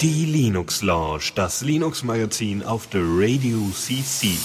Die 0.00 0.24
Linux 0.26 0.82
Lounge, 0.82 1.32
das 1.34 1.62
Linux 1.62 2.04
Magazin 2.04 2.62
auf 2.62 2.86
der 2.86 3.00
Radio 3.02 3.58
CC. 3.72 4.36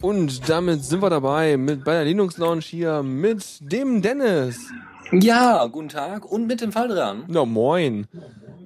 Und 0.00 0.48
damit 0.48 0.82
sind 0.82 1.02
wir 1.02 1.10
dabei 1.10 1.56
mit 1.56 1.84
bei 1.84 1.92
der 1.92 2.04
Linux 2.04 2.36
Lounge 2.38 2.62
hier 2.62 3.04
mit 3.04 3.44
dem 3.60 4.02
Dennis. 4.02 4.58
Ja, 5.12 5.66
guten 5.66 5.88
Tag 5.88 6.24
und 6.24 6.48
mit 6.48 6.60
dem 6.62 6.72
Fall 6.72 6.88
dran. 6.88 7.22
Na 7.28 7.44
moin. 7.44 8.08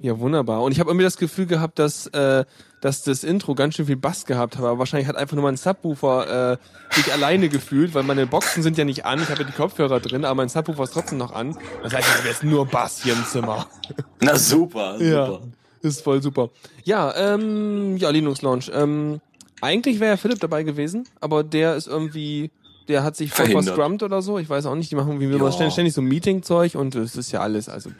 Ja, 0.01 0.19
wunderbar. 0.19 0.63
Und 0.63 0.71
ich 0.71 0.79
habe 0.79 0.89
irgendwie 0.89 1.05
das 1.05 1.17
Gefühl 1.17 1.45
gehabt, 1.45 1.77
dass, 1.77 2.07
äh, 2.07 2.45
dass 2.81 3.03
das 3.03 3.23
Intro 3.23 3.55
ganz 3.55 3.75
schön 3.75 3.85
viel 3.85 3.95
Bass 3.95 4.25
gehabt 4.25 4.57
hat. 4.57 4.63
Aber 4.63 4.79
wahrscheinlich 4.79 5.07
hat 5.07 5.15
einfach 5.15 5.35
nur 5.35 5.43
mein 5.43 5.55
Subwoofer 5.55 6.53
äh, 6.53 6.95
sich 6.95 7.13
alleine 7.13 7.47
gefühlt, 7.47 7.93
weil 7.93 8.03
meine 8.03 8.25
Boxen 8.25 8.63
sind 8.63 8.77
ja 8.77 8.83
nicht 8.83 9.05
an. 9.05 9.21
Ich 9.21 9.29
habe 9.29 9.43
ja 9.43 9.47
die 9.47 9.53
Kopfhörer 9.53 9.99
drin, 9.99 10.25
aber 10.25 10.35
mein 10.35 10.49
Subwoofer 10.49 10.83
ist 10.83 10.93
trotzdem 10.93 11.19
noch 11.19 11.31
an. 11.31 11.55
Das 11.83 11.93
heißt, 11.93 12.07
ich 12.09 12.17
habe 12.17 12.27
jetzt 12.27 12.43
nur 12.43 12.65
Bass 12.65 13.03
hier 13.03 13.13
im 13.13 13.23
Zimmer. 13.25 13.67
Na 14.19 14.35
super, 14.35 14.93
super. 14.99 15.05
Ja, 15.05 15.39
ist 15.81 16.01
voll 16.01 16.21
super. 16.21 16.49
Ja, 16.83 17.15
ähm, 17.15 17.97
ja, 17.97 18.09
Linux 18.09 18.41
Launch. 18.41 18.71
Ähm, 18.73 19.21
eigentlich 19.61 19.99
wäre 19.99 20.11
ja 20.11 20.17
Philipp 20.17 20.39
dabei 20.39 20.63
gewesen, 20.63 21.07
aber 21.19 21.43
der 21.43 21.75
ist 21.75 21.87
irgendwie, 21.87 22.49
der 22.87 23.03
hat 23.03 23.15
sich 23.15 23.31
voll 23.31 23.47
verscrummt 23.47 24.01
oder 24.01 24.23
so. 24.23 24.39
Ich 24.39 24.49
weiß 24.49 24.65
auch 24.65 24.75
nicht, 24.75 24.89
die 24.89 24.95
machen 24.95 25.19
wie 25.19 25.25
immer 25.25 25.51
ständig, 25.51 25.73
ständig 25.73 25.93
so 25.93 26.01
Meeting-Zeug 26.01 26.75
und 26.75 26.95
das 26.95 27.15
ist 27.15 27.31
ja 27.31 27.41
alles, 27.41 27.69
also. 27.69 27.91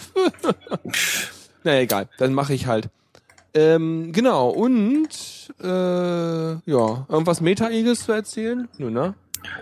naja, 1.63 1.81
egal, 1.81 2.09
dann 2.17 2.33
mache 2.33 2.55
ich 2.55 2.65
halt. 2.65 2.89
Ähm, 3.53 4.11
genau, 4.13 4.49
und 4.49 5.09
äh, 5.61 5.65
ja, 5.65 7.05
irgendwas 7.09 7.41
Meta-Eagles 7.41 8.05
zu 8.05 8.11
erzählen? 8.13 8.67
Nö, 8.77 8.89
ne? 8.89 9.13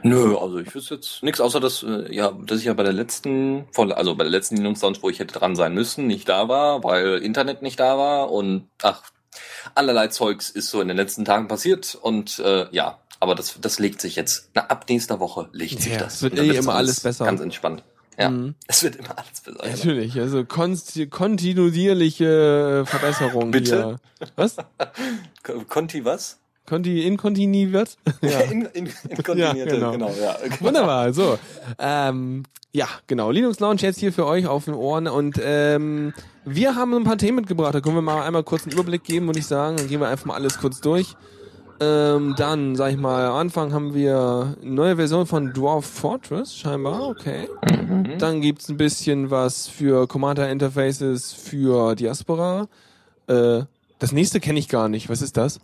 Nö, 0.04 0.36
also 0.38 0.60
ich 0.60 0.74
wüsste 0.76 0.96
jetzt 0.96 1.24
nichts, 1.24 1.40
außer 1.40 1.60
dass, 1.60 1.84
äh, 1.84 2.14
ja, 2.14 2.32
dass 2.46 2.60
ich 2.60 2.66
ja 2.66 2.74
bei 2.74 2.84
der 2.84 2.94
letzten, 2.94 3.66
also 3.76 4.16
bei 4.16 4.24
der 4.26 4.32
letzten 4.32 4.58
Linux 4.58 4.82
Lounge, 4.82 4.98
wo 5.02 5.10
ich 5.10 5.20
hätte 5.20 5.40
dran 5.40 5.56
sein 5.56 5.74
müssen, 5.74 6.06
nicht 6.06 6.28
da 6.28 6.48
war, 6.50 6.84
weil 6.84 7.20
Internet 7.20 7.62
nicht 7.62 7.80
da 7.80 7.98
war 7.98 8.32
und 8.32 8.68
ach, 8.84 9.04
allerlei 9.76 10.08
Zeugs 10.08 10.50
ist 10.50 10.70
so 10.70 10.82
in 10.82 10.88
den 10.90 10.98
letzten 10.98 11.26
Tagen 11.26 11.48
passiert 11.48 11.98
und 12.00 12.40
äh, 12.40 12.68
ja, 12.72 13.00
aber 13.22 13.36
das, 13.36 13.58
das 13.62 13.80
legt 13.80 14.02
sich 14.02 14.16
jetzt. 14.16 14.50
Na, 14.54 14.66
ab 14.68 14.86
nächster 14.90 15.20
Woche 15.20 15.50
legt 15.52 15.82
sich 15.82 15.94
Ja, 15.94 16.00
das. 16.00 16.22
wird 16.22 16.38
eh 16.38 16.56
immer 16.56 16.76
alles 16.76 17.00
besser. 17.02 17.26
Ganz 17.26 17.42
entspannt. 17.42 17.84
Ja, 18.20 18.30
Mhm. 18.30 18.54
es 18.68 18.84
wird 18.84 18.98
immer 18.98 19.18
alles 19.18 19.42
besser. 19.42 19.58
genau. 19.62 19.72
Natürlich, 19.76 20.20
also 20.20 20.44
kontinuierliche 20.46 22.84
Verbesserung 22.86 23.50
Bitte? 23.52 24.00
hier. 24.20 24.28
Was? 24.36 24.58
Conti 25.70 26.04
was? 26.06 26.38
Konti 26.68 27.08
inkontini 27.08 27.72
wird? 27.72 27.98
ja. 28.22 28.42
In, 28.42 28.66
in, 28.74 28.90
in 29.10 29.24
kontinierte, 29.24 29.76
genau. 29.76 29.92
genau. 29.94 30.12
ja. 30.22 30.36
Wunderbar, 30.60 31.14
so. 31.14 31.40
Ähm, 31.80 32.44
ja, 32.72 32.88
genau. 33.08 33.32
Linux 33.32 33.60
Launch 33.60 33.82
jetzt 33.82 34.00
hier 34.00 34.14
für 34.14 34.28
euch 34.28 34.46
auf 34.46 34.66
den 34.66 34.76
Ohren 34.76 35.08
und 35.08 35.40
ähm, 35.44 36.14
wir 36.46 36.76
haben 36.76 36.94
ein 36.94 37.04
paar 37.06 37.18
Themen 37.18 37.38
mitgebracht. 37.38 37.74
Da 37.74 37.82
können 37.82 37.96
wir 37.96 38.04
mal 38.04 38.22
einmal 38.22 38.44
kurz 38.44 38.64
einen 38.64 38.74
Überblick 38.74 39.04
geben, 39.04 39.26
würde 39.26 39.40
ich 39.40 39.48
sagen. 39.48 39.78
Dann 39.78 39.88
gehen 39.88 40.00
wir 40.00 40.10
einfach 40.10 40.26
mal 40.26 40.36
alles 40.36 40.60
kurz 40.60 40.80
durch. 40.80 41.16
Ähm, 41.82 42.36
dann, 42.38 42.76
sag 42.76 42.92
ich 42.92 42.98
mal, 42.98 43.26
am 43.26 43.36
Anfang 43.36 43.74
haben 43.74 43.94
wir 43.94 44.56
eine 44.62 44.72
neue 44.72 44.96
Version 44.98 45.26
von 45.26 45.54
Dwarf 45.54 45.86
Fortress, 45.86 46.56
scheinbar, 46.56 47.08
okay. 47.08 47.48
Dann 48.18 48.42
gibt's 48.42 48.68
ein 48.70 48.78
bisschen 48.78 49.32
was 49.32 49.68
für 49.68 50.08
Commander 50.08 50.50
Interfaces 50.50 51.32
für 51.32 51.96
Diaspora. 51.96 52.68
Äh, 53.28 53.62
das 54.00 54.12
nächste 54.12 54.40
kenne 54.40 54.60
ich 54.60 54.68
gar 54.68 54.90
nicht. 54.90 55.10
Was 55.10 55.22
ist 55.22 55.38
das? 55.38 55.60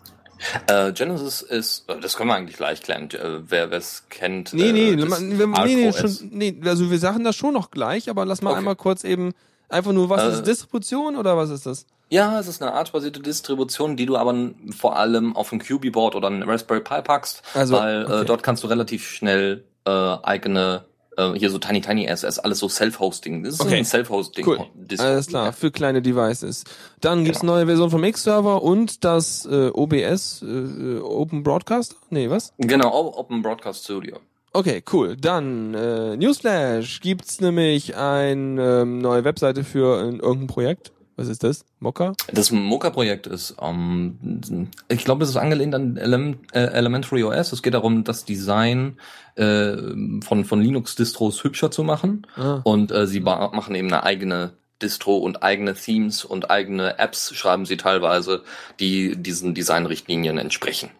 Äh, 0.68 0.92
Genesis 0.94 1.42
ist, 1.42 1.90
äh, 1.90 2.00
das 2.00 2.16
können 2.18 2.30
wir 2.30 2.36
eigentlich 2.36 2.58
gleich 2.58 2.82
klären, 2.82 3.10
äh, 3.12 3.40
wer 3.50 3.72
es 3.72 4.04
kennt. 4.10 4.54
Nee, 4.54 4.70
äh, 4.70 4.74
nee, 4.74 4.96
das 4.96 5.10
man, 5.10 5.40
wir, 5.40 5.48
nee, 5.48 5.76
nee, 5.76 5.94
schon, 5.94 6.12
nee, 6.32 6.56
also 6.66 6.92
wir 6.92 7.00
sagen 7.00 7.24
das 7.24 7.36
schon 7.36 7.54
noch 7.54 7.72
gleich, 7.72 8.10
aber 8.10 8.26
lass 8.26 8.42
mal 8.42 8.52
Okay. 8.52 8.60
einmal 8.60 8.76
kurz 8.76 9.04
eben 9.04 9.34
einfach 9.70 9.92
nur, 9.92 10.10
was 10.10 10.24
Äh, 10.24 10.34
ist 10.34 10.48
Distribution 10.48 11.16
oder 11.16 11.36
was 11.38 11.50
ist 11.50 11.66
das? 11.66 11.86
Ja, 12.10 12.40
es 12.40 12.48
ist 12.48 12.62
eine 12.62 12.74
artbasierte 12.74 13.20
Distribution, 13.20 13.98
die 13.98 14.06
du 14.06 14.16
aber 14.16 14.36
vor 14.78 14.96
allem 14.96 15.36
auf 15.36 15.52
ein 15.52 15.60
QB-Board 15.60 16.16
oder 16.16 16.30
ein 16.30 16.44
Raspberry 16.44 16.82
Pi 16.82 17.02
packst, 17.02 17.42
Also, 17.56 17.76
weil 17.76 18.06
okay. 18.06 18.22
äh, 18.22 18.26
dort 18.26 18.44
kannst 18.44 18.64
du 18.64 18.68
relativ 18.68 19.08
schnell 19.10 19.64
äh, 19.88 19.90
eigene, 19.90 20.86
äh, 21.18 21.32
hier 21.34 21.50
so 21.50 21.58
Tiny 21.58 21.82
Tiny 21.82 22.06
SS, 22.06 22.38
alles 22.40 22.60
so 22.60 22.70
Self-Hosting. 22.70 23.44
Das 23.44 23.56
ist 23.56 23.62
Okay. 23.62 23.78
ein 23.78 23.86
Self-Hosting. 23.86 24.46
Cool, 24.48 24.60
alles 25.00 25.28
klar, 25.28 25.52
für 25.52 25.72
kleine 25.72 26.02
Devices. 26.04 26.64
Dann 27.02 27.24
gibt's 27.26 27.40
Genau. 27.42 27.54
eine 27.54 27.62
neue 27.62 27.68
Version 27.74 27.90
vom 27.90 28.04
X-Server 28.04 28.62
und 28.62 29.04
das 29.04 29.46
äh, 29.48 29.70
OBS, 29.74 30.44
äh, 30.44 31.00
Open 31.00 31.42
Broadcaster? 31.42 31.96
Nee, 32.12 32.30
was? 32.30 32.54
Genau, 32.60 32.94
Open 33.18 33.42
Broadcast 33.42 33.84
Studio. 33.84 34.18
Okay, 34.56 34.82
cool. 34.94 35.18
Dann 35.18 35.74
äh, 35.74 36.16
Newsflash. 36.16 37.02
Gibt's 37.02 37.42
nämlich 37.42 37.98
eine 37.98 38.82
ähm, 38.84 39.00
neue 39.00 39.26
Webseite 39.26 39.66
für 39.66 40.00
äh, 40.00 40.16
irgendein 40.16 40.48
Projekt? 40.48 40.94
Was 41.18 41.28
ist 41.28 41.44
das? 41.44 41.66
Mokka? 41.80 42.14
Das 42.32 42.52
Mocha-Projekt 42.52 43.28
ist, 43.28 43.58
ähm, 43.62 44.70
ich 44.88 45.04
glaube, 45.04 45.20
das 45.20 45.30
ist 45.30 45.36
angelehnt 45.36 45.76
an 45.76 45.98
Element, 45.98 46.38
äh, 46.54 46.68
Elementary 46.68 47.26
OS. 47.26 47.52
Es 47.52 47.64
geht 47.64 47.74
darum, 47.74 48.06
das 48.06 48.24
Design 48.24 48.98
äh, 49.36 49.76
von, 50.24 50.46
von 50.46 50.62
Linux-Distros 50.62 51.44
hübscher 51.44 51.70
zu 51.70 51.84
machen. 51.84 52.26
Ah. 52.38 52.62
Und 52.64 52.94
äh, 52.94 53.08
sie 53.08 53.20
machen 53.20 53.76
eben 53.76 53.88
eine 53.88 54.04
eigene 54.04 54.54
Distro 54.82 55.18
und 55.18 55.44
eigene 55.44 55.74
Themes 55.74 56.24
und 56.24 56.50
eigene 56.50 56.98
Apps 56.98 57.36
schreiben 57.36 57.66
sie 57.66 57.76
teilweise, 57.76 58.44
die 58.80 59.18
diesen 59.18 59.54
Designrichtlinien 59.54 60.38
entsprechen. 60.38 60.92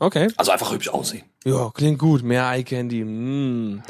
Okay. 0.00 0.28
Also 0.36 0.50
einfach 0.50 0.72
hübsch 0.72 0.88
aussehen. 0.88 1.22
Ja, 1.44 1.70
klingt 1.72 1.98
gut. 1.98 2.22
Mehr 2.22 2.50
Eye 2.50 2.64
Candy. 2.64 3.04
Mm. 3.04 3.82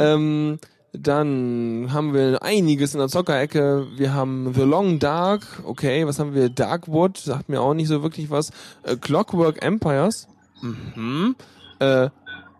Ähm, 0.00 0.58
dann 0.92 1.90
haben 1.92 2.14
wir 2.14 2.42
einiges 2.42 2.94
in 2.94 3.00
der 3.00 3.08
Zockerecke. 3.08 3.86
Wir 3.96 4.14
haben 4.14 4.54
The 4.54 4.62
Long 4.62 4.98
Dark. 4.98 5.42
Okay, 5.64 6.06
was 6.06 6.18
haben 6.18 6.34
wir? 6.34 6.48
Darkwood. 6.48 7.18
Sagt 7.18 7.50
mir 7.50 7.60
auch 7.60 7.74
nicht 7.74 7.88
so 7.88 8.02
wirklich 8.02 8.30
was. 8.30 8.50
Äh, 8.82 8.96
Clockwork 8.96 9.62
Empires. 9.62 10.26
Mhm. 10.62 11.36
Äh, 11.80 12.04
äh, 12.04 12.10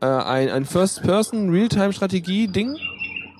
ein, 0.00 0.50
ein 0.50 0.64
First-Person-Realtime-Strategie-Ding. 0.66 2.76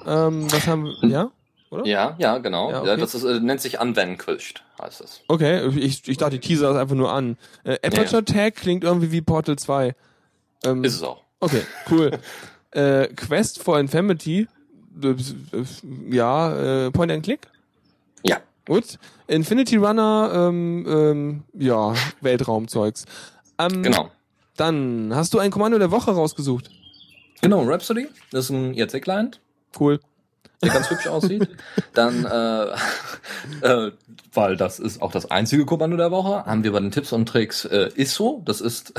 Ähm, 0.07 0.51
was 0.51 0.67
haben 0.67 0.85
wir? 0.85 1.09
Ja? 1.09 1.31
Oder? 1.71 1.87
Ja, 1.87 2.15
ja, 2.19 2.39
genau. 2.39 2.71
Ja, 2.71 2.81
okay. 2.83 2.97
das 2.99 3.15
ist, 3.15 3.25
äh, 3.25 3.41
nennt 3.41 3.61
sich 3.61 3.81
Unvanquished, 3.81 4.63
heißt 4.83 5.01
es. 5.01 5.21
Okay, 5.29 5.67
ich, 5.79 6.07
ich 6.09 6.17
dachte, 6.17 6.39
die 6.39 6.47
Teaser 6.47 6.71
ist 6.71 6.77
einfach 6.77 6.95
nur 6.95 7.13
an. 7.13 7.37
Äh, 7.65 7.79
Aperture 7.87 8.25
Tag 8.25 8.57
klingt 8.57 8.85
irgendwie 8.85 9.13
wie 9.13 9.21
Portal 9.23 9.57
2. 9.57 9.95
Ähm, 10.65 10.85
Ist 10.85 10.97
es 10.97 11.03
auch. 11.03 11.23
Okay, 11.41 11.63
cool. 11.91 12.11
äh, 12.73 13.09
Quest 13.09 13.63
for 13.63 13.79
Infamity. 13.81 14.47
Äh, 15.03 15.15
Ja, 16.11 16.87
äh, 16.87 16.91
Point 16.91 17.13
and 17.13 17.25
Click. 17.25 17.41
Ja. 18.25 18.39
Gut. 18.67 18.99
Infinity 19.27 19.77
Runner, 19.77 20.31
ähm, 20.35 20.87
ähm, 20.89 21.43
ja, 21.55 21.95
Weltraumzeugs. 22.21 23.05
Ähm, 23.59 23.83
Genau. 23.83 24.11
Dann 24.57 25.13
hast 25.15 25.33
du 25.33 25.39
ein 25.39 25.51
Kommando 25.51 25.79
der 25.79 25.91
Woche 25.91 26.11
rausgesucht. 26.13 26.71
Genau, 27.41 27.63
Rhapsody, 27.65 28.07
das 28.31 28.45
ist 28.45 28.51
ein 28.51 28.75
IRC-Client. 28.75 29.41
Cool. 29.79 29.99
Der 30.63 30.71
ganz 30.71 30.91
hübsch 30.91 31.07
aussieht. 31.07 31.49
Dann, 31.95 32.25
äh, 32.25 32.67
äh, 33.67 33.93
weil 34.35 34.57
das 34.57 34.79
ist 34.79 35.03
auch 35.03 35.13
das 35.13 35.31
einzige 35.31 35.67
Kommando 35.67 35.97
der 35.97 36.11
Woche, 36.11 36.45
haben 36.47 36.65
wir 36.65 36.73
bei 36.73 36.81
den 36.81 36.91
Tipps 36.91 37.13
und 37.13 37.27
Tricks 37.27 37.65
äh, 37.67 37.91
ISO. 37.97 38.43
Das 38.47 38.61
ist, 38.61 38.95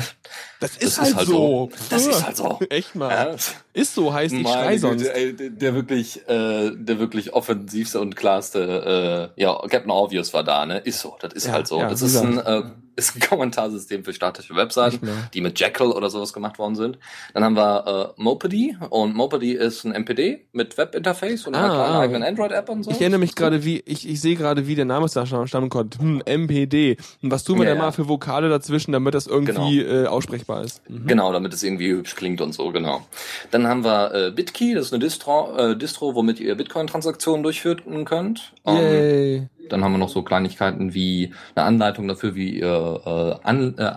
Das 0.59 0.77
das 0.77 0.97
ist 0.99 1.15
halt 1.15 1.27
so. 1.27 1.69
Das 1.89 2.05
ist 2.05 2.25
halt 2.25 2.37
so. 2.37 2.59
Echt 2.69 2.95
mal. 2.95 3.09
Ja, 3.09 3.35
Ist 3.73 3.95
so, 3.95 4.13
heißt 4.13 4.33
ich 4.33 4.47
schrei 4.47 4.77
sonst. 4.77 5.05
Ey, 5.07 5.35
der, 5.35 5.49
der 5.49 5.73
wirklich, 5.75 6.27
äh, 6.29 6.71
der 6.75 6.99
wirklich 6.99 7.33
offensivste 7.33 7.99
und 7.99 8.15
klarste, 8.15 9.31
äh, 9.35 9.41
ja, 9.41 9.57
Captain 9.67 9.91
Obvious 9.91 10.33
war 10.33 10.43
da, 10.43 10.65
ne? 10.65 10.79
Ist 10.79 10.99
so, 10.99 11.15
das 11.19 11.33
ist 11.33 11.47
Ja, 11.47 11.53
halt 11.53 11.67
so. 11.67 11.79
ja, 11.79 11.89
das 11.89 12.01
ist 12.01 12.15
ein, 12.17 12.37
äh, 12.37 12.63
ist 12.95 13.15
ein 13.15 13.19
Kommentarsystem 13.29 14.03
für 14.03 14.13
statische 14.13 14.55
Webseiten, 14.55 15.07
die 15.33 15.41
mit 15.41 15.59
Jekyll 15.59 15.87
oder 15.87 16.09
sowas 16.09 16.33
gemacht 16.33 16.59
worden 16.59 16.75
sind. 16.75 16.97
Dann 17.33 17.43
haben 17.43 17.55
wir 17.55 18.13
äh, 18.17 18.21
Mopedy 18.21 18.75
und 18.89 19.15
Mopedy 19.15 19.53
ist 19.53 19.83
ein 19.85 19.91
MPD 19.91 20.45
mit 20.51 20.77
Webinterface 20.77 21.47
und 21.47 21.55
einer 21.55 21.71
Ah, 21.71 21.75
kleinen 21.75 21.95
ah. 21.95 21.99
eigenen 21.99 22.23
Android-App 22.23 22.69
und 22.69 22.83
so. 22.83 22.91
Ich 22.91 23.01
erinnere 23.01 23.19
mich 23.19 23.35
gerade, 23.35 23.63
wie 23.65 23.81
ich, 23.85 24.07
ich 24.07 24.21
sehe 24.21 24.35
gerade, 24.35 24.67
wie 24.67 24.75
der 24.75 24.85
Name 24.85 25.07
da 25.13 25.25
stammen 25.25 25.69
konnte. 25.69 25.99
Hm, 25.99 26.21
MPD. 26.25 26.97
Und 27.21 27.31
was 27.31 27.43
tun 27.43 27.57
wir 27.57 27.65
Ja, 27.65 27.71
denn 27.71 27.77
ja. 27.77 27.85
mal 27.85 27.91
für 27.91 28.07
Vokale 28.07 28.49
dazwischen, 28.49 28.91
damit 28.91 29.13
das 29.13 29.27
irgendwie 29.27 29.81
äh, 29.81 30.07
aussprechbar 30.07 30.63
ist? 30.63 30.87
Mhm. 30.89 31.07
Genau, 31.07 31.31
damit 31.31 31.53
es 31.53 31.63
irgendwie 31.63 31.89
hübsch 31.91 32.15
klingt 32.15 32.41
und 32.41 32.53
so, 32.53 32.71
genau. 32.71 33.05
Dann 33.51 33.67
haben 33.67 33.83
wir 33.83 34.13
äh, 34.13 34.31
BitKey, 34.31 34.73
das 34.73 34.87
ist 34.87 34.93
eine 34.93 35.03
Distro, 35.03 35.55
äh, 35.57 35.77
Distro 35.77 36.15
womit 36.15 36.39
ihr 36.39 36.55
Bitcoin-Transaktionen 36.55 37.43
durchführen 37.43 38.05
könnt. 38.05 38.53
Ähm, 38.65 38.75
Yay. 38.77 39.49
Dann 39.69 39.83
haben 39.83 39.91
wir 39.93 39.97
noch 39.97 40.09
so 40.09 40.23
Kleinigkeiten 40.23 40.93
wie 40.93 41.33
eine 41.55 41.65
Anleitung 41.65 42.07
dafür, 42.07 42.35
wie 42.35 42.59
ihr 42.59 43.01
äh, 43.43 43.47
an, 43.47 43.77
äh, 43.77 43.93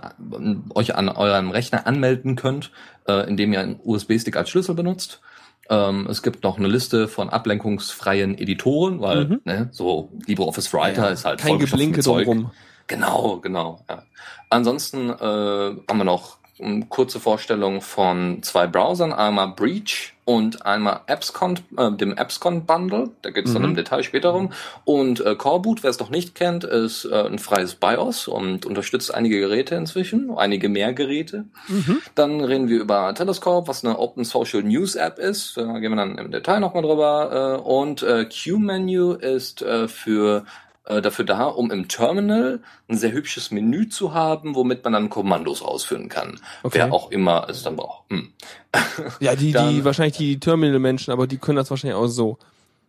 euch 0.74 0.94
an 0.94 1.08
eurem 1.08 1.50
Rechner 1.50 1.86
anmelden 1.86 2.36
könnt, 2.36 2.70
äh, 3.08 3.28
indem 3.28 3.52
ihr 3.52 3.60
einen 3.60 3.80
USB-Stick 3.84 4.36
als 4.36 4.48
Schlüssel 4.50 4.74
benutzt. 4.74 5.20
Ähm, 5.68 6.06
es 6.08 6.22
gibt 6.22 6.44
noch 6.44 6.58
eine 6.58 6.68
Liste 6.68 7.08
von 7.08 7.28
ablenkungsfreien 7.28 8.38
Editoren, 8.38 9.00
weil 9.00 9.24
Mhm. 9.26 9.40
ne, 9.44 9.68
so 9.72 10.10
LibreOffice 10.26 10.72
Writer 10.72 11.10
ist 11.10 11.24
halt 11.24 11.40
Kein 11.40 11.58
Geblinke 11.58 12.02
drumrum. 12.02 12.52
Genau, 12.86 13.38
genau. 13.40 13.80
Ja. 13.88 14.02
Ansonsten 14.48 15.10
äh, 15.10 15.12
haben 15.14 15.98
wir 15.98 16.04
noch 16.04 16.38
kurze 16.88 17.20
Vorstellung 17.20 17.80
von 17.82 18.42
zwei 18.42 18.66
Browsern, 18.66 19.12
einmal 19.12 19.48
Breach 19.48 20.14
und 20.24 20.66
einmal 20.66 21.02
AppsCon, 21.06 21.58
äh, 21.76 21.92
dem 21.92 22.16
AppsCon 22.18 22.64
Bundle, 22.66 23.10
da 23.22 23.30
geht 23.30 23.46
es 23.46 23.52
dann 23.52 23.62
Mhm. 23.62 23.68
im 23.68 23.74
Detail 23.76 24.02
später 24.02 24.30
rum. 24.30 24.50
Und 24.84 25.24
äh, 25.24 25.36
Coreboot, 25.36 25.82
wer 25.82 25.90
es 25.90 26.00
noch 26.00 26.10
nicht 26.10 26.34
kennt, 26.34 26.64
ist 26.64 27.04
äh, 27.04 27.26
ein 27.26 27.38
freies 27.38 27.74
BIOS 27.76 28.26
und 28.26 28.66
unterstützt 28.66 29.14
einige 29.14 29.38
Geräte 29.38 29.76
inzwischen, 29.76 30.30
einige 30.36 30.68
mehr 30.68 30.92
Geräte. 30.94 31.44
Mhm. 31.68 31.98
Dann 32.14 32.40
reden 32.40 32.68
wir 32.68 32.80
über 32.80 33.14
Telescope, 33.14 33.68
was 33.68 33.84
eine 33.84 33.98
Open 33.98 34.24
Social 34.24 34.62
News 34.62 34.96
App 34.96 35.18
ist. 35.18 35.56
Da 35.56 35.78
gehen 35.78 35.92
wir 35.92 35.96
dann 35.96 36.18
im 36.18 36.30
Detail 36.32 36.58
nochmal 36.60 36.82
drüber. 36.82 37.60
Äh, 37.60 37.62
und 37.62 38.02
äh, 38.02 38.24
Q-Menu 38.24 39.12
ist 39.12 39.62
äh, 39.62 39.86
für 39.86 40.44
äh, 40.86 41.02
dafür 41.02 41.24
da, 41.24 41.44
um 41.46 41.70
im 41.70 41.88
Terminal 41.88 42.60
ein 42.88 42.96
sehr 42.96 43.12
hübsches 43.12 43.50
Menü 43.50 43.88
zu 43.88 44.14
haben, 44.14 44.54
womit 44.54 44.82
man 44.84 44.92
dann 44.92 45.10
Kommandos 45.10 45.62
ausführen 45.62 46.08
kann. 46.08 46.40
Okay. 46.62 46.78
Wer 46.78 46.92
auch 46.92 47.10
immer 47.10 47.46
es 47.48 47.62
dann 47.62 47.76
braucht. 47.76 48.10
Hm. 48.10 48.32
Ja, 49.20 49.34
die, 49.34 49.46
die, 49.46 49.52
Dann- 49.52 49.84
wahrscheinlich 49.84 50.16
die 50.16 50.38
Terminal-Menschen, 50.40 51.12
aber 51.12 51.26
die 51.26 51.38
können 51.38 51.56
das 51.56 51.70
wahrscheinlich 51.70 51.96
auch 51.96 52.06
so. 52.06 52.38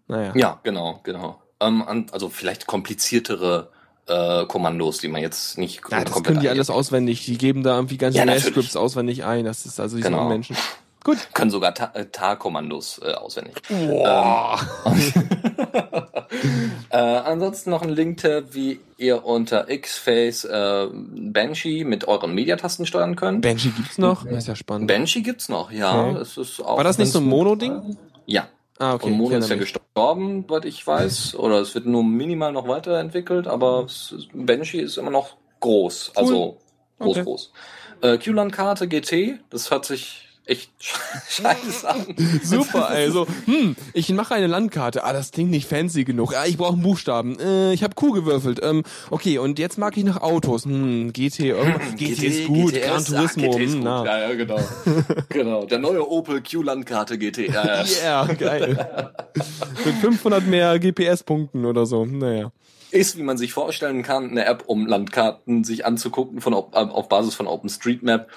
Naja. 0.07 0.31
Ja, 0.35 0.59
genau, 0.63 0.99
genau. 1.03 1.41
Ähm, 1.59 1.83
also 2.11 2.29
vielleicht 2.29 2.67
kompliziertere 2.67 3.69
äh, 4.07 4.45
Kommandos, 4.45 4.99
die 4.99 5.07
man 5.09 5.21
jetzt 5.21 5.57
nicht 5.57 5.81
Ja, 5.91 6.03
das 6.03 6.23
können 6.23 6.39
die 6.39 6.49
alles 6.49 6.69
auswendig. 6.69 7.25
Die 7.25 7.37
geben 7.37 7.63
da 7.63 7.75
irgendwie 7.75 7.97
ganze 7.97 8.19
Ja, 8.19 8.25
natürlich. 8.25 8.75
auswendig 8.77 9.25
ein. 9.25 9.43
Das 9.45 9.65
ist 9.65 9.79
also 9.79 9.97
diese 9.97 10.09
Genau. 10.09 10.29
Menschen. 10.29 10.55
Gut. 11.07 11.29
können 11.33 11.49
sogar 11.51 11.73
äh, 11.95 12.05
Tar-Kommandos 12.05 12.99
äh, 13.01 13.13
auswendig. 13.13 13.55
Boah. 13.69 14.59
Äh, 16.89 16.97
ansonsten 16.97 17.69
noch 17.69 17.81
ein 17.81 17.89
Link-Tab, 17.89 18.53
wie 18.53 18.79
ihr 18.97 19.25
unter 19.25 19.65
Xface 19.65 20.45
äh, 20.45 20.87
Banshee 20.91 21.83
mit 21.83 22.07
euren 22.07 22.33
Mediatasten 22.33 22.85
steuern 22.85 23.15
könnt. 23.15 23.41
Banshee 23.41 23.69
gibt's 23.75 23.97
noch? 23.97 24.25
Das 24.25 24.39
ist 24.39 24.47
ja 24.47 24.55
spannend. 24.55 24.87
Banshee 24.87 25.21
gibt's 25.21 25.49
noch, 25.49 25.71
ja. 25.71 26.09
Okay. 26.09 26.19
Es 26.21 26.37
ist 26.37 26.61
auch 26.61 26.77
War 26.77 26.83
das 26.83 26.97
nicht 26.97 27.11
so 27.11 27.19
ein 27.19 27.25
Mono-Ding? 27.25 27.97
Ja. 28.25 28.47
Ah, 28.79 28.93
okay. 28.93 29.07
Und 29.07 29.13
Mono 29.13 29.37
ist 29.37 29.49
ja 29.49 29.55
mich. 29.55 29.73
gestorben, 29.73 30.45
soweit 30.47 30.65
ich 30.65 30.85
weiß. 30.85 31.35
Oder 31.39 31.59
es 31.59 31.73
wird 31.75 31.85
nur 31.85 32.03
minimal 32.03 32.51
noch 32.51 32.67
weiterentwickelt, 32.67 33.47
aber 33.47 33.85
es 33.85 34.15
Banshee 34.33 34.79
ist 34.81 34.97
immer 34.97 35.11
noch 35.11 35.35
groß. 35.59 36.11
Also 36.15 36.57
groß, 36.99 37.17
Okay. 37.17 37.23
groß. 37.23 37.51
Äh, 38.01 38.17
QLAN-Karte 38.17 38.87
GT, 38.87 39.39
das 39.49 39.71
hört 39.71 39.85
sich 39.85 40.26
echt 40.47 40.71
scheiße 41.29 41.87
an. 41.87 42.05
Super, 42.43 42.87
also, 42.87 43.27
hm, 43.45 43.75
ich 43.93 44.09
mache 44.09 44.33
eine 44.33 44.47
Landkarte. 44.47 45.03
Ah, 45.03 45.13
das 45.13 45.31
klingt 45.31 45.51
nicht 45.51 45.67
fancy 45.67 46.03
genug. 46.03 46.33
Ah, 46.35 46.45
ich 46.45 46.57
brauche 46.57 46.73
einen 46.73 46.81
Buchstaben. 46.81 47.37
Äh, 47.39 47.73
ich 47.73 47.83
habe 47.83 47.95
Q 47.95 48.11
gewürfelt. 48.11 48.59
Ähm, 48.63 48.83
okay, 49.09 49.37
und 49.37 49.59
jetzt 49.59 49.77
mag 49.77 49.97
ich 49.97 50.03
nach 50.03 50.21
Autos. 50.21 50.65
Hm, 50.65 51.13
GT, 51.13 51.39
irgendwas. 51.39 51.95
GT, 51.95 52.23
ist 52.23 52.47
gut. 52.47 52.73
GTS, 52.73 52.85
Gran 52.85 53.05
Turismo. 53.05 53.45
Ah, 53.45 53.55
GT 53.55 53.63
ist 53.63 53.73
hm, 53.73 53.79
gut. 53.79 53.83
na. 53.83 54.05
Ja, 54.05 54.19
ja, 54.29 54.35
genau. 54.35 54.59
genau. 55.29 55.65
Der 55.65 55.79
neue 55.79 56.09
Opel 56.09 56.41
Q-Landkarte 56.41 57.17
GT. 57.17 57.49
Ja, 57.49 57.83
ja. 57.83 57.85
Yeah, 58.03 58.33
geil. 58.33 59.11
Mit 59.85 59.95
500 59.95 60.45
mehr 60.45 60.79
GPS-Punkten 60.79 61.65
oder 61.65 61.85
so. 61.85 62.05
Naja. 62.05 62.51
Ist, 62.89 63.17
wie 63.17 63.23
man 63.23 63.37
sich 63.37 63.51
vorstellen 63.51 64.01
kann, 64.01 64.31
eine 64.31 64.45
App, 64.45 64.63
um 64.67 64.87
Landkarten 64.87 65.65
sich 65.65 65.85
anzugucken 65.85 66.39
von, 66.39 66.53
auf 66.53 67.09
Basis 67.09 67.35
von 67.35 67.45
OpenStreetMap, 67.45 68.29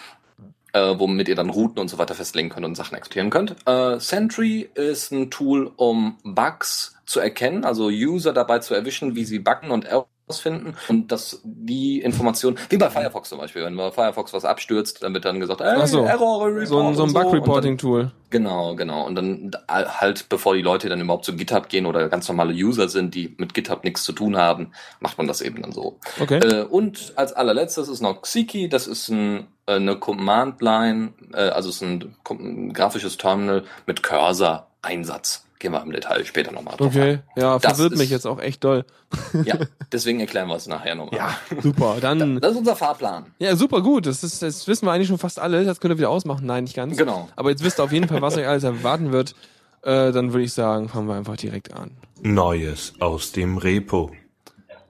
äh, 0.72 0.94
womit 0.98 1.28
ihr 1.28 1.34
dann 1.34 1.50
Routen 1.50 1.80
und 1.80 1.88
so 1.88 1.98
weiter 1.98 2.14
festlegen 2.14 2.48
könnt 2.48 2.66
und 2.66 2.74
Sachen 2.74 2.96
exportieren 2.96 3.30
könnt. 3.30 3.56
Äh, 3.66 3.98
Sentry 3.98 4.68
ist 4.74 5.12
ein 5.12 5.30
Tool, 5.30 5.70
um 5.76 6.18
Bugs 6.24 6.96
zu 7.06 7.20
erkennen, 7.20 7.64
also 7.64 7.86
User 7.86 8.32
dabei 8.32 8.60
zu 8.60 8.74
erwischen, 8.74 9.16
wie 9.16 9.24
sie 9.24 9.40
buggen 9.40 9.70
und 9.70 9.84
ausfinden 10.30 10.74
und 10.88 11.10
dass 11.12 11.40
die 11.44 12.00
Information, 12.00 12.56
wie 12.68 12.76
bei 12.76 12.88
Firefox 12.88 13.28
zum 13.28 13.38
Beispiel, 13.38 13.64
wenn 13.64 13.76
bei 13.76 13.90
Firefox 13.90 14.32
was 14.32 14.44
abstürzt, 14.44 15.02
dann 15.02 15.12
wird 15.12 15.24
dann 15.24 15.40
gesagt, 15.40 15.60
ey, 15.60 15.86
so. 15.86 16.04
Error 16.04 16.46
Report 16.46 16.68
So 16.68 16.78
ein, 16.80 16.94
so 16.94 17.02
ein 17.02 17.08
und 17.08 17.14
dann- 17.14 17.24
Bug-Reporting-Tool. 17.24 18.12
Genau, 18.30 18.76
genau. 18.76 19.06
Und 19.06 19.16
dann 19.16 19.50
halt, 19.68 20.28
bevor 20.28 20.54
die 20.54 20.62
Leute 20.62 20.88
dann 20.88 21.00
überhaupt 21.00 21.24
zu 21.24 21.34
GitHub 21.34 21.68
gehen 21.68 21.84
oder 21.84 22.08
ganz 22.08 22.28
normale 22.28 22.52
User 22.52 22.88
sind, 22.88 23.14
die 23.16 23.34
mit 23.38 23.54
GitHub 23.54 23.82
nichts 23.82 24.04
zu 24.04 24.12
tun 24.12 24.36
haben, 24.36 24.70
macht 25.00 25.18
man 25.18 25.26
das 25.26 25.40
eben 25.40 25.62
dann 25.62 25.72
so. 25.72 25.98
Okay. 26.20 26.38
Äh, 26.38 26.62
und 26.62 27.12
als 27.16 27.32
allerletztes 27.32 27.88
ist 27.88 28.00
noch 28.00 28.22
Xiki, 28.22 28.68
das 28.68 28.86
ist 28.86 29.08
ein, 29.08 29.48
äh, 29.66 29.74
eine 29.74 29.96
Command-Line, 29.96 31.12
äh, 31.34 31.48
also 31.48 31.70
es 31.70 31.76
ist 31.76 31.82
ein, 31.82 32.14
ein 32.30 32.72
grafisches 32.72 33.16
Terminal 33.16 33.64
mit 33.86 34.04
Cursor-Einsatz. 34.04 35.44
Gehen 35.60 35.72
wir 35.72 35.82
im 35.82 35.92
Detail 35.92 36.24
später 36.24 36.52
nochmal 36.52 36.74
drauf 36.76 36.88
Okay, 36.88 37.18
ja, 37.36 37.58
Das 37.58 37.76
verwirrt 37.76 37.96
mich 37.98 38.08
jetzt 38.10 38.26
auch 38.26 38.40
echt 38.40 38.64
doll. 38.64 38.84
Ja, 39.44 39.56
deswegen 39.92 40.18
erklären 40.20 40.48
wir 40.48 40.56
es 40.56 40.66
nachher 40.66 40.94
nochmal. 40.94 41.16
Ja, 41.18 41.36
super. 41.60 41.98
Dann, 42.00 42.40
Das 42.40 42.52
ist 42.52 42.56
unser 42.58 42.74
Fahrplan. 42.76 43.26
ja, 43.38 43.54
super 43.54 43.82
gut. 43.82 44.06
Das 44.06 44.24
ist, 44.24 44.40
das 44.42 44.66
wissen 44.66 44.86
wir 44.86 44.92
eigentlich 44.92 45.08
schon 45.08 45.18
fast 45.18 45.38
alle. 45.38 45.64
Das 45.64 45.78
könnt 45.80 45.92
ihr 45.94 45.98
wieder 45.98 46.08
ausmachen. 46.10 46.46
Nein, 46.46 46.64
nicht 46.64 46.74
ganz. 46.76 46.96
Genau. 46.96 47.28
Aber 47.36 47.50
jetzt 47.50 47.62
wisst 47.62 47.78
ihr 47.78 47.84
auf 47.84 47.92
jeden 47.92 48.08
Fall, 48.08 48.22
was 48.22 48.36
euch 48.38 48.46
alles 48.48 48.64
erwarten 48.64 49.12
wird. 49.12 49.34
Äh, 49.82 50.12
dann 50.12 50.32
würde 50.32 50.44
ich 50.44 50.52
sagen, 50.54 50.88
fangen 50.88 51.08
wir 51.08 51.14
einfach 51.14 51.36
direkt 51.36 51.74
an. 51.74 51.90
Neues 52.22 52.94
aus 53.00 53.32
dem 53.32 53.58
Repo. 53.58 54.10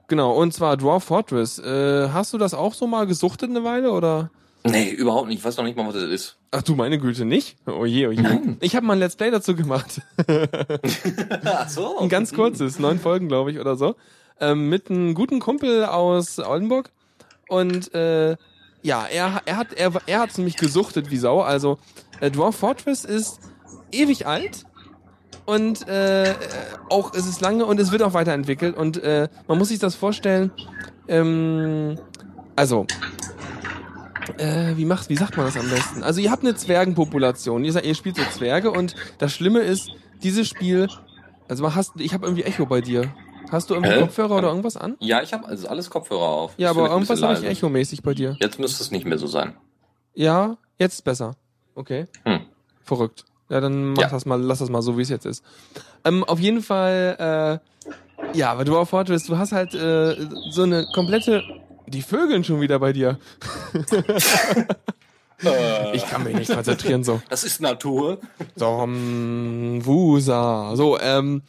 Genau, 0.07 0.31
und 0.33 0.53
zwar 0.53 0.77
Dwarf 0.77 1.03
Fortress. 1.05 1.59
Äh, 1.59 2.09
hast 2.13 2.33
du 2.33 2.37
das 2.37 2.53
auch 2.53 2.73
so 2.73 2.87
mal 2.87 3.07
gesuchtet 3.07 3.49
eine 3.49 3.63
Weile 3.63 3.91
oder? 3.91 4.29
Nee, 4.63 4.89
überhaupt 4.89 5.27
nicht. 5.27 5.39
Ich 5.39 5.45
weiß 5.45 5.57
noch 5.57 5.63
nicht 5.63 5.75
mal, 5.75 5.87
was 5.87 5.95
das 5.95 6.03
ist. 6.03 6.37
Ach 6.51 6.61
du 6.61 6.75
meine 6.75 6.99
Güte, 6.99 7.25
nicht? 7.25 7.57
Oh 7.65 7.85
je, 7.85 8.07
oh 8.07 8.11
je. 8.11 8.23
Ich 8.59 8.75
habe 8.75 8.85
mal 8.85 8.93
ein 8.93 8.99
Let's 8.99 9.15
Play 9.15 9.31
dazu 9.31 9.55
gemacht. 9.55 10.01
Ach 11.45 11.69
so. 11.69 11.97
Ein 11.97 12.09
ganz 12.09 12.33
kurzes, 12.33 12.77
neun 12.77 12.99
Folgen, 12.99 13.27
glaube 13.27 13.51
ich, 13.51 13.59
oder 13.59 13.75
so. 13.75 13.95
Ähm, 14.39 14.69
mit 14.69 14.89
einem 14.89 15.13
guten 15.13 15.39
Kumpel 15.39 15.85
aus 15.85 16.39
Oldenburg. 16.39 16.91
Und 17.47 17.93
äh, 17.95 18.35
ja, 18.83 19.05
er, 19.05 19.41
er 19.45 19.57
hat 19.57 19.73
er, 19.73 19.93
er 20.05 20.19
hat's 20.19 20.37
nämlich 20.37 20.57
gesuchtet 20.57 21.09
wie 21.09 21.17
Sau. 21.17 21.41
Also 21.41 21.79
äh, 22.19 22.29
Dwarf 22.29 22.55
Fortress 22.55 23.03
ist 23.03 23.39
ewig 23.91 24.27
alt 24.27 24.65
und 25.45 25.87
äh, 25.87 26.31
äh, 26.31 26.35
auch 26.89 27.13
es 27.13 27.27
ist 27.27 27.41
lange 27.41 27.65
und 27.65 27.79
es 27.79 27.91
wird 27.91 28.03
auch 28.03 28.13
weiterentwickelt 28.13 28.75
und 28.75 29.01
äh, 29.03 29.27
man 29.47 29.57
muss 29.57 29.69
sich 29.69 29.79
das 29.79 29.95
vorstellen. 29.95 30.51
Ähm, 31.07 31.97
also 32.55 32.85
äh, 34.37 34.75
wie 34.77 34.85
macht, 34.85 35.09
wie 35.09 35.15
sagt 35.15 35.37
man 35.37 35.45
das 35.45 35.57
am 35.57 35.69
besten? 35.69 36.03
Also 36.03 36.21
ihr 36.21 36.31
habt 36.31 36.43
eine 36.43 36.55
Zwergenpopulation. 36.55 37.63
Ihr, 37.63 37.83
ihr 37.83 37.95
spielt 37.95 38.15
so 38.17 38.23
Zwerge 38.23 38.71
und 38.71 38.95
das 39.17 39.33
Schlimme 39.33 39.59
ist, 39.59 39.89
dieses 40.23 40.47
Spiel, 40.47 40.87
also 41.47 41.63
man 41.63 41.75
hast, 41.75 41.93
ich 41.99 42.13
habe 42.13 42.25
irgendwie 42.25 42.43
Echo 42.43 42.65
bei 42.65 42.81
dir. 42.81 43.13
Hast 43.51 43.69
du 43.69 43.73
irgendwie 43.73 43.93
Hä? 43.93 43.99
Kopfhörer 44.01 44.37
oder 44.37 44.47
irgendwas 44.47 44.77
an? 44.77 44.95
Ja, 44.99 45.21
ich 45.21 45.33
habe 45.33 45.45
also 45.45 45.67
alles 45.67 45.89
Kopfhörer 45.89 46.21
auf. 46.21 46.53
Ja, 46.57 46.71
Ist 46.71 46.77
aber 46.77 46.89
irgendwas 46.89 47.21
habe 47.21 47.33
ich. 47.39 47.43
Echo-mäßig 47.45 48.01
bei 48.01 48.13
dir. 48.13 48.37
Jetzt 48.39 48.59
müsste 48.59 48.81
es 48.83 48.91
nicht 48.91 49.05
mehr 49.05 49.17
so 49.17 49.27
sein. 49.27 49.55
Ja, 50.13 50.57
jetzt 50.79 50.93
ist 50.95 51.01
besser. 51.01 51.35
Okay. 51.75 52.07
Hm. 52.23 52.41
Verrückt. 52.83 53.25
Ja, 53.49 53.59
dann 53.59 53.93
mach 53.93 54.03
Ja. 54.03 54.07
das 54.09 54.25
mal, 54.25 54.39
lass 54.41 54.59
das 54.59 54.69
mal 54.69 54.81
so, 54.81 54.97
wie 54.97 55.01
es 55.01 55.09
jetzt 55.09 55.25
ist. 55.25 55.43
Ähm, 56.05 56.23
auf 56.23 56.39
jeden 56.39 56.61
Fall, 56.61 57.59
äh, 58.33 58.37
ja, 58.37 58.51
aber 58.51 58.63
du 58.63 58.77
auf 58.77 58.89
Fortress, 58.89 59.25
du 59.25 59.37
hast 59.37 59.51
halt 59.51 59.73
äh, 59.73 60.15
so 60.51 60.63
eine 60.63 60.85
komplette. 60.93 61.43
Die 61.91 62.01
Vögeln 62.01 62.43
schon 62.43 62.61
wieder 62.61 62.79
bei 62.79 62.93
dir. 62.93 63.19
Ich 65.93 66.05
kann 66.07 66.23
mich 66.23 66.35
nicht 66.35 66.53
konzentrieren 66.53 67.03
so. 67.03 67.19
Das 67.29 67.43
ist 67.43 67.61
Natur. 67.61 68.19
Dom 68.59 69.83
Wusa. 69.83 70.75
So, 70.75 70.99
ähm. 70.99 71.41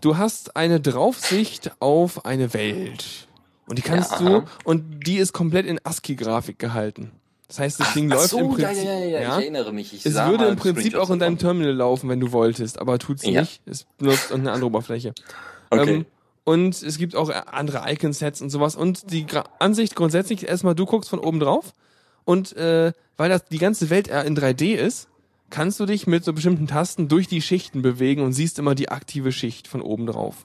Du 0.00 0.16
hast 0.16 0.56
eine 0.56 0.80
Draufsicht 0.80 1.70
auf 1.78 2.24
eine 2.24 2.52
Welt. 2.54 3.28
Und 3.68 3.78
die 3.78 3.82
kannst 3.82 4.10
Ja. 4.20 4.40
du, 4.40 4.44
und 4.64 5.06
die 5.06 5.18
ist 5.18 5.32
komplett 5.32 5.64
in 5.64 5.78
ASCII-Grafik 5.84 6.58
gehalten. 6.58 7.12
Das 7.46 7.60
heißt, 7.60 7.78
das 7.78 7.94
Ding 7.94 8.10
Ach 8.10 8.16
läuft 8.16 8.30
so, 8.30 8.38
im 8.40 8.58
ja, 8.58 8.66
Prinzip. 8.66 8.84
ja, 8.84 8.92
ja, 8.98 9.06
ja, 9.06 9.20
ich 9.20 9.42
erinnere 9.44 9.72
mich. 9.72 9.92
Ich 9.94 10.04
Es 10.06 10.14
würde 10.16 10.46
im 10.46 10.56
Prinzip 10.56 10.96
auch 10.96 11.10
in 11.10 11.20
deinem. 11.20 11.38
Terminal 11.38 11.72
laufen, 11.74 12.08
wenn 12.08 12.18
du 12.18 12.32
wolltest, 12.32 12.80
aber 12.80 12.98
tut's 12.98 13.24
Ja. 13.24 13.42
nicht. 13.42 13.60
Es 13.64 13.86
benutzt 13.98 14.32
eine 14.32 14.50
andere 14.50 14.66
Oberfläche. 14.66 15.14
Okay. 15.70 15.94
Ähm, 15.98 16.06
und 16.46 16.80
es 16.80 16.96
gibt 16.96 17.16
auch 17.16 17.28
andere 17.28 17.82
Icon-Sets 17.90 18.40
und 18.40 18.50
sowas. 18.50 18.76
Und 18.76 19.10
die 19.10 19.26
Gra 19.26 19.44
Ansicht 19.58 19.96
grundsätzlich 19.96 20.44
ist 20.44 20.48
erstmal, 20.48 20.76
du 20.76 20.86
guckst 20.86 21.10
von 21.10 21.18
oben 21.18 21.40
drauf 21.40 21.72
und 22.24 22.56
äh, 22.56 22.92
weil 23.16 23.28
das 23.28 23.46
die 23.46 23.58
ganze 23.58 23.90
Welt 23.90 24.06
in 24.06 24.38
3D 24.38 24.74
ist, 24.74 25.08
kannst 25.50 25.80
du 25.80 25.86
dich 25.86 26.06
mit 26.06 26.24
so 26.24 26.32
bestimmten 26.32 26.68
Tasten 26.68 27.08
durch 27.08 27.26
die 27.26 27.42
Schichten 27.42 27.82
bewegen 27.82 28.22
und 28.22 28.32
siehst 28.32 28.60
immer 28.60 28.76
die 28.76 28.90
aktive 28.90 29.32
Schicht 29.32 29.66
von 29.66 29.82
oben 29.82 30.06
drauf. 30.06 30.44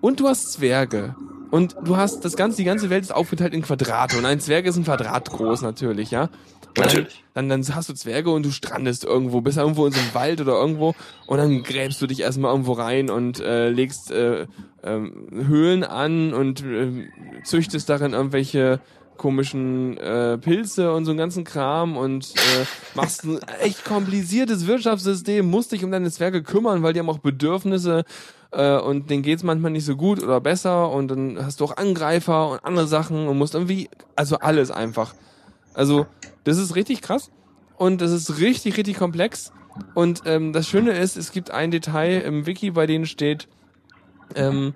Und 0.00 0.18
du 0.18 0.28
hast 0.28 0.54
Zwerge. 0.54 1.14
Und 1.50 1.76
du 1.84 1.98
hast 1.98 2.24
das 2.24 2.34
ganze, 2.34 2.56
die 2.56 2.64
ganze 2.64 2.88
Welt 2.88 3.02
ist 3.02 3.12
aufgeteilt 3.12 3.52
in 3.52 3.60
Quadrate. 3.60 4.16
Und 4.16 4.24
ein 4.24 4.40
Zwerg 4.40 4.64
ist 4.64 4.76
ein 4.76 4.84
Quadrat 4.84 5.28
groß 5.30 5.60
natürlich, 5.60 6.10
ja. 6.10 6.30
Natürlich. 6.76 7.24
Dann, 7.34 7.48
dann, 7.48 7.62
hast 7.74 7.88
du 7.88 7.94
Zwerge 7.94 8.30
und 8.30 8.44
du 8.44 8.50
strandest 8.50 9.04
irgendwo, 9.04 9.40
bist 9.40 9.58
irgendwo 9.58 9.86
in 9.86 9.92
so 9.92 10.00
einem 10.00 10.14
Wald 10.14 10.40
oder 10.40 10.52
irgendwo 10.52 10.94
und 11.26 11.38
dann 11.38 11.62
gräbst 11.62 12.00
du 12.02 12.06
dich 12.06 12.20
erstmal 12.20 12.52
irgendwo 12.52 12.72
rein 12.72 13.10
und 13.10 13.40
äh, 13.40 13.70
legst 13.70 14.10
äh, 14.10 14.46
ähm, 14.82 15.28
Höhlen 15.32 15.84
an 15.84 16.34
und 16.34 16.62
äh, 16.62 17.08
züchtest 17.44 17.88
darin 17.88 18.12
irgendwelche 18.12 18.80
komischen 19.16 19.96
äh, 19.98 20.36
Pilze 20.38 20.92
und 20.92 21.04
so 21.04 21.12
einen 21.12 21.18
ganzen 21.18 21.44
Kram 21.44 21.96
und 21.96 22.34
äh, 22.34 22.64
machst 22.94 23.24
ein 23.24 23.38
echt 23.60 23.84
kompliziertes 23.84 24.66
Wirtschaftssystem, 24.66 25.48
musst 25.48 25.72
dich 25.72 25.84
um 25.84 25.90
deine 25.90 26.10
Zwerge 26.10 26.42
kümmern, 26.42 26.82
weil 26.82 26.92
die 26.92 27.00
haben 27.00 27.10
auch 27.10 27.18
Bedürfnisse 27.18 28.04
äh, 28.50 28.76
und 28.76 29.10
denen 29.10 29.22
geht's 29.22 29.42
manchmal 29.42 29.70
nicht 29.70 29.84
so 29.84 29.96
gut 29.96 30.22
oder 30.22 30.40
besser 30.40 30.90
und 30.90 31.08
dann 31.08 31.38
hast 31.44 31.60
du 31.60 31.64
auch 31.64 31.76
Angreifer 31.76 32.50
und 32.50 32.64
andere 32.64 32.86
Sachen 32.86 33.28
und 33.28 33.38
musst 33.38 33.54
irgendwie, 33.54 33.88
also 34.16 34.38
alles 34.38 34.70
einfach. 34.70 35.14
Also, 35.74 36.06
das 36.44 36.58
ist 36.58 36.74
richtig 36.74 37.02
krass 37.02 37.30
und 37.76 38.00
das 38.00 38.10
ist 38.12 38.38
richtig, 38.38 38.76
richtig 38.76 38.96
komplex. 38.96 39.52
Und 39.94 40.22
ähm, 40.26 40.52
das 40.52 40.68
Schöne 40.68 40.92
ist, 40.92 41.16
es 41.16 41.32
gibt 41.32 41.50
ein 41.50 41.70
Detail 41.70 42.20
im 42.20 42.46
Wiki, 42.46 42.70
bei 42.70 42.86
dem 42.86 43.06
steht, 43.06 43.48
ähm, 44.34 44.74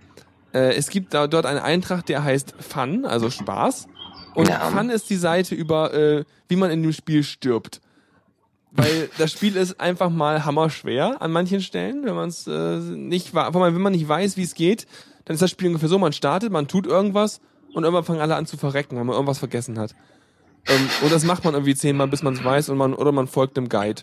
äh, 0.52 0.74
es 0.74 0.88
gibt 0.88 1.14
da 1.14 1.26
dort 1.26 1.46
einen 1.46 1.58
Eintrag, 1.58 2.06
der 2.06 2.24
heißt 2.24 2.54
Fun, 2.58 3.04
also 3.04 3.30
Spaß. 3.30 3.88
Und 4.34 4.48
Ja. 4.48 4.60
Fun 4.70 4.90
ist 4.90 5.08
die 5.10 5.16
Seite 5.16 5.54
über, 5.54 5.92
äh, 5.94 6.24
wie 6.48 6.56
man 6.56 6.70
in 6.70 6.82
dem 6.82 6.92
Spiel 6.92 7.22
stirbt. 7.22 7.80
Weil 8.70 9.10
das 9.18 9.32
Spiel 9.32 9.56
ist 9.56 9.80
einfach 9.80 10.10
mal 10.10 10.44
hammerschwer 10.44 11.20
an 11.20 11.32
manchen 11.32 11.60
Stellen, 11.60 12.04
wenn 12.04 12.14
man 12.14 12.28
es 12.28 12.46
äh, 12.46 12.78
nicht, 12.78 13.34
man, 13.34 13.52
wenn 13.54 13.80
man 13.80 13.92
nicht 13.92 14.08
weiß, 14.08 14.36
wie 14.36 14.42
es 14.42 14.54
geht, 14.54 14.86
dann 15.24 15.34
ist 15.34 15.42
das 15.42 15.50
Spiel 15.50 15.68
ungefähr 15.68 15.88
so, 15.88 15.98
man 15.98 16.12
startet, 16.12 16.52
man 16.52 16.68
tut 16.68 16.86
irgendwas 16.86 17.40
und 17.74 17.84
irgendwann 17.84 18.04
fangen 18.04 18.20
alle 18.20 18.36
an 18.36 18.46
zu 18.46 18.56
verrecken, 18.56 18.96
weil 18.96 19.04
man 19.04 19.14
irgendwas 19.14 19.38
vergessen 19.38 19.78
hat. 19.78 19.94
Ähm, 20.68 20.88
und 21.02 21.12
das 21.12 21.24
macht 21.24 21.44
man 21.44 21.54
irgendwie 21.54 21.74
zehnmal, 21.74 22.08
bis 22.08 22.22
man 22.22 22.34
es 22.34 22.44
weiß 22.44 22.68
und 22.68 22.78
man, 22.78 22.94
oder 22.94 23.12
man 23.12 23.26
folgt 23.26 23.56
einem 23.56 23.68
Guide. 23.68 24.02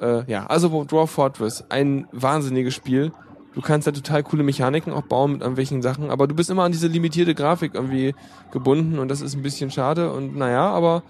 Äh, 0.00 0.30
ja, 0.30 0.46
also 0.46 0.84
Dwarf 0.84 1.10
Fortress, 1.10 1.64
ein 1.68 2.06
wahnsinniges 2.12 2.74
Spiel. 2.74 3.12
Du 3.54 3.62
kannst 3.62 3.86
da 3.86 3.92
total 3.92 4.22
coole 4.22 4.42
Mechaniken 4.42 4.92
auch 4.92 5.02
bauen 5.02 5.32
mit 5.32 5.40
irgendwelchen 5.40 5.80
Sachen, 5.80 6.10
aber 6.10 6.26
du 6.26 6.34
bist 6.34 6.50
immer 6.50 6.64
an 6.64 6.72
diese 6.72 6.88
limitierte 6.88 7.34
Grafik 7.34 7.74
irgendwie 7.74 8.14
gebunden 8.50 8.98
und 8.98 9.08
das 9.08 9.22
ist 9.22 9.34
ein 9.34 9.42
bisschen 9.42 9.70
schade 9.70 10.12
und 10.12 10.36
naja, 10.36 10.68
aber 10.68 11.02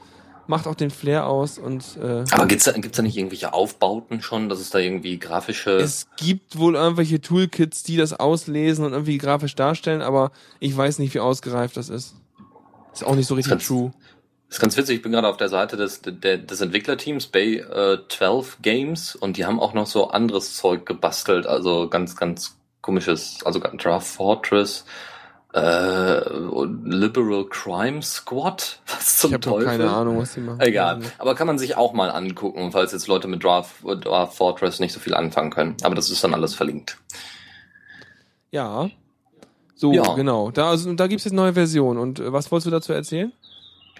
macht 0.46 0.68
auch 0.68 0.76
den 0.76 0.90
Flair 0.90 1.26
aus 1.26 1.58
und 1.58 1.98
äh, 2.00 2.24
Aber 2.30 2.46
gibt's 2.46 2.64
da, 2.64 2.72
gibt's 2.72 2.96
da 2.96 3.02
nicht 3.02 3.16
irgendwelche 3.16 3.52
Aufbauten 3.52 4.22
schon, 4.22 4.48
dass 4.48 4.60
es 4.60 4.70
da 4.70 4.78
irgendwie 4.78 5.18
grafische... 5.18 5.72
es 5.72 6.06
gibt 6.16 6.56
wohl 6.56 6.76
irgendwelche 6.76 7.20
Toolkits, 7.20 7.82
die 7.82 7.96
das 7.96 8.12
auslesen 8.12 8.84
und 8.84 8.92
irgendwie 8.92 9.18
grafisch 9.18 9.56
darstellen, 9.56 10.02
aber 10.02 10.30
ich 10.60 10.76
weiß 10.76 11.00
nicht, 11.00 11.14
wie 11.14 11.20
ausgereift 11.20 11.76
das 11.76 11.88
ist. 11.88 12.14
Ist 12.92 13.04
auch 13.04 13.16
nicht 13.16 13.26
so 13.26 13.34
richtig 13.34 13.66
true. 13.66 13.92
Das 14.48 14.58
ist 14.58 14.60
ganz 14.60 14.76
witzig, 14.76 14.96
ich 14.96 15.02
bin 15.02 15.12
gerade 15.12 15.26
auf 15.28 15.36
der 15.36 15.48
Seite 15.48 15.76
des, 15.76 16.02
des 16.02 16.60
Entwicklerteams 16.60 17.26
Bay 17.26 17.56
äh, 17.58 17.98
12 18.08 18.58
Games 18.62 19.16
und 19.16 19.36
die 19.36 19.44
haben 19.44 19.58
auch 19.58 19.74
noch 19.74 19.86
so 19.86 20.08
anderes 20.10 20.54
Zeug 20.54 20.86
gebastelt, 20.86 21.46
also 21.46 21.88
ganz, 21.88 22.16
ganz 22.16 22.56
komisches, 22.80 23.38
also 23.44 23.58
Draft 23.58 24.06
Fortress, 24.06 24.84
äh, 25.52 26.20
Liberal 26.84 27.46
Crime 27.46 28.02
Squad, 28.02 28.78
was 28.86 29.14
Ich 29.14 29.20
zum 29.20 29.32
habe 29.32 29.40
doch 29.40 29.50
Teufel. 29.52 29.66
keine 29.66 29.90
Ahnung, 29.90 30.18
was 30.18 30.34
die 30.34 30.40
machen. 30.40 30.60
Egal, 30.60 31.00
aber 31.18 31.34
kann 31.34 31.48
man 31.48 31.58
sich 31.58 31.76
auch 31.76 31.92
mal 31.92 32.10
angucken, 32.10 32.70
falls 32.70 32.92
jetzt 32.92 33.08
Leute 33.08 33.26
mit 33.26 33.42
Draft, 33.42 33.74
Draft 33.82 34.36
Fortress 34.36 34.78
nicht 34.78 34.92
so 34.92 35.00
viel 35.00 35.14
anfangen 35.14 35.50
können. 35.50 35.76
Aber 35.82 35.96
das 35.96 36.08
ist 36.10 36.22
dann 36.22 36.34
alles 36.34 36.54
verlinkt. 36.54 36.98
Ja. 38.52 38.90
So, 39.74 39.92
Ja. 39.92 40.14
genau. 40.14 40.50
Da, 40.52 40.70
also, 40.70 40.92
da 40.94 41.06
gibt's 41.08 41.24
jetzt 41.24 41.34
neue 41.34 41.52
Versionen. 41.54 41.98
Und 41.98 42.20
äh, 42.20 42.32
was 42.32 42.50
wolltest 42.52 42.66
du 42.68 42.70
dazu 42.70 42.92
erzählen? 42.92 43.32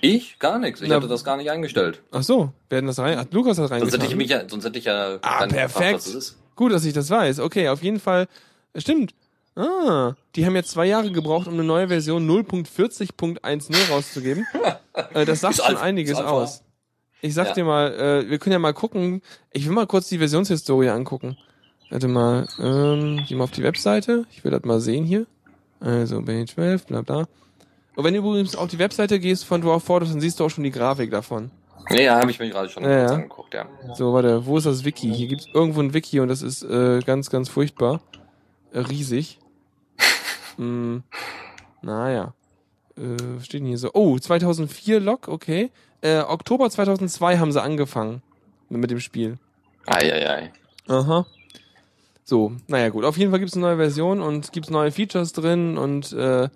Ich? 0.00 0.38
Gar 0.38 0.58
nichts. 0.58 0.80
Ich 0.82 0.88
Na, 0.88 0.96
hatte 0.96 1.08
das 1.08 1.24
gar 1.24 1.36
nicht 1.36 1.50
eingestellt. 1.50 2.02
Ach 2.12 2.22
so, 2.22 2.52
werden 2.68 2.86
das 2.86 2.98
rein? 2.98 3.18
Hat 3.18 3.32
Lukas 3.32 3.56
das 3.56 3.68
Sonst 3.70 3.92
hätte 3.92 4.06
ich 4.06 4.14
mich 4.16 4.28
ja, 4.30 4.48
sonst 4.48 4.64
hätte 4.64 4.78
ich 4.78 4.84
ja 4.84 5.18
Ah, 5.22 5.46
gefragt, 5.46 5.52
perfekt. 5.52 5.94
was 5.94 6.12
das. 6.12 6.36
Gut, 6.54 6.72
dass 6.72 6.84
ich 6.84 6.92
das 6.92 7.10
weiß. 7.10 7.40
Okay, 7.40 7.68
auf 7.68 7.82
jeden 7.82 8.00
Fall. 8.00 8.28
äh, 8.74 8.80
Stimmt. 8.80 9.14
Ah, 9.54 10.14
die 10.34 10.44
haben 10.44 10.54
jetzt 10.54 10.70
zwei 10.70 10.84
Jahre 10.86 11.10
gebraucht, 11.10 11.46
um 11.48 11.54
eine 11.54 11.64
neue 11.64 11.88
Version 11.88 12.28
0.40.10 12.28 13.88
rauszugeben. 13.90 14.46
äh, 15.14 15.24
das 15.24 15.40
sagt 15.40 15.56
schon 15.56 15.76
einiges 15.76 16.18
aus. 16.18 16.62
Ich 17.22 17.32
sag 17.34 17.48
Ja. 17.48 17.52
dir 17.54 17.64
mal, 17.64 17.92
äh, 17.94 18.28
wir 18.30 18.38
können 18.38 18.52
ja 18.52 18.58
mal 18.58 18.74
gucken. 18.74 19.22
Ich 19.52 19.66
will 19.66 19.72
mal 19.72 19.86
kurz 19.86 20.08
die 20.08 20.18
Versionshistorie 20.18 20.90
angucken. 20.90 21.38
Warte 21.88 22.08
mal, 22.08 22.46
ähm, 22.58 23.24
geh 23.26 23.34
mal 23.34 23.44
auf 23.44 23.50
die 23.52 23.62
Webseite. 23.62 24.26
Ich 24.30 24.44
will 24.44 24.50
das 24.50 24.62
mal 24.64 24.80
sehen 24.80 25.04
hier. 25.04 25.26
Also, 25.80 26.20
Page 26.22 26.52
12, 26.52 26.86
bla 26.86 27.00
bla. 27.02 27.26
Und 27.96 28.04
wenn 28.04 28.12
du 28.12 28.20
übrigens 28.20 28.54
auf 28.54 28.68
die 28.68 28.78
Webseite 28.78 29.18
gehst 29.18 29.44
von 29.44 29.62
Dwarf 29.62 29.84
Fortress, 29.84 30.10
dann 30.10 30.20
siehst 30.20 30.38
du 30.38 30.44
auch 30.44 30.50
schon 30.50 30.64
die 30.64 30.70
Grafik 30.70 31.10
davon. 31.10 31.50
Ja, 31.90 32.00
ja 32.00 32.20
habe 32.20 32.30
ich 32.30 32.38
mir 32.38 32.50
gerade 32.50 32.68
schon 32.68 32.84
Ja, 32.84 32.90
ja. 32.90 33.06
angeguckt, 33.06 33.54
ja. 33.54 33.66
So, 33.94 34.12
warte, 34.12 34.44
wo 34.44 34.58
ist 34.58 34.66
das 34.66 34.84
Wiki? 34.84 35.12
Hier 35.12 35.28
gibt's 35.28 35.46
irgendwo 35.52 35.80
ein 35.80 35.94
Wiki 35.94 36.20
und 36.20 36.28
das 36.28 36.42
ist 36.42 36.62
äh, 36.62 37.00
ganz, 37.00 37.30
ganz 37.30 37.48
furchtbar. 37.48 38.02
Äh, 38.72 38.80
riesig. 38.80 39.38
mm, 40.58 40.98
naja. 41.80 42.34
Äh, 42.98 43.16
was 43.36 43.46
steht 43.46 43.60
denn 43.60 43.68
hier 43.68 43.78
so? 43.78 43.90
Oh, 43.94 44.18
2004 44.18 45.00
Log, 45.00 45.28
okay. 45.28 45.70
Äh, 46.02 46.18
Oktober 46.20 46.68
2002 46.68 47.38
haben 47.38 47.52
sie 47.52 47.62
angefangen 47.62 48.22
mit, 48.68 48.82
mit 48.82 48.90
dem 48.90 49.00
Spiel. 49.00 49.38
Eieiei. 49.86 50.52
Aha. 50.88 51.26
So, 52.24 52.52
naja 52.66 52.90
gut. 52.90 53.04
Auf 53.04 53.16
jeden 53.16 53.30
Fall 53.30 53.40
gibt's 53.40 53.54
eine 53.54 53.64
neue 53.64 53.76
Version 53.76 54.20
und 54.20 54.52
gibt's 54.52 54.68
neue 54.68 54.90
Features 54.90 55.32
drin 55.32 55.78
und 55.78 56.12
äh, 56.12 56.48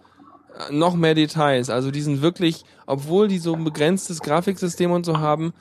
noch 0.71 0.95
mehr 0.95 1.15
Details. 1.15 1.71
Also 1.71 1.91
die 1.91 2.03
sind 2.03 2.23
wirklich, 2.23 2.65
obwohl 2.87 3.29
die 3.29 3.39
so 3.39 3.55
ein 3.55 3.65
begrenztes 3.65 4.21
Grafiksystem 4.21 4.91
und 4.91 5.07
so 5.07 5.19
haben, 5.19 5.53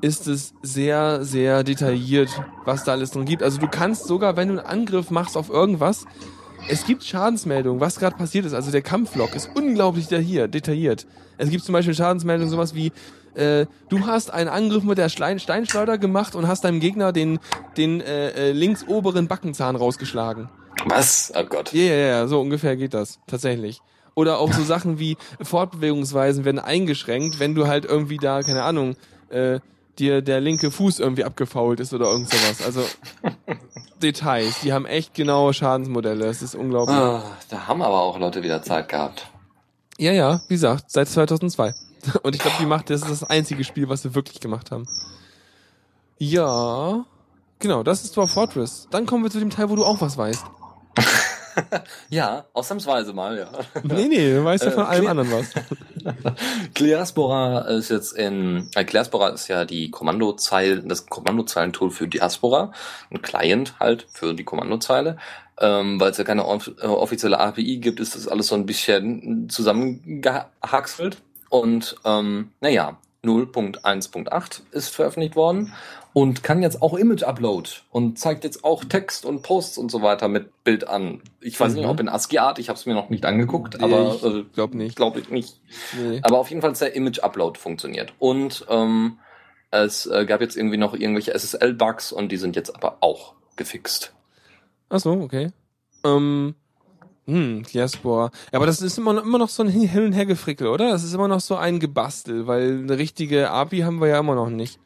ist 0.00 0.26
es 0.26 0.52
sehr, 0.62 1.24
sehr 1.24 1.62
detailliert, 1.62 2.28
was 2.64 2.84
da 2.84 2.92
alles 2.92 3.12
drin 3.12 3.24
gibt. 3.24 3.42
Also 3.42 3.58
du 3.58 3.68
kannst 3.68 4.06
sogar, 4.06 4.36
wenn 4.36 4.48
du 4.48 4.58
einen 4.58 4.66
Angriff 4.66 5.10
machst 5.10 5.36
auf 5.36 5.48
irgendwas, 5.48 6.04
es 6.68 6.84
gibt 6.84 7.04
Schadensmeldungen, 7.04 7.80
was 7.80 7.98
gerade 7.98 8.16
passiert 8.16 8.44
ist. 8.44 8.54
Also 8.54 8.70
der 8.70 8.82
Kampflog 8.82 9.34
ist 9.34 9.50
unglaublich 9.54 10.08
detailliert. 10.08 10.54
detailliert. 10.54 11.06
Es 11.38 11.50
gibt 11.50 11.64
zum 11.64 11.72
Beispiel 11.72 11.94
Schadensmeldungen, 11.94 12.50
sowas 12.50 12.74
wie, 12.74 12.92
äh, 13.34 13.66
du 13.88 14.06
hast 14.06 14.32
einen 14.32 14.48
Angriff 14.48 14.84
mit 14.84 14.98
der 14.98 15.08
Schlein 15.08 15.38
Steinschleuder 15.38 15.98
gemacht 15.98 16.34
und 16.34 16.46
hast 16.46 16.64
deinem 16.64 16.80
Gegner 16.80 17.12
den, 17.12 17.38
den 17.76 18.00
äh, 18.00 18.30
äh, 18.30 18.52
links 18.52 18.86
oberen 18.86 19.28
Backenzahn 19.28 19.76
rausgeschlagen. 19.76 20.48
Was? 20.86 21.32
Oh 21.36 21.44
Gott. 21.44 21.72
Ja, 21.72 21.82
ja, 21.82 21.94
ja, 21.94 22.26
so 22.26 22.40
ungefähr 22.40 22.76
geht 22.76 22.94
das, 22.94 23.20
tatsächlich. 23.26 23.80
Oder 24.14 24.38
auch 24.38 24.52
so 24.52 24.62
Sachen 24.62 24.98
wie 24.98 25.16
Fortbewegungsweisen 25.40 26.44
werden 26.44 26.58
eingeschränkt, 26.58 27.40
wenn 27.40 27.54
du 27.54 27.66
halt 27.66 27.84
irgendwie 27.84 28.18
da, 28.18 28.42
keine 28.42 28.62
Ahnung, 28.62 28.96
äh, 29.30 29.60
dir 29.98 30.22
der 30.22 30.40
linke 30.40 30.70
Fuß 30.70 31.00
irgendwie 31.00 31.24
abgefault 31.24 31.80
ist 31.80 31.92
oder 31.92 32.06
irgend 32.06 32.30
sowas. 32.30 32.62
Also 32.64 32.84
Details, 34.02 34.60
die 34.60 34.72
haben 34.72 34.86
echt 34.86 35.14
genaue 35.14 35.54
Schadensmodelle, 35.54 36.26
es 36.26 36.42
ist 36.42 36.54
unglaublich. 36.54 36.96
Ah, 36.96 37.22
da 37.48 37.66
haben 37.66 37.82
aber 37.82 38.00
auch 38.00 38.18
Leute 38.18 38.42
wieder 38.42 38.62
Zeit 38.62 38.88
gehabt. 38.88 39.26
Ja, 39.98 40.12
ja, 40.12 40.40
wie 40.48 40.54
gesagt, 40.54 40.90
seit 40.90 41.08
2002. 41.08 41.72
Und 42.22 42.34
ich 42.34 42.40
glaube, 42.40 42.56
die 42.58 42.66
macht, 42.66 42.90
das 42.90 43.02
ist 43.02 43.10
das 43.10 43.24
einzige 43.24 43.64
Spiel, 43.64 43.88
was 43.88 44.04
wir 44.04 44.14
wirklich 44.14 44.40
gemacht 44.40 44.70
haben. 44.70 44.86
Ja, 46.18 47.04
genau, 47.58 47.82
das 47.82 48.04
ist 48.04 48.16
Dwarf 48.16 48.32
Fortress. 48.32 48.88
Dann 48.90 49.06
kommen 49.06 49.24
wir 49.24 49.30
zu 49.30 49.38
dem 49.38 49.50
Teil, 49.50 49.70
wo 49.70 49.76
du 49.76 49.84
auch 49.84 50.00
was 50.00 50.16
weißt. 50.16 50.44
Ja, 52.10 52.44
ausnahmsweise 52.52 53.12
mal, 53.12 53.38
ja. 53.38 53.48
Nee, 53.82 54.06
nee, 54.08 54.34
du 54.34 54.44
weißt 54.44 54.64
ja 54.64 54.70
Äh, 54.70 54.74
von 54.74 54.84
allem 54.84 55.04
Kle- 55.04 55.08
anderen 55.10 55.32
was. 55.32 55.50
Diaspora 56.78 57.60
ist 57.68 57.90
jetzt 57.90 58.12
in, 58.12 58.68
äh, 58.74 58.84
Diaspora 58.84 59.28
ist 59.28 59.48
ja 59.48 59.64
die 59.64 59.90
Kommandozeilen, 59.90 60.88
das 60.88 61.06
Kommandozeilentool 61.06 61.90
für 61.90 62.08
Diaspora, 62.08 62.72
ein 63.10 63.22
Client 63.22 63.74
halt 63.80 64.06
für 64.12 64.34
die 64.34 64.44
Kommandozeile. 64.44 65.16
Ähm, 65.60 66.00
Weil 66.00 66.10
es 66.10 66.18
ja 66.18 66.24
keine 66.24 66.46
off 66.46 66.70
äh, 66.80 66.86
offizielle 66.86 67.38
API 67.38 67.76
gibt, 67.78 68.00
ist 68.00 68.14
das 68.16 68.26
alles 68.26 68.48
so 68.48 68.54
ein 68.54 68.66
bisschen 68.66 69.48
zusammengehackselt. 69.48 71.18
Und 71.50 71.96
ähm, 72.04 72.50
naja, 72.60 72.96
0.1.8 73.24 74.62
ist 74.72 74.88
veröffentlicht 74.88 75.36
worden 75.36 75.72
und 76.14 76.42
kann 76.42 76.62
jetzt 76.62 76.82
auch 76.82 76.94
Image-Upload 76.94 77.70
und 77.90 78.18
zeigt 78.18 78.44
jetzt 78.44 78.64
auch 78.64 78.84
Text 78.84 79.24
und 79.24 79.42
Posts 79.42 79.78
und 79.78 79.90
so 79.90 80.02
weiter 80.02 80.28
mit 80.28 80.62
Bild 80.64 80.86
an. 80.86 81.22
Ich 81.40 81.58
weiß 81.58 81.72
nicht, 81.74 81.84
Mhm. 81.84 81.90
ob 81.90 82.00
in 82.00 82.08
ASCII-Art, 82.08 82.58
ich 82.58 82.68
habe 82.68 82.78
es 82.78 82.84
mir 82.86 82.94
noch 82.94 83.08
nicht 83.10 83.24
angeguckt, 83.24 83.82
aber 83.82 84.14
ich 84.14 84.22
äh, 84.24 84.44
glaub 84.54 84.74
nicht. 84.74 84.96
glaube 84.96 85.20
ich 85.20 85.30
nicht. 85.30 85.60
Nee. 85.98 86.20
Aber 86.22 86.38
auf 86.38 86.50
jeden 86.50 86.60
Fall 86.60 86.72
ist 86.72 86.82
der 86.82 86.94
Image-Upload 86.94 87.58
funktioniert. 87.58 88.12
Und 88.18 88.66
ähm, 88.68 89.18
es 89.70 90.04
äh, 90.06 90.26
gab 90.26 90.40
jetzt 90.42 90.56
irgendwie 90.56 90.76
noch 90.76 90.92
irgendwelche 90.94 91.32
SSL-Bugs 91.32 92.12
und 92.12 92.30
die 92.30 92.36
sind 92.36 92.56
jetzt 92.56 92.74
aber 92.76 92.98
auch 93.00 93.34
gefixt. 93.56 94.12
Ach 94.90 95.00
so, 95.00 95.12
okay. 95.12 95.50
Ähm, 96.04 96.54
hm, 97.26 97.62
Diaspora. 97.72 98.30
Ja, 98.52 98.58
aber 98.58 98.66
das 98.66 98.82
ist 98.82 98.98
immer 98.98 99.12
noch, 99.14 99.22
immer 99.22 99.38
noch 99.38 99.48
so 99.48 99.62
ein 99.62 99.68
Hin- 99.70 100.04
und 100.06 100.12
Hergefrickel, 100.12 100.66
oder? 100.66 100.90
Das 100.90 101.04
ist 101.04 101.14
immer 101.14 101.28
noch 101.28 101.40
so 101.40 101.56
ein 101.56 101.78
Gebastel, 101.78 102.46
weil 102.46 102.80
eine 102.80 102.98
richtige 102.98 103.50
API 103.50 103.78
haben 103.80 104.00
wir 104.00 104.08
ja 104.08 104.18
immer 104.18 104.34
noch 104.34 104.50
nicht. 104.50 104.78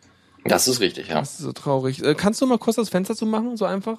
Das 0.48 0.68
ist 0.68 0.80
richtig, 0.80 1.08
ja. 1.08 1.20
Das 1.20 1.32
ist 1.32 1.38
so 1.38 1.52
traurig. 1.52 2.02
Äh, 2.02 2.14
kannst 2.14 2.40
du 2.40 2.46
mal 2.46 2.58
kurz 2.58 2.76
das 2.76 2.88
Fenster 2.88 3.14
zu 3.14 3.26
machen, 3.26 3.56
so 3.56 3.64
einfach? 3.64 3.98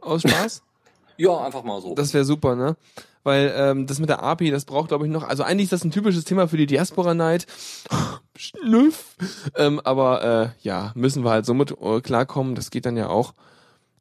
Aus 0.00 0.22
Spaß? 0.22 0.62
Ja, 1.18 1.34
einfach 1.38 1.64
mal 1.64 1.80
so. 1.80 1.94
Das 1.94 2.12
wäre 2.12 2.26
super, 2.26 2.56
ne? 2.56 2.76
Weil 3.22 3.52
ähm, 3.56 3.86
das 3.86 3.98
mit 3.98 4.08
der 4.08 4.22
API, 4.22 4.50
das 4.50 4.66
braucht, 4.66 4.88
glaube 4.88 5.06
ich, 5.06 5.10
noch. 5.10 5.22
Also 5.22 5.42
eigentlich 5.42 5.64
ist 5.64 5.72
das 5.72 5.82
ein 5.82 5.90
typisches 5.90 6.24
Thema 6.24 6.46
für 6.46 6.58
die 6.58 6.66
Diaspora 6.66 7.14
Night. 7.14 7.46
Schnüff. 8.36 9.16
Ähm, 9.56 9.80
aber 9.82 10.22
äh, 10.22 10.48
ja, 10.60 10.92
müssen 10.94 11.24
wir 11.24 11.30
halt 11.30 11.46
so 11.46 11.54
mit 11.54 11.74
äh, 11.80 12.00
klarkommen. 12.02 12.54
Das 12.54 12.70
geht 12.70 12.84
dann 12.84 12.96
ja 12.98 13.08
auch. 13.08 13.32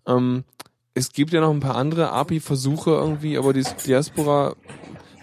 Ähm, 0.06 0.44
es 0.94 1.12
gibt 1.12 1.34
ja 1.34 1.42
noch 1.42 1.52
ein 1.52 1.60
paar 1.60 1.76
andere 1.76 2.12
API-Versuche 2.12 2.92
irgendwie, 2.92 3.38
aber 3.38 3.54
die 3.54 3.64
Diaspora. 3.86 4.56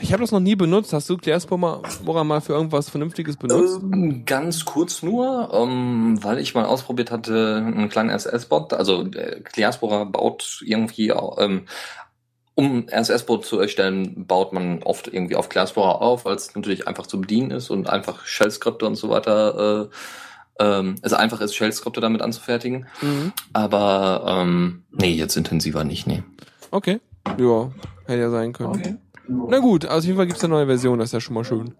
Ich 0.02 0.12
habe 0.12 0.22
das 0.22 0.32
noch 0.32 0.40
nie 0.40 0.56
benutzt. 0.56 0.92
Hast 0.92 1.08
du 1.08 1.16
Diaspora 1.16 2.24
mal 2.24 2.40
für 2.40 2.52
irgendwas 2.52 2.90
Vernünftiges 2.90 3.36
benutzt? 3.36 3.80
Ähm, 3.82 4.24
ganz 4.26 4.64
kurz 4.64 5.02
nur, 5.02 5.50
ähm, 5.52 6.18
weil 6.22 6.38
ich 6.38 6.54
mal 6.54 6.64
ausprobiert 6.64 7.10
hatte, 7.10 7.62
einen 7.64 7.88
kleinen 7.88 8.10
SS-Bot. 8.10 8.74
Also 8.74 9.04
äh, 9.06 9.40
Diaspora 9.56 10.04
baut 10.04 10.60
irgendwie 10.66 11.10
ähm, 11.10 11.66
um 12.54 12.86
RSS-Boot 12.90 13.46
zu 13.46 13.58
erstellen, 13.58 14.26
baut 14.26 14.52
man 14.52 14.82
oft 14.82 15.08
irgendwie 15.08 15.36
auf 15.36 15.48
Classflower 15.48 16.02
auf, 16.02 16.24
weil 16.24 16.36
es 16.36 16.54
natürlich 16.54 16.86
einfach 16.86 17.06
zu 17.06 17.20
bedienen 17.20 17.50
ist 17.50 17.70
und 17.70 17.88
einfach 17.88 18.26
Shell-Skripte 18.26 18.86
und 18.86 18.96
so 18.96 19.08
weiter, 19.08 19.88
äh, 20.58 20.64
ähm, 20.64 20.96
es 21.02 21.12
einfach 21.12 21.40
ist, 21.40 21.54
Shell-Skripte 21.54 22.00
damit 22.00 22.20
anzufertigen. 22.20 22.86
Mhm. 23.00 23.32
Aber 23.54 24.24
ähm, 24.26 24.82
nee, 24.90 25.12
jetzt 25.12 25.36
intensiver 25.36 25.84
nicht, 25.84 26.06
nee. 26.06 26.22
Okay. 26.70 27.00
Ja, 27.38 27.70
hätte 28.06 28.20
ja 28.20 28.30
sein 28.30 28.52
können. 28.52 28.98
Na 29.28 29.58
gut, 29.58 29.84
also 29.84 29.98
auf 29.98 30.04
jeden 30.04 30.16
Fall 30.16 30.26
gibt's 30.26 30.44
eine 30.44 30.54
neue 30.54 30.66
Version, 30.66 30.98
das 30.98 31.08
ist 31.08 31.12
ja 31.12 31.20
schon 31.20 31.34
mal 31.34 31.44
schön. 31.44 31.74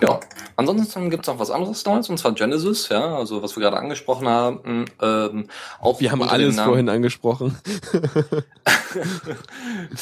Ja. 0.00 0.18
Ansonsten 0.56 1.10
gibt's 1.10 1.28
noch 1.28 1.38
was 1.38 1.50
anderes 1.50 1.84
Neues, 1.84 2.08
und 2.08 2.18
zwar 2.18 2.32
Genesis, 2.32 2.88
ja, 2.88 3.16
also 3.16 3.42
was 3.42 3.56
wir 3.56 3.62
gerade 3.62 3.76
angesprochen 3.76 4.28
haben. 4.28 4.86
Ähm, 5.00 5.46
auch 5.80 6.00
Wir 6.00 6.10
haben 6.10 6.22
alles 6.22 6.58
vorhin 6.58 6.88
angesprochen. 6.88 7.56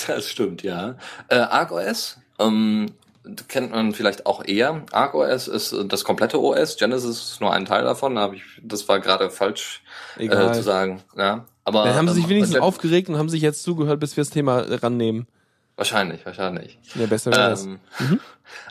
Das 0.06 0.28
stimmt, 0.28 0.62
ja. 0.62 0.96
Äh, 1.28 1.36
ArcOS 1.36 2.18
ähm, 2.40 2.86
kennt 3.48 3.70
man 3.70 3.92
vielleicht 3.92 4.26
auch 4.26 4.44
eher. 4.44 4.82
ArcOS 4.90 5.48
ist 5.48 5.72
äh, 5.72 5.84
das 5.86 6.04
komplette 6.04 6.40
OS, 6.40 6.76
Genesis 6.76 7.32
ist 7.32 7.40
nur 7.40 7.52
ein 7.52 7.66
Teil 7.66 7.84
davon. 7.84 8.16
Da 8.16 8.32
ich, 8.32 8.42
das 8.62 8.88
war 8.88 9.00
gerade 9.00 9.30
falsch 9.30 9.82
äh, 10.16 10.24
Egal. 10.24 10.54
zu 10.54 10.62
sagen. 10.62 11.02
Ja, 11.16 11.44
aber 11.64 11.84
Dann 11.84 11.94
haben 11.94 12.08
sie 12.08 12.14
sich 12.14 12.24
ähm, 12.24 12.30
wenigstens 12.30 12.58
aufgeregt 12.58 13.08
und 13.08 13.18
haben 13.18 13.28
sich 13.28 13.42
jetzt 13.42 13.62
zugehört, 13.62 14.00
bis 14.00 14.16
wir 14.16 14.24
das 14.24 14.30
Thema 14.30 14.64
rannehmen. 14.82 15.26
Wahrscheinlich, 15.80 16.26
wahrscheinlich. 16.26 16.78
Ja, 16.94 17.06
besser 17.06 17.30
wäre. 17.32 17.58
Ähm, 17.58 17.80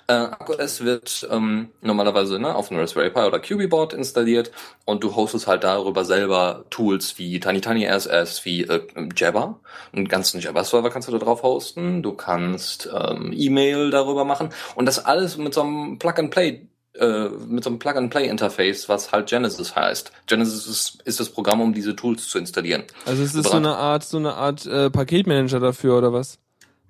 äh, 0.08 0.14
ArcOS 0.14 0.82
wird 0.82 1.28
ähm, 1.32 1.70
normalerweise 1.82 2.38
ne, 2.38 2.54
auf 2.54 2.70
einem 2.70 2.82
Raspberry 2.82 3.10
Pi 3.10 3.22
oder 3.22 3.40
QB-Board 3.40 3.94
installiert 3.94 4.52
und 4.86 5.04
du 5.04 5.16
hostest 5.16 5.48
halt 5.48 5.64
darüber 5.64 6.06
selber 6.06 6.66
Tools 6.70 7.18
wie 7.18 7.40
TinyTinyRSS, 7.40 8.46
wie 8.46 8.62
äh, 8.62 8.82
Jabber. 9.16 9.60
Einen 9.92 10.08
ganzen 10.08 10.40
Jabber-Server 10.40 10.92
kannst 10.92 11.08
du 11.08 11.12
da 11.12 11.18
drauf 11.18 11.42
hosten. 11.42 12.04
Du 12.04 12.14
kannst 12.14 12.88
ähm, 12.94 13.34
E-Mail 13.36 13.90
darüber 13.90 14.24
machen 14.24 14.50
und 14.76 14.86
das 14.86 15.04
alles 15.04 15.36
mit 15.38 15.56
so 15.56 15.62
einem 15.62 15.98
Plug-and-Play 15.98 16.68
äh, 16.94 17.30
mit 17.48 17.64
so 17.64 17.72
einem 17.72 17.80
Plug-and-Play-Interface, 17.80 18.88
was 18.88 19.12
halt 19.12 19.30
Genesis 19.30 19.76
heißt. 19.76 20.12
Genesis 20.28 20.68
ist, 20.68 21.02
ist 21.06 21.20
das 21.20 21.30
Programm, 21.30 21.60
um 21.60 21.74
diese 21.74 21.96
Tools 21.96 22.30
zu 22.30 22.38
installieren. 22.38 22.84
Also 23.08 23.24
es 23.24 23.34
ist 23.34 23.50
so 23.50 23.58
eine 23.58 23.78
Art, 23.78 24.04
so 24.04 24.18
eine 24.18 24.36
Art 24.36 24.68
äh, 24.68 24.92
Paketmanager 24.92 25.60
dafür 25.60 25.98
oder 25.98 26.14
was? 26.14 26.38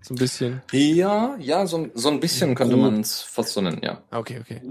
So 0.01 0.13
ein 0.13 0.17
bisschen. 0.17 0.61
Ja, 0.71 1.35
ja, 1.39 1.65
so, 1.67 1.87
so 1.93 2.09
ein 2.09 2.19
bisschen 2.19 2.55
könnte 2.55 2.77
man 2.77 3.01
es 3.01 3.21
fast 3.21 3.49
so 3.53 3.61
nennen, 3.61 3.81
ja. 3.83 4.01
Okay, 4.11 4.39
okay. 4.39 4.61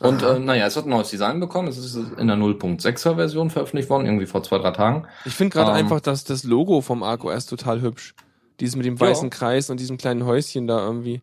Und 0.00 0.22
äh, 0.22 0.38
naja, 0.38 0.66
es 0.66 0.76
hat 0.76 0.84
ein 0.86 0.90
neues 0.90 1.10
Design 1.10 1.40
bekommen. 1.40 1.66
Es 1.66 1.76
ist 1.76 1.96
in 1.96 2.28
der 2.28 2.36
0.6er 2.36 3.16
Version 3.16 3.50
veröffentlicht 3.50 3.90
worden, 3.90 4.06
irgendwie 4.06 4.26
vor 4.26 4.44
zwei, 4.44 4.58
drei 4.58 4.70
Tagen. 4.70 5.06
Ich 5.24 5.34
finde 5.34 5.54
gerade 5.54 5.70
Ähm. 5.72 5.76
einfach, 5.76 6.00
dass 6.00 6.22
das 6.22 6.44
Logo 6.44 6.80
vom 6.82 7.02
ArcOS 7.02 7.46
total 7.46 7.80
hübsch. 7.80 8.14
Dieses 8.60 8.76
mit 8.76 8.86
dem 8.86 8.94
Ja. 8.96 9.00
weißen 9.08 9.28
Kreis 9.30 9.70
und 9.70 9.80
diesem 9.80 9.98
kleinen 9.98 10.24
Häuschen 10.24 10.66
da 10.68 10.78
irgendwie. 10.84 11.20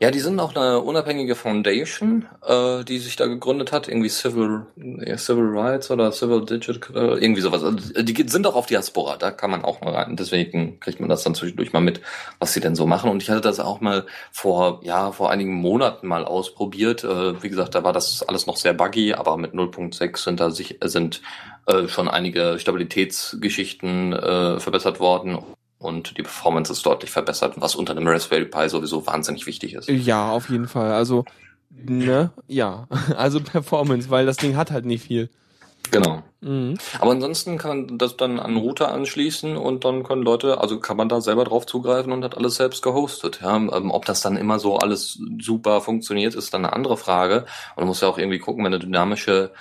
Ja, 0.00 0.12
die 0.12 0.20
sind 0.20 0.38
auch 0.38 0.54
eine 0.54 0.78
unabhängige 0.78 1.34
Foundation, 1.34 2.26
äh, 2.46 2.84
die 2.84 2.98
sich 2.98 3.16
da 3.16 3.26
gegründet 3.26 3.72
hat, 3.72 3.88
irgendwie 3.88 4.08
Civil, 4.08 4.66
Civil 5.16 5.48
Rights 5.58 5.90
oder 5.90 6.12
Civil 6.12 6.44
Digital, 6.44 7.18
irgendwie 7.18 7.40
sowas. 7.40 7.64
Also, 7.64 8.02
die 8.02 8.28
sind 8.28 8.46
auch 8.46 8.54
auf 8.54 8.66
Diaspora, 8.66 9.16
da 9.16 9.32
kann 9.32 9.50
man 9.50 9.64
auch 9.64 9.80
mal 9.80 9.92
rein. 9.92 10.14
Deswegen 10.14 10.78
kriegt 10.78 11.00
man 11.00 11.08
das 11.08 11.24
dann 11.24 11.34
zwischendurch 11.34 11.72
mal 11.72 11.80
mit, 11.80 12.00
was 12.38 12.52
sie 12.52 12.60
denn 12.60 12.76
so 12.76 12.86
machen. 12.86 13.10
Und 13.10 13.24
ich 13.24 13.30
hatte 13.30 13.40
das 13.40 13.58
auch 13.58 13.80
mal 13.80 14.06
vor, 14.30 14.80
ja, 14.84 15.10
vor 15.10 15.32
einigen 15.32 15.54
Monaten 15.54 16.06
mal 16.06 16.24
ausprobiert. 16.24 17.02
Äh, 17.02 17.42
wie 17.42 17.48
gesagt, 17.48 17.74
da 17.74 17.82
war 17.82 17.92
das 17.92 18.22
alles 18.22 18.46
noch 18.46 18.56
sehr 18.56 18.74
buggy, 18.74 19.14
aber 19.14 19.36
mit 19.36 19.52
0.6 19.52 20.16
sind 20.22 20.38
da 20.38 20.50
sich, 20.50 20.78
sind 20.84 21.22
äh, 21.66 21.88
schon 21.88 22.06
einige 22.08 22.60
Stabilitätsgeschichten 22.60 24.12
äh, 24.12 24.60
verbessert 24.60 25.00
worden. 25.00 25.38
Und 25.78 26.18
die 26.18 26.22
Performance 26.22 26.72
ist 26.72 26.84
deutlich 26.84 27.10
verbessert, 27.10 27.54
was 27.56 27.76
unter 27.76 27.92
einem 27.92 28.06
Raspberry 28.06 28.46
Pi 28.46 28.68
sowieso 28.68 29.06
wahnsinnig 29.06 29.46
wichtig 29.46 29.74
ist. 29.74 29.88
Ja, 29.88 30.30
auf 30.30 30.50
jeden 30.50 30.66
Fall. 30.66 30.92
Also, 30.92 31.24
ne? 31.70 32.30
Ja. 32.48 32.88
Also 33.16 33.40
Performance, 33.40 34.10
weil 34.10 34.26
das 34.26 34.36
Ding 34.36 34.56
hat 34.56 34.70
halt 34.70 34.86
nicht 34.86 35.04
viel. 35.04 35.30
Genau. 35.90 36.22
Mhm. 36.40 36.74
Aber 37.00 37.12
ansonsten 37.12 37.58
kann 37.58 37.86
man 37.86 37.98
das 37.98 38.16
dann 38.16 38.38
an 38.38 38.56
Router 38.56 38.92
anschließen 38.92 39.56
und 39.56 39.84
dann 39.84 40.02
können 40.02 40.22
Leute, 40.22 40.60
also 40.60 40.80
kann 40.80 40.96
man 40.96 41.08
da 41.08 41.20
selber 41.20 41.44
drauf 41.44 41.66
zugreifen 41.66 42.12
und 42.12 42.24
hat 42.24 42.36
alles 42.36 42.56
selbst 42.56 42.82
gehostet. 42.82 43.40
Ja, 43.42 43.56
ähm, 43.56 43.90
ob 43.90 44.04
das 44.04 44.20
dann 44.20 44.36
immer 44.36 44.58
so 44.58 44.76
alles 44.76 45.18
super 45.40 45.80
funktioniert, 45.80 46.34
ist 46.34 46.52
dann 46.52 46.64
eine 46.64 46.74
andere 46.74 46.96
Frage. 46.96 47.46
Und 47.76 47.82
du 47.82 47.86
musst 47.86 48.02
ja 48.02 48.08
auch 48.08 48.18
irgendwie 48.18 48.38
gucken, 48.38 48.64
wenn 48.64 48.72
du 48.72 48.78
dynamische 48.78 49.52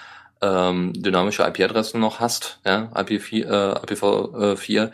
ähm, 0.42 0.94
dynamische 0.94 1.44
IP-Adressen 1.44 2.00
noch 2.00 2.20
hast, 2.20 2.60
ja, 2.64 2.92
IP4, 2.94 3.46
äh, 3.46 3.80
IPv4, 3.80 4.92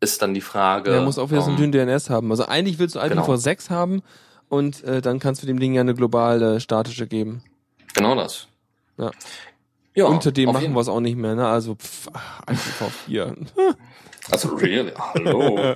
ist 0.00 0.22
dann 0.22 0.34
die 0.34 0.40
Frage. 0.40 0.90
Der 0.90 1.00
muss 1.02 1.18
auch 1.18 1.30
wieder 1.30 1.40
so 1.42 1.50
einen 1.50 1.62
ähm, 1.62 1.72
dünnen 1.72 1.88
DNS 1.88 2.10
haben. 2.10 2.30
Also 2.30 2.46
eigentlich 2.46 2.78
willst 2.78 2.94
du 2.96 3.00
Genau. 3.00 3.22
IPv6 3.26 3.70
haben 3.70 4.02
und 4.48 4.84
äh, 4.84 5.00
dann 5.00 5.18
kannst 5.18 5.42
du 5.42 5.46
dem 5.46 5.58
Ding 5.58 5.74
ja 5.74 5.80
eine 5.80 5.94
globale 5.94 6.60
statische 6.60 7.06
geben. 7.06 7.42
Genau 7.94 8.14
das. 8.14 8.46
Ja. 8.98 9.10
Ja, 9.94 10.04
Unter 10.06 10.30
dem 10.30 10.52
machen 10.52 10.74
wir 10.74 10.80
es 10.80 10.88
auch 10.88 11.00
nicht 11.00 11.16
mehr, 11.16 11.34
ne? 11.34 11.46
Also 11.48 11.74
pff, 11.76 12.08
ach, 12.12 12.40
IPv4. 12.46 13.34
Also 14.28 14.56
really, 14.56 14.90
hallo. 14.98 15.56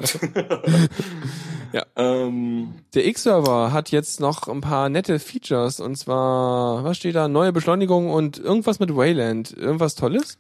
Ja. 1.73 1.85
Ähm, 1.95 2.75
Der 2.95 3.07
X-Server 3.07 3.73
hat 3.73 3.91
jetzt 3.93 4.19
noch 4.19 4.49
ein 4.49 4.61
paar 4.61 4.89
nette 4.89 5.21
Features 5.21 5.79
und 5.79 5.95
zwar, 5.97 6.83
was 6.83 6.97
steht 6.97 7.15
da? 7.15 7.29
Neue 7.29 7.53
Beschleunigung 7.53 8.11
und 8.11 8.39
irgendwas 8.39 8.81
mit 8.81 8.95
Wayland. 8.97 9.53
Irgendwas 9.57 9.95
Tolles? 9.95 10.39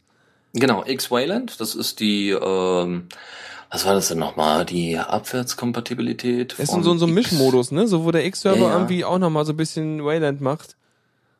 Genau, 0.54 0.82
X-Wayland, 0.84 1.60
das 1.60 1.76
ist 1.76 2.00
die, 2.00 2.30
ähm, 2.30 3.06
was 3.70 3.86
war 3.86 3.94
das 3.94 4.08
denn 4.08 4.18
nochmal? 4.18 4.64
Die 4.64 4.98
Abwärtskompatibilität. 4.98 6.54
Das 6.58 6.70
ist 6.70 6.82
so, 6.82 6.96
so 6.96 7.06
ein. 7.06 7.14
Mischmodus, 7.14 7.70
ne? 7.70 7.86
So 7.86 8.04
wo 8.04 8.10
der 8.10 8.26
X-Server 8.26 8.58
Ja, 8.58 8.68
ja. 8.68 8.72
irgendwie 8.74 9.04
auch 9.04 9.18
nochmal 9.18 9.46
so 9.46 9.52
ein 9.52 9.56
bisschen 9.56 10.04
Wayland 10.04 10.40
macht. 10.40 10.76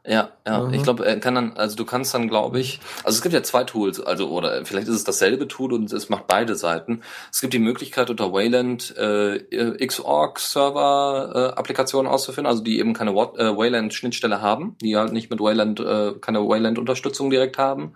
Ja, 0.06 0.30
ja. 0.46 0.62
Aha. 0.62 0.72
Ich 0.72 0.82
glaube, 0.82 1.04
er 1.04 1.20
kann 1.20 1.34
dann, 1.34 1.52
also 1.58 1.76
du 1.76 1.84
kannst 1.84 2.14
dann, 2.14 2.28
glaube 2.28 2.58
ich, 2.58 2.80
also 3.04 3.16
es 3.16 3.22
gibt 3.22 3.34
ja 3.34 3.42
zwei 3.42 3.64
Tools, 3.64 4.00
also 4.00 4.30
oder 4.30 4.64
vielleicht 4.64 4.88
ist 4.88 4.94
es 4.94 5.04
dasselbe 5.04 5.46
Tool 5.46 5.74
und 5.74 5.92
es 5.92 6.08
macht 6.08 6.26
beide 6.26 6.56
Seiten. 6.56 7.02
Es 7.30 7.42
gibt 7.42 7.52
die 7.52 7.58
Möglichkeit 7.58 8.08
unter 8.08 8.32
Wayland 8.32 8.96
äh, 8.96 9.86
Xorg 9.86 10.38
Server 10.38 11.52
äh, 11.54 11.58
Applikationen 11.58 12.10
auszuführen, 12.10 12.46
also 12.46 12.62
die 12.62 12.78
eben 12.78 12.94
keine 12.94 13.10
äh, 13.10 13.14
Wayland 13.56 13.92
Schnittstelle 13.92 14.40
haben, 14.40 14.74
die 14.80 14.96
halt 14.96 15.12
nicht 15.12 15.30
mit 15.30 15.38
Wayland 15.38 15.80
äh, 15.80 16.14
keine 16.18 16.40
Wayland 16.48 16.78
Unterstützung 16.78 17.28
direkt 17.28 17.58
haben. 17.58 17.92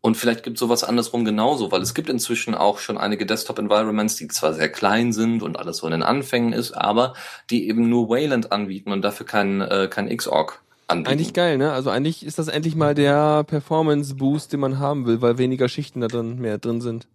Und 0.00 0.16
vielleicht 0.16 0.42
gibt 0.42 0.56
es 0.56 0.60
sowas 0.60 0.82
andersrum 0.82 1.24
genauso, 1.24 1.70
weil 1.70 1.80
es 1.80 1.94
gibt 1.94 2.08
inzwischen 2.08 2.56
auch 2.56 2.78
schon 2.78 2.98
einige 2.98 3.24
Desktop-Environments, 3.24 4.16
die 4.16 4.26
zwar 4.26 4.52
sehr 4.52 4.68
klein 4.68 5.12
sind 5.12 5.42
und 5.42 5.56
alles 5.56 5.76
so 5.76 5.86
in 5.86 5.92
den 5.92 6.02
Anfängen 6.02 6.52
ist, 6.52 6.72
aber 6.72 7.12
die 7.50 7.68
eben 7.68 7.88
nur 7.88 8.08
Wayland 8.08 8.50
anbieten 8.50 8.90
und 8.90 9.02
dafür 9.02 9.26
kein, 9.26 9.60
äh, 9.60 9.88
kein 9.88 10.08
Xorg 10.16 10.61
anbieten. 10.92 11.12
Eigentlich 11.12 11.32
geil, 11.32 11.58
ne? 11.58 11.72
Also 11.72 11.90
eigentlich 11.90 12.24
ist 12.24 12.38
das 12.38 12.48
endlich 12.48 12.74
mal 12.76 12.94
der 12.94 13.44
Performance-Boost, 13.44 14.52
den 14.52 14.60
man 14.60 14.78
haben 14.78 15.06
will, 15.06 15.20
weil 15.20 15.38
weniger 15.38 15.68
Schichten 15.68 16.00
da 16.00 16.06
drin 16.08 16.38
mehr 16.40 16.58
drin 16.58 16.80
sind. 16.80 17.06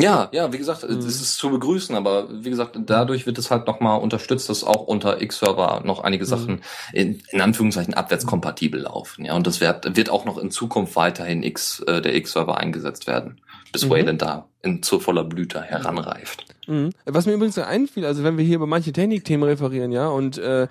Ja, 0.00 0.28
ja, 0.32 0.52
wie 0.52 0.58
gesagt, 0.58 0.82
Mhm. 0.88 0.98
es 0.98 1.20
ist 1.20 1.36
zu 1.36 1.50
begrüßen, 1.50 1.94
aber 1.94 2.26
wie 2.44 2.50
gesagt, 2.50 2.76
dadurch 2.84 3.26
wird 3.26 3.38
es 3.38 3.52
halt 3.52 3.68
nochmal 3.68 4.00
unterstützt, 4.00 4.48
dass 4.48 4.64
auch 4.64 4.88
unter 4.88 5.22
X-Server 5.22 5.82
noch 5.84 6.00
Mhm. 6.00 6.04
einige 6.04 6.26
Sachen 6.26 6.62
in, 6.92 7.22
in 7.30 7.40
Anführungszeichen 7.40 7.94
abwärtskompatibel 7.94 8.80
laufen. 8.80 9.24
Ja, 9.24 9.34
und 9.36 9.46
das 9.46 9.60
wird, 9.60 9.96
wird 9.96 10.10
auch 10.10 10.24
noch 10.24 10.38
in 10.38 10.50
Zukunft 10.50 10.96
weiterhin 10.96 11.44
X, 11.44 11.78
äh, 11.86 12.02
der 12.02 12.16
X-Server 12.16 12.58
eingesetzt 12.58 13.06
werden, 13.06 13.40
bis 13.72 13.84
Mhm. 13.84 13.90
Wayland 13.90 14.22
da 14.22 14.48
in 14.62 14.82
zu 14.82 14.98
voller 14.98 15.22
Blüte 15.22 15.62
heranreift. 15.62 16.44
Mhm. 16.66 16.90
Was 17.04 17.26
mir 17.26 17.34
übrigens 17.34 17.56
einfiel, 17.58 18.04
also 18.04 18.24
wenn 18.24 18.36
wir 18.36 18.44
hier 18.44 18.56
über 18.56 18.66
manche 18.66 18.92
Technikthemen 18.92 19.48
referieren, 19.48 19.92
ja, 19.92 20.08
und 20.08 20.38
äh, 20.38 20.66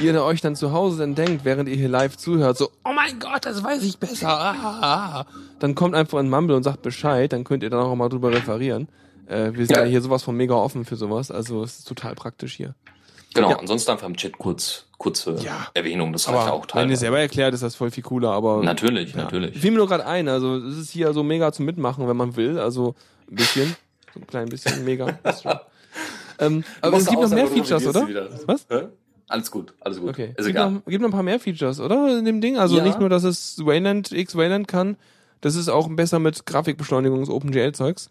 ihr 0.00 0.22
euch 0.22 0.40
dann 0.40 0.56
zu 0.56 0.72
Hause 0.72 0.98
dann 0.98 1.14
denkt, 1.14 1.44
während 1.44 1.68
ihr 1.68 1.76
hier 1.76 1.88
live 1.88 2.16
zuhört, 2.16 2.56
so, 2.58 2.70
oh 2.84 2.92
mein 2.94 3.18
Gott, 3.18 3.44
das 3.46 3.62
weiß 3.62 3.82
ich 3.82 3.98
besser, 3.98 4.28
ah, 4.28 4.54
ah, 4.62 4.78
ah. 5.20 5.26
dann 5.58 5.74
kommt 5.74 5.94
einfach 5.94 6.18
ein 6.18 6.28
Mumble 6.30 6.56
und 6.56 6.62
sagt 6.62 6.82
Bescheid, 6.82 7.32
dann 7.32 7.44
könnt 7.44 7.62
ihr 7.62 7.70
dann 7.70 7.80
auch 7.80 7.94
mal 7.94 8.08
drüber 8.08 8.30
referieren. 8.32 8.88
Äh, 9.26 9.52
wir 9.54 9.66
sind 9.66 9.76
ja. 9.76 9.84
Ja. 9.84 9.88
hier 9.90 10.00
sowas 10.00 10.22
von 10.22 10.36
mega 10.36 10.54
offen 10.54 10.84
für 10.84 10.96
sowas, 10.96 11.30
also 11.30 11.62
es 11.62 11.80
ist 11.80 11.88
total 11.88 12.14
praktisch 12.14 12.54
hier. 12.54 12.74
Genau, 13.34 13.50
Ja. 13.50 13.58
ansonsten 13.60 13.92
einfach 13.92 14.08
im 14.08 14.16
Chat 14.16 14.36
kurz, 14.38 14.86
kurze 14.98 15.36
Ja. 15.40 15.68
Erwähnung, 15.74 16.12
das 16.12 16.26
reicht 16.28 16.46
ja 16.46 16.52
auch 16.52 16.62
wenn 16.62 16.62
ihr 16.62 16.82
teilweise. 16.82 16.96
selber 17.00 17.20
erklärt, 17.20 17.54
ist 17.54 17.62
das 17.62 17.76
voll 17.76 17.90
viel 17.92 18.02
cooler, 18.02 18.30
aber 18.30 18.62
Natürlich, 18.62 19.14
ja. 19.14 19.22
natürlich. 19.22 19.56
Fiel 19.58 19.70
mir 19.70 19.78
nur 19.78 19.86
gerade 19.88 20.04
ein, 20.06 20.28
also 20.28 20.56
es 20.56 20.76
ist 20.76 20.90
hier 20.90 21.12
so 21.12 21.22
mega 21.22 21.52
zum 21.52 21.64
Mitmachen, 21.66 22.08
wenn 22.08 22.16
man 22.16 22.34
will, 22.36 22.58
also 22.58 22.94
ein 23.30 23.36
bisschen, 23.36 23.76
so 24.14 24.20
ein 24.20 24.26
klein 24.26 24.48
bisschen, 24.48 24.84
mega. 24.84 25.16
ähm, 26.40 26.64
aber 26.80 26.96
es 26.96 27.06
gibt 27.06 27.22
noch 27.22 27.30
mehr 27.30 27.46
Features, 27.46 27.86
oder? 27.86 28.08
Was? 28.46 28.66
Hä? 28.68 28.88
Alles 29.30 29.50
gut, 29.52 29.72
alles 29.80 30.00
gut. 30.00 30.10
Okay. 30.10 30.30
Ist 30.30 30.46
gibt, 30.46 30.48
egal. 30.48 30.72
noch, 30.72 30.84
gibt 30.86 31.00
noch 31.02 31.08
ein 31.08 31.12
paar 31.12 31.22
mehr 31.22 31.38
Features, 31.38 31.78
oder? 31.78 32.18
In 32.18 32.24
dem 32.24 32.40
Ding? 32.40 32.58
Also 32.58 32.78
Ja. 32.78 32.82
nicht 32.82 32.98
nur, 32.98 33.08
dass 33.08 33.22
es 33.22 33.64
Wayland, 33.64 34.10
X 34.10 34.36
Wayland 34.36 34.66
kann, 34.66 34.96
das 35.40 35.54
ist 35.54 35.68
auch 35.68 35.88
besser 35.88 36.18
mit 36.18 36.46
Grafikbeschleunigungs 36.46 37.30
OpenGL-Zeugs. 37.30 38.10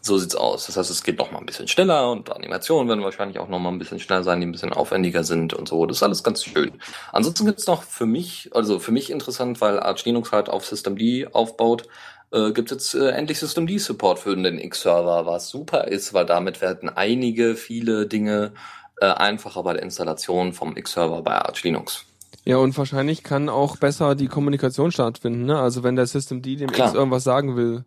So 0.00 0.16
sieht's 0.16 0.36
aus. 0.36 0.66
Das 0.66 0.76
heißt, 0.76 0.90
es 0.90 1.02
geht 1.02 1.18
noch 1.18 1.32
mal 1.32 1.40
ein 1.40 1.46
bisschen 1.46 1.66
schneller 1.68 2.10
und 2.10 2.32
Animationen 2.32 2.88
werden 2.88 3.02
wahrscheinlich 3.02 3.38
auch 3.40 3.48
noch 3.48 3.58
mal 3.58 3.70
ein 3.70 3.78
bisschen 3.78 3.98
schneller 3.98 4.22
sein, 4.22 4.40
die 4.40 4.46
ein 4.46 4.52
bisschen 4.52 4.72
aufwendiger 4.72 5.24
sind 5.24 5.52
und 5.52 5.68
so. 5.68 5.84
Das 5.84 5.98
ist 5.98 6.02
alles 6.02 6.22
ganz 6.22 6.44
schön. 6.44 6.70
Ansonsten 7.12 7.46
gibt's 7.46 7.66
noch 7.66 7.82
für 7.82 8.06
mich, 8.06 8.48
also 8.54 8.78
für 8.78 8.92
mich 8.92 9.10
interessant, 9.10 9.60
weil 9.60 9.80
Arch 9.80 10.04
Linux 10.04 10.30
halt 10.32 10.48
auf 10.48 10.64
Systemd 10.64 11.34
aufbaut, 11.34 11.88
äh, 12.32 12.52
gibt 12.52 12.70
jetzt 12.70 12.94
äh, 12.94 13.10
endlich 13.10 13.40
Systemd 13.40 13.78
Support 13.80 14.20
für 14.20 14.36
den 14.36 14.58
X-Server, 14.58 15.26
was 15.26 15.48
super 15.48 15.88
ist, 15.88 16.14
weil 16.14 16.26
damit 16.26 16.60
werden 16.60 16.88
einige, 16.88 17.56
viele 17.56 18.06
Dinge 18.06 18.52
äh, 19.00 19.06
einfacher 19.06 19.62
bei 19.62 19.72
der 19.74 19.82
Installation 19.82 20.52
vom 20.52 20.76
X-Server 20.76 21.22
bei 21.22 21.32
Arch 21.36 21.62
Linux. 21.64 22.04
Ja, 22.44 22.56
und 22.56 22.76
wahrscheinlich 22.78 23.22
kann 23.22 23.48
auch 23.48 23.76
besser 23.76 24.14
die 24.14 24.28
Kommunikation 24.28 24.92
stattfinden, 24.92 25.44
ne? 25.44 25.58
Also 25.58 25.82
wenn 25.82 25.96
der 25.96 26.06
Systemd 26.06 26.46
dem 26.46 26.70
Klar. 26.70 26.88
X 26.88 26.94
irgendwas 26.96 27.24
sagen 27.24 27.56
will. 27.56 27.84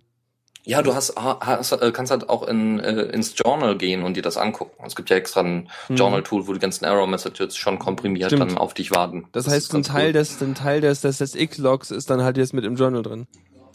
Ja, 0.66 0.82
du 0.82 0.96
hast, 0.96 1.16
hast 1.18 1.74
äh, 1.74 1.92
kannst 1.92 2.12
halt 2.12 2.30
auch 2.30 2.48
in, 2.48 2.80
äh, 2.80 3.02
ins 3.08 3.34
Journal 3.36 3.78
gehen 3.78 4.04
und 4.04 4.16
dir 4.16 4.24
das 4.24 4.38
angucken. 4.38 4.82
Es 4.86 4.96
gibt 4.96 5.10
ja 5.10 5.18
extra 5.18 5.42
ein 5.42 5.70
Mhm. 5.90 5.96
Journal-Tool, 5.96 6.48
wo 6.48 6.54
die 6.54 6.60
ganzen 6.60 6.86
Error-Messages 6.86 7.58
schon 7.58 7.80
komprimiert 7.80 8.32
Stimmt. 8.32 8.52
dann 8.52 8.58
auf 8.58 8.74
dich 8.74 8.92
warten. 8.92 9.26
Das, 9.34 9.46
ist 9.48 9.52
heißt, 9.54 9.76
ein 9.76 9.84
Teil 9.84 10.08
cool. 10.08 10.14
des, 10.14 10.42
ein 10.42 10.56
Teil 10.56 10.80
des, 10.80 11.02
des, 11.02 11.18
des 11.18 11.36
X-Logs 11.36 11.92
ist 11.92 12.10
dann 12.10 12.24
halt 12.24 12.38
jetzt 12.38 12.54
mit 12.54 12.64
im 12.64 12.76
Journal 12.78 13.04
drin. 13.04 13.28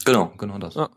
Genau, 0.05 0.31
genau 0.37 0.57
das. 0.57 0.75
Cool. 0.75 0.87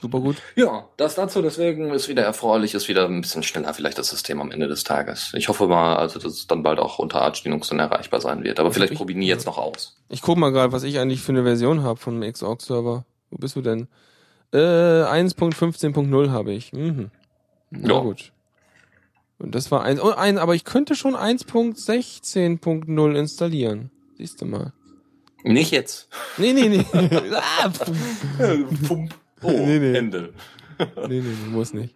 Super 0.00 0.20
gut. 0.20 0.36
Ja, 0.54 0.88
das 0.96 1.16
dazu, 1.16 1.42
deswegen 1.42 1.90
ist 1.90 2.08
wieder 2.08 2.22
erfreulich, 2.22 2.74
ist 2.74 2.86
wieder 2.88 3.06
ein 3.06 3.20
bisschen 3.20 3.42
schneller 3.42 3.74
vielleicht 3.74 3.98
das 3.98 4.08
System 4.08 4.40
am 4.40 4.52
Ende 4.52 4.68
des 4.68 4.84
Tages. 4.84 5.32
Ich 5.34 5.48
hoffe 5.48 5.66
mal, 5.66 5.96
also, 5.96 6.20
dass 6.20 6.32
es 6.32 6.46
dann 6.46 6.62
bald 6.62 6.78
auch 6.78 6.98
unter 7.00 7.20
Arch 7.22 7.42
Linux 7.44 7.68
dann 7.68 7.80
erreichbar 7.80 8.20
sein 8.20 8.44
wird. 8.44 8.60
Aber 8.60 8.70
vielleicht 8.72 8.92
ich- 8.92 8.98
probieren 8.98 9.20
die 9.20 9.26
jetzt 9.26 9.46
noch 9.46 9.58
aus. 9.58 9.96
Ich 10.08 10.22
guck 10.22 10.38
mal 10.38 10.52
gerade, 10.52 10.72
was 10.72 10.84
ich 10.84 10.98
eigentlich 11.00 11.20
für 11.20 11.32
eine 11.32 11.42
Version 11.42 11.82
habe 11.82 11.98
vom 11.98 12.20
Xorg-Server. 12.20 13.04
Wo 13.30 13.36
bist 13.38 13.56
du 13.56 13.60
denn? 13.60 13.88
Äh, 14.52 14.58
1.15.0 14.58 16.30
habe 16.30 16.52
ich. 16.52 16.72
Mhm. 16.72 17.10
Na 17.70 17.94
Ja. 17.94 18.00
gut. 18.00 18.32
Und 19.40 19.54
das 19.54 19.70
war 19.70 19.82
eins, 19.82 20.00
oh, 20.00 20.10
ein, 20.10 20.38
aber 20.38 20.54
ich 20.54 20.64
könnte 20.64 20.94
schon 20.94 21.14
1.16.0 21.14 23.14
installieren. 23.16 23.90
Siehst 24.16 24.40
du 24.40 24.46
mal. 24.46 24.72
Nicht 25.44 25.70
jetzt. 25.70 26.08
Nee, 26.38 26.52
nee, 26.52 26.68
nee. 26.68 26.84
ah. 27.34 27.70
Pump. 28.88 29.14
Oh, 29.42 29.50
Nee, 29.66 29.78
nee. 29.78 29.96
Ende. 29.96 30.32
nee, 30.78 30.86
nee, 31.08 31.20
nee, 31.20 31.50
muss 31.50 31.72
nicht. 31.72 31.94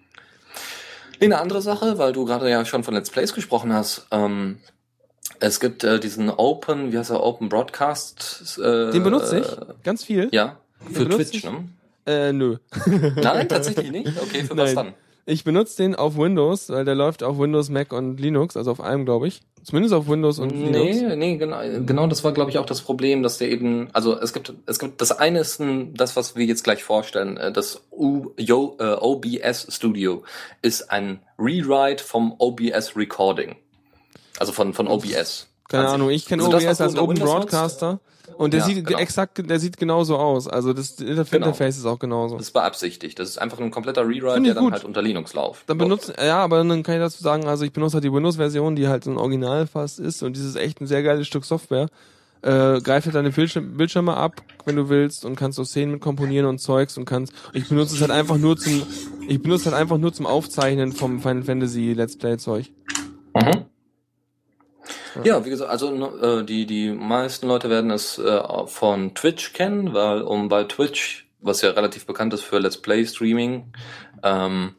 Nee, 1.21 1.27
Eine 1.27 1.39
andere 1.39 1.63
Sache, 1.63 1.99
weil 1.99 2.13
du 2.13 2.25
gerade 2.25 2.51
ja 2.51 2.65
schon 2.65 2.83
von 2.85 2.95
Let's 2.95 3.11
Plays 3.11 3.33
gesprochen 3.35 3.73
hast. 3.73 4.07
Ähm, 4.11 4.59
es 5.41 5.61
gibt 5.61 5.85
äh, 5.85 6.01
diesen 6.01 6.31
Open, 6.31 6.93
wie 6.93 6.99
heißt 6.99 7.11
er, 7.11 7.23
Open 7.23 7.49
Broadcast. 7.49 8.59
Äh, 8.59 8.91
Den 8.91 9.03
benutze 9.05 9.39
ich. 9.41 9.47
Ganz 9.85 10.05
viel. 10.05 10.29
Ja, 10.33 10.59
für 10.91 11.05
benutze 11.05 11.31
Twitch, 11.31 11.35
ich. 11.39 11.45
ne? 11.45 11.69
Äh, 12.07 12.33
nö. 12.33 12.57
Nein, 12.87 13.49
tatsächlich 13.49 13.91
nicht. 13.93 14.09
Okay, 14.21 14.43
für 14.43 14.57
was 14.57 14.75
Nein. 14.75 14.87
dann? 14.87 14.95
Ich 15.25 15.45
benutze 15.45 15.77
den 15.77 15.95
auf 15.95 16.17
Windows, 16.17 16.69
weil 16.69 16.85
der 16.85 16.97
läuft 16.97 17.23
auf 17.23 17.39
Windows, 17.39 17.69
Mac 17.71 17.93
und 17.93 18.19
Linux, 18.19 18.57
also 18.57 18.73
auf 18.73 18.81
allem, 18.81 19.05
glaube 19.05 19.29
ich. 19.29 19.41
Zumindest 19.63 19.95
auf 19.95 20.09
Windows 20.09 20.41
und 20.41 20.51
Linux. 20.51 21.01
Nee, 21.01 21.17
nee, 21.17 21.37
genau, 21.37 21.61
genau 21.87 22.09
das 22.09 22.25
war, 22.25 22.33
glaube 22.33 22.51
ich, 22.51 22.59
auch 22.59 22.67
das 22.67 22.81
Problem, 22.81 23.23
dass 23.23 23.39
der 23.39 23.49
eben, 23.49 23.89
also 23.93 24.19
es 24.19 24.33
gibt, 24.33 24.53
es 24.67 24.81
gibt, 24.81 25.01
das 25.01 25.13
eine 25.13 25.39
ist 25.39 25.61
ein, 25.61 25.95
das, 25.95 26.17
was 26.17 26.35
wir 26.35 26.45
jetzt 26.45 26.65
gleich 26.65 26.83
vorstellen, 26.83 27.37
äh, 27.37 27.53
das 27.53 27.83
U, 27.93 28.33
Yo, 28.37 28.77
äh, 28.81 28.95
OBS 28.95 29.73
Studio 29.73 30.25
ist 30.63 30.91
ein 30.91 31.21
Rewrite 31.39 32.03
vom 32.03 32.35
OBS 32.39 32.97
Recording. 32.97 33.55
Also 34.41 34.53
von, 34.53 34.75
von 34.75 34.89
OBS. 34.89 35.47
Keine 35.69 35.89
Ahnung, 35.89 36.11
ich 36.11 36.27
kenne 36.27 36.43
Also 36.43 36.53
das, 36.53 36.65
OBS 36.65 36.79
du 36.79 36.85
als 36.85 36.99
Open 36.99 37.19
Broadcaster 37.19 38.01
und 38.37 38.53
der 38.53 38.61
Ja, 38.61 38.67
sieht 38.67 38.85
genau. 38.87 38.99
exakt, 38.99 39.49
der 39.51 39.59
sieht 39.59 39.77
genauso 39.77 40.17
aus. 40.17 40.49
Also 40.49 40.73
das 40.73 40.93
Interf 41.01 41.31
Genau. 41.31 41.47
Interface 41.47 41.79
ist 41.79 41.87
auch 41.87 41.99
genauso. 41.99 42.37
Das 42.37 42.47
ist 42.47 42.53
beabsichtigt. 42.53 43.19
Das 43.19 43.29
ist 43.29 43.39
einfach 43.39 43.59
ein 43.61 43.71
kompletter 43.71 44.03
Rewrite, 44.03 44.43
der 44.43 44.55
dann 44.55 44.65
gut. 44.65 44.73
halt 44.73 44.85
unter 44.85 45.03
Linux 45.03 45.35
läuft. 45.35 45.69
Dann 45.69 45.79
benutzt, 45.79 46.13
ja, 46.19 46.39
aber 46.39 46.65
dann 46.65 46.83
kann 46.83 46.95
ich 46.97 47.01
dazu 47.01 47.23
sagen, 47.23 47.47
also 47.47 47.65
ich 47.65 47.73
benutze 47.73 47.95
halt 47.95 48.05
die 48.05 48.13
Windows-Version, 48.13 48.77
die 48.77 48.89
halt 48.89 49.05
so 49.05 49.11
ein 49.11 49.19
Original 49.19 49.67
fast 49.67 49.99
ist 50.01 50.23
und 50.23 50.37
dieses 50.37 50.55
echt 50.57 50.81
ein 50.81 50.87
sehr 50.87 51.03
geiles 51.03 51.27
Stück 51.27 51.45
Software. 51.45 51.89
Äh, 52.45 52.81
greift 52.81 53.07
halt 53.07 53.15
deine 53.15 53.31
Bildschirm, 53.31 53.77
Bildschirme 53.77 54.17
ab, 54.17 54.43
wenn 54.65 54.75
du 54.75 54.89
willst 54.89 55.25
und 55.25 55.37
kannst 55.37 55.55
so 55.57 55.65
Szenen 55.65 55.93
mit 55.93 56.01
komponieren 56.01 56.47
und 56.47 56.59
Zeugs 56.59 56.99
und 56.99 57.05
kannst, 57.05 57.33
ich 57.53 57.69
benutze 57.69 57.95
es 57.95 58.01
halt 58.01 58.11
einfach 58.11 58.37
nur 58.37 58.57
zum, 58.57 58.83
ich 59.29 59.41
benutze 59.41 59.69
es 59.69 59.73
halt 59.73 59.81
einfach 59.81 59.99
nur 59.99 60.13
zum 60.13 60.27
Aufzeichnen 60.27 60.91
vom 60.93 61.21
Final 61.21 61.45
Fantasy 61.45 61.93
Let's 61.93 62.19
Play 62.19 62.39
Zeug. 62.39 62.73
Mhm. 63.37 63.67
Ja, 65.25 65.45
wie 65.45 65.51
gesagt, 65.51 65.71
also 65.71 65.93
äh, 66.21 66.45
die 66.45 66.67
die 66.67 66.91
meisten 66.91 67.47
Leute 67.49 67.69
werden 67.71 67.91
es 67.91 68.19
äh, 68.19 68.41
von 68.67 69.15
Twitch 69.15 69.53
kennen, 69.53 69.93
weil 69.95 70.23
um 70.23 70.49
bei 70.49 70.65
Twitch, 70.65 71.27
was 71.41 71.63
ja 71.63 71.71
relativ 71.71 72.07
bekannt 72.07 72.33
ist 72.35 72.43
für 72.43 72.59
Let's 72.59 72.77
Play 72.79 73.05
Streaming, 73.07 73.73
ähm, 74.23 74.75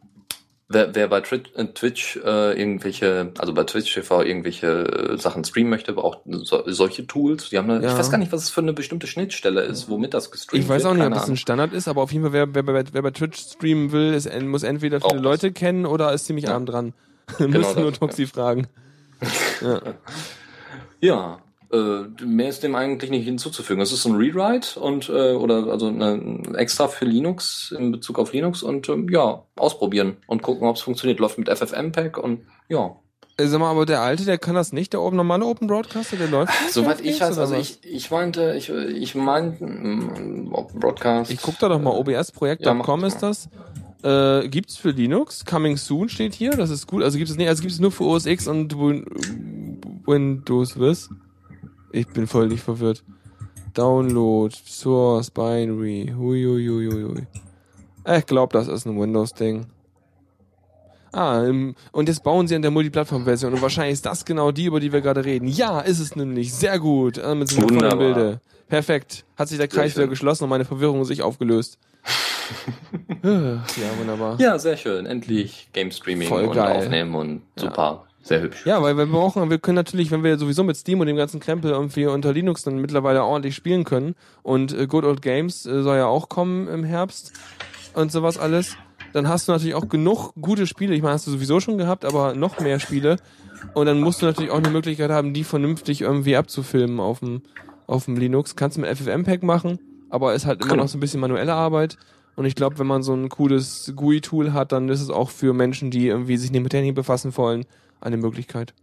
wer, 0.69 0.95
wer 0.95 1.07
bei 1.07 1.21
Twitch, 1.21 1.51
äh, 1.55 1.65
Twitch 1.65 2.17
äh, 2.17 2.59
irgendwelche, 2.59 3.31
also 3.37 3.53
bei 3.53 3.63
Twitch 3.63 3.93
TV 3.93 4.23
irgendwelche 4.23 4.67
äh, 5.13 5.17
Sachen 5.17 5.43
streamen 5.43 5.69
möchte, 5.69 5.93
braucht 5.93 6.19
so, 6.25 6.63
solche 6.67 7.05
Tools. 7.05 7.49
Die 7.49 7.57
haben 7.57 7.69
eine, 7.69 7.83
Ja. 7.83 7.91
ich 7.91 7.97
weiß 7.97 8.09
gar 8.09 8.17
nicht, 8.17 8.31
was 8.31 8.43
es 8.43 8.49
für 8.49 8.61
eine 8.61 8.73
bestimmte 8.73 9.07
Schnittstelle 9.07 9.61
ist, 9.61 9.89
womit 9.89 10.13
das 10.13 10.31
gestreamt 10.31 10.63
Ich 10.63 10.69
weiß 10.69 10.83
wird. 10.83 10.91
auch 10.93 10.97
nicht, 10.97 11.05
ob 11.05 11.13
das 11.13 11.29
ein. 11.29 11.37
Standard 11.37 11.73
ist, 11.73 11.87
aber 11.87 12.01
auf 12.01 12.11
jeden 12.11 12.23
Fall, 12.23 12.33
wer, 12.33 12.53
wer, 12.55 12.65
wer, 12.65 12.83
wer 12.91 13.01
bei 13.01 13.11
Twitch 13.11 13.39
streamen 13.39 13.91
will, 13.91 14.13
ist, 14.13 14.29
muss 14.43 14.63
entweder 14.63 14.99
viele. 15.01 15.21
Leute 15.21 15.51
kennen 15.51 15.85
oder 15.85 16.11
ist 16.13 16.25
ziemlich 16.25 16.45
Ja. 16.45 16.53
arm 16.55 16.65
dran. 16.65 16.93
Müssen 17.39 17.51
Genau 17.51 17.79
nur 17.79 17.93
Toxi 17.93 18.25
fragen. 18.25 18.67
Ja. 19.61 19.81
Ja, 20.99 21.39
äh, 21.73 22.03
mehr 22.23 22.49
ist 22.49 22.61
dem 22.63 22.75
eigentlich 22.75 23.09
nicht 23.09 23.25
hinzuzufügen. 23.25 23.81
Es 23.81 23.91
ist 23.91 24.05
ein 24.05 24.15
Rewrite 24.15 24.79
und 24.79 25.09
äh, 25.09 25.33
oder 25.33 25.67
also 25.67 25.87
eine, 25.87 26.41
extra 26.55 26.87
für 26.87 27.05
Linux 27.05 27.73
in 27.77 27.91
Bezug 27.91 28.19
auf 28.19 28.31
Linux 28.31 28.61
und 28.61 28.87
ähm, 28.89 29.09
ja, 29.09 29.43
ausprobieren 29.55 30.17
und 30.27 30.43
gucken, 30.43 30.67
ob 30.67 30.75
es 30.75 30.83
funktioniert. 30.83 31.19
Läuft 31.19 31.39
mit 31.39 31.49
FFmpeg 31.49 32.17
und 32.17 32.45
ja. 32.69 32.95
Äh, 33.37 33.47
Sag 33.47 33.59
mal, 33.59 33.71
aber 33.71 33.87
der 33.87 34.01
alte, 34.01 34.23
der 34.23 34.37
kann 34.37 34.53
das 34.53 34.71
nicht, 34.71 34.93
der 34.93 35.01
oben 35.01 35.17
normale 35.17 35.45
Open 35.45 35.67
Broadcaster, 35.67 36.15
der 36.15 36.27
läuft 36.27 36.53
nicht 36.61 36.73
Soweit 36.73 37.01
ich 37.01 37.19
weiß, 37.19 37.39
also 37.39 37.55
ich, 37.55 37.79
ich 37.83 38.11
meinte, 38.11 38.53
ich, 38.55 38.69
ich 38.69 39.15
meinte, 39.15 39.65
mm, 39.65 40.53
ob 40.53 40.73
Broadcast. 40.73 41.31
Ich 41.31 41.41
guck 41.41 41.57
da 41.57 41.69
doch 41.69 41.79
mal, 41.81 41.91
Ja, 41.91 42.19
obsprojekt.com 42.19 42.99
mach 43.01 43.07
ist 43.07 43.23
das. 43.23 43.49
Äh, 44.03 44.49
gibt's 44.49 44.75
für 44.75 44.91
Linux, 44.91 45.45
Coming 45.45 45.77
Soon 45.77 46.09
steht 46.09 46.33
hier, 46.33 46.51
das 46.51 46.69
ist 46.69 46.87
gut. 46.87 47.03
Also 47.03 47.17
gibt 47.17 47.29
es 47.29 47.37
nicht, 47.37 47.47
also 47.47 47.61
gibt 47.61 47.71
es 47.73 47.79
nur 47.79 47.91
für 47.91 48.03
OS 48.03 48.25
X 48.25 48.47
und 48.47 48.77
Win 48.77 49.05
Windows 50.05 50.77
was? 50.77 51.09
Ich 51.91 52.07
bin 52.07 52.27
völlig 52.27 52.61
verwirrt. 52.61 53.03
Download, 53.73 54.53
Source, 54.65 55.31
Binary, 55.31 56.13
huiuiuiui. 56.15 57.27
Ich 58.05 58.25
glaube, 58.25 58.51
das 58.51 58.67
ist 58.67 58.85
ein 58.85 58.99
Windows-Ding. 58.99 59.67
Ah, 61.13 61.43
und 61.91 62.09
jetzt 62.09 62.23
bauen 62.23 62.47
sie 62.47 62.55
an 62.55 62.61
der 62.63 62.71
Multiplattform-Version 62.71 63.53
und 63.53 63.61
wahrscheinlich 63.61 63.93
ist 63.93 64.05
das 64.05 64.25
genau 64.25 64.51
die, 64.51 64.65
über 64.65 64.79
die 64.79 64.91
wir 64.91 64.99
gerade 64.99 65.23
reden. 65.23 65.47
Ja, 65.47 65.79
ist 65.79 65.99
es 65.99 66.15
nämlich. 66.15 66.53
Sehr 66.53 66.79
gut. 66.79 67.19
Äh, 67.19 67.35
mit 67.35 67.49
so 67.49 67.65
einem. 67.65 67.97
Bilde. 67.99 68.41
Perfekt. 68.67 69.23
Hat 69.37 69.47
sich 69.47 69.59
der 69.59 69.67
Kreis 69.67 69.95
wieder 69.95 70.07
geschlossen 70.07 70.43
und 70.45 70.49
meine 70.49 70.65
Verwirrung 70.65 71.05
sich 71.05 71.21
aufgelöst. 71.21 71.77
ja, 73.23 73.97
wunderbar. 73.99 74.39
Ja, 74.39 74.57
sehr 74.59 74.77
schön. 74.77 75.05
Endlich 75.05 75.69
Game 75.73 75.91
Streaming 75.91 76.27
Voll 76.27 76.45
und 76.45 76.53
geil. 76.55 76.77
aufnehmen 76.77 77.15
und 77.15 77.41
super. 77.55 78.05
Sehr 78.21 78.41
hübsch. 78.41 78.65
Ja, 78.65 78.81
weil 78.81 78.95
wir 78.97 79.05
brauchen, 79.05 79.49
wir 79.49 79.57
können 79.59 79.75
natürlich, 79.75 80.09
wenn 80.11 80.23
wir 80.23 80.37
sowieso 80.37 80.63
mit 80.63 80.77
Steam 80.77 81.01
und 81.01 81.07
dem 81.07 81.17
ganzen 81.17 81.41
Krempel 81.41 81.71
irgendwie 81.71 82.05
unter 82.05 82.31
Linux 82.31 82.63
dann 82.63 82.77
mittlerweile 82.77 83.23
ordentlich 83.23 83.53
spielen 83.53 83.83
können 83.83 84.15
und 84.43 84.71
äh, 84.77 84.87
Good 84.87 85.03
Old 85.03 85.21
Games 85.21 85.65
äh, 85.65 85.83
soll 85.83 85.97
ja 85.97 86.05
auch 86.05 86.29
kommen 86.29 86.69
im 86.69 86.85
Herbst 86.85 87.33
und 87.95 88.13
sowas 88.13 88.37
alles, 88.37 88.77
dann 89.11 89.27
hast 89.27 89.47
du 89.47 89.51
natürlich 89.51 89.75
auch 89.75 89.89
genug 89.89 90.31
gute 90.39 90.67
Spiele. 90.67 90.95
Ich 90.95 91.01
meine, 91.01 91.13
hast 91.15 91.27
du 91.27 91.31
sowieso 91.31 91.59
schon 91.59 91.77
gehabt, 91.77 92.05
aber 92.05 92.33
noch 92.33 92.59
mehr 92.61 92.79
Spiele. 92.79 93.17
Und 93.73 93.85
dann 93.87 93.99
musst 93.99 94.21
du 94.21 94.25
natürlich 94.25 94.51
auch 94.51 94.57
eine 94.57 94.69
Möglichkeit 94.69 95.11
haben, 95.11 95.33
die 95.33 95.43
vernünftig 95.43 96.01
irgendwie 96.01 96.35
abzufilmen 96.37 96.99
auf 97.01 97.19
dem, 97.19 97.41
auf 97.87 98.05
dem 98.05 98.15
Linux. 98.15 98.55
Kannst 98.55 98.77
du 98.77 98.81
mit 98.81 98.97
FFmpeg 98.97 99.43
machen, 99.43 99.79
aber 100.09 100.33
ist 100.33 100.45
halt 100.45 100.61
immer 100.61 100.71
Genau. 100.71 100.83
noch 100.83 100.89
so 100.89 100.97
ein 100.97 101.01
bisschen 101.01 101.19
manuelle 101.19 101.53
Arbeit. 101.53 101.97
Und 102.35 102.45
ich 102.45 102.55
glaube, 102.55 102.79
wenn 102.79 102.87
man 102.87 103.03
so 103.03 103.13
ein 103.13 103.29
cooles 103.29 103.93
GUI-Tool 103.95 104.53
hat, 104.53 104.71
dann 104.71 104.89
ist 104.89 105.01
es 105.01 105.09
auch 105.09 105.29
für 105.29 105.53
Menschen, 105.53 105.91
die 105.91 106.07
irgendwie 106.07 106.37
sich 106.37 106.51
nicht 106.51 106.63
mit 106.63 106.71
Technik 106.71 106.95
befassen 106.95 107.35
wollen, 107.37 107.65
eine 108.01 108.17
Möglichkeit. 108.17 108.73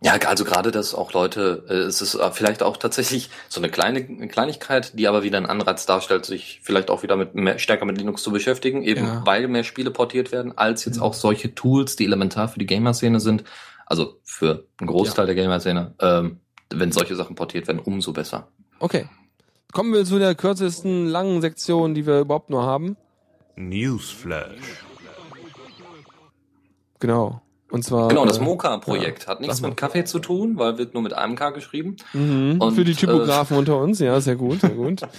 Ja, 0.00 0.12
also 0.28 0.44
gerade, 0.44 0.70
dass 0.70 0.94
auch 0.94 1.12
Leute, 1.12 1.64
äh, 1.68 1.74
es 1.74 2.00
ist 2.00 2.14
äh, 2.14 2.30
vielleicht 2.30 2.62
auch 2.62 2.76
tatsächlich 2.76 3.30
so 3.48 3.60
eine 3.60 3.68
kleine 3.68 4.28
Kleinigkeit, 4.28 4.96
die 4.96 5.08
aber 5.08 5.24
wieder 5.24 5.38
einen 5.38 5.46
Anreiz 5.46 5.86
darstellt, 5.86 6.24
sich 6.24 6.60
vielleicht 6.62 6.88
auch 6.88 7.02
wieder 7.02 7.16
mit 7.16 7.34
mehr, 7.34 7.58
stärker 7.58 7.84
mit 7.84 7.98
Linux 7.98 8.22
zu 8.22 8.30
beschäftigen, 8.30 8.84
eben 8.84 9.04
Ja. 9.04 9.22
weil 9.26 9.48
mehr 9.48 9.64
Spiele 9.64 9.90
portiert 9.90 10.30
werden, 10.30 10.56
als 10.56 10.84
jetzt 10.84 11.00
auch 11.00 11.14
solche 11.14 11.52
Tools, 11.54 11.96
die 11.96 12.04
elementar 12.04 12.46
für 12.48 12.60
die 12.60 12.66
Gamer-Szene 12.66 13.18
sind. 13.18 13.42
Also 13.86 14.20
für 14.22 14.66
einen 14.78 14.86
Großteil 14.86 15.26
der 15.26 15.34
Gamer-Szene. 15.34 15.94
Ähm, 16.00 16.38
wenn 16.70 16.92
solche 16.92 17.16
Sachen 17.16 17.34
portiert 17.34 17.66
werden, 17.66 17.80
umso 17.80 18.12
besser. 18.12 18.48
Okay. 18.78 19.08
Kommen 19.72 19.92
wir 19.92 20.04
zu 20.04 20.18
der 20.18 20.34
kürzesten 20.34 21.06
langen 21.06 21.40
Sektion, 21.40 21.94
die 21.94 22.06
wir 22.06 22.20
überhaupt 22.20 22.50
nur 22.50 22.62
haben. 22.62 22.96
Newsflash. 23.56 24.84
Genau. 27.00 27.42
Und 27.70 27.84
zwar. 27.84 28.08
Genau, 28.08 28.24
das 28.24 28.38
äh, 28.38 28.42
Mocha-Projekt 28.42 29.24
ja, 29.24 29.28
hat 29.28 29.40
nichts 29.40 29.60
mit 29.60 29.76
Kaffee 29.76 30.04
zu 30.04 30.20
tun, 30.20 30.56
weil 30.56 30.78
wird 30.78 30.94
nur 30.94 31.02
mit 31.02 31.12
einem 31.12 31.36
K 31.36 31.50
geschrieben. 31.50 31.96
Mhm. 32.14 32.56
Und, 32.60 32.74
Für 32.74 32.84
die 32.84 32.92
äh, 32.92 32.96
Typografen 32.96 33.58
unter 33.58 33.78
uns, 33.78 33.98
ja, 33.98 34.20
sehr 34.20 34.36
gut, 34.36 34.60
sehr 34.60 34.70
gut. 34.70 35.02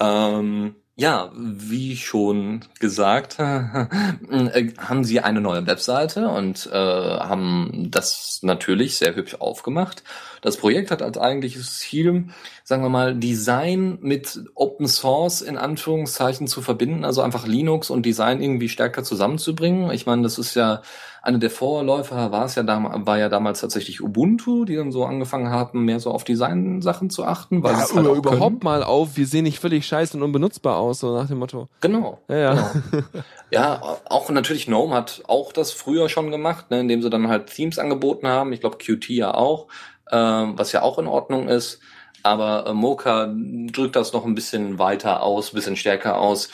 Ähm, 0.00 0.76
Ja, 0.96 1.32
wie 1.34 1.96
schon 1.96 2.60
gesagt, 2.78 3.38
äh, 3.40 4.72
haben 4.78 5.02
sie 5.02 5.18
eine 5.18 5.40
neue 5.40 5.66
Webseite 5.66 6.28
und 6.28 6.70
äh, 6.72 6.76
haben 6.76 7.88
das 7.90 8.38
natürlich 8.42 8.96
sehr 8.96 9.16
hübsch 9.16 9.34
aufgemacht. 9.40 10.04
Das 10.40 10.56
Projekt 10.56 10.92
hat 10.92 11.02
als 11.02 11.18
eigentliches 11.18 11.80
Ziel, 11.80 12.28
sagen 12.62 12.84
wir 12.84 12.90
mal, 12.90 13.16
Design 13.16 13.98
mit 14.02 14.40
Open 14.54 14.86
Source 14.86 15.40
in 15.42 15.58
Anführungszeichen 15.58 16.46
zu 16.46 16.62
verbinden, 16.62 17.04
also 17.04 17.22
einfach 17.22 17.44
Linux 17.44 17.90
und 17.90 18.06
Design 18.06 18.40
irgendwie 18.40 18.68
stärker 18.68 19.02
zusammenzubringen. 19.02 19.90
Ich 19.90 20.06
meine, 20.06 20.22
das 20.22 20.38
ist 20.38 20.54
ja 20.54 20.82
eine 21.24 21.38
der 21.38 21.50
Vorläufer 21.50 22.30
war 22.32 22.44
es 22.44 22.54
ja 22.54 22.62
damals, 22.62 23.06
war 23.06 23.18
ja 23.18 23.28
damals 23.30 23.60
tatsächlich 23.60 24.02
Ubuntu, 24.02 24.66
die 24.66 24.76
dann 24.76 24.92
so 24.92 25.04
angefangen 25.06 25.48
haben, 25.48 25.84
mehr 25.84 25.98
so 25.98 26.10
auf 26.10 26.22
Design-Sachen 26.24 27.08
zu 27.08 27.24
achten, 27.24 27.62
weil 27.62 27.72
Ja, 27.72 27.78
halt 27.80 27.90
überhaupt 27.92 28.40
können. 28.40 28.60
mal 28.62 28.82
auf, 28.82 29.16
wir 29.16 29.26
sehen 29.26 29.44
nicht 29.44 29.58
völlig 29.58 29.86
scheiße 29.86 30.16
und 30.16 30.22
unbenutzbar 30.22 30.76
aus, 30.76 31.00
so 31.00 31.16
nach 31.16 31.26
dem 31.26 31.38
Motto. 31.38 31.68
Genau. 31.80 32.18
Ja, 32.28 32.36
ja. 32.36 32.54
Genau. 32.90 33.04
Ja, 33.50 33.80
auch 34.08 34.30
natürlich 34.30 34.66
GNOME 34.66 34.94
hat 34.94 35.22
auch 35.28 35.52
das 35.52 35.70
früher 35.70 36.08
schon 36.08 36.30
gemacht, 36.32 36.70
ne, 36.70 36.80
indem 36.80 37.02
sie 37.02 37.10
dann 37.10 37.28
halt 37.28 37.46
Themes 37.46 37.78
angeboten 37.78 38.26
haben. 38.26 38.52
Ich 38.52 38.60
glaube 38.60 38.78
Qt 38.78 39.08
ja 39.10 39.32
auch, 39.32 39.68
ähm, 40.10 40.54
was 40.56 40.72
ja 40.72 40.82
auch 40.82 40.98
in 40.98 41.06
Ordnung 41.06 41.48
ist. 41.48 41.78
Aber 42.24 42.66
äh, 42.66 42.72
Mocha 42.72 43.32
drückt 43.70 43.96
das 43.96 44.12
noch 44.12 44.24
ein 44.24 44.34
bisschen 44.34 44.78
weiter 44.78 45.22
aus, 45.22 45.52
ein 45.52 45.56
bisschen 45.56 45.76
stärker 45.76 46.18
aus, 46.18 46.48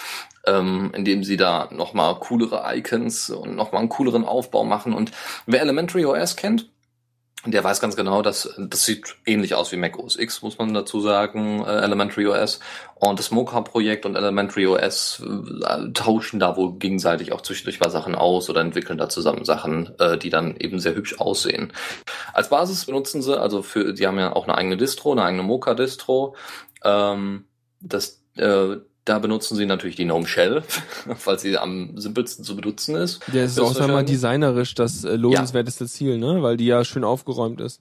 ähm, 0.47 0.93
indem 0.95 1.25
sie 1.25 1.37
da 1.37 1.69
nochmal 1.71 2.15
coolere 2.17 2.63
Icons 2.77 3.31
und 3.31 3.57
nochmal 3.57 3.81
einen 3.81 3.89
cooleren 3.89 4.25
Aufbau 4.25 4.65
machen. 4.65 4.93
Und 4.95 5.13
wer 5.47 5.61
Elementary 5.61 6.05
OS 6.05 6.37
kennt, 6.37 6.69
der 7.47 7.65
weiß 7.65 7.81
ganz 7.81 7.97
genau, 7.97 8.21
dass 8.21 8.55
das 8.59 8.85
sieht 8.85 9.17
ähnlich 9.25 9.55
aus 9.55 9.73
wie 9.73 9.77
Mac 9.77 9.99
OS 9.99 10.19
X, 10.19 10.43
muss 10.43 10.59
man 10.59 10.75
dazu 10.75 11.01
sagen, 11.01 11.65
äh, 11.65 11.81
Elementary 11.81 12.27
OS. 12.27 12.61
Und 12.97 13.19
das 13.19 13.31
Mocha-Projekt 13.31 14.05
und 14.05 14.15
Elementary 14.15 14.67
OS 14.67 15.23
äh, 15.25 15.91
tauschen 15.95 16.39
da 16.39 16.59
wohl 16.59 16.75
gegenseitig 16.75 17.33
auch 17.33 17.41
zwischendurch 17.41 17.81
mal 17.81 17.91
Sachen 17.91 18.15
aus 18.15 18.51
oder 18.51 18.61
entwickeln 18.61 18.99
da 18.99 19.09
zusammen 19.09 19.47
Sachen, 19.47 19.99
äh, 19.99 20.19
die 20.19 20.29
dann 20.29 20.55
eben 20.59 20.81
sehr 20.81 20.95
hübsch 20.95 21.19
aussehen. 21.19 21.73
Als 22.35 22.51
Basis 22.51 22.85
benutzen 22.85 23.23
sie, 23.23 23.41
also 23.41 23.63
für, 23.63 23.95
die 23.95 24.07
haben 24.07 24.19
ja 24.19 24.37
auch 24.37 24.47
eine 24.47 24.59
eigene 24.59 24.77
Distro, 24.77 25.13
eine 25.13 25.25
eigene 25.25 25.43
Mocha-Distro. 25.43 26.37
Ähm, 26.85 27.47
das, 27.81 28.23
äh, 28.37 28.77
da 29.11 29.19
benutzen 29.19 29.57
sie 29.57 29.67
natürlich 29.67 29.97
die 29.97 30.05
GNOME 30.05 30.25
Shell, 30.25 30.63
weil 31.25 31.37
sie 31.37 31.59
am 31.59 31.99
simpelsten 31.99 32.45
zu 32.45 32.55
benutzen 32.55 32.95
ist. 32.95 33.21
Der 33.35 33.45
ist 33.47 33.59
auch, 33.59 33.77
mal, 33.89 34.05
designerisch 34.05 34.77
das 34.77 35.03
äh, 35.03 35.17
lohnenswerteste 35.17 35.87
Ziel, 35.89 36.17
ne? 36.17 36.45
Weil 36.45 36.57
die 36.57 36.67
ja 36.67 36.85
schön 36.85 37.03
aufgeräumt 37.03 37.61
ist. 37.61 37.81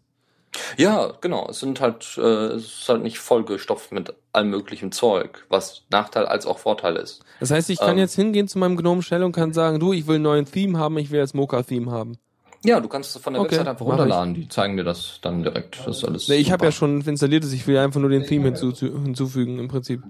Ja, 0.76 1.14
genau. 1.22 1.48
Es 1.48 1.60
sind 1.60 1.82
halt, 1.82 2.18
äh, 2.18 2.22
es 2.22 2.64
ist 2.64 2.90
halt 2.90 3.04
nicht 3.04 3.20
vollgestopft 3.20 3.92
mit 3.92 4.12
allem 4.34 4.50
möglichen 4.50 4.92
Zeug, 4.92 5.46
was 5.50 5.84
Nachteil 5.92 6.26
als 6.26 6.48
auch 6.48 6.58
Vorteil 6.58 6.96
ist. 6.96 7.22
Das 7.40 7.52
heißt, 7.52 7.70
ich 7.70 7.78
kann 7.78 7.92
Ähm. 7.92 8.00
jetzt 8.00 8.16
hingehen 8.16 8.48
zu 8.48 8.58
meinem 8.58 8.76
Gnome 8.76 9.04
Shell 9.04 9.22
und 9.22 9.32
kann 9.32 9.54
sagen, 9.54 9.80
du, 9.80 9.94
ich 9.94 10.08
will 10.08 10.16
einen 10.16 10.24
neuen 10.24 10.46
Theme 10.46 10.80
haben, 10.80 10.98
ich 10.98 11.12
will 11.12 11.20
jetzt 11.20 11.36
Mocha-Theme 11.36 11.92
haben. 11.92 12.18
Ja, 12.66 12.80
du 12.80 12.88
kannst 12.88 13.16
es 13.16 13.22
von 13.22 13.34
der 13.34 13.44
Okay, 13.44 13.52
Website 13.52 13.68
einfach 13.68 13.86
runterladen. 13.86 14.34
Die 14.34 14.50
zeigen 14.50 14.78
dir 14.78 14.84
das 14.84 15.20
dann 15.22 15.44
direkt. 15.44 15.78
Das 15.86 15.98
ist 15.98 16.06
alles. 16.06 16.28
Nee, 16.28 16.38
ich 16.38 16.52
habe 16.52 16.66
ja 16.66 16.72
schon 16.72 17.02
installiertes, 17.02 17.54
ich 17.54 17.68
will 17.68 17.78
einfach 17.78 18.02
nur 18.02 18.10
den 18.10 18.24
Theme 18.26 18.46
hinzu 18.46 18.74
hinzufügen 18.74 19.60
im 19.60 19.68
Prinzip. 19.68 20.02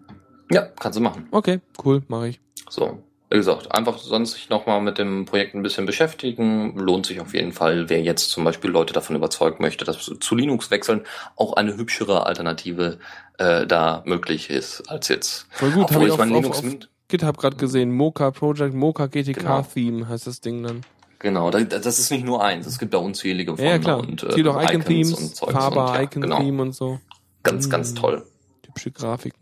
Ja, 0.51 0.63
kannst 0.79 0.97
du 0.97 1.01
machen. 1.03 1.27
Okay, 1.31 1.59
cool, 1.83 2.01
mache 2.07 2.29
ich. 2.29 2.39
So. 2.69 2.99
Wie 3.31 3.37
gesagt, 3.37 3.71
einfach 3.75 3.99
sonst 3.99 4.31
sich 4.31 4.49
nochmal 4.49 4.81
mit 4.81 4.97
dem 4.97 5.25
Projekt 5.25 5.53
ein 5.53 5.61
bisschen 5.61 5.85
beschäftigen. 5.85 6.75
Lohnt 6.79 7.05
sich 7.05 7.19
auf 7.21 7.35
jeden 7.35 7.51
Fall, 7.51 7.87
wer 7.87 8.01
jetzt 8.01 8.31
zum 8.31 8.43
Beispiel 8.43 8.71
Leute 8.71 8.91
davon 8.91 9.15
überzeugen 9.15 9.57
möchte, 9.61 9.85
dass 9.85 10.11
zu 10.19 10.35
Linux 10.35 10.71
wechseln 10.71 11.01
auch 11.35 11.53
eine 11.53 11.77
hübschere 11.77 12.25
Alternative 12.25 12.97
äh, 13.37 13.67
da 13.67 14.01
möglich 14.07 14.49
ist 14.49 14.89
als 14.89 15.09
jetzt. 15.09 15.45
Voll 15.51 15.69
gut, 15.69 15.91
habe 15.91 15.99
ich 16.01 16.07
ich 16.07 16.11
auf, 16.13 16.17
mein 16.17 16.29
auf, 16.31 16.35
Linux 16.41 16.57
auf 16.57 16.63
mit- 16.63 16.89
GitHub 17.07 17.37
gerade 17.37 17.55
gesehen. 17.57 17.91
Mocha 17.91 18.31
Project, 18.31 18.73
Mocha 18.73 19.05
GTK 19.05 19.37
Genau. 19.41 19.61
Theme 19.61 20.07
heißt 20.09 20.25
das 20.25 20.41
Ding 20.41 20.63
dann. 20.63 20.81
Genau, 21.19 21.51
da- 21.51 21.59
das 21.63 21.99
ist 21.99 22.09
nicht 22.09 22.25
nur 22.25 22.43
eins, 22.43 22.65
es 22.65 22.79
gibt 22.79 22.95
da 22.95 22.97
unzählige 22.97 23.55
von 23.55 23.63
Ja, 23.63 23.77
klar. 23.77 23.99
und 23.99 24.27
gibt 24.33 24.47
auch 24.47 24.59
Icon 24.59 24.71
Icons 24.81 24.85
Themes, 24.85 25.13
und 25.13 25.35
Zeugs 25.35 25.53
Faber 25.53 25.85
und 25.89 25.93
ja, 25.95 26.01
Icon 26.01 26.21
genau. 26.23 26.39
Theme 26.39 26.61
und 26.63 26.73
so. 26.73 26.99
Ganz, 27.43 27.69
ganz 27.69 27.91
Mm. 27.91 27.95
toll. 27.95 28.25
Hübsche 28.65 28.89
Grafiken. 28.91 29.39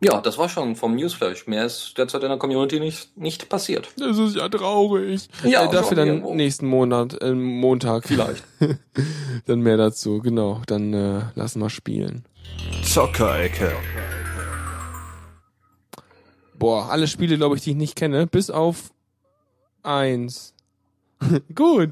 Ja, 0.00 0.20
das 0.20 0.38
war 0.38 0.48
schon 0.48 0.76
vom 0.76 0.94
Newsflash. 0.94 1.46
Mehr 1.48 1.66
ist 1.66 1.94
derzeit 1.98 2.22
in 2.22 2.28
der 2.28 2.38
Community 2.38 2.78
nicht, 2.78 3.16
nicht 3.16 3.48
passiert. 3.48 3.88
Das 3.96 4.16
ist 4.16 4.36
ja 4.36 4.48
traurig. 4.48 5.28
Ja, 5.42 5.64
äh, 5.64 5.70
dafür 5.72 5.96
dann 5.96 6.06
irgendwo. 6.08 6.34
nächsten 6.34 6.66
Monat, 6.66 7.20
äh, 7.20 7.32
Montag. 7.32 8.04
Vielleicht. 8.06 8.44
dann 9.46 9.60
mehr 9.60 9.76
dazu, 9.76 10.20
genau. 10.20 10.62
Dann 10.66 10.94
äh, 10.94 11.22
lassen 11.34 11.60
wir 11.60 11.68
spielen. 11.70 12.24
Zockerecke. 12.84 13.72
Boah, 16.58 16.90
alle 16.90 17.06
Spiele, 17.08 17.36
glaube 17.36 17.56
ich, 17.56 17.62
die 17.62 17.70
ich 17.70 17.76
nicht 17.76 17.96
kenne, 17.96 18.26
bis 18.26 18.50
auf 18.50 18.90
eins. 19.82 20.54
Gut. 21.54 21.90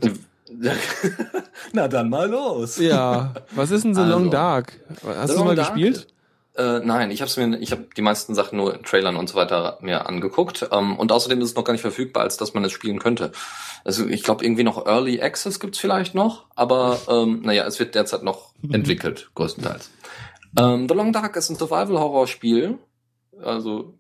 Na 1.73 1.89
dann 1.89 2.09
mal 2.09 2.29
los. 2.31 2.79
Ja. 2.79 3.35
Was 3.53 3.73
ist 3.73 3.85
denn 3.85 3.95
The 3.95 4.03
Long 4.03 4.25
Also, 4.25 4.31
Dark? 4.31 4.81
Hast 5.05 5.29
The 5.29 5.33
du 5.33 5.39
Long 5.39 5.47
mal 5.49 5.57
Dark? 5.57 5.75
gespielt? 5.75 6.07
Äh, 6.57 6.81
nein, 6.81 7.11
ich 7.11 7.21
habe 7.21 7.47
mir, 7.47 7.59
ich 7.59 7.73
habe 7.73 7.87
die 7.97 8.03
meisten 8.03 8.35
Sachen 8.35 8.57
nur 8.57 8.75
in 8.75 8.83
Trailern 8.83 9.17
und 9.17 9.29
so 9.29 9.35
weiter 9.35 9.79
mir 9.83 10.07
angeguckt. 10.07 10.69
Ähm, 10.73 10.99
und 10.99 11.13
außerdem 11.13 11.41
ist 11.41 11.51
es 11.51 11.55
noch 11.55 11.65
gar 11.65 11.73
nicht 11.73 11.83
verfügbar, 11.83 12.23
als 12.23 12.37
dass 12.37 12.55
man 12.55 12.65
es 12.65 12.73
spielen 12.73 12.99
könnte. 12.99 13.33
Also 13.85 14.07
ich 14.07 14.23
glaube 14.23 14.45
irgendwie 14.45 14.65
noch 14.65 14.87
Early 14.87 15.21
Access 15.21 15.61
gibt's 15.61 15.79
vielleicht 15.79 16.15
noch, 16.15 16.47
aber 16.55 16.99
ähm, 17.09 17.43
naja, 17.43 17.65
es 17.67 17.79
wird 17.79 17.95
derzeit 17.95 18.23
noch 18.23 18.53
entwickelt, 18.71 19.31
größtenteils. 19.35 19.91
Ähm, 20.59 20.89
The 20.89 20.95
Long 20.95 21.13
Dark 21.13 21.37
ist 21.37 21.51
ein 21.51 21.57
Survival-Horror-Spiel, 21.57 22.79
also 23.43 23.95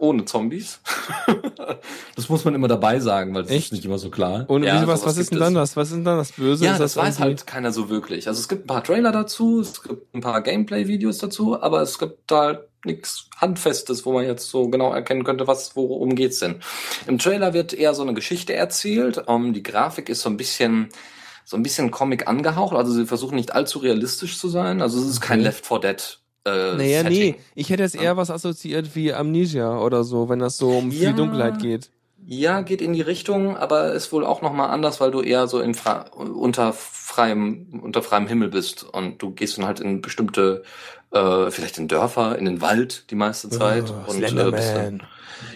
ohne 0.00 0.24
Zombies. 0.24 0.80
das 2.16 2.28
muss 2.28 2.44
man 2.44 2.54
immer 2.54 2.68
dabei 2.68 3.00
sagen, 3.00 3.34
weil 3.34 3.44
es 3.44 3.50
Echt? 3.50 3.66
ist 3.66 3.72
nicht 3.72 3.84
immer 3.84 3.98
so 3.98 4.10
klar. 4.10 4.44
Und 4.48 4.64
Ja, 4.64 4.86
was, 4.86 5.04
was 5.04 5.16
ist 5.16 5.30
denn 5.32 5.38
dann 5.38 5.54
das? 5.54 5.76
Was 5.76 5.88
ist 5.88 5.94
denn 5.96 6.04
dann 6.04 6.18
das 6.18 6.32
Böse? 6.32 6.64
Ja, 6.64 6.72
ist 6.72 6.80
das, 6.80 6.96
weiß 6.96 7.16
irgendwie- 7.16 7.22
halt 7.22 7.46
keiner 7.46 7.72
so 7.72 7.88
wirklich. 7.88 8.26
Also 8.28 8.40
es 8.40 8.48
gibt 8.48 8.64
ein 8.64 8.66
paar 8.66 8.82
Trailer 8.84 9.12
dazu, 9.12 9.60
es 9.60 9.82
gibt 9.82 10.14
ein 10.14 10.20
paar 10.20 10.40
Gameplay-Videos 10.42 11.18
dazu, 11.18 11.60
aber 11.60 11.82
es 11.82 11.98
gibt 11.98 12.30
halt 12.32 12.60
nichts 12.84 13.28
Handfestes, 13.36 14.06
wo 14.06 14.12
man 14.12 14.24
jetzt 14.24 14.48
so 14.48 14.68
genau 14.68 14.92
erkennen 14.92 15.22
könnte, 15.24 15.46
was, 15.46 15.76
worum 15.76 16.14
geht's 16.14 16.38
denn. 16.38 16.60
Im 17.06 17.18
Trailer 17.18 17.52
wird 17.52 17.74
eher 17.74 17.94
so 17.94 18.02
eine 18.02 18.14
Geschichte 18.14 18.54
erzählt. 18.54 19.22
Ähm, 19.28 19.52
die 19.52 19.62
Grafik 19.62 20.08
ist 20.08 20.22
so 20.22 20.30
ein 20.30 20.36
bisschen 20.36 20.88
so 21.44 21.56
ein 21.56 21.64
bisschen 21.64 21.90
Comic 21.90 22.28
angehaucht, 22.28 22.76
also 22.76 22.92
sie 22.92 23.06
versuchen 23.06 23.34
nicht 23.34 23.52
allzu 23.52 23.80
realistisch 23.80 24.38
zu 24.38 24.48
sein. 24.48 24.80
Also 24.80 25.00
es 25.00 25.06
ist 25.06 25.20
kein. 25.20 25.40
Left 25.40 25.66
4 25.66 25.80
Dead. 25.80 26.19
Äh, 26.44 26.74
Naja, 26.76 27.02
Setting. 27.02 27.18
nee. 27.18 27.34
Ich 27.54 27.70
hätte 27.70 27.82
jetzt 27.82 27.94
eher 27.94 28.16
was 28.16 28.30
assoziiert 28.30 28.94
wie 28.94 29.12
Amnesia 29.12 29.78
oder 29.78 30.04
so, 30.04 30.28
wenn 30.28 30.38
das 30.38 30.56
so 30.56 30.78
um 30.78 30.90
viel 30.90 31.02
Ja. 31.02 31.12
Dunkelheit 31.12 31.58
geht. 31.58 31.90
Ja, 32.26 32.60
geht 32.60 32.80
in 32.82 32.92
die 32.92 33.00
Richtung, 33.00 33.56
aber 33.56 33.92
ist 33.92 34.12
wohl 34.12 34.24
auch 34.24 34.40
nochmal 34.42 34.70
anders, 34.70 35.00
weil 35.00 35.10
du 35.10 35.20
eher 35.20 35.46
so 35.48 35.58
in 35.60 35.74
unter 36.14 36.72
freiem, 36.72 37.80
unter 37.82 38.02
freiem 38.02 38.26
Himmel 38.28 38.48
bist 38.48 38.84
und 38.84 39.20
du 39.20 39.30
gehst 39.32 39.58
dann 39.58 39.66
halt 39.66 39.80
in 39.80 40.00
bestimmte, 40.00 40.62
äh, 41.12 41.50
vielleicht 41.50 41.78
in 41.78 41.88
Dörfer, 41.88 42.38
in 42.38 42.44
den 42.44 42.60
Wald 42.60 43.10
die 43.10 43.14
meiste 43.16 43.48
Zeit. 43.48 43.84
Oh, 43.90 44.10
und, 44.10 44.22
äh, 44.22 44.50
bist 44.50 44.74
dann, 44.76 45.02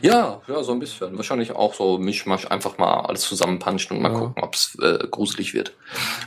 ja, 0.02 0.40
ja, 0.48 0.62
so 0.62 0.72
ein 0.72 0.80
bisschen. 0.80 1.16
Wahrscheinlich 1.16 1.52
auch 1.52 1.74
so 1.74 1.98
Mischmasch, 1.98 2.46
einfach 2.50 2.78
mal 2.78 3.02
alles 3.02 3.20
zusammenpanschen 3.22 3.96
und 3.96 4.02
mal 4.02 4.12
Ja. 4.12 4.18
gucken, 4.18 4.42
ob's 4.42 4.76
äh, 4.82 5.06
gruselig 5.10 5.54
wird. 5.54 5.74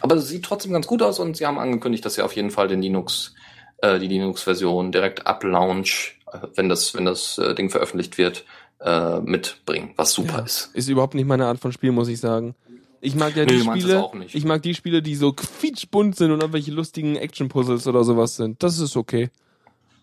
Aber 0.02 0.16
es 0.16 0.28
sieht 0.30 0.46
trotzdem 0.46 0.72
ganz 0.72 0.88
gut 0.88 1.02
aus 1.02 1.20
und 1.20 1.36
sie 1.36 1.46
haben 1.46 1.60
angekündigt, 1.60 2.06
dass 2.06 2.14
sie 2.14 2.22
auf 2.22 2.34
jeden 2.36 2.52
Fall 2.52 2.68
den 2.68 2.82
Linux, 2.82 3.34
äh, 3.80 4.00
die 4.00 4.08
Linux-Version 4.08 4.92
direkt 4.92 5.28
ab 5.28 5.44
Launch, 5.44 6.20
äh, 6.32 6.40
wenn 6.56 6.70
das, 6.70 6.94
wenn 6.94 7.06
das 7.06 7.38
äh, 7.38 7.54
Ding 7.56 7.70
veröffentlicht 7.70 8.18
wird, 8.18 8.46
äh, 8.80 9.20
mitbringen, 9.22 9.94
was 9.96 10.14
super 10.14 10.40
Ja. 10.40 10.46
ist. 10.46 10.70
Ist 10.74 10.88
überhaupt 10.90 11.16
nicht 11.16 11.28
meine 11.28 11.46
Art 11.48 11.60
von 11.60 11.72
Spiel, 11.72 11.92
muss 11.92 12.08
ich 12.08 12.20
sagen. 12.20 12.56
Ich 13.02 13.16
mag 13.16 13.36
ja 13.36 13.46
Nee, 13.46 13.52
die 13.52 13.58
es 13.58 13.64
Spiele, 13.64 14.10
ich 14.34 14.46
mag 14.46 14.62
die 14.64 14.74
Spiele, 14.74 15.02
die 15.04 15.16
so 15.16 15.32
quietschbunt 15.32 16.16
sind 16.16 16.32
und 16.32 16.40
irgendwelche 16.42 16.72
lustigen 16.72 17.16
Action-Puzzles 17.16 17.86
oder 17.88 18.04
sowas 18.04 18.36
sind. 18.36 18.62
Das 18.64 18.80
ist 18.80 18.98
okay. 18.98 19.30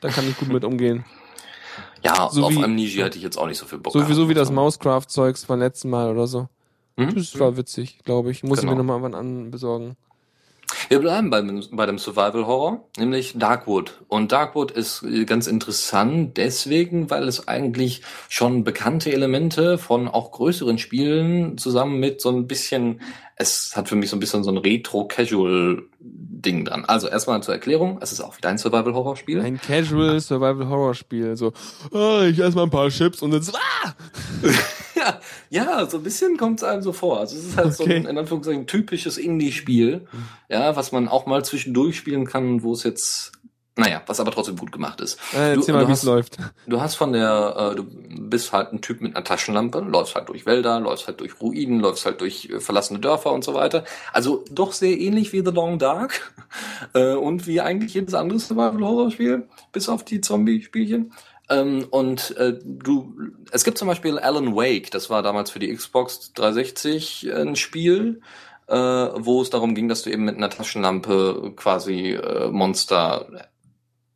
Da 0.01 0.09
kann 0.11 0.29
ich 0.29 0.37
gut 0.37 0.49
mit 0.49 0.65
umgehen. 0.65 1.05
Ja, 2.05 2.29
So 2.31 2.45
auf 2.45 2.53
wie- 2.53 2.63
Amnesia 2.63 3.07
hätte 3.07 3.17
ich 3.19 3.25
jetzt 3.25 3.37
auch 3.39 3.47
nicht 3.47 3.59
so 3.59 3.67
viel 3.67 3.79
Bock 3.79 3.93
Sowieso 3.93 4.29
wie 4.29 4.35
das. 4.35 4.51
Mousecraft-Zeugs 4.53 5.45
vom 5.45 5.59
letzten 5.59 5.91
Mal 5.91 6.11
oder 6.11 6.27
so. 6.27 6.49
Mhm. 6.97 7.15
Das 7.17 7.37
war 7.41 7.57
witzig, 7.57 7.99
glaube 8.05 8.31
ich. 8.31 8.45
Muss 8.45 8.59
ich 8.59 8.63
Genau. 8.63 8.73
mir 8.77 8.79
nochmal 8.85 9.03
wann 9.03 9.15
an 9.15 9.51
besorgen. 9.51 9.97
Wir 10.89 10.99
bleiben 10.99 11.31
beim, 11.31 11.63
bei 11.73 11.87
dem 11.87 11.99
Survival 11.99 12.47
Horror, 12.47 12.89
nämlich 12.99 13.33
Darkwood. 13.37 14.03
Und 14.09 14.33
Darkwood 14.33 14.71
ist 14.71 15.03
äh, 15.03 15.25
ganz 15.25 15.47
interessant 15.47 16.37
deswegen, 16.37 17.09
weil 17.11 17.29
es 17.29 17.49
eigentlich 17.49 18.03
schon 18.29 18.65
bekannte 18.65 19.13
Elemente 19.13 19.79
von 19.79 20.09
auch 20.09 20.33
größeren 20.33 20.79
Spielen 20.79 21.57
zusammen 21.59 22.01
mit 22.01 22.21
so 22.21 22.31
ein 22.31 22.47
bisschen, 22.47 23.01
es 23.37 23.73
hat 23.75 23.89
für 23.89 23.97
mich 23.97 24.11
so 24.11 24.17
ein 24.17 24.21
bisschen 24.21 24.45
so 24.45 24.51
ein 24.51 24.59
Retro-Casual-Ding 24.59 26.67
dran. 26.67 26.85
Also 26.85 27.09
erstmal 27.09 27.43
zur 27.43 27.55
Erklärung, 27.55 27.99
es 28.01 28.13
ist 28.13 28.21
auch 28.21 28.37
wieder 28.37 28.51
ein 28.51 28.59
Survival 28.59 28.95
Horror 28.95 29.17
Spiel. 29.17 29.41
Ein 29.41 29.61
Casual 29.61 30.21
Survival 30.21 30.69
Horror 30.69 30.95
Spiel. 30.95 31.37
So, 31.37 31.53
ah, 31.93 32.25
ich 32.25 32.39
esse 32.39 32.57
mal 32.57 32.65
ein 32.65 32.71
paar 32.71 32.91
Chips 32.91 33.23
und 33.23 33.31
dann 33.31 33.43
ah! 33.55 33.95
Ja, 35.55 35.87
so 35.89 35.99
ein 35.99 36.03
bisschen 36.03 36.37
kommt 36.37 36.59
es 36.61 36.65
einem 36.65 36.83
so 36.83 36.93
vor. 36.93 37.21
Also 37.21 37.37
es 37.37 37.45
ist 37.47 37.57
halt 37.57 37.75
so 37.75 37.85
Okay. 37.85 37.97
ein, 37.97 38.07
in 38.07 38.19
Anführungszeichen, 38.19 38.67
typisches 38.67 39.19
Indie-Spiel, 39.19 40.07
ja, 40.49 40.75
was 40.75 40.91
man 40.93 41.07
auch 41.09 41.27
mal 41.27 41.45
zwischendurch 41.45 41.97
spielen 41.97 42.27
kann, 42.27 42.63
wo 42.63 42.73
es 42.73 42.83
jetzt 42.83 43.33
Naja, 43.77 44.03
was 44.07 44.21
aber 44.21 44.31
trotzdem 44.31 44.57
gut 44.57 44.71
gemacht 44.71 45.01
ist. 45.01 45.19
Äh, 45.33 45.55
Du- 45.57 45.73
mal, 45.73 45.89
wie 45.89 45.93
es 45.93 46.05
läuft. 46.05 46.37
Du 46.69 46.81
hast 46.81 46.95
von 46.95 47.13
der, 47.13 47.73
äh, 47.73 47.75
du 47.75 47.85
bist 47.85 48.53
halt 48.53 48.73
ein 48.73 48.81
Typ 48.83 49.01
mit 49.01 49.17
einer 49.17 49.25
Taschenlampe, 49.25 49.81
läufst 49.81 50.15
halt 50.15 50.29
durch 50.29 50.47
Wälder, 50.47 50.79
läufst 50.79 51.09
halt 51.09 51.19
durch 51.19 51.41
Ruinen, 51.41 51.81
läufst 51.81 52.07
halt 52.07 52.21
durch 52.21 52.49
äh, 52.51 52.61
verlassene 52.61 53.01
Dörfer 53.01 53.33
und 53.33 53.43
so 53.43 53.53
weiter. 53.55 53.83
Also 54.13 54.45
doch 54.53 54.73
sehr 54.73 54.97
ähnlich 54.97 55.33
wie 55.33 55.41
The 55.45 55.51
Long 55.51 55.81
Dark 55.81 56.33
äh, 56.95 57.15
und 57.15 57.49
wie 57.49 57.61
eigentlich 57.61 57.95
jedes 57.95 58.15
andere 58.15 58.39
Survival-Horror-Spiel, 58.39 59.49
bis 59.73 59.89
auf 59.89 60.05
die 60.05 60.21
Zombie-Spielchen. 60.21 61.13
Ähm, 61.51 61.87
und 61.91 62.37
äh, 62.37 62.59
du, 62.63 63.15
es 63.51 63.65
gibt 63.65 63.79
zum 63.79 63.89
Beispiel 63.89 64.19
Alan 64.19 64.57
Wake, 64.57 64.91
das 64.91 65.11
war 65.11 65.23
damals 65.23 65.51
für 65.51 65.59
die 65.59 65.75
Xbox 65.75 66.33
360 66.33 67.31
ein 67.35 67.57
Spiel, 67.57 68.23
äh, 68.67 68.75
wo 68.75 69.43
es 69.43 69.51
darum 69.51 69.75
ging, 69.75 69.89
dass 69.89 70.03
du 70.03 70.11
eben 70.11 70.25
mit 70.25 70.37
einer 70.37 70.51
Taschenlampe 70.51 71.53
quasi 71.57 72.13
äh, 72.13 72.49
Monster 72.49 73.51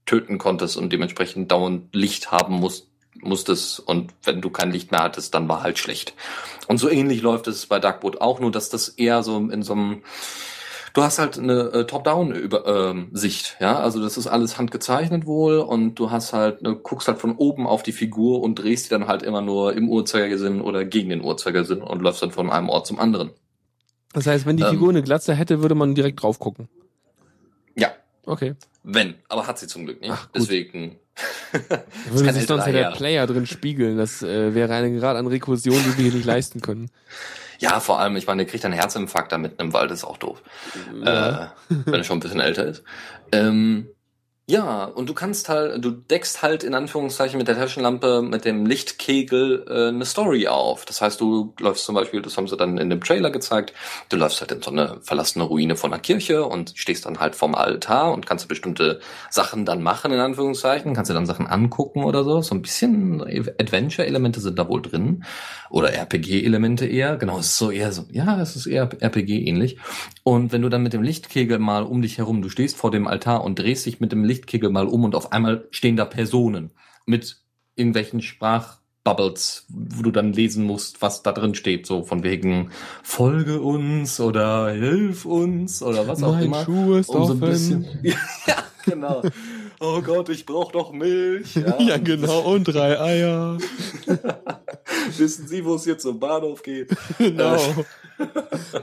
töten 0.07 0.39
konntest 0.39 0.77
und 0.79 0.91
dementsprechend 0.91 1.53
dauernd 1.53 1.95
Licht 1.95 2.31
haben 2.31 2.55
musst, 2.55 2.89
musstest 3.21 3.81
und 3.81 4.15
wenn 4.23 4.41
du 4.41 4.49
kein 4.49 4.71
Licht 4.71 4.91
mehr 4.91 5.03
hattest, 5.03 5.35
dann 5.35 5.49
war 5.49 5.63
halt 5.63 5.79
schlecht. 5.79 6.15
Und 6.67 6.79
so 6.79 6.89
ähnlich 6.89 7.21
läuft 7.21 7.47
es 7.47 7.67
bei 7.67 7.79
Darkwood 7.79 8.23
auch, 8.23 8.41
nur 8.41 8.51
dass 8.51 8.71
das 8.71 8.89
eher 8.89 9.23
so 9.23 9.37
in 9.37 9.63
so 9.63 9.75
einem 9.75 10.03
Du 10.99 11.05
hast 11.05 11.21
halt 11.21 11.39
eine 11.39 11.61
äh, 11.73 11.87
Top-Down-Sicht, 11.87 13.57
ja, 13.61 13.79
also 13.79 14.03
das 14.03 14.17
ist 14.19 14.27
alles 14.27 14.59
handgezeichnet 14.59 15.27
wohl 15.27 15.59
und 15.59 15.95
du 15.95 16.11
hast 16.11 16.33
halt, 16.33 16.61
ne, 16.63 16.75
guckst 16.75 17.07
halt 17.07 17.19
von 17.19 17.37
oben 17.37 17.69
auf 17.69 17.85
die 17.85 17.93
Figur 17.93 18.43
und 18.43 18.57
drehst 18.57 18.87
die 18.87 18.91
dann 18.91 19.07
halt 19.07 19.23
immer 19.23 19.41
nur 19.41 19.75
im 19.75 19.89
Uhrzeigersinn 19.89 20.61
oder 20.61 20.85
gegen 20.85 21.11
den 21.11 21.23
Uhrzeigersinn 21.23 21.83
und 21.83 22.03
läufst 22.03 22.21
dann 22.21 22.33
von 22.33 22.51
einem 22.51 22.69
Ort 22.69 22.89
zum 22.89 22.99
anderen. 22.99 23.31
Das 24.13 24.27
heißt, 24.27 24.45
wenn 24.45 24.57
die 24.57 24.65
Ähm. 24.65 24.71
Figur 24.71 24.89
eine 24.89 25.05
Glatze 25.05 25.37
hätte, 25.37 25.63
würde 25.63 25.77
man 25.77 25.95
direkt 25.95 26.21
drauf 26.21 26.41
gucken. 26.41 26.69
Ja, 27.77 27.93
Okay. 28.27 28.57
wenn, 28.83 29.15
aber 29.29 29.47
hat 29.47 29.61
sie 29.61 29.69
zum 29.69 29.85
Glück 29.85 30.01
nicht. 30.01 30.11
Ach. 30.13 30.29
Deswegen. 30.35 30.97
Würde 32.11 32.33
sich 32.33 32.47
sonst 32.47 32.67
ja 32.67 32.73
der. 32.73 32.91
Player 32.91 33.25
drin 33.29 33.47
spiegeln. 33.47 33.99
Das 33.99 34.25
äh, 34.25 34.53
wäre 34.53 34.75
eine 34.75 34.99
Grad 34.99 35.17
an 35.17 35.29
Rekursion, 35.29 35.79
die 35.79 35.97
wir 35.97 36.05
hier 36.07 36.15
nicht 36.15 36.27
leisten 36.27 36.61
können. 36.61 36.91
Ja, 37.59 37.81
vor 37.81 38.01
allem, 38.01 38.17
ich 38.17 38.27
meine, 38.27 38.45
der 38.45 38.51
kriegt 38.51 38.65
einen 38.65 38.75
Herzinfarkt 38.75 39.33
da 39.33 39.39
mitten 39.39 39.61
im 39.61 39.73
Wald, 39.73 39.91
ist 39.91 40.05
auch 40.05 40.17
doof. 40.17 40.43
Ja. 41.05 41.45
Äh, 41.45 41.49
wenn 41.69 41.95
er 41.95 42.05
schon 42.05 42.19
ein 42.19 42.21
bisschen 42.21 42.41
älter 42.41 42.65
ist. 42.65 42.85
Ähm, 43.33 43.89
ja, 44.51 44.87
und 44.87 45.11
du 45.11 45.13
kannst 45.13 45.51
halt, 45.51 45.85
du 45.85 45.91
deckst 45.91 46.41
halt 46.41 46.65
in 46.65 46.73
Anführungszeichen 46.73 47.37
mit 47.37 47.49
der 47.49 47.57
Taschenlampe, 47.57 48.23
mit 48.23 48.47
dem 48.47 48.65
Lichtkegel 48.65 49.67
äh, 49.69 49.89
eine 49.89 50.07
Story 50.07 50.49
auf. 50.49 50.87
Das 50.87 51.03
heißt, 51.03 51.21
du 51.21 51.53
läufst 51.61 51.85
zum 51.85 51.95
Beispiel, 51.95 52.23
das 52.23 52.39
haben 52.39 52.49
sie 52.49 52.57
dann 52.57 52.79
in 52.79 52.89
dem 52.89 53.03
Trailer 53.03 53.31
gezeigt, 53.31 53.75
du 54.09 54.17
läufst 54.17 54.41
halt 54.41 54.51
in 54.51 54.63
so 54.63 54.71
eine 54.71 55.01
verlassene 55.03 55.45
Ruine 55.45 55.77
von 55.77 55.93
einer 55.93 56.01
Kirche 56.01 56.47
und 56.47 56.73
stehst 56.77 57.05
dann 57.05 57.21
halt 57.21 57.37
vorm 57.37 57.55
Altar 57.55 58.11
und 58.15 58.25
kannst 58.25 58.49
bestimmte 58.49 59.01
Sachen 59.29 59.67
dann 59.67 59.83
machen, 59.83 60.13
in 60.13 60.21
Anführungszeichen, 60.21 60.95
kannst 60.95 61.11
dir 61.11 61.15
dann 61.15 61.27
Sachen 61.27 61.47
angucken 61.47 62.05
oder 62.05 62.25
so. 62.25 62.41
So 62.41 62.55
ein 62.55 62.63
bisschen 62.63 63.21
Adventure-Elemente 63.21 64.41
sind 64.41 64.59
da 64.59 64.67
wohl 64.67 64.81
drin. 64.81 65.25
Oder 65.71 65.93
RPG-Elemente 65.93 66.87
eher. 66.87 67.17
Genau, 67.17 67.39
es 67.39 67.49
ist 67.49 67.59
so 67.59 67.71
eher 67.71 67.93
so, 67.93 68.07
ja, 68.11 68.41
es 68.41 68.57
ist 68.57 68.67
eher 68.67 68.89
RPG-ähnlich. 68.99 69.77
Und 70.23 70.53
wenn 70.53 70.63
du 70.63 70.71
dann 70.71 70.83
mit 70.83 70.95
dem 70.95 71.03
Lichtkegel 71.03 71.59
mal 71.59 71.83
um 71.83 72.01
dich 72.01 72.17
herum, 72.17 72.41
du 72.41 72.49
stehst 72.49 72.79
vor 72.79 72.91
dem 72.91 73.07
Altar 73.07 73.45
und 73.45 73.59
drehst 73.59 73.85
dich 73.85 74.01
mit 74.01 74.11
dem 74.11 74.25
Lichtkegel 74.39 74.71
mal 74.71 74.87
um 74.87 75.05
und 75.05 75.15
auf 75.15 75.33
einmal 75.33 75.67
stehen 75.71 75.97
da 75.97 76.05
Personen 76.05 76.71
mit 77.07 77.41
irgendwelchen 77.75 78.23
Sprachbubbles, 78.23 79.67
wo 79.69 80.03
du 80.03 80.11
dann 80.11 80.33
lesen 80.33 80.65
musst, 80.65 81.03
was 81.03 81.23
da 81.23 81.33
drin 81.33 81.55
steht, 81.55 81.87
so 81.87 82.03
von 82.03 82.23
wegen 82.23 82.71
Folge 83.03 83.61
uns 83.61 84.21
oder 84.21 84.71
hilf 84.71 85.25
uns 85.25 85.83
oder 85.83 86.07
was 86.07 86.23
auch 86.23 86.35
mein 86.35 86.45
immer. 86.45 86.65
Schuh 86.65 86.95
ist 86.95 87.09
Um 87.09 87.27
so 87.27 87.33
ein 87.33 87.41
bisschen. 87.41 87.87
ja, 88.03 88.17
genau. 88.85 89.23
Oh 89.81 90.03
Gott, 90.03 90.29
ich 90.29 90.45
brauche 90.45 90.73
doch 90.73 90.93
Milch. 90.93 91.55
Ja, 91.55 91.81
Ja, 91.81 91.99
genau. 91.99 92.41
Und 92.41 92.65
drei 92.65 93.01
Eier. 93.01 93.59
Wissen 95.17 95.47
Sie, 95.47 95.65
wo 95.65 95.77
es 95.77 95.85
jetzt 95.85 96.03
zum 96.03 96.19
Bahnhof 96.19 96.63
geht? 96.63 96.91
Genau. 97.19 97.61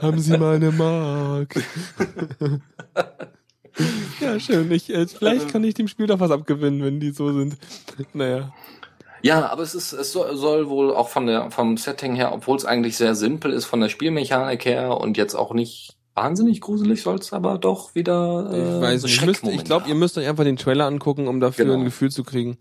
Haben 0.00 0.18
Sie 0.18 0.38
mal 0.38 0.56
eine 0.56 0.72
Mark? 0.72 1.54
Ja, 4.32 4.40
schön. 4.40 4.70
Ich, 4.72 4.90
äh, 4.92 5.06
vielleicht 5.06 5.48
kann 5.48 5.64
ich 5.64 5.74
dem 5.74 5.88
Spiel 5.88 6.06
doch 6.06 6.20
was 6.20 6.30
abgewinnen, 6.30 6.82
wenn 6.82 7.00
die 7.00 7.10
so 7.10 7.32
sind. 7.32 7.56
Naja. 8.12 8.52
Ja, 9.22 9.48
aber 9.50 9.62
es 9.62 9.74
ist, 9.74 9.92
es 9.92 10.12
soll, 10.12 10.68
wohl 10.68 10.94
auch 10.94 11.08
von 11.08 11.26
der, 11.26 11.50
vom 11.50 11.76
Setting 11.76 12.14
her, 12.14 12.32
obwohl 12.32 12.56
es 12.56 12.64
eigentlich 12.64 12.96
sehr 12.96 13.14
simpel 13.14 13.52
ist, 13.52 13.64
von 13.64 13.80
der 13.80 13.88
Spielmechanik 13.88 14.64
her 14.64 14.98
und 15.00 15.16
jetzt 15.16 15.34
auch 15.34 15.52
nicht 15.52 15.96
wahnsinnig 16.14 16.60
gruselig, 16.60 17.02
soll 17.02 17.16
es 17.16 17.32
aber 17.32 17.58
doch 17.58 17.94
wieder. 17.94 18.50
Äh, 18.52 18.76
Ich 18.76 18.80
weiß 18.82 19.02
nicht. 19.02 19.14
Ich, 19.14 19.26
müsst, 19.26 19.28
ich 19.32 19.40
Schreckmomente 19.40 19.64
glaube, 19.64 19.88
ihr 19.88 19.94
müsst 19.94 20.16
euch 20.18 20.28
einfach 20.28 20.44
den 20.44 20.56
Trailer 20.56 20.86
angucken, 20.86 21.26
um 21.28 21.40
dafür 21.40 21.64
Genau. 21.64 21.78
ein 21.78 21.84
Gefühl 21.84 22.10
zu 22.10 22.24
kriegen. 22.24 22.56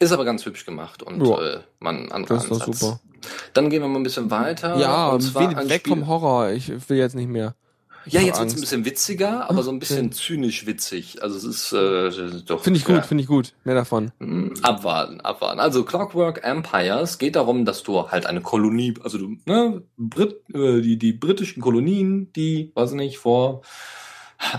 Ist 0.00 0.12
aber 0.12 0.24
ganz 0.24 0.44
hübsch 0.46 0.64
gemacht 0.64 1.02
und 1.02 1.24
Ja. 1.26 1.40
äh, 1.40 1.60
man 1.80 2.10
anderer 2.12 2.34
Das 2.36 2.44
ist 2.44 2.50
doch 2.50 2.72
super. 2.74 3.00
Dann 3.52 3.68
gehen 3.68 3.82
wir 3.82 3.88
mal 3.88 3.98
ein 3.98 4.04
bisschen 4.04 4.30
weiter. 4.30 4.76
Ja, 4.78 5.08
und 5.10 5.20
zwar 5.20 5.50
weg 5.68 5.80
Spiel- 5.80 5.90
vom 5.92 6.06
Horror. 6.06 6.50
Ich 6.50 6.68
will 6.88 6.96
jetzt 6.98 7.14
nicht 7.16 7.28
mehr. 7.28 7.54
Ja, 8.06 8.20
jetzt 8.20 8.38
wird's 8.38 8.38
Angst. 8.38 8.56
ein 8.56 8.60
bisschen 8.60 8.84
witziger, 8.84 9.50
aber 9.50 9.62
so 9.62 9.70
ein 9.70 9.78
bisschen 9.78 10.12
zynisch 10.12 10.66
witzig. 10.66 11.22
Also 11.22 11.36
es 11.36 11.44
ist 11.44 11.72
äh, 11.72 12.42
doch. 12.44 12.62
Finde 12.62 12.78
ich 12.78 12.88
ja. 12.88 12.94
gut, 12.94 13.06
finde 13.06 13.22
ich 13.22 13.28
gut. 13.28 13.54
Mehr 13.64 13.74
davon. 13.74 14.12
Hm, 14.18 14.54
Abwarten, 14.62 15.20
abwarten. 15.20 15.60
Also 15.60 15.84
Clockwork 15.84 16.42
Empires 16.44 17.18
geht 17.18 17.36
darum, 17.36 17.64
dass 17.64 17.82
du 17.82 18.10
halt 18.10 18.26
eine 18.26 18.40
Kolonie, 18.40 18.94
also 19.02 19.18
du, 19.18 19.36
ne, 19.46 19.82
Brit, 19.96 20.40
äh, 20.54 20.80
die, 20.80 20.98
die 20.98 21.12
britischen 21.12 21.60
Kolonien, 21.60 22.32
die, 22.32 22.72
weiß 22.74 22.92
nicht, 22.92 23.18
vor, 23.18 23.62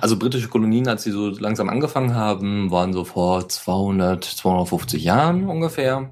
also 0.02 0.18
britische 0.18 0.50
Kolonien, 0.50 0.88
als 0.88 1.04
sie 1.04 1.12
so 1.12 1.30
langsam 1.30 1.70
angefangen 1.70 2.14
haben, 2.14 2.70
waren 2.72 2.94
so 2.94 3.06
vor 3.06 3.48
200, 3.48 4.24
250 4.24 5.04
Jahren 5.04 5.48
ungefähr. 5.48 6.10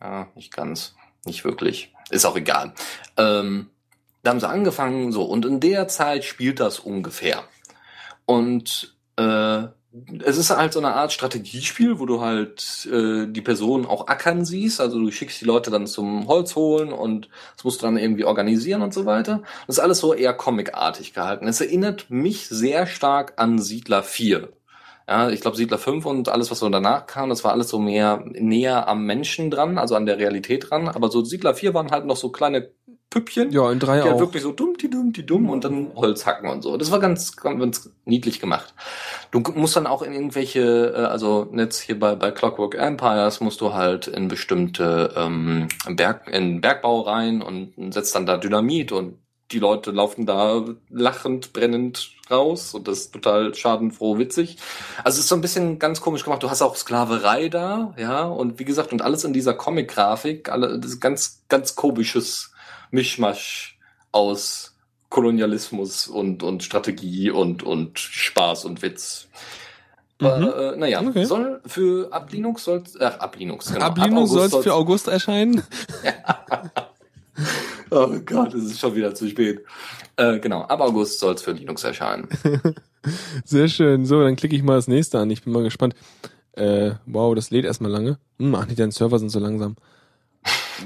Ja, 0.00 0.28
nicht 0.34 0.52
ganz, 0.52 0.96
nicht 1.24 1.44
wirklich. 1.44 1.92
Ist 2.10 2.24
auch 2.26 2.36
egal. 2.36 2.72
Ähm, 3.16 3.70
da 4.22 4.30
haben 4.30 4.40
sie 4.40 4.48
angefangen, 4.48 5.12
so, 5.12 5.22
und 5.22 5.44
in 5.44 5.60
der 5.60 5.88
Zeit 5.88 6.24
spielt 6.24 6.60
das 6.60 6.78
ungefähr. 6.78 7.44
Und 8.24 8.96
äh, 9.16 9.64
es 10.24 10.38
ist 10.38 10.50
halt 10.50 10.72
so 10.72 10.78
eine 10.78 10.94
Art 10.94 11.12
Strategiespiel, 11.12 11.98
wo 11.98 12.06
du 12.06 12.20
halt 12.20 12.88
äh, 12.90 13.26
die 13.26 13.42
Person 13.42 13.84
auch 13.84 14.08
ackern 14.08 14.44
siehst. 14.44 14.80
Also 14.80 14.98
du 14.98 15.10
schickst 15.10 15.40
die 15.40 15.44
Leute 15.44 15.70
dann 15.70 15.86
zum 15.86 16.28
Holz 16.28 16.56
holen 16.56 16.92
und 16.92 17.28
das 17.56 17.64
musst 17.64 17.82
du 17.82 17.86
dann 17.86 17.98
irgendwie 17.98 18.24
organisieren 18.24 18.80
und 18.80 18.94
so 18.94 19.04
weiter. 19.04 19.42
Das 19.66 19.76
ist 19.76 19.82
alles 19.82 19.98
so 19.98 20.14
eher 20.14 20.32
comicartig 20.32 21.12
gehalten. 21.12 21.46
Es 21.46 21.60
erinnert 21.60 22.08
mich 22.08 22.48
sehr 22.48 22.86
stark 22.86 23.34
an 23.36 23.58
Siedler 23.58 24.02
4. 24.02 24.48
Ja, 25.08 25.28
ich 25.28 25.40
glaube 25.40 25.56
Siedler 25.56 25.78
5 25.78 26.06
und 26.06 26.28
alles, 26.28 26.50
was 26.50 26.60
so 26.60 26.68
danach 26.68 27.06
kam, 27.06 27.28
das 27.28 27.44
war 27.44 27.52
alles 27.52 27.68
so 27.68 27.78
mehr 27.78 28.24
näher 28.30 28.88
am 28.88 29.04
Menschen 29.04 29.50
dran, 29.50 29.76
also 29.76 29.94
an 29.96 30.06
der 30.06 30.18
Realität 30.18 30.70
dran. 30.70 30.88
Aber 30.88 31.10
so 31.10 31.22
Siedler 31.24 31.54
4 31.54 31.74
waren 31.74 31.90
halt 31.90 32.06
noch 32.06 32.16
so 32.16 32.30
kleine 32.30 32.70
Püppchen. 33.12 33.52
Ja, 33.52 33.70
in 33.70 33.78
drei 33.78 33.98
Die 33.98 34.04
halt 34.04 34.14
auch. 34.14 34.20
wirklich 34.20 34.42
so 34.42 34.52
dumm, 34.52 34.74
die 34.80 34.88
dumm, 34.88 35.12
die 35.12 35.26
dumm 35.26 35.50
und 35.50 35.64
dann 35.64 35.92
Holz 35.94 36.24
hacken 36.24 36.48
und 36.48 36.62
so. 36.62 36.78
Das 36.78 36.90
war 36.90 36.98
ganz, 36.98 37.36
ganz 37.36 37.90
niedlich 38.06 38.40
gemacht. 38.40 38.74
Du 39.30 39.40
musst 39.54 39.76
dann 39.76 39.86
auch 39.86 40.00
in 40.00 40.14
irgendwelche, 40.14 40.94
äh, 40.96 41.04
also 41.04 41.46
jetzt 41.54 41.80
hier 41.80 41.98
bei, 42.00 42.14
bei 42.14 42.30
Clockwork 42.30 42.74
Empires 42.74 43.40
musst 43.42 43.60
du 43.60 43.74
halt 43.74 44.06
in 44.06 44.28
bestimmte 44.28 45.12
ähm, 45.14 45.68
Berg, 45.90 46.26
in 46.32 46.62
Bergbau 46.62 47.02
rein 47.02 47.42
und 47.42 47.92
setzt 47.92 48.14
dann 48.14 48.24
da 48.24 48.38
Dynamit 48.38 48.92
und 48.92 49.18
die 49.50 49.58
Leute 49.58 49.90
laufen 49.90 50.24
da 50.24 50.64
lachend, 50.88 51.52
brennend 51.52 52.12
raus 52.30 52.72
und 52.72 52.88
das 52.88 53.00
ist 53.00 53.12
total 53.12 53.54
schadenfroh 53.54 54.16
witzig. 54.16 54.56
Also 55.04 55.16
es 55.16 55.24
ist 55.24 55.28
so 55.28 55.34
ein 55.34 55.42
bisschen 55.42 55.78
ganz 55.78 56.00
komisch 56.00 56.24
gemacht. 56.24 56.42
Du 56.42 56.48
hast 56.48 56.62
auch 56.62 56.76
Sklaverei 56.76 57.50
da, 57.50 57.92
ja, 57.98 58.24
und 58.24 58.58
wie 58.58 58.64
gesagt, 58.64 58.92
und 58.92 59.02
alles 59.02 59.24
in 59.24 59.34
dieser 59.34 59.52
Comic-Grafik, 59.52 60.48
alle, 60.50 60.78
das 60.78 60.92
ist 60.92 61.00
ganz, 61.00 61.42
ganz 61.48 61.74
komisches 61.76 62.51
Mischmasch 62.92 63.78
aus 64.12 64.76
Kolonialismus 65.08 66.06
und, 66.06 66.42
und 66.42 66.62
Strategie 66.62 67.30
und, 67.30 67.62
und 67.64 67.98
Spaß 67.98 68.64
und 68.64 68.80
Witz. 68.82 69.26
Mhm. 70.20 70.26
Aber, 70.26 70.74
äh, 70.74 70.76
naja, 70.76 71.02
Okay. 71.02 71.24
soll 71.24 71.60
für 71.66 72.12
ab 72.12 72.32
Linux 72.32 72.64
soll 72.64 72.84
ach, 73.00 73.18
ab 73.18 73.36
Linux, 73.36 73.72
genau. 73.72 73.86
Ab 73.86 73.98
Linux 73.98 74.30
soll 74.30 74.46
es 74.46 74.56
für 74.56 74.74
August 74.74 75.08
erscheinen. 75.08 75.62
Oh 77.90 78.08
Gott, 78.24 78.54
es 78.54 78.64
ist 78.64 78.80
schon 78.80 78.94
wieder 78.94 79.14
zu 79.14 79.28
spät. 79.28 79.64
Äh, 80.16 80.38
genau, 80.38 80.62
ab 80.62 80.80
August 80.80 81.18
soll 81.18 81.34
es 81.34 81.42
für 81.42 81.52
Linux 81.52 81.84
erscheinen. 81.84 82.26
Sehr 83.44 83.68
schön. 83.68 84.06
So, 84.06 84.22
dann 84.22 84.36
klicke 84.36 84.56
ich 84.56 84.62
mal 84.62 84.76
das 84.76 84.88
nächste 84.88 85.18
an. 85.18 85.30
Ich 85.30 85.42
bin 85.42 85.52
mal 85.52 85.62
gespannt. 85.62 85.94
Äh, 86.52 86.92
wow, 87.04 87.34
das 87.34 87.50
lädt 87.50 87.66
erstmal 87.66 87.90
lange. 87.90 88.18
Hm, 88.38 88.54
ach, 88.54 88.64
die 88.66 88.74
deine 88.74 88.92
Server 88.92 89.18
sind 89.18 89.28
so 89.30 89.38
langsam. 89.40 89.76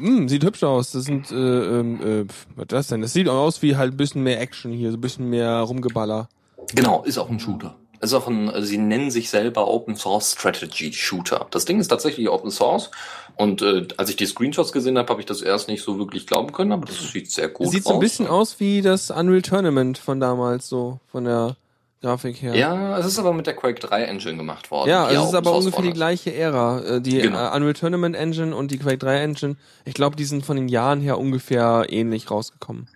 Hm, 0.00 0.28
sieht 0.28 0.44
hübsch 0.44 0.62
aus. 0.62 0.92
Das 0.92 1.04
sind, 1.04 1.30
äh, 1.30 1.34
ähm, 1.34 2.00
äh, 2.00 2.24
was 2.54 2.64
ist 2.64 2.72
das 2.72 2.86
denn? 2.88 3.02
Das 3.02 3.12
sieht 3.12 3.28
auch 3.28 3.44
aus 3.44 3.62
wie 3.62 3.76
halt 3.76 3.94
ein 3.94 3.96
bisschen 3.96 4.22
mehr 4.22 4.40
Action 4.40 4.72
hier, 4.72 4.90
so 4.90 4.96
ein 4.96 5.00
bisschen 5.00 5.28
mehr 5.28 5.60
Rumgeballer. 5.60 6.28
Genau, 6.74 7.02
ist 7.04 7.18
auch 7.18 7.30
ein 7.30 7.40
Shooter. 7.40 7.76
Ist 8.00 8.12
auch 8.12 8.28
ein, 8.28 8.50
also 8.50 8.66
sie 8.66 8.78
nennen 8.78 9.10
sich 9.10 9.30
selber 9.30 9.68
Open 9.68 9.96
Source 9.96 10.32
Strategy 10.32 10.92
Shooter. 10.92 11.46
Das 11.50 11.64
Ding 11.64 11.80
ist 11.80 11.88
tatsächlich 11.88 12.28
Open 12.28 12.50
Source. 12.50 12.90
Und 13.36 13.62
äh, 13.62 13.86
als 13.96 14.10
ich 14.10 14.16
die 14.16 14.26
Screenshots 14.26 14.72
gesehen 14.72 14.98
habe, 14.98 15.08
habe 15.08 15.20
ich 15.20 15.26
das 15.26 15.42
erst 15.42 15.68
nicht 15.68 15.82
so 15.82 15.98
wirklich 15.98 16.26
glauben 16.26 16.52
können, 16.52 16.72
aber 16.72 16.86
das 16.86 16.98
sieht 17.12 17.30
sehr 17.30 17.48
gut 17.48 17.68
sieht 17.68 17.84
aus. 17.84 17.88
so 17.88 17.94
ein 17.94 18.00
bisschen 18.00 18.26
aus 18.26 18.60
wie 18.60 18.82
das 18.82 19.10
Unreal 19.10 19.42
Tournament 19.42 19.98
von 19.98 20.20
damals, 20.20 20.68
so 20.68 21.00
von 21.10 21.24
der 21.24 21.56
Grafik 22.02 22.40
her. 22.42 22.54
Ja, 22.54 22.98
es 22.98 23.06
ist 23.06 23.18
aber 23.18 23.32
mit 23.32 23.46
der 23.46 23.54
Quake 23.54 23.80
3 23.80 24.02
Engine 24.04 24.36
gemacht 24.36 24.70
worden. 24.70 24.88
Ja, 24.90 25.10
es 25.10 25.28
ist 25.28 25.34
aber 25.34 25.56
ungefähr 25.56 25.82
die 25.82 25.92
gleiche 25.92 26.32
Ära. 26.34 26.80
Äh, 26.80 27.00
Die 27.00 27.18
Genau. 27.18 27.38
äh, 27.52 27.56
Unreal 27.56 27.72
Tournament 27.72 28.14
Engine 28.14 28.54
und 28.54 28.70
die 28.70 28.78
Quake 28.78 28.98
3 28.98 29.22
Engine, 29.22 29.56
ich 29.84 29.94
glaube, 29.94 30.14
die 30.16 30.24
sind 30.26 30.44
von 30.44 30.56
den 30.56 30.68
Jahren 30.68 31.00
her 31.00 31.18
ungefähr 31.18 31.86
ähnlich 31.88 32.30
rausgekommen. 32.30 32.88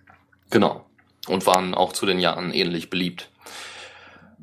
Genau. 0.51 0.85
Und 1.29 1.47
waren 1.47 1.75
auch 1.75 1.93
zu 1.93 2.07
den 2.07 2.19
Jahren 2.19 2.53
ähnlich 2.53 2.91
beliebt. 2.91 3.31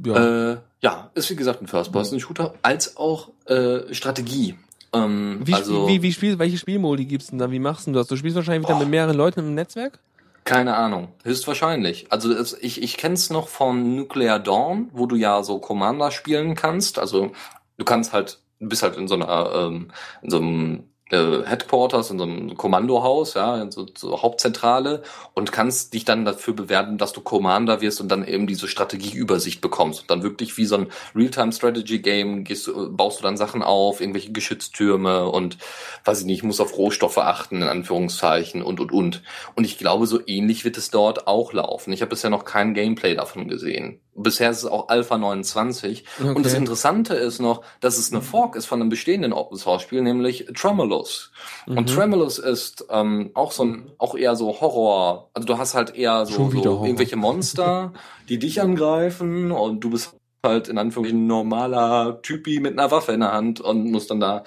Ja. 0.03 0.51
Äh, 0.53 0.57
ja, 0.81 1.09
ist 1.15 1.29
wie 1.29 1.35
gesagt 1.35 1.61
ein 1.61 1.67
First-Person-Shooter, 1.67 2.53
als 2.61 2.97
auch 2.97 3.29
äh, 3.45 3.93
Strategie. 3.93 4.55
Ähm, 4.93 5.41
wie, 5.43 5.53
also, 5.53 5.83
spiel- 5.85 5.97
wie, 5.97 6.03
wie 6.03 6.13
spiel, 6.13 6.39
welche 6.39 6.57
Spielmodi 6.57 7.05
gibt's 7.05 7.27
denn 7.27 7.39
da? 7.39 7.51
Wie 7.51 7.59
machst 7.59 7.87
du 7.87 7.91
das? 7.91 8.07
Du 8.07 8.15
spielst 8.15 8.35
wahrscheinlich 8.35 8.63
wieder 8.67 8.75
Boah. 8.75 8.81
mit 8.83 8.89
mehreren 8.89 9.15
Leuten 9.17 9.39
im 9.41 9.53
Netzwerk? 9.55 9.99
Keine 10.47 10.77
Ahnung, 10.77 11.09
höchstwahrscheinlich. 11.25 12.09
Also 12.09 12.31
es, 12.31 12.53
ich, 12.53 12.81
ich 12.81 12.95
kenn's 12.95 13.29
noch 13.29 13.49
von 13.49 13.97
Nuclear 13.97 14.39
Dawn, 14.39 14.89
wo 14.93 15.05
du 15.05 15.17
ja 15.17 15.43
so 15.43 15.59
Commander 15.59 16.09
spielen 16.09 16.55
kannst. 16.55 16.99
Also 16.99 17.33
du 17.77 17.83
kannst 17.83 18.13
halt, 18.13 18.39
du 18.61 18.69
bist 18.69 18.81
halt 18.81 18.95
in 18.95 19.09
so 19.09 19.15
einer, 19.15 19.51
ähm, 19.53 19.91
in 20.21 20.29
so 20.29 20.37
einem 20.37 20.89
äh, 21.09 21.43
Headquarters, 21.43 22.11
in 22.11 22.17
so 22.17 22.23
einem 22.23 22.55
Kommandohaus, 22.55 23.33
ja, 23.33 23.61
in 23.61 23.71
so, 23.71 23.85
so 23.95 24.21
Hauptzentrale 24.21 25.03
und 25.33 25.51
kannst 25.51 25.93
dich 25.93 26.05
dann 26.05 26.25
dafür 26.25 26.53
bewerben, 26.53 26.97
dass 26.97 27.13
du 27.13 27.21
Commander 27.21 27.81
wirst 27.81 28.01
und 28.01 28.09
dann 28.09 28.27
eben 28.27 28.47
diese 28.47 28.67
Strategieübersicht 28.67 29.61
bekommst. 29.61 30.01
Und 30.01 30.11
dann 30.11 30.23
wirklich 30.23 30.57
wie 30.57 30.65
so 30.65 30.75
ein 30.75 30.87
Real-Time-Strategy-Game 31.15 32.45
baust 32.91 33.19
du 33.19 33.23
dann 33.23 33.37
Sachen 33.37 33.63
auf, 33.63 34.01
irgendwelche 34.01 34.31
Geschütztürme 34.31 35.27
und 35.29 35.57
weiß 36.05 36.21
ich 36.21 36.25
nicht, 36.25 36.43
muss 36.43 36.59
auf 36.59 36.77
Rohstoffe 36.77 37.17
achten, 37.17 37.61
in 37.61 37.67
Anführungszeichen 37.67 38.61
und 38.61 38.79
und 38.79 38.91
und. 38.91 39.23
Und 39.55 39.63
ich 39.63 39.77
glaube, 39.77 40.07
so 40.07 40.19
ähnlich 40.25 40.65
wird 40.65 40.77
es 40.77 40.89
dort 40.91 41.27
auch 41.27 41.53
laufen. 41.53 41.93
Ich 41.93 42.01
habe 42.01 42.09
bisher 42.09 42.29
noch 42.29 42.45
kein 42.45 42.73
Gameplay 42.73 43.15
davon 43.15 43.47
gesehen. 43.47 43.99
Bisher 44.17 44.49
ist 44.49 44.57
es 44.59 44.65
auch 44.65 44.89
Alpha 44.89 45.17
29. 45.17 46.03
Und 46.19 46.43
das 46.43 46.53
Okay. 46.53 46.57
Interessante 46.61 47.13
ist 47.13 47.39
noch, 47.39 47.61
dass 47.79 47.97
es 47.97 48.11
eine 48.11 48.21
Fork 48.21 48.55
ist 48.55 48.65
von 48.65 48.81
einem 48.81 48.89
bestehenden 48.89 49.31
Open 49.31 49.57
Source 49.57 49.83
Spiel, 49.83 50.01
nämlich 50.01 50.47
Tremulous. 50.55 51.31
Mhm. 51.67 51.77
Und 51.77 51.93
Tremulous 51.93 52.39
ist 52.39 52.85
ähm, 52.89 53.29
auch 53.35 53.51
so 53.51 53.63
ein, 53.63 53.91
auch 53.99 54.15
eher 54.15 54.35
so 54.35 54.59
Horror. 54.59 55.29
Also 55.33 55.45
du 55.47 55.57
hast 55.57 55.75
halt 55.75 55.95
eher 55.95 56.25
so, 56.25 56.49
so 56.49 56.83
irgendwelche 56.83 57.15
Monster, 57.15 57.93
die 58.27 58.39
dich 58.39 58.59
angreifen 58.61 59.51
und 59.51 59.81
du 59.81 59.91
bist 59.91 60.15
halt 60.43 60.67
in 60.67 60.77
Anführungszeichen 60.77 61.27
normaler 61.27 62.21
Typi 62.21 62.59
mit 62.59 62.73
einer 62.77 62.89
Waffe 62.91 63.11
in 63.11 63.19
der 63.21 63.33
Hand 63.33 63.59
und 63.61 63.91
musst 63.91 64.09
dann 64.11 64.19
da 64.19 64.43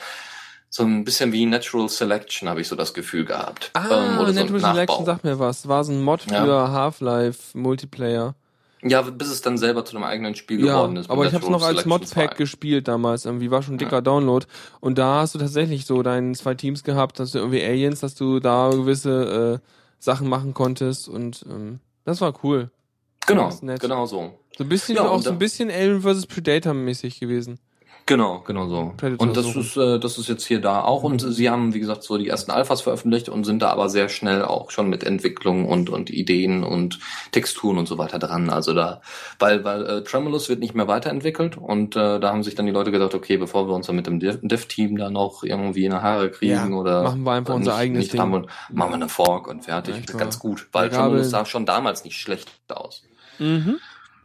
so 0.69 0.85
ein 0.85 1.05
bisschen 1.05 1.33
wie 1.33 1.47
Natural 1.47 1.89
Selection, 1.89 2.49
habe 2.49 2.61
ich 2.61 2.69
so 2.69 2.77
das 2.77 2.95
Gefühl 2.95 3.25
gehabt. 3.25 3.71
Ah, 3.75 3.87
Ähm, 3.91 4.19
oder 4.19 4.33
so 4.33 4.41
Natural 4.41 4.61
Selection 4.75 5.05
sagt 5.05 5.25
mir 5.25 5.39
was. 5.39 5.67
War 5.69 5.83
so 5.85 5.93
ein 5.93 6.01
Mod 6.01 6.23
für 6.23 6.33
Ja. 6.35 6.71
Half-Life 6.71 7.59
Multiplayer. 7.59 8.35
Ja, 8.83 9.03
bis 9.03 9.29
es 9.29 9.43
dann 9.43 9.59
selber 9.59 9.85
zu 9.85 9.95
einem 9.97 10.05
eigenen 10.05 10.35
Spiel 10.35 10.65
Ja, 10.65 10.75
geworden 10.77 10.97
ist. 10.97 11.11
aber 11.11 11.27
ich 11.27 11.35
habe 11.35 11.45
es 11.45 11.51
noch 11.51 11.63
als 11.63 11.85
Modpack 11.85 12.31
2. 12.33 12.37
gespielt 12.37 12.89
damals. 12.89 13.27
Irgendwie 13.27 13.51
war 13.51 13.63
schon 13.63 13.75
ein 13.75 13.79
dicker 13.79 13.97
Ja. 13.97 14.01
Download. 14.01 14.47
Und 14.81 14.97
da 14.99 15.21
hast 15.21 15.35
du 15.35 15.39
tatsächlich 15.39 15.85
so 15.85 16.03
deine 16.03 16.33
zwei 16.33 16.55
Teams 16.55 16.83
gehabt, 16.83 17.19
dass 17.19 17.33
du 17.33 17.39
irgendwie 17.39 17.63
Aliens, 17.63 18.01
dass 18.01 18.15
du 18.15 18.41
da 18.41 18.71
gewisse 18.71 19.61
äh, 19.63 19.67
Sachen 19.99 20.29
machen 20.29 20.55
konntest 20.55 21.09
und 21.09 21.45
ähm, 21.51 21.81
das 22.05 22.21
war 22.23 22.33
cool. 22.43 22.71
Genau, 23.27 23.51
genau 23.79 24.07
so. 24.07 24.33
So 24.57 24.65
ein 24.65 24.69
bisschen 24.69 24.97
Ja, 24.97 25.03
auch 25.09 25.21
so 25.23 25.31
ein 25.31 25.39
bisschen 25.39 25.71
Alien 25.71 26.01
vs 26.01 26.27
Predator 26.27 26.73
mäßig 26.75 27.21
gewesen. 27.21 27.59
Genau, 28.11 28.41
genau 28.45 28.67
so. 28.69 28.93
Predator 28.97 29.25
und 29.25 29.37
das 29.37 29.45
suchen. 29.45 29.61
ist, 29.61 29.77
äh, 29.77 30.01
das 30.01 30.19
ist 30.19 30.29
jetzt 30.29 30.45
hier 30.45 30.61
da 30.61 30.83
auch. 30.83 31.05
Und 31.05 31.21
sie 31.21 31.49
haben, 31.49 31.75
wie 31.75 31.79
gesagt, 31.79 32.03
so 32.03 32.19
die 32.19 32.27
ersten 32.27 32.51
Alphas 32.51 32.81
veröffentlicht 32.81 33.29
und 33.29 33.45
sind 33.45 33.63
da 33.63 33.71
aber 33.71 33.89
sehr 33.89 34.09
schnell 34.09 34.45
auch 34.45 34.73
schon 34.73 34.89
mit 34.89 35.05
Entwicklung 35.05 35.65
und, 35.65 35.91
und 35.91 36.11
Ideen 36.11 36.65
und 36.65 36.99
Texturen 37.31 37.79
und 37.79 37.87
so 37.87 37.99
weiter 37.99 38.19
dran. 38.19 38.51
Also 38.51 38.75
da, 38.75 39.01
weil, 39.39 39.63
weil 39.63 39.87
äh, 39.87 40.03
Tremulous 40.03 40.49
wird 40.49 40.59
nicht 40.59 40.75
mehr 40.75 40.89
weiterentwickelt 40.89 41.57
und 41.57 41.95
äh, 41.95 42.19
da 42.19 42.31
haben 42.33 42.43
sich 42.43 42.57
dann 42.57 42.67
die 42.67 42.73
Leute 42.73 42.91
gedacht, 42.91 43.15
okay, 43.15 43.37
bevor 43.37 43.69
wir 43.69 43.75
uns 43.77 43.87
dann 43.87 43.95
mit 43.95 44.09
dem 44.09 44.19
Dev- 44.19 44.41
Dev-Team 44.43 44.97
da 44.97 45.09
noch 45.09 45.45
irgendwie 45.45 45.85
in 45.85 45.93
die 45.93 45.97
Haare 45.99 46.33
kriegen 46.33 46.51
Ja, 46.53 46.67
oder 46.77 47.03
machen 47.05 47.23
wir 47.23 47.31
einfach 47.31 47.55
unser 47.55 47.71
nicht, 47.71 47.81
eigenes 47.81 48.03
nicht 48.03 48.13
Ding. 48.15 48.21
haben, 48.23 48.33
machen 48.73 48.91
wir 48.91 48.95
eine 48.95 49.09
Fork 49.09 49.47
und 49.47 49.65
fertig. 49.67 49.95
Echt 49.97 50.19
Ganz 50.19 50.41
gut, 50.41 50.67
weil 50.73 50.91
Tremulous 50.91 51.31
sah 51.31 51.45
schon 51.47 51.65
damals 51.65 52.03
nicht 52.03 52.17
schlecht 52.17 52.51
aus. 52.69 53.05
Mhm. 53.39 53.77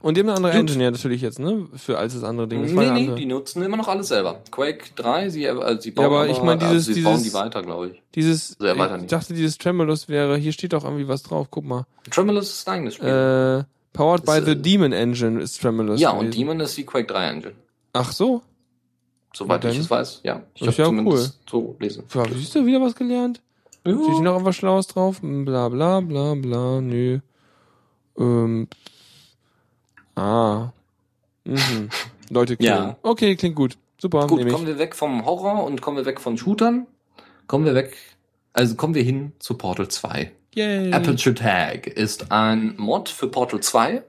Und 0.05 0.15
die 0.17 0.21
haben 0.21 0.27
eine 0.29 0.35
andere 0.37 0.51
Gut. 0.51 0.59
Engine 0.61 0.83
ja 0.83 0.91
natürlich 0.91 1.23
jetzt, 1.23 1.39
ne? 1.39 1.65
Für 1.77 1.97
als 1.97 2.13
das 2.13 2.23
andere 2.23 2.47
Ding. 2.47 2.61
Das 2.61 2.71
Nee, 2.71 2.83
ja 2.83 2.93
nee, 2.93 2.99
andere. 3.01 3.15
die 3.15 3.25
nutzen 3.25 3.63
immer 3.63 3.75
noch 3.75 3.87
alles 3.87 4.09
selber. 4.09 4.39
Quake 4.51 4.91
3, 4.95 5.29
sie, 5.29 5.45
äh, 5.45 5.81
sie 5.81 5.89
bauen 5.89 6.05
aber 6.05 6.19
aber, 6.21 6.29
ich 6.29 6.39
mein, 6.43 6.59
dieses- 6.59 6.73
also 6.87 6.93
sie 6.93 7.01
bauen 7.01 7.17
dieses- 7.17 7.31
die 7.31 7.33
weiter, 7.33 7.63
glaube 7.63 7.87
ich. 7.87 8.01
Dieses, 8.13 8.59
weiter 8.59 8.95
ich 8.97 9.01
nicht. 9.01 9.11
dachte, 9.11 9.33
dieses 9.33 9.57
Tremulous 9.57 10.07
wäre, 10.07 10.37
hier 10.37 10.51
steht 10.51 10.73
doch 10.73 10.83
irgendwie 10.83 11.07
was 11.07 11.23
drauf, 11.23 11.47
guck 11.49 11.65
mal. 11.65 11.87
Tremulous 12.11 12.49
ist 12.51 12.67
ein 12.69 12.75
eigenes 12.75 12.93
Spiel. 12.93 13.07
Äh, 13.07 13.63
powered 13.97 14.23
by 14.27 14.37
Ist, 14.37 14.45
the 14.45 14.55
Demon 14.55 14.91
Engine 14.91 15.41
ist 15.41 15.59
Tremulous. 15.59 15.99
ja, 15.99 16.11
gewesen. 16.11 16.25
und 16.27 16.35
Demon 16.37 16.59
ist 16.59 16.77
die 16.77 16.85
Quake 16.85 17.07
3 17.11 17.27
Engine. 17.27 17.55
Ach 17.93 18.11
so? 18.11 18.43
Soweit 19.33 19.65
ich 19.65 19.79
es 19.79 19.89
weiß, 19.89 20.21
ja. 20.23 20.43
Ich 20.53 20.61
habe 20.67 20.71
ja 20.77 20.85
zumindest 20.85 21.39
so 21.49 21.75
lesen. 21.79 22.03
Ja, 22.13 22.23
siehst 22.31 22.53
du 22.53 22.63
wieder 22.63 22.79
was 22.79 22.93
gelernt? 22.95 23.41
Steht 23.81 23.97
hier 23.97 24.13
Ja. 24.13 24.21
noch 24.21 24.33
irgendwas 24.33 24.55
Schlaues 24.55 24.85
drauf? 24.85 25.19
Bla 25.23 25.67
bla 25.69 25.99
bla 26.01 26.35
bla, 26.35 26.79
nö. 26.79 27.19
Ähm. 28.19 28.67
Ah. 30.15 30.69
Mhm. 31.43 31.89
Leute 32.29 32.57
killen. 32.57 32.69
Ja. 32.73 32.97
Okay, 33.03 33.35
klingt 33.35 33.55
gut. 33.55 33.77
Super, 33.97 34.27
Gut, 34.27 34.39
nehme 34.39 34.51
kommen 34.51 34.67
wir 34.67 34.77
weg 34.77 34.95
vom 34.95 35.25
Horror 35.25 35.63
und 35.63 35.81
kommen 35.81 35.97
wir 35.97 36.05
weg 36.05 36.19
von 36.19 36.37
Shootern. 36.37 36.85
Kommen 37.47 37.65
wir 37.65 37.75
weg, 37.75 37.95
also 38.53 38.75
kommen 38.75 38.93
wir 38.95 39.03
hin 39.03 39.31
zu 39.39 39.53
Portal 39.55 39.87
2. 39.87 40.31
Yay. 40.55 40.91
Aperture 40.91 41.35
Tag 41.35 41.87
ist 41.87 42.31
ein 42.31 42.75
Mod 42.77 43.09
für 43.09 43.27
Portal 43.27 43.59
2 43.61 44.03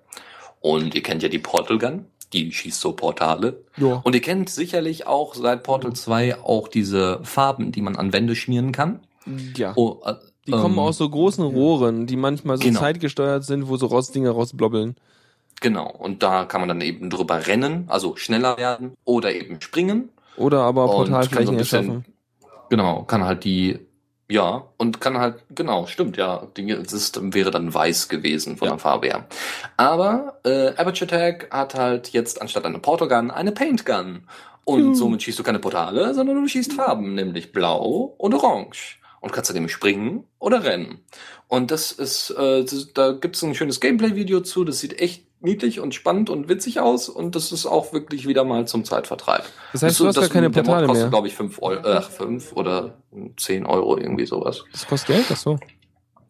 und 0.60 0.94
ihr 0.94 1.02
kennt 1.02 1.22
ja 1.22 1.28
die 1.28 1.38
Portal 1.38 1.78
Gun, 1.78 2.06
die 2.32 2.50
schießt 2.52 2.80
so 2.80 2.92
Portale. 2.92 3.62
Ja. 3.76 4.00
Und 4.04 4.14
ihr 4.14 4.20
kennt 4.22 4.48
sicherlich 4.48 5.06
auch 5.06 5.34
seit 5.34 5.62
Portal 5.62 5.92
2 5.92 6.40
auch 6.42 6.68
diese 6.68 7.20
Farben, 7.22 7.72
die 7.72 7.82
man 7.82 7.96
an 7.96 8.12
Wände 8.12 8.34
schmieren 8.34 8.72
kann. 8.72 9.00
ja. 9.56 9.72
Oh, 9.76 10.00
äh, 10.04 10.14
Die 10.46 10.52
kommen 10.52 10.74
ähm, 10.74 10.80
aus 10.80 10.98
so 10.98 11.08
großen 11.08 11.44
Rohren, 11.44 12.06
die 12.06 12.16
manchmal 12.16 12.56
so 12.58 12.64
Genau. 12.64 12.80
zeitgesteuert 12.80 13.44
sind, 13.44 13.68
wo 13.68 13.76
so 13.76 13.86
Rostdinger 13.86 14.30
rausblobbeln. 14.30 14.96
Genau, 15.60 15.88
und 15.90 16.22
da 16.22 16.44
kann 16.44 16.60
man 16.60 16.68
dann 16.68 16.80
eben 16.82 17.08
drüber 17.10 17.46
rennen, 17.46 17.84
also 17.88 18.16
schneller 18.16 18.56
werden 18.58 18.94
oder 19.04 19.34
eben 19.34 19.60
springen. 19.60 20.10
Oder 20.36 20.60
aber 20.60 20.86
so 20.88 20.92
Portalflächen 20.94 21.48
ein 21.54 21.56
bisschen- 21.56 21.78
erschaffen. 21.88 22.04
Genau, 22.68 23.04
kann 23.04 23.24
halt 23.24 23.44
die, 23.44 23.78
ja, 24.28 24.64
und 24.76 25.00
kann 25.00 25.16
halt, 25.18 25.36
genau, 25.54 25.86
stimmt, 25.86 26.16
ja, 26.16 26.46
das 26.56 26.92
ist, 26.92 27.18
wäre 27.34 27.50
dann 27.50 27.72
weiß 27.72 28.08
gewesen 28.08 28.56
von 28.56 28.66
Ja. 28.66 28.72
der 28.72 28.80
Farbe 28.80 29.06
her. 29.06 29.26
Aber 29.76 30.40
äh, 30.44 30.68
Aperture 30.76 31.06
Tag 31.08 31.48
hat 31.50 31.74
halt 31.74 32.08
jetzt 32.10 32.42
anstatt 32.42 32.66
einer 32.66 32.78
Portal 32.80 33.08
Gun 33.08 33.30
eine 33.30 33.52
Paint 33.52 33.86
Gun. 33.86 34.24
Und 34.64 34.80
Juhu. 34.80 34.94
somit 34.94 35.22
schießt 35.22 35.38
du 35.38 35.44
keine 35.44 35.60
Portale, 35.60 36.12
sondern 36.12 36.42
du 36.42 36.48
schießt 36.48 36.72
Farben, 36.72 37.14
nämlich 37.14 37.52
blau 37.52 38.14
und 38.18 38.34
orange. 38.34 38.98
Und 39.20 39.32
kannst 39.32 39.48
dann 39.50 39.56
eben 39.56 39.68
springen 39.68 40.24
oder 40.40 40.64
rennen. 40.64 40.98
Und 41.46 41.70
das 41.70 41.92
ist, 41.92 42.30
äh, 42.30 42.64
das, 42.64 42.92
da 42.92 43.12
gibt's 43.12 43.42
ein 43.42 43.54
schönes 43.54 43.78
Gameplay-Video 43.80 44.40
zu, 44.40 44.64
das 44.64 44.80
sieht 44.80 45.00
echt 45.00 45.24
niedlich 45.46 45.80
und 45.80 45.94
spannend 45.94 46.28
und 46.28 46.48
witzig 46.50 46.80
aus 46.80 47.08
und 47.08 47.34
das 47.34 47.52
ist 47.52 47.64
auch 47.64 47.92
wirklich 47.94 48.26
wieder 48.28 48.44
mal 48.44 48.66
zum 48.66 48.84
Zeitvertreib. 48.84 49.44
Das 49.72 49.82
heißt, 49.82 50.00
du 50.00 50.06
hast 50.06 50.16
gar 50.20 50.28
keine 50.28 50.50
der 50.50 50.62
Mod 50.62 50.66
Portale 50.66 50.86
kostet, 50.86 51.04
mehr. 51.04 51.10
glaube 51.10 51.28
ich, 51.28 51.34
5 51.34 51.62
Euro, 51.62 51.80
äh, 51.88 52.02
fünf 52.02 52.52
oder 52.52 52.94
10 53.38 53.64
Euro, 53.64 53.96
irgendwie 53.96 54.26
sowas. 54.26 54.64
Das 54.72 54.86
kostet 54.86 55.16
Geld? 55.16 55.26
Ach 55.32 55.36
so. 55.36 55.58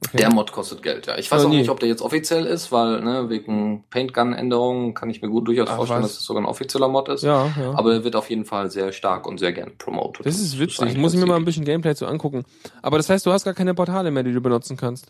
Okay. 0.08 0.18
Der 0.18 0.30
Mod 0.32 0.52
kostet 0.52 0.82
Geld, 0.82 1.06
ja. 1.06 1.16
Ich 1.16 1.30
weiß 1.30 1.42
Oh, 1.42 1.46
auch 1.46 1.50
nee. 1.50 1.56
nicht, 1.56 1.70
ob 1.70 1.80
der 1.80 1.88
jetzt 1.88 2.02
offiziell 2.02 2.44
ist, 2.44 2.70
weil, 2.70 3.00
ne, 3.00 3.30
wegen 3.30 3.84
Paint-Gun-Änderungen 3.88 4.92
kann 4.92 5.08
ich 5.08 5.22
mir 5.22 5.28
gut 5.28 5.48
durchaus 5.48 5.68
Ach, 5.70 5.76
vorstellen, 5.76 6.02
was? 6.02 6.10
dass 6.12 6.18
es 6.20 6.24
sogar 6.26 6.42
ein 6.42 6.46
offizieller 6.46 6.88
Mod 6.88 7.08
ist. 7.08 7.22
ja, 7.22 7.46
ja. 7.58 7.72
Aber 7.74 7.94
er 7.94 8.04
wird 8.04 8.14
auf 8.14 8.28
jeden 8.28 8.44
Fall 8.44 8.70
sehr 8.70 8.92
stark 8.92 9.26
und 9.26 9.38
sehr 9.38 9.52
gern 9.52 9.72
promoted. 9.78 10.26
das 10.26 10.38
ist 10.38 10.58
witzig. 10.58 10.82
eigentlich 10.82 10.98
Muss 10.98 11.14
ich 11.14 11.18
mir 11.20 11.26
mal 11.26 11.36
ein 11.36 11.46
bisschen 11.46 11.64
Gameplay 11.64 11.94
zu 11.94 12.06
angucken. 12.06 12.44
Aber 12.82 12.98
das 12.98 13.08
heißt, 13.08 13.24
du 13.24 13.32
hast 13.32 13.44
gar 13.44 13.54
keine 13.54 13.72
Portale 13.74 14.10
mehr, 14.10 14.22
die 14.22 14.32
du 14.32 14.40
benutzen 14.42 14.76
kannst. 14.76 15.06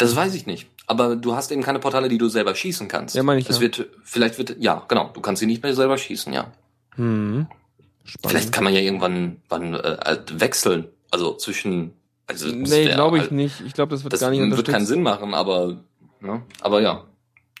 Das 0.00 0.16
weiß 0.16 0.34
ich 0.34 0.46
nicht. 0.46 0.66
Aber 0.86 1.14
du 1.14 1.34
hast 1.36 1.52
eben 1.52 1.62
keine 1.62 1.78
Portale, 1.78 2.08
die 2.08 2.18
du 2.18 2.28
selber 2.28 2.54
schießen 2.54 2.88
kannst. 2.88 3.14
Ja, 3.14 3.22
meine 3.22 3.40
ich 3.40 3.46
Das 3.46 3.56
ja. 3.56 3.62
wird, 3.62 3.86
vielleicht 4.02 4.38
wird, 4.38 4.56
ja, 4.58 4.82
genau. 4.88 5.10
Du 5.14 5.20
kannst 5.20 5.40
sie 5.40 5.46
nicht 5.46 5.62
mehr 5.62 5.74
selber 5.74 5.96
schießen, 5.98 6.32
ja. 6.32 6.50
Hm. 6.96 7.46
Spannend. 8.04 8.30
Vielleicht 8.30 8.52
kann 8.52 8.64
man 8.64 8.72
ja 8.74 8.80
irgendwann 8.80 9.36
wann, 9.48 9.74
äh, 9.74 9.96
halt 10.04 10.40
wechseln. 10.40 10.86
Also 11.10 11.34
zwischen, 11.36 11.92
also 12.26 12.46
das 12.50 12.70
nee, 12.70 12.86
glaube 12.86 13.18
ich 13.18 13.22
halt- 13.24 13.32
nicht. 13.32 13.60
Ich 13.64 13.72
glaube, 13.74 13.90
das 13.90 14.02
wird 14.02 14.12
Das 14.12 14.20
gar 14.20 14.30
nicht 14.30 14.40
wird 14.40 14.46
unterstützt. 14.50 14.74
keinen 14.74 14.86
Sinn 14.86 15.02
machen, 15.02 15.34
aber, 15.34 15.76
ne? 16.20 16.42
aber 16.60 16.80
ja. 16.80 17.04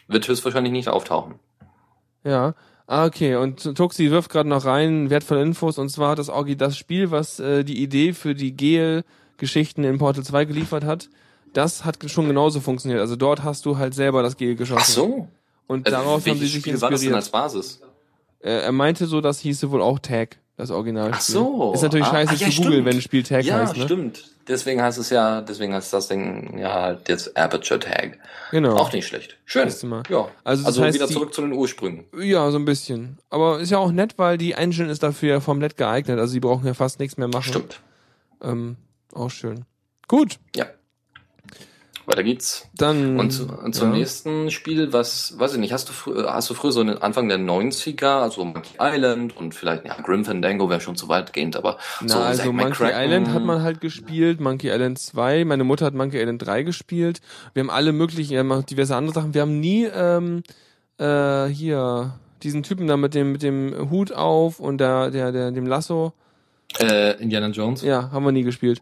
Wird 0.08 0.26
höchstwahrscheinlich 0.26 0.72
nicht 0.72 0.88
auftauchen. 0.88 1.34
Ja. 2.24 2.54
Ah, 2.88 3.04
okay. 3.06 3.36
Und 3.36 3.76
Toxi 3.76 4.10
wirft 4.10 4.30
gerade 4.30 4.48
noch 4.48 4.64
rein 4.64 5.08
wertvolle 5.10 5.42
Infos. 5.42 5.78
Und 5.78 5.88
zwar 5.90 6.10
hat 6.10 6.18
das 6.18 6.28
Orgi 6.28 6.56
das 6.56 6.76
Spiel, 6.76 7.12
was 7.12 7.38
äh, 7.38 7.62
die 7.62 7.80
Idee 7.80 8.12
für 8.12 8.34
die 8.34 8.56
Gel-Geschichten 8.56 9.84
in 9.84 9.98
Portal 9.98 10.24
2 10.24 10.46
geliefert 10.46 10.82
hat. 10.84 11.08
Das 11.52 11.84
hat 11.84 11.98
schon 12.10 12.26
genauso 12.28 12.60
funktioniert. 12.60 13.00
Also 13.00 13.16
dort 13.16 13.42
hast 13.42 13.66
du 13.66 13.76
halt 13.78 13.94
selber 13.94 14.22
das 14.22 14.36
Gel 14.36 14.54
geschossen. 14.54 14.80
Ach 14.82 14.86
so. 14.86 15.28
Und 15.66 15.86
Äh, 15.86 15.90
darauf 15.90 16.24
haben 16.26 16.38
sie 16.38 16.46
sich 16.46 16.60
Spiel 16.60 16.80
war 16.80 16.90
das 16.90 17.00
denn 17.00 17.12
inspiriert. 17.12 17.16
als 17.16 17.28
Basis? 17.30 17.80
Äh, 18.40 18.50
er 18.62 18.72
meinte 18.72 19.06
so, 19.06 19.20
das 19.20 19.38
hieße 19.40 19.70
wohl 19.70 19.82
auch 19.82 19.98
Tag. 19.98 20.38
Das 20.56 20.70
Original. 20.70 21.10
Ach 21.14 21.20
so. 21.22 21.72
Ist 21.72 21.80
natürlich 21.80 22.06
Ah, 22.06 22.10
scheiße 22.10 22.32
ah, 22.32 22.36
ja, 22.36 22.50
zu 22.50 22.62
googeln, 22.62 22.84
wenn 22.84 22.96
ein 22.96 23.00
Spiel 23.00 23.22
Tag 23.22 23.44
Ja, 23.46 23.60
heißt, 23.60 23.78
ne? 23.78 23.84
stimmt. 23.84 24.24
Deswegen 24.46 24.82
heißt 24.82 24.98
es 24.98 25.08
ja, 25.08 25.40
deswegen 25.40 25.72
heißt 25.72 25.90
das 25.92 26.08
Ding 26.08 26.58
ja 26.58 26.74
halt 26.74 27.08
jetzt 27.08 27.34
Aperture 27.34 27.80
Tag. 27.80 28.18
Genau. 28.50 28.76
Auch 28.76 28.92
nicht 28.92 29.06
schlecht. 29.06 29.38
Schön. 29.46 29.70
Ja. 30.10 30.28
Also 30.44 30.66
Also, 30.66 30.82
heißt, 30.82 30.94
wieder 30.94 31.06
die- 31.06 31.14
zurück 31.14 31.32
zu 31.32 31.40
den 31.40 31.52
Ursprüngen. 31.52 32.04
Ja, 32.20 32.50
so 32.50 32.58
ein 32.58 32.66
bisschen. 32.66 33.16
Aber 33.30 33.58
ist 33.60 33.70
ja 33.70 33.78
auch 33.78 33.90
nett, 33.90 34.14
weil 34.18 34.36
die 34.36 34.52
Engine 34.52 34.90
ist 34.90 35.02
dafür 35.02 35.30
ja 35.36 35.40
komplett 35.40 35.78
geeignet. 35.78 36.18
Also 36.18 36.34
die 36.34 36.40
brauchen 36.40 36.66
ja 36.66 36.74
fast 36.74 36.98
nichts 37.00 37.16
mehr 37.16 37.28
machen. 37.28 37.44
Stimmt. 37.44 37.80
Ähm, 38.42 38.76
auch 39.14 39.30
schön. 39.30 39.64
Gut, 40.08 40.38
Ja. 40.54 40.66
Weiter 42.06 42.22
geht's. 42.22 42.68
dann. 42.74 43.20
Und, 43.20 43.30
zu, 43.30 43.46
und 43.46 43.74
zum 43.74 43.92
ja. 43.92 43.98
nächsten 43.98 44.50
Spiel, 44.50 44.92
was, 44.92 45.38
weiß 45.38 45.54
ich 45.54 45.60
nicht, 45.60 45.72
hast 45.72 45.88
du, 45.88 45.92
frü- 45.92 46.26
hast 46.26 46.50
du 46.50 46.54
früher 46.54 46.72
so 46.72 46.80
in 46.80 46.88
den 46.88 46.98
Anfang 46.98 47.28
der 47.28 47.38
90er, 47.38 48.20
also 48.22 48.44
Monkey 48.44 48.76
Island 48.80 49.36
und 49.36 49.54
vielleicht, 49.54 49.84
ja, 49.84 49.94
Grim 50.00 50.24
Fandango 50.24 50.68
wäre 50.70 50.80
schon 50.80 50.96
zu 50.96 51.08
weitgehend, 51.08 51.56
aber 51.56 51.78
Na, 52.00 52.08
so 52.08 52.18
also 52.18 52.42
Zack 52.42 52.52
Monkey 52.52 52.72
McCracken- 52.72 53.04
Island 53.04 53.28
hat 53.28 53.42
man 53.44 53.62
halt 53.62 53.80
gespielt, 53.80 54.40
Monkey 54.40 54.70
Island 54.70 54.98
2, 54.98 55.44
meine 55.44 55.62
Mutter 55.64 55.86
hat 55.86 55.94
Monkey 55.94 56.18
Island 56.20 56.44
3 56.44 56.62
gespielt. 56.62 57.20
Wir 57.54 57.60
haben 57.62 57.70
alle 57.70 57.92
möglichen, 57.92 58.30
wir 58.32 58.38
haben 58.40 58.52
auch 58.52 58.62
diverse 58.62 58.96
andere 58.96 59.14
Sachen. 59.14 59.34
Wir 59.34 59.42
haben 59.42 59.60
nie 59.60 59.84
ähm, 59.84 60.42
äh, 60.98 61.46
hier 61.46 62.18
diesen 62.42 62.62
Typen 62.62 62.86
da 62.86 62.96
mit 62.96 63.14
dem 63.14 63.32
mit 63.32 63.42
dem 63.42 63.90
Hut 63.90 64.12
auf 64.12 64.58
und 64.60 64.78
der 64.78 65.10
der 65.10 65.30
der 65.32 65.50
dem 65.52 65.66
Lasso. 65.66 66.12
Äh, 66.78 67.20
Indiana 67.22 67.48
Jones? 67.48 67.82
Ja, 67.82 68.10
haben 68.12 68.24
wir 68.24 68.32
nie 68.32 68.42
gespielt. 68.44 68.80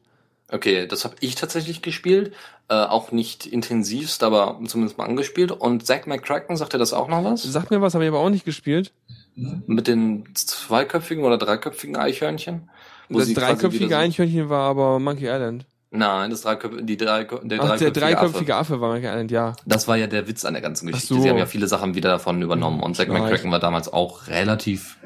Okay, 0.51 0.87
das 0.87 1.05
habe 1.05 1.17
ich 1.21 1.35
tatsächlich 1.35 1.83
gespielt. 1.83 2.33
Äh, 2.69 2.75
auch 2.75 3.13
nicht 3.13 3.47
intensivst, 3.47 4.23
aber 4.23 4.61
zumindest 4.67 4.99
mal 4.99 5.05
angespielt. 5.05 5.53
Und 5.53 5.87
Zack 5.87 6.07
McCracken, 6.07 6.57
sagt 6.57 6.75
er 6.75 6.79
das 6.79 6.93
auch 6.93 7.09
noch 7.09 7.25
was? 7.25 7.43
Sagt 7.43 7.71
mir 7.71 7.81
was, 7.81 7.95
habe 7.95 8.05
ich 8.05 8.09
aber 8.09 8.21
auch 8.21 8.31
nicht 8.31 8.45
gespielt. 8.45 8.93
Mit 9.35 9.87
den 9.87 10.29
zweiköpfigen 10.35 11.25
oder 11.25 11.39
dreiköpfigen 11.39 11.97
Eichhörnchen? 11.97 12.69
Das 13.09 13.33
dreiköpfige 13.33 13.97
Eichhörnchen 13.97 14.49
war 14.49 14.69
aber 14.69 14.99
Monkey 14.99 15.27
Island. 15.27 15.67
Nein, 15.91 16.31
das 16.31 16.43
dreiköpfige, 16.43 16.85
die 16.85 16.97
drei, 16.99 17.25
der 17.25 17.33
Ach, 17.33 17.79
der 17.79 17.91
dreiköpfige, 17.91 17.93
dreiköpfige 17.93 18.57
Affe. 18.57 18.75
Affe. 18.75 18.81
war 18.81 18.93
Monkey 18.93 19.07
Island, 19.07 19.31
ja. 19.31 19.55
Das 19.65 19.89
war 19.89 19.97
ja 19.97 20.07
der 20.07 20.29
Witz 20.29 20.45
an 20.45 20.53
der 20.53 20.63
ganzen 20.63 20.87
Geschichte. 20.87 21.15
so. 21.15 21.21
Sie 21.21 21.31
haben 21.31 21.39
ja 21.39 21.47
viele 21.47 21.67
Sachen 21.67 21.95
wieder 21.95 22.11
davon 22.11 22.43
übernommen. 22.43 22.81
Und 22.81 22.97
Zack 22.97 23.09
McCracken 23.09 23.51
war 23.51 23.61
damals 23.61 23.91
auch 23.91 24.27
relativ 24.29 24.99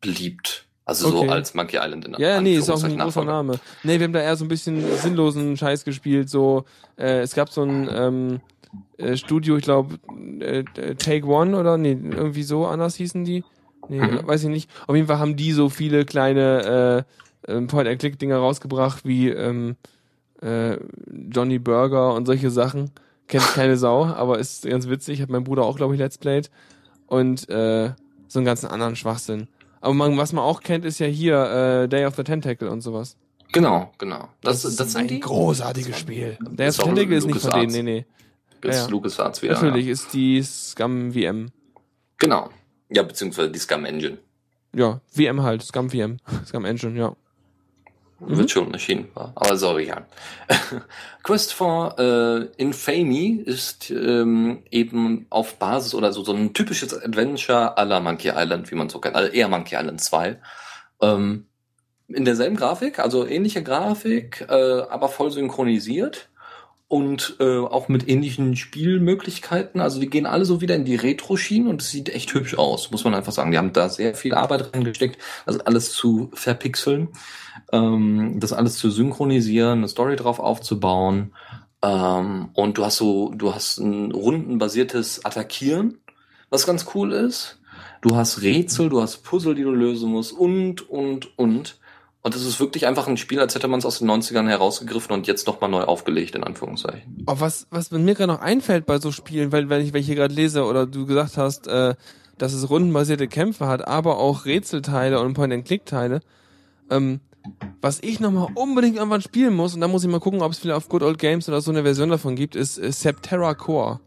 beliebt. 0.00 0.65
Also 0.86 1.08
Okay. 1.08 1.26
so 1.26 1.32
als 1.32 1.52
Monkey 1.54 1.76
Island 1.76 2.04
in 2.06 2.12
Ja, 2.14 2.28
ja, 2.30 2.40
nee, 2.40 2.56
ist 2.56 2.70
auch 2.70 2.82
ein 2.82 2.96
großer. 2.98 3.24
Name. 3.24 3.58
Nee, 3.82 3.98
wir 3.98 4.04
haben 4.04 4.12
da 4.12 4.20
eher 4.20 4.36
so 4.36 4.44
ein 4.44 4.48
bisschen 4.48 4.80
sinnlosen 5.02 5.56
Scheiß 5.56 5.84
gespielt. 5.84 6.30
So, 6.30 6.64
äh, 6.96 7.20
es 7.20 7.34
gab 7.34 7.50
so 7.50 7.62
ein 7.64 7.88
ähm, 7.92 8.40
äh, 8.96 9.16
Studio, 9.16 9.56
ich 9.56 9.64
glaube, 9.64 9.96
äh, 10.40 10.60
äh, 10.60 10.94
Take 10.94 11.26
One 11.26 11.58
oder 11.58 11.76
nee, 11.76 11.90
irgendwie 12.00 12.44
so 12.44 12.66
anders 12.66 12.94
hießen 12.94 13.24
die. 13.24 13.44
Nee, 13.88 14.00
Mhm. 14.00 14.26
weiß 14.26 14.44
ich 14.44 14.48
nicht. 14.48 14.70
Auf 14.86 14.94
jeden 14.94 15.08
Fall 15.08 15.18
haben 15.18 15.36
die 15.36 15.50
so 15.52 15.68
viele 15.68 16.04
kleine 16.04 17.04
äh, 17.48 17.52
ähm, 17.52 17.66
Point-and-Click-Dinger 17.66 18.36
rausgebracht 18.38 19.04
wie 19.04 19.28
ähm, 19.30 19.76
äh, 20.40 20.76
Johnny 21.30 21.58
Burger 21.58 22.14
und 22.14 22.26
solche 22.26 22.50
Sachen. 22.50 22.92
Kennt 23.26 23.44
keine 23.54 23.76
Sau, 23.76 24.04
aber 24.06 24.38
ist 24.38 24.64
ganz 24.68 24.88
witzig. 24.88 25.20
Hat 25.20 25.30
mein 25.30 25.42
Bruder 25.44 25.64
auch, 25.64 25.76
glaube 25.76 25.94
ich, 25.94 26.00
Let's 26.00 26.18
Played. 26.18 26.48
Und 27.06 27.48
äh, 27.48 27.90
so 28.28 28.38
einen 28.38 28.46
ganzen 28.46 28.68
anderen 28.68 28.94
Schwachsinn. 28.96 29.48
Aber 29.80 29.94
man, 29.94 30.16
was 30.16 30.32
man 30.32 30.44
auch 30.44 30.62
kennt, 30.62 30.84
ist 30.84 30.98
ja 30.98 31.06
hier 31.06 31.82
äh, 31.84 31.88
Day 31.88 32.06
of 32.06 32.14
the 32.16 32.24
Tentacle 32.24 32.68
und 32.70 32.80
sowas. 32.80 33.16
Genau, 33.52 33.92
genau. 33.98 34.28
Das, 34.42 34.62
das, 34.62 34.76
sind 34.92 34.96
ein 34.96 35.08
die? 35.08 35.20
großartiges 35.20 35.98
Spiel. 35.98 36.36
Day 36.40 36.66
of 36.66 36.68
Ist 36.70 36.76
the 36.78 36.82
Tentacle 36.82 37.16
ist 37.16 37.26
nicht 37.26 37.40
von 37.40 37.60
denen, 37.60 37.72
nee, 37.72 37.82
nee. 37.82 38.06
Das 38.60 38.74
Ja, 38.74 38.80
ist 38.82 38.86
ja. 38.86 38.90
LucasArts 38.90 39.42
wieder. 39.42 39.54
Natürlich 39.54 39.86
Ja. 39.86 39.92
ist 39.92 40.12
die 40.12 40.42
Scum 40.42 41.12
VM. 41.12 41.50
Genau. 42.18 42.50
Ja, 42.88 43.02
beziehungsweise 43.02 43.50
die 43.50 43.58
Scum 43.58 43.84
Engine. 43.84 44.18
Ja, 44.74 45.00
VM 45.10 45.42
halt, 45.42 45.62
Scum 45.62 45.90
VM. 45.90 46.18
Scum 46.46 46.64
Engine, 46.64 46.98
ja. 46.98 47.14
Mhm. 48.18 48.48
Schon 48.48 48.72
erschienen. 48.72 49.08
war. 49.14 49.32
Aber 49.34 49.56
sorry, 49.56 49.88
ja. 49.88 50.06
Quest 51.22 51.52
for 51.52 51.98
äh, 51.98 52.46
Infamy 52.56 53.42
ist 53.44 53.90
ähm, 53.90 54.62
eben 54.70 55.26
auf 55.28 55.56
Basis 55.56 55.94
oder 55.94 56.12
so, 56.12 56.24
so 56.24 56.32
ein 56.32 56.54
typisches 56.54 56.94
Adventure 56.94 57.76
à 57.76 57.84
la 57.84 58.00
Monkey 58.00 58.32
Island, 58.34 58.70
wie 58.70 58.74
man 58.74 58.88
so 58.88 59.00
kennt. 59.00 59.16
Also 59.16 59.30
eher 59.30 59.48
Monkey 59.48 59.76
Island 59.76 60.00
2. 60.00 60.40
Ähm, 61.02 61.46
in 62.08 62.24
derselben 62.24 62.56
Grafik, 62.56 63.00
also 63.00 63.26
ähnliche 63.26 63.62
Grafik, 63.62 64.46
äh, 64.48 64.52
aber 64.54 65.08
voll 65.08 65.30
synchronisiert 65.30 66.28
und 66.88 67.36
äh, 67.40 67.58
auch 67.58 67.88
mit 67.88 68.08
ähnlichen 68.08 68.54
Spielmöglichkeiten. 68.54 69.80
Also 69.80 69.98
die 69.98 70.08
gehen 70.08 70.26
alle 70.26 70.44
so 70.44 70.60
wieder 70.60 70.76
in 70.76 70.84
die 70.84 70.94
Retro-Schienen 70.94 71.68
und 71.68 71.82
es 71.82 71.90
sieht 71.90 72.08
echt 72.10 72.32
hübsch 72.32 72.56
aus, 72.56 72.90
muss 72.90 73.04
man 73.04 73.14
einfach 73.14 73.32
sagen. 73.32 73.50
Die 73.50 73.58
haben 73.58 73.72
da 73.72 73.88
sehr 73.88 74.14
viel 74.14 74.34
Arbeit 74.34 74.72
reingesteckt, 74.72 75.20
also 75.46 75.60
alles 75.64 75.92
zu 75.92 76.30
verpixeln, 76.32 77.08
ähm, 77.72 78.38
das 78.38 78.52
alles 78.52 78.76
zu 78.76 78.90
synchronisieren, 78.90 79.78
eine 79.78 79.88
Story 79.88 80.14
drauf 80.14 80.38
aufzubauen. 80.38 81.32
Ähm, 81.82 82.50
und 82.54 82.78
du 82.78 82.84
hast 82.84 82.98
so, 82.98 83.32
du 83.34 83.52
hast 83.52 83.78
ein 83.78 84.12
rundenbasiertes 84.12 85.24
Attackieren, 85.24 85.98
was 86.50 86.66
ganz 86.66 86.86
cool 86.94 87.12
ist. 87.12 87.58
Du 88.00 88.14
hast 88.14 88.42
Rätsel, 88.42 88.88
du 88.88 89.02
hast 89.02 89.18
Puzzle, 89.24 89.56
die 89.56 89.64
du 89.64 89.72
lösen 89.72 90.10
musst 90.10 90.32
und, 90.32 90.88
und, 90.88 91.36
und. 91.36 91.78
Und 92.26 92.34
es 92.34 92.44
ist 92.44 92.58
wirklich 92.58 92.88
einfach 92.88 93.06
ein 93.06 93.16
Spiel, 93.16 93.38
als 93.38 93.54
hätte 93.54 93.68
man 93.68 93.78
es 93.78 93.86
aus 93.86 94.00
den 94.00 94.10
90ern 94.10 94.48
herausgegriffen 94.48 95.12
und 95.14 95.28
jetzt 95.28 95.46
nochmal 95.46 95.70
neu 95.70 95.82
aufgelegt, 95.82 96.34
in 96.34 96.42
Anführungszeichen. 96.42 97.22
Oh, 97.28 97.36
was, 97.38 97.68
was 97.70 97.92
mir 97.92 98.14
gerade 98.16 98.32
noch 98.32 98.40
einfällt 98.40 98.84
bei 98.84 98.98
so 98.98 99.12
Spielen, 99.12 99.52
weil, 99.52 99.68
wenn 99.68 99.80
ich 99.80 99.92
welche 99.92 100.16
gerade 100.16 100.34
lese 100.34 100.64
oder 100.64 100.86
du 100.86 101.06
gesagt 101.06 101.36
hast, 101.36 101.68
äh, 101.68 101.94
dass 102.36 102.52
es 102.52 102.68
rundenbasierte 102.68 103.28
Kämpfe 103.28 103.68
hat, 103.68 103.86
aber 103.86 104.18
auch 104.18 104.44
Rätselteile 104.44 105.20
und 105.20 105.34
Point-and-Click-Teile, 105.34 106.18
ähm, 106.90 107.20
was 107.80 108.00
ich 108.02 108.18
nochmal 108.18 108.48
unbedingt 108.56 108.96
irgendwann 108.96 109.22
spielen 109.22 109.54
muss, 109.54 109.74
und 109.76 109.80
da 109.80 109.86
muss 109.86 110.02
ich 110.02 110.10
mal 110.10 110.18
gucken, 110.18 110.42
ob 110.42 110.50
es 110.50 110.58
vielleicht 110.58 110.76
auf 110.78 110.88
Good 110.88 111.04
Old 111.04 111.18
Games 111.20 111.48
oder 111.48 111.60
so 111.60 111.70
eine 111.70 111.84
Version 111.84 112.10
davon 112.10 112.34
gibt, 112.34 112.56
ist 112.56 112.76
äh, 112.76 112.90
Septerra 112.90 113.54
Core. 113.54 114.00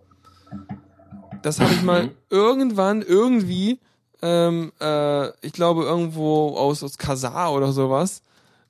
Das 1.41 1.61
habe 1.61 1.71
ich 1.71 1.81
mal 1.83 2.07
Mhm. 2.07 2.11
irgendwann 2.29 3.01
irgendwie, 3.01 3.79
ähm, 4.21 4.71
äh, 4.81 5.29
ich 5.45 5.53
glaube 5.53 5.83
irgendwo 5.83 6.55
aus, 6.57 6.83
aus 6.83 6.97
Kasar 6.97 7.53
oder 7.53 7.71
sowas, 7.71 8.21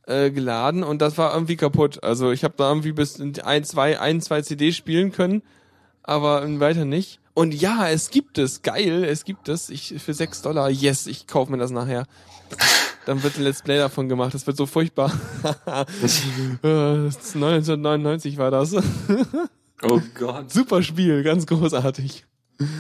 äh, 0.08 0.32
geladen 0.32 0.84
und 0.84 1.02
das 1.02 1.18
war 1.18 1.34
irgendwie 1.34 1.56
kaputt. 1.56 2.04
Also 2.04 2.32
ich 2.32 2.44
habe 2.44 2.56
da 2.58 2.70
irgendwie 2.70 2.92
bis 2.92 3.18
in 3.18 3.40
ein, 3.42 3.64
zwei, 3.64 4.00
ein, 4.00 4.22
zwei 4.22 4.42
CDs 4.42 4.76
spielen 4.76 5.12
können, 5.12 5.44
aber 6.04 6.44
weiter 6.60 6.86
nicht. 6.86 7.20
Und 7.34 7.54
ja, 7.54 7.88
es 7.88 8.10
gibt 8.10 8.38
es. 8.38 8.64
Geil, 8.64 9.06
es 9.06 9.24
gibt 9.24 9.48
es. 9.48 9.70
Ich 9.70 9.96
für 10.00 10.14
sechs 10.14 10.42
Dollar. 10.42 10.70
Yes, 10.70 11.08
ich 11.08 11.26
kaufe 11.26 11.52
mir 11.52 11.58
das 11.58 11.72
nachher. 11.72 12.06
Dann 13.06 13.24
wird 13.24 13.38
ein 13.38 13.44
Let's 13.44 13.62
Play 13.62 13.78
davon 13.78 14.10
gemacht. 14.10 14.34
Das 14.34 14.46
wird 14.46 14.58
so 14.58 14.66
furchtbar. 14.66 15.12
Äh, 16.62 17.08
1999 17.08 18.38
war 18.38 18.52
das. 18.52 18.76
Oh 19.82 20.02
Gott. 20.16 20.52
Super 20.52 20.84
Spiel, 20.84 21.24
ganz 21.24 21.46
großartig. 21.46 22.26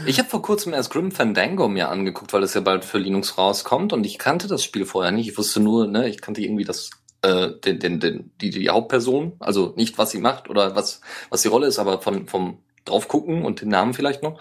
Ich 0.05 0.19
habe 0.19 0.29
vor 0.29 0.41
kurzem 0.41 0.73
erst 0.73 0.91
Grim 0.91 1.11
Fandango 1.11 1.69
mir 1.69 1.89
angeguckt, 1.89 2.33
weil 2.33 2.43
es 2.43 2.53
ja 2.53 2.61
bald 2.61 2.83
für 2.83 2.97
Linux 2.97 3.37
rauskommt 3.37 3.93
und 3.93 4.05
ich 4.05 4.17
kannte 4.17 4.47
das 4.47 4.63
Spiel 4.63 4.85
vorher 4.85 5.11
nicht. 5.11 5.29
Ich 5.29 5.37
wusste 5.37 5.61
nur, 5.61 5.87
ne, 5.87 6.09
ich 6.09 6.19
kannte 6.19 6.41
irgendwie 6.41 6.65
das 6.65 6.89
äh, 7.21 7.49
den, 7.63 7.79
den, 7.79 7.99
den, 7.99 8.31
die, 8.41 8.49
die 8.49 8.69
Hauptperson, 8.69 9.33
also 9.39 9.73
nicht 9.77 9.97
was 9.97 10.11
sie 10.11 10.19
macht 10.19 10.49
oder 10.49 10.75
was 10.75 11.01
was 11.29 11.41
die 11.41 11.47
Rolle 11.47 11.67
ist, 11.67 11.79
aber 11.79 12.01
von 12.01 12.27
vom 12.27 12.57
drauf 12.85 13.07
gucken 13.07 13.45
und 13.45 13.61
den 13.61 13.69
Namen 13.69 13.93
vielleicht 13.93 14.23
noch. 14.23 14.39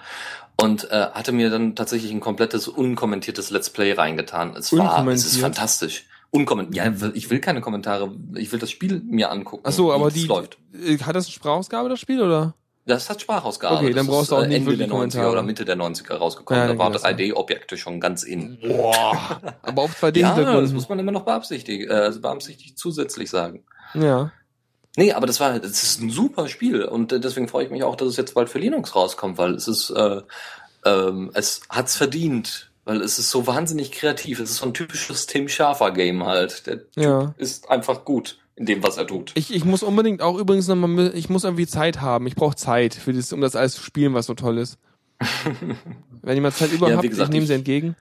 Und 0.60 0.90
äh, 0.90 1.06
hatte 1.12 1.30
mir 1.30 1.50
dann 1.50 1.76
tatsächlich 1.76 2.10
ein 2.10 2.20
komplettes 2.20 2.66
unkommentiertes 2.66 3.50
Let's 3.50 3.70
Play 3.70 3.92
reingetan. 3.92 4.56
Es 4.56 4.76
war, 4.76 5.06
es 5.08 5.24
ist 5.24 5.36
fantastisch. 5.36 6.06
Unkommentiert. 6.30 7.00
Ja, 7.00 7.10
ich 7.14 7.30
will 7.30 7.38
keine 7.38 7.60
Kommentare. 7.60 8.12
Ich 8.34 8.50
will 8.50 8.58
das 8.58 8.70
Spiel 8.70 9.00
mir 9.08 9.30
angucken. 9.30 9.62
Ach 9.66 9.72
so, 9.72 9.92
aber 9.92 10.10
die 10.10 10.24
läuft. 10.24 10.58
äh, 10.74 10.98
hat 10.98 11.14
das 11.14 11.26
eine 11.26 11.32
Sprachausgabe 11.32 11.88
das 11.88 12.00
Spiel 12.00 12.20
oder? 12.20 12.54
Das 12.88 13.08
hat 13.10 13.20
Sprachausgabe. 13.20 13.76
Okay, 13.76 13.86
dann 13.92 14.06
das 14.06 14.06
brauchst 14.06 14.30
du 14.32 14.36
ist, 14.36 14.40
auch 14.40 14.44
äh, 14.44 14.48
nicht 14.48 14.56
Ende 14.66 14.76
der 14.76 14.86
90er 14.86 14.90
Kommentare. 14.90 15.30
oder 15.30 15.42
Mitte 15.42 15.64
der 15.64 15.76
90er 15.76 16.14
rausgekommen. 16.14 16.62
Ja, 16.62 16.68
da 16.72 16.78
waren 16.78 16.92
geht 16.92 17.02
das, 17.04 17.10
3D-Objekte 17.10 17.76
schon 17.76 18.00
ganz 18.00 18.22
in. 18.22 18.58
Boah. 18.66 19.40
Aber 19.62 19.82
auf 19.82 20.02
2D 20.02 20.18
Ja, 20.18 20.60
das 20.60 20.72
muss 20.72 20.88
man 20.88 20.98
immer 20.98 21.12
noch 21.12 21.24
beabsichtigen, 21.24 21.88
äh, 21.90 22.10
beabsichtigt 22.20 22.78
zusätzlich 22.78 23.28
sagen. 23.30 23.64
Ja. 23.94 24.32
Nee, 24.96 25.12
aber 25.12 25.26
das 25.26 25.38
war, 25.38 25.58
das 25.60 25.82
ist 25.82 26.00
ein 26.00 26.10
super 26.10 26.48
Spiel 26.48 26.82
und 26.84 27.12
äh, 27.12 27.20
deswegen 27.20 27.46
freue 27.46 27.66
ich 27.66 27.70
mich 27.70 27.84
auch, 27.84 27.94
dass 27.94 28.08
es 28.08 28.16
jetzt 28.16 28.34
bald 28.34 28.48
für 28.48 28.58
Linux 28.58 28.96
rauskommt, 28.96 29.38
weil 29.38 29.54
es 29.54 29.68
ist, 29.68 29.90
äh, 29.90 30.22
ähm, 30.84 31.30
es 31.34 31.60
hat's 31.68 31.94
verdient, 31.94 32.70
weil 32.84 33.02
es 33.02 33.18
ist 33.18 33.30
so 33.30 33.46
wahnsinnig 33.46 33.92
kreativ. 33.92 34.40
Es 34.40 34.50
ist 34.50 34.56
so 34.56 34.66
ein 34.66 34.74
typisches 34.74 35.26
Tim 35.26 35.48
Schafer 35.48 35.90
Game 35.92 36.24
halt. 36.26 36.66
Der 36.66 36.78
Typ 36.90 37.04
Ja. 37.04 37.34
ist 37.36 37.70
einfach 37.70 38.04
gut 38.04 38.38
in 38.58 38.66
dem, 38.66 38.82
was 38.82 38.96
er 38.96 39.06
tut. 39.06 39.32
Ich, 39.36 39.54
ich 39.54 39.64
muss 39.64 39.82
unbedingt 39.82 40.20
auch 40.20 40.36
übrigens 40.36 40.66
nochmal, 40.66 41.12
ich 41.14 41.28
muss 41.28 41.44
irgendwie 41.44 41.66
Zeit 41.66 42.00
haben. 42.00 42.26
Ich 42.26 42.34
brauche 42.34 42.56
Zeit, 42.56 42.92
für 42.94 43.12
das, 43.12 43.32
um 43.32 43.40
das 43.40 43.54
alles 43.54 43.74
zu 43.74 43.82
spielen, 43.82 44.14
was 44.14 44.26
so 44.26 44.34
toll 44.34 44.58
ist. 44.58 44.78
Wenn 46.22 46.34
jemand 46.34 46.56
Zeit 46.56 46.72
über 46.72 46.90
Ja, 46.90 46.96
habt, 46.96 47.08
gesagt, 47.08 47.28
ich 47.28 47.34
nehme 47.34 47.46
sie 47.46 47.54
entgegen. 47.54 47.94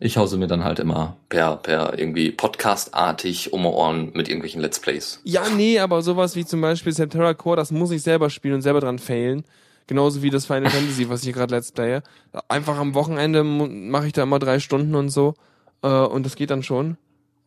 Ich 0.00 0.16
hause 0.16 0.36
mir 0.36 0.48
dann 0.48 0.64
halt 0.64 0.80
immer 0.80 1.16
per, 1.28 1.56
per 1.56 1.96
irgendwie 1.96 2.32
Podcast-artig 2.32 3.52
um 3.52 3.64
Ohren 3.64 4.10
mit 4.14 4.28
irgendwelchen 4.28 4.60
Let's 4.60 4.80
Plays. 4.80 5.20
Ja, 5.22 5.48
nee, 5.48 5.78
aber 5.78 6.02
sowas 6.02 6.34
wie 6.34 6.44
zum 6.44 6.60
Beispiel 6.60 6.92
Septerra 6.92 7.34
Core, 7.34 7.56
das 7.56 7.70
muss 7.70 7.92
ich 7.92 8.02
selber 8.02 8.28
spielen 8.28 8.54
und 8.54 8.62
selber 8.62 8.80
dran 8.80 8.98
failen. 8.98 9.44
Genauso 9.86 10.22
wie 10.22 10.30
das 10.30 10.46
Final 10.46 10.70
Fantasy, 10.70 11.08
was 11.08 11.24
ich 11.24 11.32
gerade 11.32 11.54
Let's 11.54 11.70
Playe. 11.70 12.00
Einfach 12.48 12.78
am 12.78 12.94
Wochenende 12.94 13.44
mache 13.44 14.08
ich 14.08 14.12
da 14.12 14.24
immer 14.24 14.40
drei 14.40 14.58
Stunden 14.58 14.96
und 14.96 15.10
so. 15.10 15.34
Äh, 15.82 15.88
und 15.88 16.26
das 16.26 16.34
geht 16.34 16.50
dann 16.50 16.64
schon. 16.64 16.96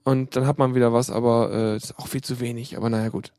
Und 0.06 0.36
dann 0.36 0.46
hat 0.46 0.60
man 0.60 0.76
wieder 0.76 0.94
was, 0.94 1.10
aber 1.10 1.52
äh, 1.52 1.76
ist 1.76 1.98
auch 1.98 2.08
viel 2.08 2.22
zu 2.22 2.40
wenig. 2.40 2.78
Aber 2.78 2.90
naja, 2.90 3.10
gut. 3.10 3.32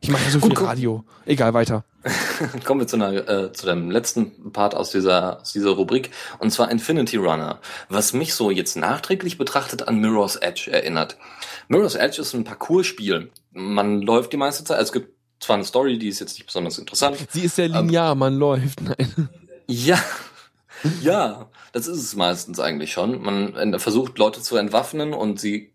Ich 0.00 0.10
mache 0.10 0.24
ja 0.24 0.30
so 0.30 0.40
Gut, 0.40 0.58
viel. 0.58 0.66
Radio. 0.66 1.04
Egal, 1.24 1.54
weiter. 1.54 1.84
Kommen 2.64 2.80
wir 2.80 2.86
zu, 2.86 2.96
einer, 2.96 3.12
äh, 3.28 3.52
zu 3.52 3.66
dem 3.66 3.90
letzten 3.90 4.52
Part 4.52 4.74
aus 4.74 4.90
dieser, 4.90 5.40
aus 5.40 5.52
dieser 5.52 5.70
Rubrik, 5.70 6.10
und 6.38 6.50
zwar 6.50 6.70
Infinity 6.70 7.16
Runner, 7.16 7.60
was 7.90 8.14
mich 8.14 8.34
so 8.34 8.50
jetzt 8.50 8.76
nachträglich 8.76 9.36
betrachtet 9.36 9.86
an 9.86 10.00
Mirror's 10.00 10.36
Edge 10.36 10.70
erinnert. 10.70 11.16
Mirror's 11.68 11.94
Edge 11.94 12.22
ist 12.22 12.32
ein 12.34 12.44
Parcours-Spiel. 12.44 13.30
Man 13.52 14.00
läuft 14.00 14.32
die 14.32 14.38
meiste 14.38 14.64
Zeit, 14.64 14.78
also 14.78 14.88
es 14.88 14.92
gibt 14.92 15.14
zwar 15.38 15.56
eine 15.56 15.64
Story, 15.64 15.98
die 15.98 16.08
ist 16.08 16.20
jetzt 16.20 16.34
nicht 16.34 16.46
besonders 16.46 16.78
interessant. 16.78 17.18
Sie 17.30 17.42
ist 17.42 17.56
sehr 17.56 17.68
linear, 17.68 18.14
man 18.14 18.34
läuft. 18.34 18.80
Nein. 18.80 19.28
Ja, 19.66 20.02
ja, 21.02 21.48
das 21.72 21.86
ist 21.86 22.02
es 22.02 22.16
meistens 22.16 22.58
eigentlich 22.58 22.92
schon. 22.92 23.20
Man 23.22 23.54
äh, 23.54 23.78
versucht 23.78 24.18
Leute 24.18 24.40
zu 24.40 24.56
entwaffnen 24.56 25.12
und 25.12 25.38
sie 25.38 25.72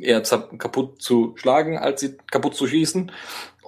eher 0.00 0.22
kaputt 0.22 1.00
zu 1.00 1.34
schlagen, 1.36 1.78
als 1.78 2.00
sie 2.00 2.16
kaputt 2.30 2.54
zu 2.54 2.66
schießen. 2.66 3.10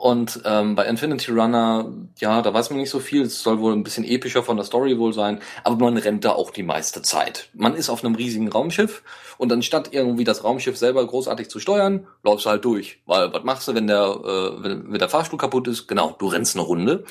Und 0.00 0.40
ähm, 0.46 0.76
bei 0.76 0.86
Infinity 0.86 1.30
Runner, 1.30 1.92
ja, 2.18 2.40
da 2.40 2.54
weiß 2.54 2.70
man 2.70 2.78
nicht 2.78 2.88
so 2.88 3.00
viel. 3.00 3.20
Es 3.20 3.42
soll 3.42 3.60
wohl 3.60 3.74
ein 3.74 3.82
bisschen 3.84 4.04
epischer 4.04 4.42
von 4.42 4.56
der 4.56 4.64
Story 4.64 4.98
wohl 4.98 5.12
sein, 5.12 5.40
aber 5.62 5.76
man 5.76 5.98
rennt 5.98 6.24
da 6.24 6.32
auch 6.32 6.52
die 6.52 6.62
meiste 6.62 7.02
Zeit. 7.02 7.50
Man 7.52 7.74
ist 7.74 7.90
auf 7.90 8.02
einem 8.02 8.14
riesigen 8.14 8.48
Raumschiff 8.48 9.02
und 9.36 9.52
anstatt 9.52 9.92
irgendwie 9.92 10.24
das 10.24 10.42
Raumschiff 10.42 10.78
selber 10.78 11.06
großartig 11.06 11.50
zu 11.50 11.60
steuern, 11.60 12.06
läufst 12.22 12.46
du 12.46 12.50
halt 12.50 12.64
durch. 12.64 13.00
Weil 13.04 13.30
was 13.34 13.44
machst 13.44 13.68
du, 13.68 13.74
wenn 13.74 13.88
der, 13.88 14.04
äh, 14.24 14.64
wenn, 14.64 14.90
wenn 14.90 14.98
der 14.98 15.10
Fahrstuhl 15.10 15.38
kaputt 15.38 15.68
ist? 15.68 15.86
Genau, 15.86 16.16
du 16.18 16.28
rennst 16.28 16.56
eine 16.56 16.64
Runde. 16.64 17.04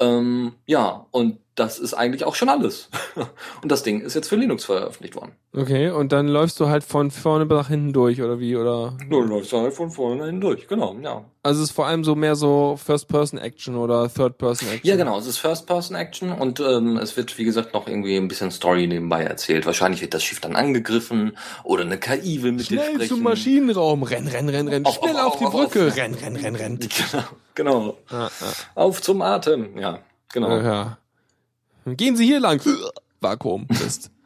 Ähm, 0.00 0.52
ja, 0.66 1.06
und 1.10 1.38
das 1.58 1.78
ist 1.80 1.92
eigentlich 1.94 2.24
auch 2.24 2.36
schon 2.36 2.48
alles. 2.48 2.88
und 3.62 3.72
das 3.72 3.82
Ding 3.82 4.00
ist 4.00 4.14
jetzt 4.14 4.28
für 4.28 4.36
Linux 4.36 4.64
veröffentlicht 4.64 5.16
worden. 5.16 5.32
Okay, 5.56 5.90
und 5.90 6.12
dann 6.12 6.28
läufst 6.28 6.60
du 6.60 6.68
halt 6.68 6.84
von 6.84 7.10
vorne 7.10 7.46
nach 7.46 7.66
hinten 7.68 7.92
durch, 7.92 8.22
oder 8.22 8.38
wie? 8.38 8.54
Oder 8.54 8.96
Du 9.10 9.20
läufst 9.22 9.52
halt 9.52 9.74
von 9.74 9.90
vorne 9.90 10.26
hin 10.26 10.40
durch, 10.40 10.68
genau, 10.68 10.94
ja. 11.02 11.24
also 11.42 11.60
es 11.62 11.70
ist 11.70 11.74
vor 11.74 11.86
allem 11.86 12.04
so 12.04 12.14
mehr 12.14 12.36
so 12.36 12.78
First-Person-Action 12.84 13.74
oder 13.76 14.08
Third-Person-Action. 14.12 14.88
Ja, 14.88 14.94
genau, 14.94 15.18
es 15.18 15.26
ist 15.26 15.38
First-Person-Action 15.38 16.30
und 16.30 16.60
ähm, 16.60 16.96
es 16.96 17.16
wird, 17.16 17.36
wie 17.38 17.44
gesagt, 17.44 17.74
noch 17.74 17.88
irgendwie 17.88 18.16
ein 18.16 18.28
bisschen 18.28 18.52
Story 18.52 18.86
nebenbei 18.86 19.24
erzählt. 19.24 19.66
Wahrscheinlich 19.66 20.00
wird 20.00 20.14
das 20.14 20.22
Schiff 20.22 20.38
dann 20.38 20.54
angegriffen 20.54 21.36
oder 21.64 21.82
eine 21.82 21.98
KI 21.98 22.42
will 22.42 22.52
mit 22.52 22.70
dir 22.70 22.76
Schnell 22.78 22.94
sprechen. 22.94 23.08
zum 23.08 23.22
Maschinenraum, 23.24 24.04
renn, 24.04 24.28
renn, 24.28 24.48
renn, 24.48 24.68
renn, 24.68 24.86
Auf, 24.86 24.94
schnell 25.02 25.16
auf, 25.16 25.32
auf, 25.32 25.38
die 25.38 25.44
auf, 25.46 25.54
auf. 25.54 25.72
Brücke, 25.72 25.96
renn, 25.96 26.14
renn, 26.14 26.36
renn, 26.36 26.54
renn. 26.54 26.78
Genau, 27.10 27.24
genau. 27.58 27.98
Ah, 28.08 28.30
Auf 28.74 29.02
zum 29.02 29.20
Atem, 29.20 29.76
ja, 29.76 29.98
genau. 30.32 30.48
ah. 30.48 30.62
Ja. 31.84 31.94
Gehen 31.94 32.16
Sie 32.16 32.24
hier 32.24 32.40
lang. 32.40 32.60
Vakuum. 33.20 33.66
Mist. 33.68 34.10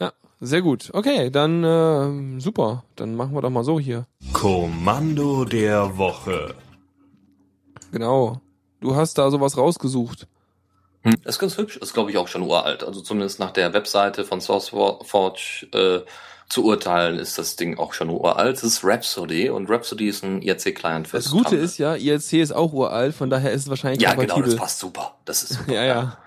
Ja, 0.00 0.12
sehr 0.40 0.60
gut. 0.60 0.90
Okay, 0.92 1.30
dann 1.30 1.62
äh, 1.62 2.40
super. 2.40 2.84
Dann 2.96 3.14
machen 3.14 3.32
wir 3.32 3.42
doch 3.42 3.50
mal 3.50 3.62
so 3.62 3.78
hier. 3.78 4.06
Kommando 4.32 5.44
der 5.44 5.96
Woche. 5.96 6.56
Genau. 7.92 8.40
Du 8.80 8.96
hast 8.96 9.16
da 9.18 9.30
sowas 9.30 9.56
rausgesucht. 9.56 10.26
Hm, 11.04 11.14
ist 11.24 11.38
ganz 11.38 11.56
hübsch, 11.56 11.76
ist 11.76 11.94
glaube 11.94 12.10
ich 12.10 12.18
auch 12.18 12.26
schon 12.26 12.42
uralt. 12.42 12.82
Also 12.82 13.00
zumindest 13.02 13.38
nach 13.38 13.52
der 13.52 13.72
Webseite 13.72 14.24
von 14.24 14.40
SourceForge 14.40 15.68
äh, 15.72 16.00
zu 16.48 16.64
urteilen, 16.64 17.18
ist 17.18 17.38
das 17.38 17.56
Ding 17.56 17.78
auch 17.78 17.92
schon 17.94 18.10
uralt. 18.10 18.56
Es 18.56 18.62
ist 18.62 18.84
Rhapsody 18.84 19.48
und 19.50 19.68
Rhapsody 19.70 20.08
ist 20.08 20.22
ein 20.24 20.42
IRC-Client 20.42 21.08
für 21.08 21.16
Das 21.16 21.30
Gute 21.30 21.56
ist 21.56 21.78
ja, 21.78 21.94
IRC 21.96 22.34
ist 22.34 22.52
auch 22.52 22.72
uralt, 22.72 23.14
von 23.14 23.30
daher 23.30 23.52
ist 23.52 23.62
es 23.62 23.68
wahrscheinlich 23.68 24.02
Ja, 24.02 24.10
genau, 24.10 24.20
kompatibel. 24.34 24.50
das 24.50 24.60
passt 24.60 24.78
super. 24.78 25.14
Das 25.24 25.42
ist 25.42 25.52
super. 25.58 25.72
ja, 25.72 25.84
ja. 25.84 26.18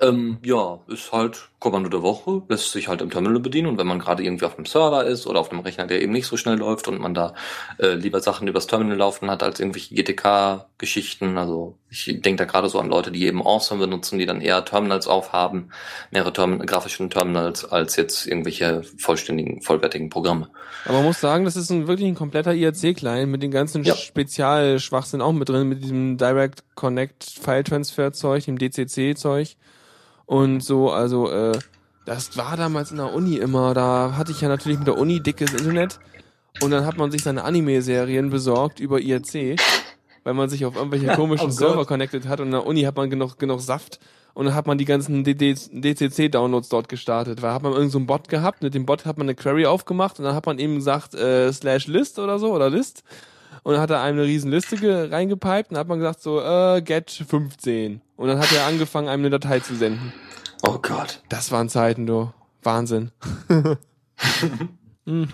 Ähm, 0.00 0.38
ja, 0.44 0.80
ist 0.88 1.12
halt 1.12 1.48
Kommando 1.58 1.88
der 1.88 2.02
Woche, 2.02 2.42
lässt 2.48 2.70
sich 2.70 2.86
halt 2.86 3.02
im 3.02 3.10
Terminal 3.10 3.40
bedienen 3.40 3.66
und 3.66 3.78
wenn 3.78 3.86
man 3.86 3.98
gerade 3.98 4.22
irgendwie 4.22 4.44
auf 4.44 4.56
einem 4.56 4.66
Server 4.66 5.04
ist 5.04 5.26
oder 5.26 5.40
auf 5.40 5.50
einem 5.50 5.60
Rechner, 5.60 5.86
der 5.86 6.00
eben 6.00 6.12
nicht 6.12 6.26
so 6.26 6.36
schnell 6.36 6.56
läuft 6.56 6.86
und 6.86 7.00
man 7.00 7.14
da 7.14 7.34
äh, 7.78 7.94
lieber 7.94 8.20
Sachen 8.20 8.46
übers 8.46 8.68
Terminal 8.68 8.96
laufen 8.96 9.28
hat 9.28 9.42
als 9.42 9.58
irgendwelche 9.58 9.94
GTK-Geschichten, 9.94 11.36
also 11.36 11.76
ich 11.90 12.04
denke 12.20 12.36
da 12.36 12.44
gerade 12.44 12.68
so 12.68 12.78
an 12.78 12.88
Leute, 12.88 13.10
die 13.10 13.26
eben 13.26 13.44
Awesome 13.44 13.80
benutzen, 13.80 14.18
die 14.18 14.26
dann 14.26 14.40
eher 14.40 14.64
Terminals 14.64 15.08
aufhaben, 15.08 15.72
mehrere 16.12 16.32
Term 16.32 16.60
grafischen 16.60 17.10
Terminals 17.10 17.64
als 17.64 17.96
jetzt 17.96 18.26
irgendwelche 18.26 18.84
vollständigen, 18.98 19.60
vollwertigen 19.62 20.10
Programme. 20.10 20.50
Aber 20.84 20.98
man 20.98 21.06
muss 21.06 21.20
sagen, 21.20 21.44
das 21.44 21.56
ist 21.56 21.70
ein, 21.70 21.88
wirklich 21.88 22.06
ein 22.06 22.14
kompletter 22.14 22.54
IRC-Client 22.54 23.30
mit 23.30 23.42
den 23.42 23.50
ganzen 23.50 23.82
Ja. 23.82 23.96
Spezialschwachsinn 23.96 25.20
auch 25.22 25.32
mit 25.32 25.48
drin, 25.48 25.68
mit 25.68 25.82
diesem 25.82 26.18
Direct 26.18 26.62
Connect 26.76 27.24
File 27.24 27.64
Transfer 27.64 28.12
Zeug, 28.12 28.44
dem 28.44 28.58
DCC 28.58 29.16
Zeug 29.16 29.56
und 30.28 30.60
so, 30.60 30.90
also 30.90 31.30
äh, 31.30 31.58
das 32.04 32.36
war 32.36 32.58
damals 32.58 32.90
in 32.90 32.98
der 32.98 33.14
Uni 33.14 33.36
immer, 33.36 33.72
da 33.72 34.12
hatte 34.14 34.30
ich 34.30 34.42
ja 34.42 34.48
natürlich 34.48 34.78
mit 34.78 34.86
der 34.86 34.98
Uni 34.98 35.22
dickes 35.22 35.54
Internet 35.54 35.98
und 36.60 36.70
dann 36.70 36.84
hat 36.84 36.98
man 36.98 37.10
sich 37.10 37.22
seine 37.22 37.44
Anime-Serien 37.44 38.28
besorgt 38.28 38.78
über 38.78 39.00
IRC, 39.00 39.58
weil 40.24 40.34
man 40.34 40.50
sich 40.50 40.66
auf 40.66 40.76
irgendwelche 40.76 41.06
komischen 41.16 41.48
Oh. 41.48 41.50
Server 41.50 41.86
connected 41.86 42.28
hat 42.28 42.40
und 42.40 42.48
in 42.48 42.52
der 42.52 42.66
Uni 42.66 42.82
hat 42.82 42.94
man 42.94 43.08
genug, 43.08 43.38
genug 43.38 43.62
Saft 43.62 44.00
und 44.34 44.44
dann 44.44 44.54
hat 44.54 44.66
man 44.66 44.76
die 44.76 44.84
ganzen 44.84 45.24
DCC-Downloads 45.24 46.68
dort 46.68 46.90
gestartet, 46.90 47.40
weil 47.40 47.54
hat 47.54 47.62
man 47.62 47.72
irgendeinen 47.72 47.90
so 47.90 47.98
einen 47.98 48.06
Bot 48.06 48.28
gehabt, 48.28 48.62
mit 48.62 48.74
dem 48.74 48.84
Bot 48.84 49.06
hat 49.06 49.16
man 49.16 49.24
eine 49.24 49.34
Query 49.34 49.64
aufgemacht 49.64 50.18
und 50.18 50.26
dann 50.26 50.34
hat 50.34 50.44
man 50.44 50.58
eben 50.58 50.74
gesagt, 50.74 51.14
äh, 51.14 51.50
slash 51.54 51.86
list 51.86 52.18
oder 52.18 52.38
so, 52.38 52.52
oder 52.52 52.68
list 52.68 53.02
und 53.62 53.72
dann 53.72 53.80
hat 53.82 53.90
er 53.90 54.00
einem 54.02 54.18
eine 54.18 54.26
riesen 54.26 54.50
Liste 54.50 54.76
ge- 54.76 55.10
reingepiped 55.10 55.70
und 55.70 55.74
dann 55.74 55.80
hat 55.80 55.88
man 55.88 55.98
gesagt 55.98 56.20
so, 56.22 56.40
äh, 56.40 56.80
get 56.82 57.10
15 57.10 58.00
und 58.16 58.28
dann 58.28 58.38
hat 58.38 58.52
er 58.52 58.66
angefangen, 58.66 59.08
einem 59.08 59.22
eine 59.22 59.30
Datei 59.30 59.60
zu 59.60 59.74
senden. 59.74 60.12
Oh 60.66 60.78
Gott. 60.82 61.22
Das 61.28 61.50
waren 61.52 61.68
Zeiten, 61.68 62.06
du. 62.06 62.32
Wahnsinn. 62.62 63.12
mhm. 65.04 65.28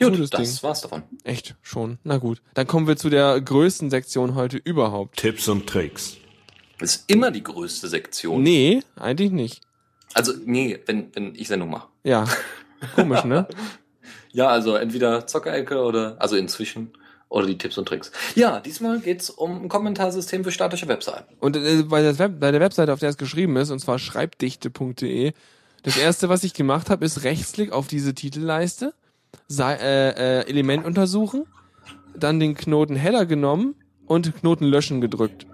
Gut, 0.00 0.12
Gutes 0.12 0.30
das 0.30 0.40
Ding. 0.54 0.62
war's 0.62 0.80
davon. 0.80 1.02
Echt, 1.24 1.56
schon. 1.62 1.98
Na 2.04 2.16
gut. 2.16 2.40
Dann 2.54 2.66
kommen 2.66 2.86
wir 2.86 2.96
zu 2.96 3.10
der 3.10 3.38
größten 3.40 3.90
Sektion 3.90 4.34
heute 4.34 4.56
überhaupt. 4.56 5.18
Tipps 5.18 5.46
und 5.48 5.66
Tricks. 5.66 6.16
Ist 6.80 7.04
immer 7.10 7.30
die 7.30 7.42
größte 7.42 7.88
Sektion. 7.88 8.42
Nee, 8.42 8.80
eigentlich 8.96 9.30
nicht. 9.30 9.60
Also, 10.14 10.32
nee, 10.46 10.78
wenn, 10.86 11.14
wenn 11.14 11.34
ich 11.34 11.48
Sendung 11.48 11.70
mache. 11.70 11.88
Ja. 12.04 12.26
Komisch, 12.94 13.24
ne? 13.24 13.46
Ja, 14.32 14.46
also 14.46 14.76
entweder 14.76 15.26
Zockerecke 15.26 15.82
oder, 15.82 16.14
also 16.20 16.36
inzwischen, 16.36 16.92
oder 17.30 17.46
die 17.46 17.56
Tipps 17.56 17.78
und 17.78 17.86
Tricks. 17.86 18.12
Ja, 18.34 18.60
diesmal 18.60 19.00
geht's 19.00 19.30
um 19.30 19.62
ein 19.62 19.68
Kommentarsystem 19.68 20.44
für 20.44 20.50
statische 20.52 20.88
Webseiten. 20.88 21.34
Und 21.40 21.56
äh, 21.56 21.84
bei, 21.84 22.02
der 22.02 22.18
Web, 22.18 22.40
der 22.40 22.60
Webseite, 22.60 22.92
auf 22.92 22.98
der 22.98 23.08
es 23.08 23.16
geschrieben 23.16 23.56
ist, 23.56 23.70
und 23.70 23.78
zwar 23.78 23.98
schreibdichte.de, 23.98 25.32
das 25.82 25.96
erste, 25.96 26.28
was 26.28 26.44
ich 26.44 26.52
gemacht 26.52 26.90
habe, 26.90 27.04
ist 27.04 27.24
Rechtsklick 27.24 27.72
auf 27.72 27.86
diese 27.86 28.14
Titelleiste, 28.14 28.92
sei, 29.48 29.74
äh, 29.74 30.40
äh, 30.40 30.48
Element 30.48 30.84
untersuchen, 30.84 31.46
dann 32.14 32.40
den 32.40 32.54
Knoten 32.54 32.96
Header 32.96 33.24
genommen 33.24 33.76
und 34.06 34.36
Knoten 34.36 34.66
löschen 34.66 35.00
gedrückt. 35.00 35.46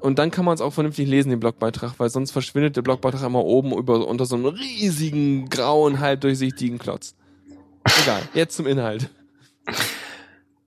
Und 0.00 0.18
dann 0.18 0.30
kann 0.30 0.44
man 0.44 0.54
es 0.54 0.60
auch 0.60 0.72
vernünftig 0.72 1.06
lesen, 1.06 1.30
den 1.30 1.40
Blogbeitrag, 1.40 1.94
weil 1.98 2.10
sonst 2.10 2.32
verschwindet 2.32 2.76
der 2.76 2.82
Blogbeitrag 2.82 3.22
immer 3.22 3.44
oben 3.44 3.72
über, 3.72 4.06
unter 4.06 4.26
so 4.26 4.34
einem 4.34 4.46
riesigen, 4.46 5.48
grauen, 5.48 6.00
halbdurchsichtigen 6.00 6.78
Klotz. 6.78 7.14
Egal, 8.02 8.22
jetzt 8.34 8.56
zum 8.56 8.66
Inhalt. 8.66 9.10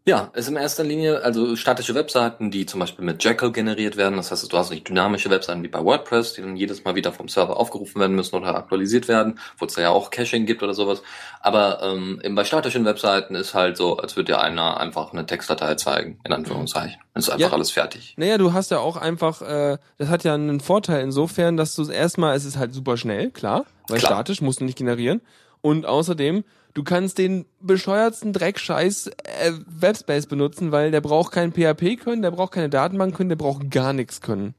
Ja, 0.05 0.31
ist 0.33 0.49
in 0.49 0.57
erster 0.57 0.83
Linie, 0.83 1.23
also 1.23 1.55
statische 1.55 1.95
Webseiten, 1.95 2.51
die 2.51 2.65
zum 2.65 2.81
Beispiel 2.81 3.05
mit 3.05 3.23
Jekyll 3.23 3.53
generiert 3.53 3.95
werden. 3.95 4.17
Das 4.17 4.31
heißt, 4.31 4.51
du 4.51 4.57
hast 4.57 4.69
nicht 4.69 4.89
dynamische 4.89 5.29
Webseiten 5.29 5.63
wie 5.63 5.69
bei 5.69 5.81
WordPress, 5.81 6.33
die 6.33 6.41
dann 6.41 6.57
jedes 6.57 6.83
Mal 6.83 6.95
wieder 6.95 7.13
vom 7.13 7.29
Server 7.29 7.55
aufgerufen 7.55 8.01
werden 8.01 8.13
müssen 8.13 8.35
oder 8.35 8.53
aktualisiert 8.53 9.07
werden, 9.07 9.39
wo 9.57 9.65
es 9.65 9.77
ja 9.77 9.91
auch 9.91 10.11
Caching 10.11 10.45
gibt 10.45 10.61
oder 10.61 10.73
sowas. 10.73 11.01
Aber 11.39 11.81
ähm, 11.83 12.19
eben 12.21 12.35
bei 12.35 12.43
statischen 12.43 12.83
Webseiten 12.83 13.33
ist 13.35 13.53
halt 13.53 13.77
so, 13.77 13.95
als 13.95 14.17
würde 14.17 14.33
dir 14.33 14.41
einer 14.41 14.77
einfach 14.77 15.13
eine 15.13 15.25
Textdatei 15.25 15.75
zeigen, 15.75 16.19
in 16.25 16.33
Anführungszeichen. 16.33 16.99
Ist 17.15 17.29
einfach 17.29 17.47
Ja. 17.47 17.53
alles 17.53 17.71
fertig. 17.71 18.13
Naja, 18.17 18.37
du 18.37 18.51
hast 18.51 18.71
ja 18.71 18.79
auch 18.79 18.97
einfach, 18.97 19.41
äh, 19.41 19.77
das 19.99 20.09
hat 20.09 20.25
ja 20.25 20.33
einen 20.33 20.59
Vorteil 20.59 21.01
insofern, 21.01 21.55
dass 21.55 21.75
du 21.75 21.89
erstmal, 21.89 22.35
es 22.35 22.43
ist 22.43 22.57
halt 22.57 22.73
super 22.73 22.97
schnell, 22.97 23.31
klar, 23.31 23.63
weil 23.87 23.99
Klar. 23.99 24.11
statisch 24.11 24.41
musst 24.41 24.59
du 24.59 24.65
nicht 24.65 24.77
generieren. 24.77 25.21
Und 25.61 25.85
außerdem, 25.85 26.43
du 26.73 26.83
kannst 26.83 27.17
den 27.17 27.45
bescheuertsten 27.59 28.33
Dreckscheiß 28.33 29.07
äh, 29.07 29.51
Webspace 29.67 30.27
benutzen, 30.27 30.71
weil 30.71 30.91
der 30.91 31.01
braucht 31.01 31.31
kein 31.33 31.51
PHP 31.51 31.97
können, 32.03 32.21
der 32.21 32.31
braucht 32.31 32.53
keine 32.53 32.69
Datenbank 32.69 33.15
können, 33.15 33.29
der 33.29 33.35
braucht 33.35 33.69
gar 33.71 33.93
nichts 33.93 34.21
können. 34.21 34.55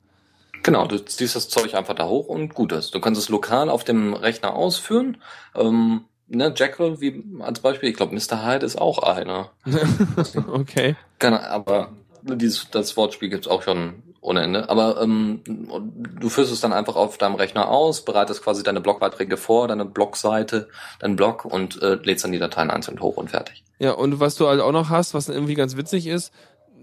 Genau, 0.62 0.87
du 0.87 1.05
ziehst 1.05 1.37
das 1.37 1.49
Zeug 1.49 1.75
einfach 1.75 1.95
da 1.95 2.09
hoch 2.09 2.27
und 2.27 2.55
gut 2.55 2.73
ist. 2.73 2.95
Du 2.95 3.01
kannst 3.01 3.21
es 3.21 3.29
lokal 3.29 3.69
auf 3.69 3.85
dem 3.85 4.15
Rechner 4.15 4.55
ausführen. 4.55 5.19
Ähm, 5.55 6.07
ne, 6.27 6.55
Jekyll, 6.57 7.01
wie 7.01 7.23
als 7.41 7.61
Beispiel, 7.61 7.91
ich 7.91 7.97
glaube, 7.97 8.15
Mr. 8.15 8.47
Hyde 8.47 8.65
ist 8.65 8.81
auch 8.81 8.99
einer. 9.01 9.51
okay. 10.49 10.97
Keine, 11.19 11.51
aber 11.51 11.93
dieses, 12.23 12.71
das 12.71 12.97
Wortspiel 12.97 13.29
gibt's 13.29 13.47
auch 13.47 13.62
schon 13.62 14.04
ohne 14.25 14.43
Ende. 14.43 14.70
Aber 14.70 15.01
ähm, 15.03 15.43
du 15.45 16.29
führst 16.29 16.51
es 16.51 16.61
dann 16.61 16.72
einfach 16.72 16.97
auf 16.97 17.18
deinem 17.18 17.35
Rechner 17.35 17.68
aus, 17.68 18.05
bereitest 18.05 18.43
quasi 18.43 18.62
deine 18.62 18.81
Blogbeiträge 18.81 19.37
vor, 19.37 19.68
deine 19.68 19.85
Blogseite, 19.85 20.68
deinen 20.99 21.16
Blog 21.16 21.45
und 21.45 21.83
äh, 21.83 21.95
lädst 22.03 22.25
dann 22.25 22.33
die 22.33 22.39
Dateien 22.39 22.70
einzeln 22.70 23.01
hoch 23.01 23.16
und 23.16 23.31
fertig. 23.31 23.62
Ja, 23.79 23.93
und 23.93 24.20
was 24.20 24.37
du 24.37 24.49
halt 24.49 24.61
auch 24.61 24.72
noch 24.72 24.89
hast, 24.89 25.12
was 25.14 25.29
irgendwie 25.29 25.55
ganz 25.55 25.77
witzig 25.77 26.07
ist, 26.07 26.33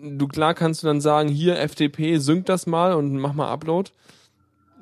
du 0.02 0.28
klar 0.28 0.54
kannst 0.54 0.84
du 0.84 0.88
dann 0.88 1.02
sagen, 1.02 1.30
hier 1.30 1.58
FTP, 1.58 2.18
sync 2.18 2.46
das 2.46 2.68
mal 2.68 2.94
und 2.94 3.18
mach 3.18 3.34
mal 3.34 3.52
Upload. 3.52 3.90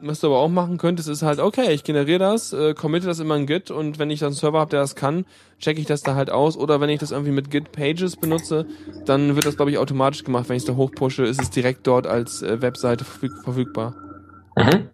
Was 0.02 0.22
du 0.22 0.28
aber 0.28 0.38
auch 0.38 0.50
machen 0.50 0.78
könntest, 0.78 1.10
ist 1.10 1.24
halt, 1.24 1.40
okay, 1.40 1.72
ich 1.74 1.84
generiere 1.84 2.20
das, 2.20 2.54
äh, 2.54 2.74
committe 2.74 3.08
das 3.08 3.20
immer 3.20 3.36
in 3.36 3.46
Git 3.46 3.70
und 3.70 4.00
wenn 4.00 4.10
ich 4.10 4.20
dann 4.20 4.28
einen 4.28 4.36
Server 4.36 4.60
habe, 4.60 4.72
der 4.72 4.80
das 4.80 4.96
kann, 4.96 5.26
checke 5.60 5.82
ich 5.82 5.88
das 5.88 6.02
da 6.04 6.16
halt 6.16 6.30
aus. 6.30 6.56
Oder 6.56 6.80
wenn 6.80 6.90
ich 6.90 7.00
das 7.00 7.12
irgendwie 7.12 7.32
mit 7.32 7.52
Git 7.52 7.72
Pages 7.72 8.16
benutze, 8.16 8.66
dann 9.06 9.36
wird 9.36 9.46
das, 9.46 9.58
glaube 9.58 9.72
ich, 9.72 9.78
automatisch 9.78 10.24
gemacht. 10.24 10.48
Wenn 10.48 10.56
ich 10.56 10.64
es 10.64 10.68
da 10.68 10.76
hochpushe, 10.76 11.24
ist 11.24 11.42
es 11.42 11.50
direkt 11.50 11.86
dort 11.86 12.08
als 12.08 12.42
äh, 12.42 12.62
Webseite 12.62 13.04
verfüg 13.04 13.34
verfügbar. 13.44 13.96
Mhm. 14.56 14.90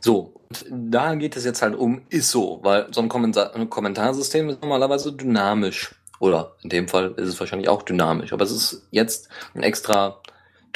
So, 0.00 0.32
da 0.70 1.14
geht 1.14 1.36
es 1.36 1.44
jetzt 1.44 1.62
halt 1.62 1.74
um 1.74 2.02
ISO, 2.08 2.60
weil 2.62 2.86
so 2.92 3.00
ein, 3.00 3.08
Kommentar 3.08 3.54
ein 3.54 3.68
Kommentarsystem 3.68 4.48
ist 4.48 4.62
normalerweise 4.62 5.12
dynamisch. 5.12 5.94
Oder 6.18 6.54
in 6.62 6.70
dem 6.70 6.88
Fall 6.88 7.12
ist 7.16 7.28
es 7.28 7.40
wahrscheinlich 7.40 7.68
auch 7.68 7.82
dynamisch. 7.82 8.32
Aber 8.32 8.44
es 8.44 8.52
ist 8.52 8.86
jetzt 8.90 9.28
ein 9.54 9.62
extra 9.62 10.20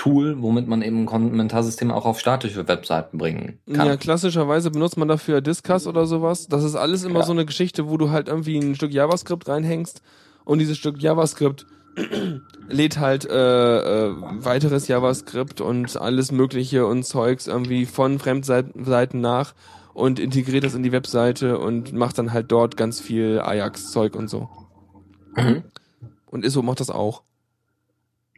Tool, 0.01 0.41
womit 0.41 0.67
man 0.67 0.81
eben 0.81 1.03
ein 1.03 1.07
Kommentarsystem 1.07 1.91
auch 1.91 2.07
auf 2.07 2.19
statische 2.19 2.67
Webseiten 2.67 3.19
bringen 3.19 3.59
kann. 3.71 3.87
Ja, 3.87 3.99
klassischerweise 3.99 4.71
benutzt 4.71 4.97
man 4.97 5.09
dafür 5.09 5.43
Discuss 5.43 5.87
oder 5.87 6.07
sowas. 6.07 6.49
Das 6.49 6.65
ist 6.65 6.75
alles 6.75 7.05
immer 7.05 7.21
Ja. 7.21 7.27
so 7.27 7.33
eine 7.33 7.45
Geschichte, 7.45 7.87
wo 7.91 7.99
du 7.99 8.09
halt 8.11 8.29
irgendwie 8.29 8.57
ein 8.57 8.75
Stück 8.75 8.93
JavaScript 8.95 9.47
reinhängst 9.47 10.01
und 10.47 10.59
dieses 10.59 10.79
Stück 10.79 11.03
JavaScript 11.03 11.67
lädt 12.71 12.99
halt 12.99 13.27
äh, 13.29 14.07
äh, 14.07 14.15
weiteres 14.43 14.89
JavaScript 14.89 15.61
und 15.61 16.01
alles 16.01 16.33
Mögliche 16.33 16.87
und 16.87 17.03
Zeugs 17.03 17.47
irgendwie 17.47 17.85
von 17.85 18.19
Fremdseiten 18.19 18.87
Seiten 18.87 19.21
nach 19.21 19.53
und 19.93 20.19
integriert 20.19 20.65
das 20.65 20.75
in 20.75 20.83
die 20.83 20.93
Webseite 20.93 21.59
und 21.59 21.93
macht 21.93 22.17
dann 22.17 22.33
halt 22.33 22.51
dort 22.51 22.79
ganz 22.79 23.01
viel 23.01 23.39
Ajax-Zeug 23.41 24.17
und 24.17 24.29
so. 24.31 24.49
Mhm. 25.37 25.65
Und 26.31 26.43
ISO 26.47 26.63
macht 26.63 26.81
das 26.81 26.89
auch. 26.89 27.23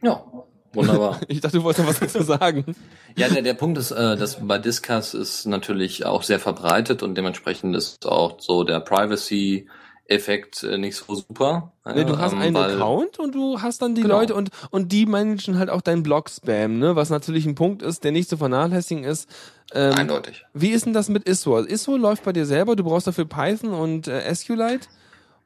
Ja, 0.01 0.25
wunderbar. 0.73 1.19
Ich 1.27 1.41
dachte, 1.41 1.57
du 1.57 1.63
wolltest 1.63 1.85
noch 1.85 1.89
was 1.93 1.99
dazu 1.99 2.23
sagen. 2.23 2.63
Ja, 3.15 3.29
der, 3.29 3.43
der 3.43 3.53
Punkt 3.53 3.77
ist, 3.77 3.91
äh, 3.91 4.17
dass 4.17 4.39
bei 4.45 4.57
Discuss 4.57 5.13
ist 5.13 5.45
natürlich 5.45 6.03
auch 6.05 6.23
sehr 6.23 6.39
verbreitet 6.39 7.03
und 7.03 7.15
dementsprechend 7.15 7.75
ist 7.75 8.07
auch 8.07 8.39
so 8.39 8.63
der 8.63 8.79
Privacy-Effekt 8.79 10.63
äh, 10.63 10.77
nicht 10.77 10.95
so 10.95 11.15
super. 11.15 11.71
Nee, 11.85 12.05
du 12.05 12.17
hast 12.17 12.33
ähm, 12.33 12.39
einen 12.39 12.57
Account 12.57 13.19
und 13.19 13.35
du 13.35 13.61
hast 13.61 13.81
dann 13.81 13.95
die 13.95 14.01
Genau. 14.01 14.19
Leute 14.19 14.33
und, 14.35 14.49
und 14.71 14.91
die 14.91 15.05
managen 15.05 15.59
halt 15.59 15.69
auch 15.69 15.81
deinen 15.81 16.01
Blog-Spam, 16.03 16.79
ne? 16.79 16.95
Was 16.95 17.09
natürlich 17.09 17.45
ein 17.45 17.55
Punkt 17.55 17.81
ist, 17.81 18.03
der 18.03 18.11
nicht 18.11 18.29
zu 18.29 18.37
vernachlässigen 18.37 19.03
ist. 19.03 19.29
Ähm, 19.73 19.93
Eindeutig. 19.93 20.45
wie 20.53 20.69
ist 20.69 20.85
denn 20.85 20.93
das 20.93 21.09
mit 21.09 21.27
ISO? 21.27 21.55
Also 21.55 21.69
ISO 21.69 21.97
läuft 21.97 22.23
bei 22.23 22.33
dir 22.33 22.45
selber, 22.45 22.75
du 22.75 22.83
brauchst 22.83 23.07
dafür 23.07 23.25
Python 23.25 23.73
und 23.73 24.07
äh, 24.07 24.33
SQLite 24.33 24.87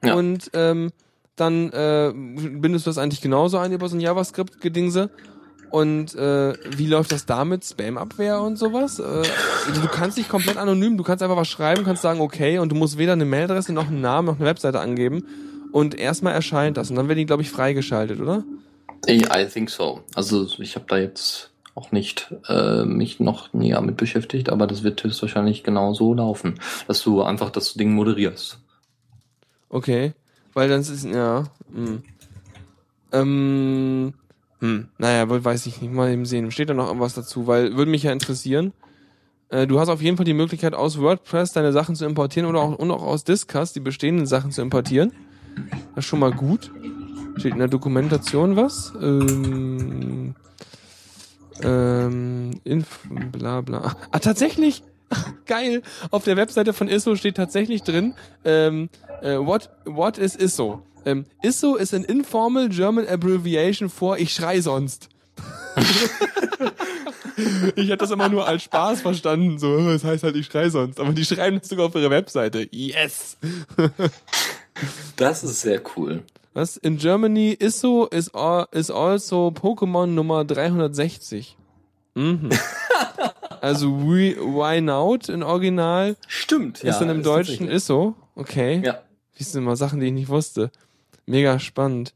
Ja. 0.04 0.16
und 0.16 0.50
ähm, 0.54 0.92
dann 1.38 1.72
äh, 1.72 2.12
bindest 2.14 2.86
du 2.86 2.90
das 2.90 2.98
eigentlich 2.98 3.22
genauso 3.22 3.58
ein 3.58 3.72
über 3.72 3.88
so 3.88 3.96
ein 3.96 4.02
JavaScript-Gedingse. 4.02 5.10
Und 5.70 6.16
äh, 6.16 6.54
wie 6.78 6.88
läuft 6.88 7.12
das 7.12 7.26
damit? 7.26 7.66
Spam-Abwehr 7.66 8.42
und 8.42 8.58
sowas? 8.58 9.00
Äh, 9.00 9.04
also 9.04 9.82
du 9.82 9.88
kannst 9.88 10.18
dich 10.18 10.30
komplett 10.30 10.58
anonym, 10.58 10.98
du 10.98 11.04
kannst 11.04 11.22
einfach 11.22 11.36
was 11.38 11.48
schreiben, 11.48 11.84
kannst 11.84 12.02
sagen, 12.02 12.22
okay, 12.22 12.60
und 12.60 12.70
du 12.70 12.76
musst 12.76 12.98
weder 12.98 13.14
eine 13.14 13.26
Mailadresse 13.26 13.74
noch 13.74 13.88
einen 13.88 14.02
Namen 14.02 14.28
noch 14.28 14.38
eine 14.38 14.46
Webseite 14.46 14.80
angeben. 14.80 15.26
Und 15.72 15.96
erstmal 15.96 16.34
erscheint 16.34 16.78
das. 16.78 16.90
Und 16.90 16.96
dann 16.96 17.08
werden 17.10 17.20
die, 17.20 17.26
glaube 17.26 17.44
ich, 17.44 17.50
freigeschaltet, 17.50 18.22
oder? 18.22 18.44
I, 19.08 19.26
I 19.34 19.46
think 19.46 19.70
so. 19.70 20.02
Also 20.16 20.48
ich 20.60 20.76
habe 20.76 20.86
da 20.88 20.98
jetzt 20.98 21.52
auch 21.76 21.92
nicht 21.92 22.34
äh, 22.48 22.86
mich 22.86 23.20
noch 23.20 23.54
näher 23.54 23.82
mit 23.82 23.98
beschäftigt, 23.98 24.50
aber 24.50 24.66
das 24.66 24.84
wird 24.84 25.04
höchstwahrscheinlich 25.04 25.64
genau 25.64 25.94
so 25.94 26.14
laufen, 26.14 26.60
dass 26.88 27.04
du 27.04 27.22
einfach 27.22 27.52
das 27.52 27.76
Ding 27.76 27.94
moderierst. 27.94 28.60
Okay. 29.70 30.14
Weil 30.58 30.70
dann 30.70 30.82
ist 30.82 31.06
ja. 31.06 31.44
Hm. 31.72 32.02
Ähm, 33.12 34.14
hm, 34.60 34.88
naja, 34.98 35.30
weiß 35.30 35.68
ich 35.68 35.84
nicht. 35.84 35.94
Mal 35.94 36.12
eben 36.12 36.26
sehen. 36.26 36.50
Steht 36.50 36.72
da 36.72 36.74
noch 36.74 36.88
irgendwas 36.88 37.14
dazu? 37.14 37.46
Weil 37.46 37.78
würde 37.78 37.92
mich 37.92 38.02
ja 38.02 38.12
interessieren. 38.12 38.74
Äh, 39.50 39.68
du 39.68 39.80
hast 39.80 39.90
auf 39.90 40.02
jeden 40.02 40.18
Fall 40.18 40.26
die 40.26 40.34
Möglichkeit, 40.34 40.74
aus 40.74 41.00
WordPress 41.00 41.54
deine 41.54 41.74
Sachen 41.74 41.96
zu 41.96 42.06
importieren 42.06 42.50
oder 42.50 42.62
auch, 42.62 42.76
und 42.76 42.90
auch 42.90 43.04
aus 43.04 43.24
Discuss 43.24 43.74
die 43.74 43.82
bestehenden 43.82 44.26
Sachen 44.26 44.50
zu 44.50 44.64
importieren. 44.64 45.12
Das 45.94 46.06
ist 46.06 46.10
schon 46.10 46.22
mal 46.22 46.32
gut. 46.32 46.72
Steht 47.38 47.54
in 47.54 47.60
der 47.60 47.68
Dokumentation 47.68 48.56
was? 48.56 48.94
Ähm, 49.00 50.34
ähm, 51.62 52.60
inf, 52.64 53.08
bla 53.32 53.62
bla. 53.62 53.96
Ah, 54.10 54.18
tatsächlich? 54.18 54.82
Geil. 55.46 55.82
Auf 56.12 56.24
der 56.24 56.38
Webseite 56.38 56.74
von 56.74 56.88
ISO 56.88 57.16
steht 57.16 57.36
tatsächlich 57.36 57.84
drin, 57.84 58.14
ähm, 58.46 58.90
äh, 59.22 59.38
what, 59.38 59.70
what 59.86 60.18
is 60.18 60.36
ISO? 60.36 60.82
Ähm, 61.06 61.26
ISO 61.42 61.76
is 61.76 61.94
an 61.94 62.04
informal 62.04 62.70
German 62.70 63.08
abbreviation 63.08 63.90
for 63.90 64.18
ich 64.18 64.34
schrei 64.34 64.62
sonst. 64.62 65.10
ich 67.76 67.88
hätte 67.88 67.98
das 67.98 68.12
immer 68.12 68.30
nur 68.30 68.48
als 68.48 68.64
Spaß 68.64 69.02
verstanden, 69.02 69.60
so, 69.60 69.78
es 69.90 70.04
heißt 70.04 70.24
halt 70.24 70.36
ich 70.36 70.48
schrei 70.48 70.70
sonst, 70.70 71.00
aber 71.00 71.14
die 71.14 71.24
schreiben 71.24 71.60
das 71.60 71.70
sogar 71.70 71.86
auf 71.86 71.96
ihre 71.96 72.10
Webseite. 72.10 72.68
Yes! 72.72 73.38
Das 75.16 75.44
ist 75.44 75.62
sehr 75.62 75.82
cool. 75.96 76.24
Was? 76.54 76.78
In 76.78 76.98
Germany 76.98 77.58
ISO 77.60 78.06
is, 78.06 78.32
is 78.72 78.92
also 78.92 79.52
Pokémon 79.52 80.06
Nummer 80.08 80.46
360. 80.46 81.58
Mhm. 82.14 82.50
Also 83.62 83.88
we, 84.00 84.36
Why 84.38 84.82
Not 84.82 85.30
in 85.30 85.44
Original 85.44 86.16
Stimmt, 86.28 86.84
ist 86.84 87.00
dann 87.00 87.10
im 87.10 87.24
Deutschen 87.24 87.68
tatsächlich. 87.68 87.76
ISO. 87.76 88.16
Okay. 88.36 88.82
Ja. 88.84 89.00
Siehst 89.38 89.56
du 89.56 89.62
mal 89.62 89.76
Sachen, 89.76 90.00
die 90.00 90.08
ich 90.08 90.14
nicht 90.14 90.30
wusste. 90.30 90.72
Mega 91.26 91.60
spannend. 91.60 92.14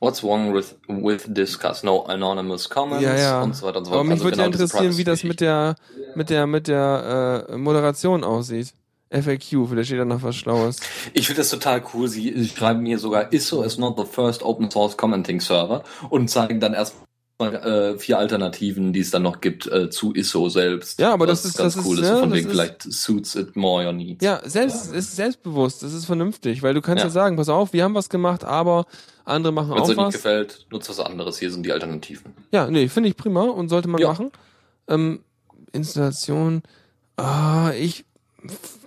What's 0.00 0.22
wrong 0.22 0.52
with, 0.54 0.76
with 0.86 1.24
Discuss? 1.26 1.82
No 1.82 2.02
anonymous 2.04 2.68
comments 2.68 3.02
Ja, 3.04 3.16
ja. 3.16 3.42
und 3.42 3.54
so 3.56 3.66
weiter 3.66 3.78
und 3.78 3.84
so 3.86 3.90
Aber 3.92 3.98
fort. 4.00 4.06
mich 4.08 4.12
Also 4.14 4.24
würde 4.24 4.36
ja 4.38 4.44
genau 4.44 4.52
diese 4.52 4.64
interessieren, 4.64 4.96
wie 4.98 5.04
das 5.04 5.24
mit 5.24 5.40
der, 5.40 5.76
mit 6.14 6.30
der, 6.30 6.46
mit 6.46 6.68
der 6.68 7.46
äh, 7.50 7.56
Moderation 7.56 8.22
aussieht. 8.24 8.74
FAQ, 9.10 9.68
vielleicht 9.68 9.86
steht 9.88 10.00
da 10.00 10.04
noch 10.04 10.22
was 10.22 10.34
Schlaues. 10.36 10.80
Ich 11.12 11.26
finde 11.26 11.42
das 11.42 11.50
total 11.50 11.82
cool. 11.94 12.08
Sie, 12.08 12.48
schreiben 12.48 12.84
hier 12.84 12.98
sogar, 12.98 13.32
ISO 13.32 13.62
is 13.62 13.78
not 13.78 13.96
the 13.96 14.04
first 14.04 14.42
open 14.42 14.70
source 14.70 14.96
commenting 14.96 15.40
server 15.40 15.84
und 16.10 16.28
zeigen 16.28 16.58
dann 16.60 16.74
erstmal 16.74 17.03
äh, 17.40 17.98
vier 17.98 18.18
Alternativen, 18.18 18.92
die 18.92 19.00
es 19.00 19.10
dann 19.10 19.22
noch 19.22 19.40
gibt 19.40 19.66
äh, 19.66 19.90
zu 19.90 20.14
ISO 20.14 20.48
selbst. 20.48 21.00
Ja, 21.00 21.12
aber 21.12 21.26
das 21.26 21.40
Was 21.44 21.50
ist- 21.50 21.58
ganz 21.58 21.74
das 21.74 21.84
cool 21.84 21.98
ist, 21.98 22.06
ja, 22.08 22.18
von 22.18 22.30
das 22.30 22.38
wegen 22.38 22.46
ist- 22.48 22.52
vielleicht 22.54 22.82
suits 22.92 23.34
it 23.34 23.56
more 23.56 23.84
your 23.84 23.92
needs. 23.92 24.24
Ja, 24.24 24.40
selbst, 24.48 24.86
es 24.86 24.92
ist 24.92 25.16
selbstbewusst, 25.16 25.82
das 25.82 25.92
ist 25.94 26.04
vernünftig, 26.04 26.62
weil 26.62 26.74
du 26.74 26.80
kannst 26.80 27.02
ja, 27.02 27.08
Ja. 27.08 27.10
sagen, 27.12 27.36
pass 27.36 27.48
auf, 27.48 27.72
wir 27.72 27.82
haben 27.82 27.94
was 27.94 28.08
gemacht, 28.08 28.44
aber 28.44 28.86
andere 29.24 29.52
machen 29.52 29.70
Wenn 29.70 29.76
es 29.78 29.82
auch 29.82 29.88
euch 29.88 29.96
nicht 29.96 29.98
was. 30.06 30.14
gefällt, 30.14 30.66
nutzt 30.70 30.88
was 30.88 31.00
anderes. 31.00 31.38
Hier 31.38 31.50
sind 31.50 31.64
die 31.66 31.72
Alternativen. 31.72 32.32
Ja, 32.52 32.70
nee, 32.70 32.88
finde 32.88 33.08
ich 33.08 33.16
prima 33.16 33.42
und 33.42 33.68
sollte 33.68 33.88
man 33.88 34.00
Ja. 34.00 34.08
machen. 34.08 34.30
Ähm, 34.86 35.20
Installation, 35.72 36.62
ah, 37.16 37.72
ich 37.72 38.04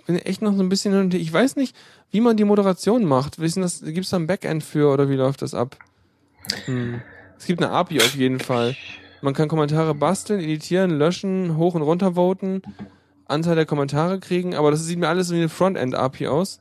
bin 0.06 0.16
echt 0.16 0.40
noch 0.40 0.54
so 0.56 0.62
ein 0.62 0.68
bisschen, 0.70 1.10
ich 1.12 1.30
weiß 1.32 1.56
nicht, 1.56 1.76
wie 2.10 2.22
man 2.22 2.36
die 2.38 2.44
Moderation 2.44 3.04
macht. 3.04 3.38
Wissen 3.40 3.60
das, 3.60 3.82
gibt's 3.84 4.08
da 4.10 4.16
ein 4.16 4.26
Backend 4.26 4.64
für 4.64 4.90
oder 4.90 5.10
wie 5.10 5.16
läuft 5.16 5.42
das 5.42 5.52
ab? 5.52 5.76
Hm. 6.64 7.02
Es 7.38 7.46
gibt 7.46 7.62
eine 7.62 7.70
API 7.72 7.98
auf 8.00 8.14
jeden 8.14 8.40
Fall. 8.40 8.76
Man 9.22 9.34
kann 9.34 9.48
Kommentare 9.48 9.94
basteln, 9.94 10.40
editieren, 10.40 10.90
löschen, 10.98 11.56
hoch 11.56 11.74
und 11.74 11.82
runter 11.82 12.14
voten, 12.14 12.62
Anzahl 13.26 13.56
der 13.56 13.66
Kommentare 13.66 14.20
kriegen, 14.20 14.54
aber 14.54 14.70
das 14.70 14.84
sieht 14.84 14.98
mir 14.98 15.08
alles 15.08 15.30
wie 15.30 15.36
eine 15.36 15.48
Frontend-API 15.48 16.28
aus. 16.28 16.60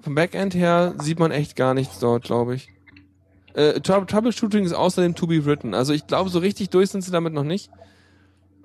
Vom 0.00 0.14
Backend 0.14 0.54
her 0.54 0.94
sieht 1.00 1.18
man 1.18 1.30
echt 1.30 1.56
gar 1.56 1.72
nichts 1.74 1.98
dort, 1.98 2.24
glaube 2.24 2.54
ich. 2.56 2.68
Äh, 3.54 3.80
Trou- 3.80 4.04
Troubleshooting 4.04 4.64
ist 4.64 4.72
außerdem 4.74 5.14
to 5.14 5.26
be 5.26 5.44
written. 5.46 5.74
Also 5.74 5.92
ich 5.92 6.06
glaube, 6.06 6.28
so 6.28 6.38
richtig 6.40 6.70
durch 6.70 6.90
sind 6.90 7.02
sie 7.02 7.10
damit 7.12 7.32
noch 7.32 7.44
nicht. 7.44 7.70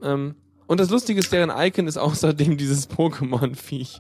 Ähm, 0.01 0.35
und 0.67 0.79
das 0.79 0.89
Lustige 0.89 1.19
ist, 1.19 1.31
deren 1.31 1.51
Icon 1.55 1.87
ist 1.87 1.97
außerdem 1.97 2.57
dieses 2.57 2.89
Pokémon-Viech. 2.89 3.99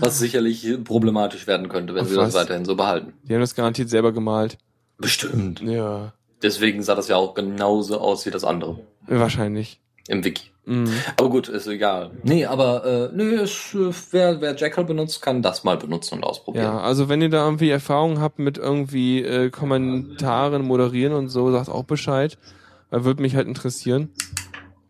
Was 0.00 0.18
sicherlich 0.18 0.66
problematisch 0.84 1.46
werden 1.46 1.68
könnte, 1.68 1.94
wenn 1.94 2.04
Ach, 2.04 2.08
sie 2.08 2.14
das 2.14 2.28
was? 2.28 2.34
weiterhin 2.34 2.64
so 2.64 2.76
behalten. 2.76 3.12
Die 3.24 3.34
haben 3.34 3.40
das 3.40 3.54
garantiert 3.54 3.90
selber 3.90 4.12
gemalt. 4.12 4.56
Bestimmt. 4.98 5.60
Ja. 5.60 6.12
Deswegen 6.42 6.82
sah 6.82 6.94
das 6.94 7.08
ja 7.08 7.16
auch 7.16 7.34
genauso 7.34 7.98
aus 7.98 8.26
wie 8.26 8.30
das 8.30 8.44
andere 8.44 8.80
Wahrscheinlich. 9.06 9.80
im 10.08 10.24
Wiki. 10.24 10.50
Mhm. 10.64 10.92
Aber 11.16 11.30
gut, 11.30 11.48
ist 11.48 11.68
egal. 11.68 12.10
Nee, 12.24 12.44
aber 12.44 12.84
äh, 12.84 13.16
nee, 13.16 13.36
ist, 13.36 13.74
äh, 13.74 13.92
wer, 14.10 14.40
wer 14.40 14.56
Jackal 14.56 14.84
benutzt, 14.84 15.22
kann 15.22 15.40
das 15.40 15.62
mal 15.62 15.76
benutzen 15.76 16.16
und 16.16 16.24
ausprobieren. 16.24 16.64
Ja, 16.64 16.80
also 16.80 17.08
wenn 17.08 17.22
ihr 17.22 17.30
da 17.30 17.44
irgendwie 17.44 17.70
Erfahrung 17.70 18.20
habt 18.20 18.40
mit 18.40 18.58
irgendwie 18.58 19.22
äh, 19.22 19.50
Kommentaren 19.50 20.62
moderieren 20.62 21.12
und 21.12 21.28
so, 21.28 21.52
sagt 21.52 21.68
auch 21.68 21.84
Bescheid. 21.84 22.36
Weil 22.90 23.04
würde 23.04 23.22
mich 23.22 23.34
halt 23.36 23.48
interessieren. 23.48 24.10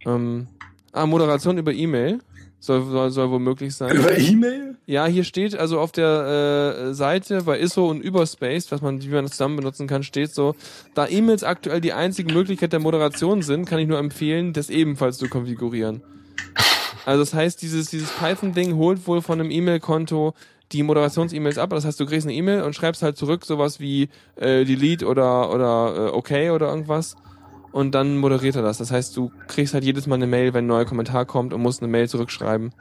Ähm, 0.05 0.49
ah, 0.93 1.07
Moderation 1.07 1.59
über 1.59 1.73
E-Mail. 1.73 2.21
Soll, 2.67 2.85
soll, 2.85 3.11
soll 3.13 3.31
wohl 3.31 3.39
möglich 3.39 3.77
sein. 3.77 3.95
Über 3.95 4.19
E-Mail? 4.19 4.75
Ja, 4.87 5.07
hier 5.07 5.23
steht 5.23 5.57
also 5.57 5.79
auf 5.79 5.93
der 5.93 6.89
äh, 6.89 6.95
Seite 6.95 7.43
bei 7.45 7.61
ISO 7.61 7.89
und 7.89 8.01
Überspace, 8.01 8.73
was 8.73 8.83
man, 8.83 9.01
wie 9.01 9.09
man 9.09 9.25
das 9.25 9.33
zusammen 9.33 9.55
benutzen 9.55 9.87
kann, 9.87 10.03
steht 10.03 10.35
so, 10.35 10.57
da 10.95 11.07
E-Mails 11.07 11.45
aktuell 11.45 11.81
die 11.81 11.93
einzige 11.93 12.33
Möglichkeit 12.33 12.73
der 12.73 12.81
Moderation 12.81 13.43
sind, 13.43 13.67
kann 13.67 13.79
ich 13.79 13.87
nur 13.87 13.99
empfehlen, 13.99 14.53
das 14.53 14.69
ebenfalls 14.69 15.19
zu 15.19 15.29
konfigurieren. 15.29 16.03
Also 17.05 17.23
das 17.23 17.35
heißt, 17.35 17.63
dieses, 17.63 17.89
dieses 17.91 18.11
Python-Ding 18.11 18.75
holt 18.75 19.07
wohl 19.07 19.23
von 19.23 19.41
einem 19.41 19.53
E-Mail-Konto 19.53 20.35
die 20.73 20.83
Moderations-E-Mails 20.83 21.59
ab. 21.59 21.71
Das 21.71 21.85
heißt, 21.85 22.01
du 22.01 22.07
kriegst 22.07 22.27
eine 22.27 22.35
E-Mail 22.35 22.63
und 22.63 22.75
schreibst 22.75 23.03
halt 23.03 23.17
zurück 23.17 23.45
sowas 23.45 23.79
wie 23.79 24.09
äh, 24.35 24.65
Delete 24.65 25.07
oder 25.07 25.55
oder 25.55 26.09
äh, 26.09 26.11
Okay 26.11 26.51
oder 26.51 26.69
irgendwas. 26.69 27.15
Und 27.73 27.95
dann 27.95 28.17
moderiert 28.19 28.57
er 28.57 28.63
das. 28.63 28.79
Das 28.79 28.91
heißt, 28.91 29.17
du 29.17 29.31
kriegst 29.49 29.75
halt 29.75 29.85
jedes 29.85 30.07
Mal 30.07 30.17
eine 30.17 30.27
Mail, 30.27 30.55
wenn 30.55 30.65
ein 30.65 30.69
neuer 30.69 30.85
Kommentar 30.85 31.27
kommt 31.27 31.53
und 31.53 31.63
musst 31.63 31.83
eine 31.83 31.91
Mail 31.91 32.09
zurückschreiben, 32.09 32.73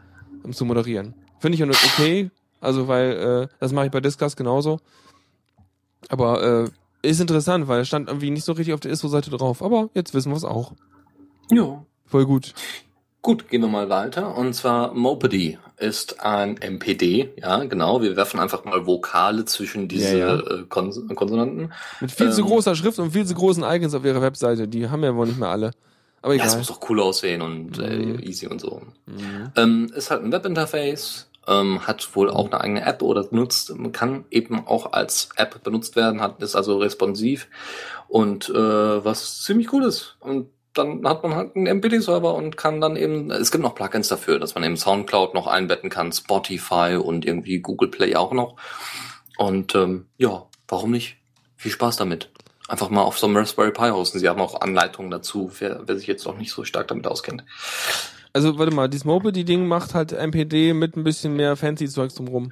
um 0.44 0.54
zu 0.54 0.66
moderieren. 0.66 1.14
Finde 1.40 1.56
ich 1.58 1.64
okay, 1.64 2.32
also 2.62 2.88
weil 2.88 3.12
äh, 3.12 3.48
das 3.60 3.74
mache 3.74 3.88
ich 3.88 3.92
bei 3.92 4.00
Discuss 4.00 4.36
genauso. 4.36 4.80
Aber 6.10 6.66
äh, 6.66 6.70
ist 7.08 7.22
interessant, 7.22 7.68
weil 7.68 7.82
es 7.82 7.88
stand 7.88 8.08
irgendwie 8.08 8.32
nicht 8.32 8.46
so 8.46 8.54
richtig 8.54 8.74
auf 8.74 8.80
der 8.80 8.92
ISO-Seite 8.92 9.30
drauf. 9.30 9.62
Aber 9.62 9.90
jetzt 9.94 10.14
wissen 10.14 10.32
wir 10.32 10.38
es 10.38 10.44
auch. 10.44 10.74
Ja. 11.52 11.84
Voll 12.06 12.26
gut. 12.26 12.54
Gut, 13.26 13.50
gehen 13.50 13.62
wir 13.62 13.68
mal 13.68 13.90
weiter. 13.90 14.38
Und 14.38 14.54
zwar 14.54 14.94
Mopedy 14.94 15.58
ist 15.78 16.22
ein 16.24 16.58
MPD. 16.62 17.34
Ja, 17.42 17.64
genau. 17.64 18.00
Wir 18.04 18.16
werfen 18.16 18.40
einfach 18.40 18.66
mal 18.66 18.86
Vokale 18.86 19.46
zwischen 19.46 19.88
diese 19.88 20.20
Ja, 20.20 20.36
ja. 20.36 20.40
Äh, 20.60 20.64
Kons 20.70 21.02
Konsonanten. 21.16 21.74
Mit 22.02 22.12
viel 22.12 22.32
zu 22.32 22.42
Ähm, 22.42 22.48
großer 22.48 22.76
Schrift 22.76 23.00
und 23.00 23.10
viel 23.10 23.26
zu 23.26 23.34
großen 23.34 23.64
Icons 23.64 23.96
auf 23.96 24.06
ihrer 24.06 24.22
Webseite. 24.22 24.68
Die 24.68 24.90
haben 24.90 25.04
ja 25.04 25.16
wohl 25.16 25.26
nicht 25.26 25.40
mehr 25.40 25.50
alle. 25.50 25.72
Aber 26.22 26.36
Ja, 26.36 26.44
es 26.44 26.50
egal. 26.54 26.60
muss 26.60 26.70
auch 26.72 26.88
cool 26.90 27.02
aussehen 27.02 27.42
und 27.42 27.80
äh, 27.80 27.96
Mhm. 27.98 28.20
easy 28.20 28.46
und 28.46 28.62
so. 28.62 28.84
Mhm. 29.08 29.52
Ähm, 29.56 29.92
ist 29.96 30.12
halt 30.12 30.24
ein 30.24 30.32
Webinterface, 30.32 31.28
ähm, 31.48 31.86
hat 31.88 32.16
wohl 32.16 32.30
auch 32.30 32.46
eine 32.52 32.62
eigene 32.62 32.86
App 32.86 33.02
oder 33.02 33.26
nutzt, 33.32 33.74
kann 33.92 34.26
eben 34.30 34.68
auch 34.68 34.94
als 34.94 35.30
App 35.36 35.64
benutzt 35.64 35.96
werden, 35.96 36.22
hat, 36.22 36.44
ist 36.44 36.56
also 36.56 36.78
responsiv 36.78 37.48
und 38.08 38.50
äh, 38.50 38.54
was 39.04 39.42
ziemlich 39.44 39.74
cool 39.74 39.84
ist. 39.84 40.16
Und 40.20 40.48
dann 40.76 41.08
hat 41.08 41.24
man 41.24 41.36
halt 41.36 41.56
einen 41.56 41.68
MPD-Server 41.68 42.34
und 42.34 42.58
kann 42.58 42.82
dann 42.82 42.96
eben, 42.96 43.32
es 43.32 43.52
gibt 43.52 43.64
noch 43.64 43.76
Plugins 43.76 44.08
dafür, 44.08 44.40
dass 44.40 44.56
man 44.56 44.64
eben 44.64 44.78
Soundcloud 44.78 45.34
noch 45.34 45.48
einbetten 45.48 45.90
kann, 45.90 46.12
Spotify 46.12 47.00
und 47.02 47.26
irgendwie 47.26 47.60
Google 47.60 47.90
Play 47.90 48.16
auch 48.16 48.34
noch. 48.34 48.56
Und 49.38 49.74
ähm, 49.76 50.06
ja, 50.18 50.44
warum 50.68 50.92
nicht? 50.92 51.18
Viel 51.56 51.72
Spaß 51.72 51.96
damit. 51.96 52.30
Einfach 52.68 52.90
mal 52.90 53.04
auf 53.04 53.18
so 53.18 53.28
einem 53.28 53.38
Raspberry 53.38 53.72
Pi 53.72 53.90
hosten. 53.90 54.20
Sie 54.20 54.28
haben 54.28 54.42
auch 54.42 54.62
Anleitungen 54.62 55.12
dazu, 55.12 55.52
wer, 55.60 55.82
wer 55.86 55.98
sich 55.98 56.08
jetzt 56.08 56.26
noch 56.26 56.38
nicht 56.38 56.52
so 56.52 56.64
stark 56.64 56.88
damit 56.88 57.08
auskennt. 57.08 57.44
Also 58.34 58.58
warte 58.58 58.74
mal, 58.74 58.90
dieses 58.90 59.06
Mopedy-Ding 59.06 59.68
macht 59.68 59.94
halt 59.94 60.12
MPD 60.12 60.74
mit 60.74 60.98
ein 60.98 61.04
bisschen 61.04 61.36
mehr 61.36 61.56
fancy 61.56 61.88
Zeugs 61.88 62.16
drumrum. 62.16 62.52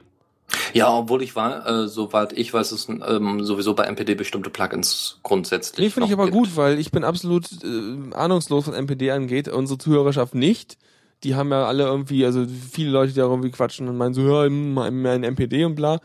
Ja, 0.73 0.91
obwohl 0.91 1.21
ich 1.21 1.35
war, 1.35 1.67
äh, 1.67 1.87
soweit 1.87 2.33
ich 2.33 2.53
weiß, 2.53 2.71
es 2.71 2.89
ähm, 2.89 3.43
sowieso 3.43 3.75
bei 3.75 3.85
MPD 3.85 4.15
bestimmte 4.15 4.49
Plugins 4.49 5.19
grundsätzlich. 5.23 5.85
Nee, 5.85 5.91
finde 5.91 6.07
ich 6.07 6.13
aber 6.13 6.25
gibt. 6.25 6.37
gut, 6.37 6.57
weil 6.57 6.79
ich 6.79 6.91
bin 6.91 7.03
absolut 7.03 7.47
äh, 7.63 8.13
ahnungslos, 8.15 8.67
was 8.67 8.75
MPD 8.75 9.11
angeht. 9.11 9.47
Unsere 9.47 9.77
Zuhörerschaft 9.77 10.35
nicht. 10.35 10.77
Die 11.23 11.35
haben 11.35 11.51
ja 11.51 11.65
alle 11.65 11.83
irgendwie, 11.83 12.25
also 12.25 12.45
viele 12.71 12.89
Leute, 12.89 13.13
die 13.13 13.19
da 13.19 13.25
irgendwie 13.25 13.51
quatschen 13.51 13.87
und 13.87 13.97
meinen 13.97 14.13
so, 14.13 14.21
ja, 14.21 14.49
mein 14.49 15.23
MPD 15.23 15.63
und 15.63 15.75
bla. 15.75 15.99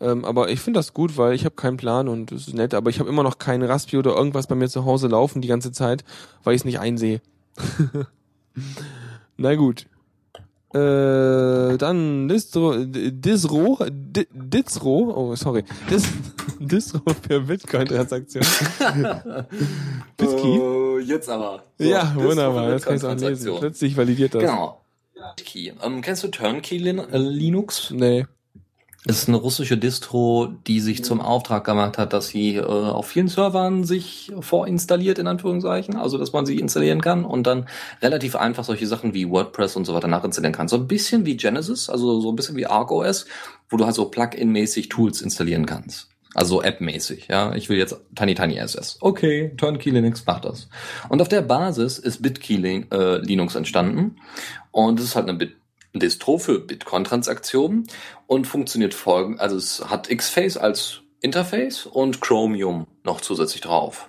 Ähm, 0.00 0.24
aber 0.24 0.50
ich 0.50 0.60
finde 0.60 0.78
das 0.78 0.94
gut, 0.94 1.16
weil 1.18 1.34
ich 1.34 1.44
habe 1.44 1.54
keinen 1.56 1.76
Plan 1.76 2.08
und 2.08 2.32
es 2.32 2.48
ist 2.48 2.54
nett, 2.54 2.72
aber 2.72 2.88
ich 2.88 3.00
habe 3.00 3.08
immer 3.08 3.22
noch 3.22 3.38
keinen 3.38 3.62
Raspi 3.62 3.98
oder 3.98 4.16
irgendwas 4.16 4.46
bei 4.46 4.54
mir 4.54 4.68
zu 4.68 4.84
Hause 4.84 5.08
laufen 5.08 5.42
die 5.42 5.48
ganze 5.48 5.72
Zeit, 5.72 6.04
weil 6.42 6.54
ich 6.54 6.62
es 6.62 6.64
nicht 6.64 6.80
einsehe. 6.80 7.20
Na 9.36 9.54
gut. 9.54 9.86
Äh, 10.72 11.76
dann 11.78 12.28
Distro, 12.28 12.74
Disro, 12.84 13.78
D- 13.90 14.28
Dizro, 14.32 15.12
oh 15.16 15.34
sorry, 15.34 15.64
Dis, 15.90 16.04
Distro 16.60 17.00
für 17.26 17.40
Bitcoin-Transaktionen. 17.40 18.48
Bitkey? 20.16 20.60
Äh, 21.00 21.02
jetzt 21.02 21.28
aber. 21.28 21.64
So, 21.78 21.84
ja, 21.84 22.14
wunderbar, 22.14 22.72
jetzt 22.72 22.84
kann 22.84 22.96
ich 22.96 23.04
auch 23.04 23.14
lesen. 23.16 23.54
Plötzlich 23.58 23.96
validiert 23.96 24.34
das. 24.34 24.42
Genau. 24.42 24.80
Bitkey. 25.36 25.72
Ähm, 25.82 26.02
kennst 26.02 26.22
du 26.24 26.28
Turnkey 26.28 26.76
äh, 26.76 27.18
Linux? 27.18 27.90
Nee. 27.90 28.26
Das 29.06 29.22
ist 29.22 29.28
eine 29.28 29.38
russische 29.38 29.78
Distro, 29.78 30.48
die 30.66 30.78
sich 30.78 31.02
zum 31.04 31.22
Auftrag 31.22 31.64
gemacht 31.64 31.96
hat, 31.96 32.12
dass 32.12 32.28
sie 32.28 32.56
äh, 32.56 32.62
auf 32.62 33.06
vielen 33.06 33.28
Servern 33.28 33.84
sich 33.84 34.30
vorinstalliert, 34.40 35.18
in 35.18 35.26
Anführungszeichen, 35.26 35.96
also 35.96 36.18
dass 36.18 36.34
man 36.34 36.44
sie 36.44 36.58
installieren 36.58 37.00
kann 37.00 37.24
und 37.24 37.46
dann 37.46 37.66
relativ 38.02 38.36
einfach 38.36 38.64
solche 38.64 38.86
Sachen 38.86 39.14
wie 39.14 39.30
WordPress 39.30 39.76
und 39.76 39.86
so 39.86 39.94
weiter 39.94 40.08
nachinstallieren 40.08 40.54
kann. 40.54 40.68
So 40.68 40.76
ein 40.76 40.86
bisschen 40.86 41.24
wie 41.24 41.38
Genesis, 41.38 41.88
also 41.88 42.20
so 42.20 42.30
ein 42.30 42.36
bisschen 42.36 42.56
wie 42.56 42.66
ArcOS, 42.66 43.24
wo 43.70 43.78
du 43.78 43.86
halt 43.86 43.94
so 43.94 44.04
Plugin-mäßig 44.04 44.90
Tools 44.90 45.22
installieren 45.22 45.64
kannst. 45.64 46.08
Also 46.34 46.62
App-mäßig, 46.62 47.26
ja. 47.28 47.54
Ich 47.54 47.68
will 47.68 47.78
jetzt 47.78 47.96
Tiny 48.14 48.34
Tiny 48.34 48.56
SS. 48.58 48.98
Okay, 49.00 49.52
Turnkey 49.56 49.90
Linux 49.90 50.24
macht 50.26 50.44
das. 50.44 50.68
Und 51.08 51.20
auf 51.20 51.28
der 51.28 51.42
Basis 51.42 51.98
ist 51.98 52.22
Bitkey 52.22 52.86
äh, 52.92 53.16
Linux 53.18 53.56
entstanden. 53.56 54.16
Und 54.70 55.00
es 55.00 55.06
ist 55.06 55.16
halt 55.16 55.28
eine 55.28 55.38
Bit 55.38 55.59
Distro 55.94 56.38
für 56.38 56.60
Bitcoin-Transaktionen 56.60 57.86
und 58.26 58.46
funktioniert 58.46 58.94
folgend, 58.94 59.40
also 59.40 59.56
es 59.56 59.84
hat 59.90 60.08
Xface 60.08 60.56
als 60.56 61.00
Interface 61.20 61.86
und 61.86 62.20
Chromium 62.20 62.86
noch 63.04 63.20
zusätzlich 63.20 63.60
drauf. 63.60 64.08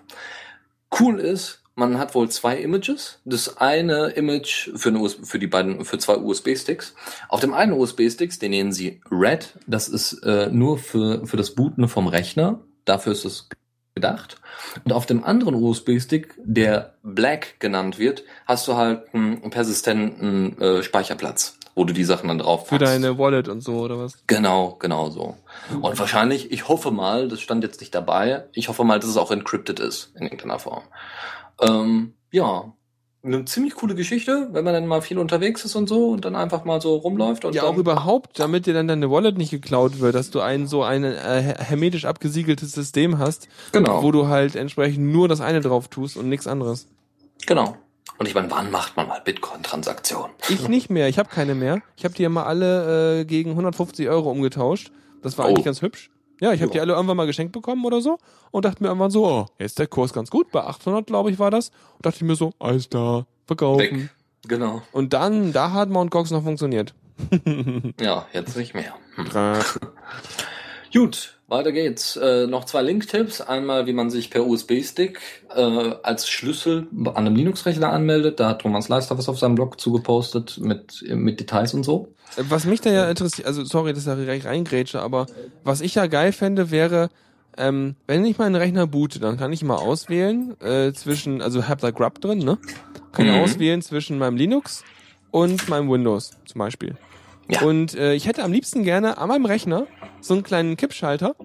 Cool 1.00 1.20
ist, 1.20 1.62
man 1.76 1.98
hat 1.98 2.16
wohl 2.16 2.30
zwei 2.30 2.58
Images. 2.58 3.20
Das 3.26 3.58
eine 3.58 4.10
Image 4.10 4.70
für, 4.76 4.90
eine 4.90 5.10
für 5.10 5.40
die 5.40 5.48
beiden, 5.48 5.86
für 5.86 5.98
zwei 5.98 6.18
USB-Sticks. 6.18 6.94
Auf 7.30 7.40
dem 7.40 7.54
einen 7.54 7.74
USB-Sticks, 7.74 8.40
den 8.40 8.52
nennen 8.52 8.74
sie 8.74 9.02
Red. 9.10 9.58
Das 9.68 9.88
ist 9.88 10.22
äh, 10.24 10.50
nur 10.52 10.78
für, 10.78 11.26
für 11.26 11.38
das 11.38 11.56
Booten 11.56 11.88
vom 11.88 12.08
Rechner. 12.08 12.60
Dafür 12.86 13.14
ist 13.14 13.26
es 13.26 13.50
gedacht. 13.96 14.38
Und 14.84 14.94
auf 14.94 15.06
dem 15.06 15.24
anderen 15.24 15.56
USB-Stick, 15.56 16.36
der 16.38 16.96
Black 17.04 17.60
genannt 17.60 18.00
wird, 18.00 18.24
hast 18.46 18.68
du 18.68 18.76
halt 18.76 19.14
einen 19.14 19.50
persistenten 19.50 20.60
äh, 20.62 20.84
Speicherplatz, 20.84 21.58
wo 21.76 21.84
du 21.86 21.94
die 21.94 22.04
Sachen 22.04 22.28
dann 22.28 22.40
drauf 22.40 22.68
Für 22.68 22.78
packst. 22.78 22.94
deine 22.94 23.18
Wallet 23.18 23.48
und 23.48 23.62
so, 23.62 23.80
oder 23.80 23.98
was? 23.98 24.18
Genau, 24.28 24.76
genau 24.80 25.10
so. 25.10 25.36
Und 25.82 25.98
wahrscheinlich, 26.00 26.52
ich 26.52 26.68
hoffe 26.68 26.92
mal, 26.92 27.28
das 27.28 27.42
stand 27.42 27.64
jetzt 27.64 27.80
nicht 27.82 27.94
dabei, 27.96 28.46
ich 28.54 28.70
hoffe 28.70 28.84
mal, 28.84 29.00
dass 29.00 29.10
es 29.10 29.18
auch 29.18 29.32
encrypted 29.32 29.80
ist 29.80 30.12
in 30.16 30.24
irgendeiner 30.24 30.60
Form. 30.60 30.84
Ähm, 31.62 32.14
ja, 32.32 32.74
eine 33.24 33.46
ziemlich 33.46 33.76
coole 33.76 33.94
Geschichte, 33.94 34.50
wenn 34.52 34.64
man 34.66 34.74
dann 34.74 34.88
mal 34.88 35.02
viel 35.02 35.20
unterwegs 35.20 35.64
ist 35.64 35.76
und 35.76 35.88
so 35.88 36.10
und 36.10 36.26
dann 36.26 36.36
einfach 36.36 36.66
mal 36.66 36.82
so 36.82 36.96
rumläuft 36.96 37.46
und 37.46 37.54
Ja, 37.54 37.64
auch 37.64 37.78
überhaupt, 37.78 38.40
damit 38.40 38.66
dir 38.66 38.74
dann 38.74 38.88
deine 38.88 39.12
Wallet 39.12 39.38
nicht 39.38 39.52
geklaut 39.52 40.00
wird, 40.00 40.16
dass 40.16 40.32
du 40.32 40.40
ein 40.42 40.66
so 40.66 40.82
ein 40.82 41.04
äh, 41.04 41.56
hermetisch 41.60 42.06
abgesiegeltes 42.06 42.72
System 42.72 43.20
hast, 43.20 43.48
genau, 43.72 44.02
wo 44.02 44.12
du 44.12 44.28
halt 44.28 44.56
entsprechend 44.56 45.12
nur 45.12 45.28
das 45.28 45.40
eine 45.40 45.62
drauf 45.62 45.88
tust 45.88 46.18
und 46.18 46.30
nichts 46.30 46.48
anderes. 46.48 46.88
genau. 47.46 47.78
Und 48.22 48.28
ich 48.28 48.36
meine, 48.36 48.52
wann 48.52 48.70
macht 48.70 48.96
man 48.98 49.08
mal 49.08 49.20
Bitcoin-Transaktionen? 49.20 50.30
Ich 50.48 50.68
nicht 50.68 50.92
mehr, 50.92 51.08
ich 51.10 51.18
habe 51.18 51.28
keine 51.28 51.56
mehr. 51.56 51.82
Ich 51.98 52.06
habe 52.06 52.14
die 52.14 52.22
ja 52.22 52.30
mal 52.30 52.44
alle 52.44 53.22
äh, 53.22 53.26
gegen 53.26 53.50
150 53.50 54.08
Euro 54.10 54.30
umgetauscht. 54.30 54.92
Das 55.24 55.40
war 55.40 55.46
Oh. 55.46 55.50
eigentlich 55.50 55.66
ganz 55.66 55.82
hübsch. 55.82 56.12
Ja, 56.40 56.54
ich 56.54 56.62
habe 56.62 56.72
die 56.72 56.80
alle 56.80 56.94
irgendwann 56.94 57.18
mal 57.18 57.26
geschenkt 57.26 57.52
bekommen 57.52 57.84
oder 57.84 58.00
so 58.00 58.20
und 58.52 58.64
dachte 58.64 58.84
mir 58.84 58.90
irgendwann 58.90 59.10
so, 59.10 59.26
oh, 59.26 59.46
jetzt 59.58 59.72
ist 59.72 59.80
der 59.80 59.88
Kurs 59.88 60.14
ganz 60.14 60.30
gut, 60.30 60.52
bei 60.52 60.62
800 60.64 61.08
glaube 61.08 61.32
ich 61.32 61.40
war 61.40 61.50
das. 61.50 61.70
Und 61.96 62.06
dachte 62.06 62.18
ich 62.18 62.22
mir 62.22 62.36
so, 62.36 62.52
alles 62.60 62.90
da, 62.90 63.26
verkaufen. 63.48 63.80
Weg. 63.80 64.10
Genau. 64.48 64.84
Und 64.92 65.14
dann, 65.14 65.52
da 65.52 65.72
hat 65.72 65.90
Mount 65.90 66.12
Gox 66.12 66.30
noch 66.30 66.44
funktioniert. 66.44 66.94
Ja, 68.00 68.28
jetzt 68.34 68.56
nicht 68.56 68.76
mehr. 68.76 68.94
Hm. 69.16 69.30
Gut, 70.94 71.40
weiter 71.52 71.72
geht's. 71.72 72.16
Äh, 72.16 72.48
noch 72.48 72.66
zwei 72.66 72.82
Link-Tipps. 72.82 73.42
Einmal, 73.42 73.86
wie 73.86 73.94
man 73.94 74.10
sich 74.10 74.30
per 74.32 74.48
USB-Stick 74.48 75.20
äh, 75.56 75.62
als 76.02 76.28
Schlüssel 76.28 76.88
an 77.06 77.16
einem 77.28 77.36
Linux-Rechner 77.36 77.92
anmeldet. 77.92 78.40
Da 78.40 78.50
hat 78.50 78.62
Thomas 78.64 78.90
Leister 78.90 79.18
was 79.18 79.30
auf 79.30 79.38
seinem 79.38 79.56
Blog 79.56 79.80
zugepostet 79.80 80.58
mit, 80.60 81.04
mit 81.10 81.40
Details 81.40 81.74
und 81.74 81.84
so. 81.84 82.08
Was 82.38 82.66
mich 82.66 82.82
da 82.82 82.90
ja 82.90 83.10
interessiert, 83.10 83.46
also 83.46 83.64
sorry, 83.66 83.94
dass 83.94 84.08
ich 84.08 84.40
da 84.40 84.50
reingrätsche, 84.50 85.02
aber 85.02 85.28
was 85.64 85.82
ich 85.82 85.96
ja 85.96 86.08
geil 86.08 86.32
fände, 86.32 86.72
wäre, 86.72 87.10
ähm, 87.58 87.96
wenn 88.08 88.24
ich 88.24 88.38
meinen 88.38 88.56
Rechner 88.56 88.88
boote, 88.88 89.20
dann 89.20 89.38
kann 89.38 89.52
ich 89.52 89.64
mal 89.64 89.76
auswählen 89.76 90.56
äh, 90.62 90.94
zwischen, 90.94 91.42
also 91.42 91.68
hab 91.68 91.82
da 91.82 91.92
Grub 91.92 92.22
drin, 92.22 92.40
ne? 92.40 92.58
Kann 93.12 93.26
ich 93.26 93.34
Mhm. 93.34 93.40
auswählen 93.40 93.82
zwischen 93.82 94.18
meinem 94.18 94.38
Linux 94.38 94.84
und 95.32 95.68
meinem 95.68 95.90
Windows 95.92 96.32
zum 96.46 96.60
Beispiel. 96.60 96.96
Ja. 97.50 97.62
Und 97.64 97.96
äh, 97.96 98.14
ich 98.14 98.28
hätte 98.28 98.44
am 98.44 98.52
liebsten 98.52 98.84
gerne 98.84 99.18
an 99.18 99.28
meinem 99.28 99.46
Rechner 99.46 99.88
so 100.22 100.34
einen 100.34 100.44
kleinen 100.44 100.78
Kippschalter, 100.78 101.36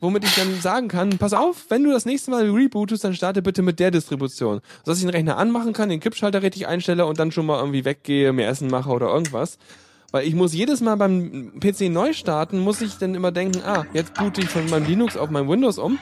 womit 0.00 0.24
ich 0.24 0.34
dann 0.34 0.60
sagen 0.60 0.88
kann, 0.88 1.18
pass 1.18 1.32
auf, 1.32 1.66
wenn 1.68 1.84
du 1.84 1.92
das 1.92 2.04
nächste 2.04 2.30
Mal 2.30 2.50
rebootest, 2.50 3.04
dann 3.04 3.14
starte 3.14 3.42
bitte 3.42 3.62
mit 3.62 3.80
der 3.80 3.90
Distribution. 3.90 4.60
Sodass 4.84 4.98
ich 4.98 5.04
den 5.04 5.10
Rechner 5.10 5.36
anmachen 5.36 5.72
kann, 5.72 5.88
den 5.88 6.00
Kippschalter 6.00 6.42
richtig 6.42 6.66
einstelle 6.66 7.06
und 7.06 7.18
dann 7.18 7.32
schon 7.32 7.46
mal 7.46 7.58
irgendwie 7.58 7.84
weggehe, 7.84 8.32
mir 8.32 8.46
Essen 8.46 8.68
mache 8.68 8.90
oder 8.90 9.08
irgendwas. 9.08 9.58
Weil 10.12 10.26
ich 10.26 10.34
muss 10.34 10.52
jedes 10.52 10.80
Mal 10.80 10.96
beim 10.96 11.52
PC 11.60 11.82
neu 11.82 12.12
starten, 12.12 12.58
muss 12.58 12.80
ich 12.80 12.98
dann 12.98 13.14
immer 13.14 13.30
denken, 13.30 13.62
ah, 13.64 13.86
jetzt 13.92 14.14
boote 14.14 14.40
ich 14.40 14.48
von 14.48 14.68
meinem 14.68 14.86
Linux 14.86 15.16
auf 15.16 15.30
mein 15.30 15.48
Windows 15.48 15.78
um. 15.78 15.98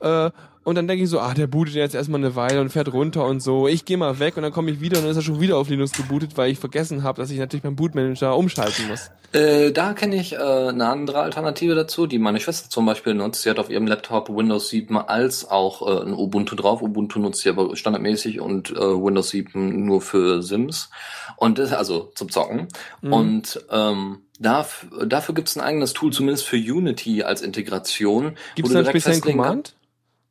Äh, 0.00 0.30
und 0.64 0.76
dann 0.76 0.86
denke 0.86 1.02
ich 1.04 1.10
so, 1.10 1.18
ah, 1.18 1.34
der 1.34 1.48
bootet 1.48 1.74
jetzt 1.74 1.94
erstmal 1.94 2.20
eine 2.20 2.36
Weile 2.36 2.60
und 2.60 2.70
fährt 2.70 2.92
runter 2.92 3.24
und 3.24 3.42
so. 3.42 3.66
Ich 3.66 3.84
gehe 3.84 3.96
mal 3.96 4.20
weg 4.20 4.36
und 4.36 4.44
dann 4.44 4.52
komme 4.52 4.70
ich 4.70 4.80
wieder 4.80 4.98
und 4.98 5.04
dann 5.04 5.10
ist 5.10 5.16
er 5.16 5.22
schon 5.22 5.40
wieder 5.40 5.56
auf 5.56 5.68
Linux 5.68 5.92
gebootet, 5.92 6.36
weil 6.36 6.52
ich 6.52 6.58
vergessen 6.58 7.02
habe, 7.02 7.20
dass 7.20 7.30
ich 7.30 7.38
natürlich 7.38 7.62
beim 7.62 7.74
Bootmanager 7.74 8.36
umschalten 8.36 8.86
muss. 8.88 9.10
Äh, 9.32 9.72
da 9.72 9.92
kenne 9.92 10.16
ich 10.16 10.34
äh, 10.34 10.36
eine 10.36 10.86
andere 10.88 11.20
Alternative 11.20 11.74
dazu, 11.74 12.06
die 12.06 12.18
meine 12.18 12.38
Schwester 12.38 12.70
zum 12.70 12.86
Beispiel 12.86 13.14
nutzt. 13.14 13.42
Sie 13.42 13.50
hat 13.50 13.58
auf 13.58 13.70
ihrem 13.70 13.86
Laptop 13.86 14.28
Windows 14.28 14.68
7 14.68 14.96
als 14.98 15.50
auch 15.50 15.82
äh, 15.82 16.06
ein 16.06 16.12
Ubuntu 16.12 16.54
drauf. 16.54 16.80
Ubuntu 16.80 17.18
nutzt 17.18 17.40
sie 17.40 17.48
aber 17.48 17.74
standardmäßig 17.74 18.40
und 18.40 18.70
äh, 18.70 18.76
Windows 18.76 19.30
7 19.30 19.84
nur 19.84 20.00
für 20.00 20.42
Sims. 20.42 20.90
Und 21.36 21.58
das, 21.58 21.72
also 21.72 22.12
zum 22.14 22.30
Zocken. 22.30 22.68
Mhm. 23.00 23.12
Und 23.12 23.64
ähm, 23.70 24.18
darf, 24.38 24.86
dafür 25.06 25.34
gibt 25.34 25.48
es 25.48 25.56
ein 25.56 25.62
eigenes 25.62 25.92
Tool, 25.92 26.12
zumindest 26.12 26.46
für 26.46 26.56
Unity 26.56 27.24
als 27.24 27.42
Integration. 27.42 28.36
Gibt 28.54 28.68
es 28.68 28.74
da 28.74 28.84
speziellen 28.84 29.22
Command? 29.22 29.74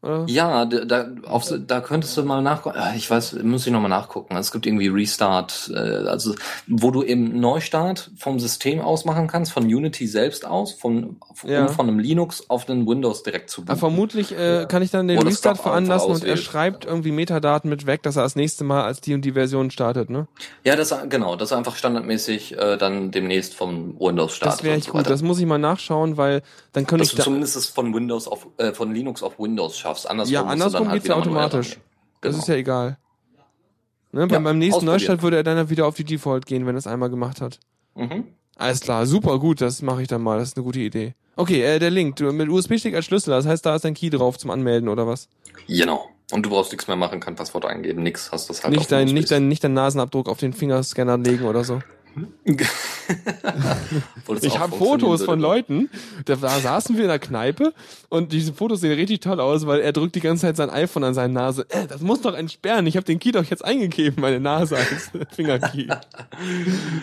Oder? 0.03 0.25
Ja, 0.27 0.65
da, 0.65 0.83
da, 0.85 1.07
auf, 1.27 1.45
da 1.67 1.79
könntest 1.79 2.17
du 2.17 2.23
mal 2.23 2.41
nachgucken. 2.41 2.79
Ich 2.95 3.09
weiß, 3.09 3.33
muss 3.43 3.67
ich 3.67 3.71
nochmal 3.71 3.89
nachgucken. 3.89 4.35
Es 4.35 4.51
gibt 4.51 4.65
irgendwie 4.65 4.87
Restart, 4.87 5.71
äh, 5.73 5.77
also 5.77 6.33
wo 6.65 6.89
du 6.89 7.03
eben 7.03 7.39
Neustart 7.39 8.09
vom 8.17 8.39
System 8.39 8.79
aus 8.81 9.05
machen 9.05 9.27
kannst, 9.27 9.51
von 9.51 9.63
Unity 9.63 10.07
selbst 10.07 10.43
aus, 10.45 10.73
von, 10.73 11.17
Ja. 11.43 11.61
um 11.61 11.69
von 11.69 11.87
einem 11.87 11.99
Linux 11.99 12.49
auf 12.49 12.65
den 12.65 12.87
Windows 12.87 13.21
direkt 13.21 13.51
zu 13.51 13.61
booten. 13.63 13.77
vermutlich 13.77 14.31
äh, 14.35 14.65
kann 14.67 14.81
ich 14.81 14.89
dann 14.89 15.07
den 15.07 15.19
Oder 15.19 15.27
Restart 15.27 15.53
einfach 15.59 15.65
veranlassen 15.71 16.11
und 16.11 16.23
er 16.23 16.37
schreibt 16.37 16.85
irgendwie 16.85 17.11
Metadaten 17.11 17.69
mit 17.69 17.85
weg, 17.85 18.01
dass 18.01 18.15
er 18.15 18.23
das 18.23 18.35
nächste 18.35 18.63
Mal 18.63 18.83
als 18.83 19.01
die 19.01 19.13
und 19.13 19.23
die 19.23 19.33
Version 19.33 19.69
startet, 19.69 20.09
ne? 20.09 20.27
Ja, 20.63 20.75
das 20.75 20.95
genau, 21.09 21.35
das 21.35 21.51
ist 21.51 21.57
einfach 21.57 21.75
standardmäßig 21.75 22.57
äh, 22.57 22.77
dann 22.77 23.11
demnächst 23.11 23.53
vom 23.53 23.95
Windows 23.99 24.33
startet. 24.35 24.59
Das 24.59 24.63
wäre 24.63 24.75
echt 24.77 24.85
so 24.87 24.93
gut. 24.93 25.07
Das 25.07 25.21
muss 25.21 25.39
ich 25.39 25.45
mal 25.45 25.59
nachschauen, 25.59 26.17
weil 26.17 26.41
dann 26.73 26.87
könnte 26.87 27.03
ich 27.03 27.11
du 27.11 27.17
da. 27.17 27.23
zumindest 27.23 27.55
es 27.55 27.67
von 27.67 27.93
Windows 27.93 28.27
auf 28.27 28.47
äh, 28.57 28.73
von 28.73 28.93
Linux 28.93 29.21
auf 29.23 29.37
Windows 29.39 29.77
schaffst. 29.91 30.09
Andersrum 30.09 30.33
Ja, 30.33 30.43
andersrum 30.45 30.87
halt 30.89 30.93
geht's 31.03 31.07
ja 31.07 31.17
wieder 31.17 31.25
manuell 31.25 31.45
automatisch. 31.45 31.79
Das 32.21 32.31
Genau. 32.31 32.37
ist 32.41 32.47
ja 32.47 32.55
egal. 32.55 32.97
Ne, 34.13 34.27
beim, 34.27 34.29
Ja, 34.29 34.39
beim 34.39 34.57
nächsten. 34.59 34.85
Neustart 34.85 35.21
würde 35.23 35.37
er 35.37 35.43
dann 35.43 35.69
wieder 35.69 35.87
auf 35.87 35.95
die 35.95 36.03
Default 36.03 36.45
gehen, 36.45 36.65
wenn 36.65 36.75
er 36.75 36.79
es 36.79 36.87
einmal 36.87 37.09
gemacht 37.09 37.39
hat. 37.41 37.59
Mhm. 37.95 38.25
Alles 38.57 38.81
klar, 38.81 39.05
super 39.05 39.39
gut, 39.39 39.61
das 39.61 39.81
mache 39.81 40.01
ich 40.01 40.07
dann 40.07 40.21
mal. 40.21 40.37
Das 40.37 40.49
ist 40.49 40.57
eine 40.57 40.63
gute 40.65 40.79
Idee. 40.79 41.15
Okay, 41.37 41.61
äh, 41.63 41.79
der 41.79 41.89
Link, 41.89 42.17
du, 42.17 42.31
mit 42.31 42.49
USB-Stick 42.49 42.93
als 42.93 43.05
Schlüssel, 43.05 43.31
das 43.31 43.45
heißt, 43.45 43.65
da 43.65 43.75
ist 43.75 43.85
ein 43.85 43.93
Key 43.93 44.09
drauf 44.09 44.37
zum 44.37 44.51
Anmelden 44.51 44.89
oder 44.89 45.07
was? 45.07 45.29
Genau. 45.67 46.09
Und 46.31 46.45
du 46.45 46.49
brauchst 46.49 46.71
nichts 46.71 46.87
mehr 46.87 46.97
machen, 46.97 47.19
kein 47.19 47.35
Passwort 47.35 47.65
eingeben, 47.65 48.03
nix, 48.03 48.31
hast 48.31 48.49
das 48.49 48.63
halt 48.63 48.75
nicht 48.75 48.91
dein, 48.91 49.07
nicht 49.07 49.31
dein, 49.31 49.47
nicht 49.47 49.63
dein 49.63 49.73
Nasenabdruck 49.73 50.29
auf 50.29 50.39
den 50.39 50.53
Fingerscanner 50.53 51.17
legen 51.17 51.45
oder 51.45 51.63
so. 51.63 51.81
Wolltest 54.25 54.45
Ich 54.45 54.59
habe 54.59 54.75
Fotos 54.75 55.23
von. 55.23 55.39
Leuten, 55.39 55.89
da, 56.25 56.35
da 56.35 56.49
saßen 56.59 56.95
wir 56.95 57.03
in 57.03 57.09
der 57.09 57.19
Kneipe 57.19 57.73
und 58.09 58.31
diese 58.31 58.53
Fotos 58.53 58.81
sehen 58.81 58.91
richtig 58.93 59.21
toll 59.21 59.39
aus, 59.39 59.65
weil 59.65 59.79
er 59.81 59.91
drückt 59.93 60.15
die 60.15 60.19
ganze 60.19 60.41
Zeit 60.41 60.55
sein 60.57 60.69
iPhone 60.69 61.03
an 61.03 61.13
seine 61.13 61.33
Nase. 61.33 61.65
Äh, 61.69 61.87
das 61.87 62.01
muss 62.01 62.21
doch 62.21 62.33
entsperren. 62.35 62.85
Ich 62.87 62.95
habe 62.95 63.05
den 63.05 63.19
Key 63.19 63.31
doch 63.31 63.43
jetzt 63.45 63.63
eingegeben, 63.65 64.21
meine 64.21 64.39
Nase 64.39 64.77
als 64.77 65.11
Fingerkey. 65.35 65.87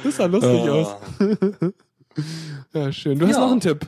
Das 0.04 0.16
sah 0.16 0.26
lustig 0.26 0.50
Ah. 0.50 0.70
aus. 0.70 0.96
Ja, 2.74 2.90
schön. 2.90 3.16
Du 3.18 3.26
hast 3.26 3.34
Ja. 3.36 3.40
noch 3.42 3.52
einen 3.52 3.60
Tipp. 3.60 3.86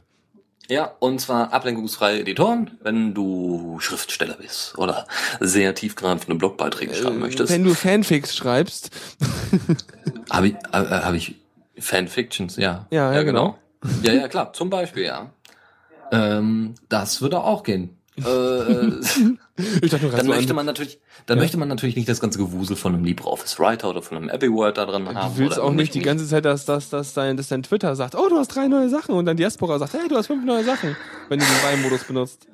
Ja, 0.70 0.92
und 1.00 1.20
zwar 1.20 1.52
ablenkungsfreie 1.52 2.20
Editoren, 2.20 2.78
wenn 2.80 3.12
du 3.12 3.78
Schriftsteller 3.80 4.34
bist 4.34 4.78
oder 4.78 5.08
sehr 5.40 5.74
tiefgreifende 5.74 6.36
Blogbeiträge 6.36 6.94
schreiben 6.94 7.18
möchtest. 7.18 7.50
Äh, 7.50 7.54
Wenn 7.54 7.64
du 7.64 7.74
Fanfics 7.74 8.36
schreibst. 8.36 8.90
Habe 10.30 10.48
ich, 10.48 10.54
äh, 10.72 10.76
habe 10.76 11.16
ich 11.16 11.34
Fanfictions, 11.76 12.56
ja. 12.56 12.86
Ja, 12.90 13.12
ja, 13.12 13.24
genau. 13.24 13.58
Ja, 14.02 14.12
ja, 14.12 14.28
klar, 14.28 14.52
zum 14.52 14.70
Beispiel, 14.70 15.02
ja. 15.02 15.30
Ähm, 16.12 16.76
das 16.88 17.20
würde 17.20 17.40
auch 17.40 17.64
gehen. 17.64 17.96
Äh, 18.24 19.80
äh, 19.82 19.88
dachte, 19.88 20.08
dann 20.08 20.26
möchte 20.26 20.50
an. 20.50 20.56
man 20.56 20.66
natürlich, 20.66 21.00
dann 21.26 21.38
Ja. 21.38 21.42
möchte 21.42 21.56
man 21.56 21.68
natürlich 21.68 21.96
nicht 21.96 22.08
das 22.08 22.20
ganze 22.20 22.38
Gewusel 22.38 22.76
von 22.76 22.94
einem 22.94 23.04
LibreOffice 23.04 23.58
Writer 23.58 23.90
oder 23.90 24.02
von 24.02 24.16
einem 24.16 24.28
Abbey 24.30 24.50
Word 24.52 24.78
da 24.78 24.86
drin 24.86 25.06
haben. 25.08 25.34
Du 25.34 25.40
willst 25.40 25.58
auch 25.58 25.72
nicht 25.72 25.94
die 25.94 26.00
ganze 26.00 26.26
Zeit, 26.26 26.44
dass, 26.44 26.64
dass, 26.64 26.90
dass, 26.90 27.14
dein, 27.14 27.36
dass 27.36 27.48
dein 27.48 27.62
Twitter 27.62 27.94
sagt, 27.96 28.14
oh, 28.14 28.28
du 28.28 28.36
hast 28.36 28.48
drei 28.48 28.68
neue 28.68 28.88
Sachen 28.88 29.14
und 29.14 29.26
dein 29.26 29.36
Diaspora 29.36 29.78
sagt, 29.78 29.94
hey, 29.94 30.08
du 30.08 30.16
hast 30.16 30.26
fünf 30.28 30.44
neue 30.44 30.64
Sachen, 30.64 30.96
wenn 31.28 31.38
du 31.38 31.44
den 31.44 31.62
Weihmodus 31.62 32.04
benutzt. 32.04 32.46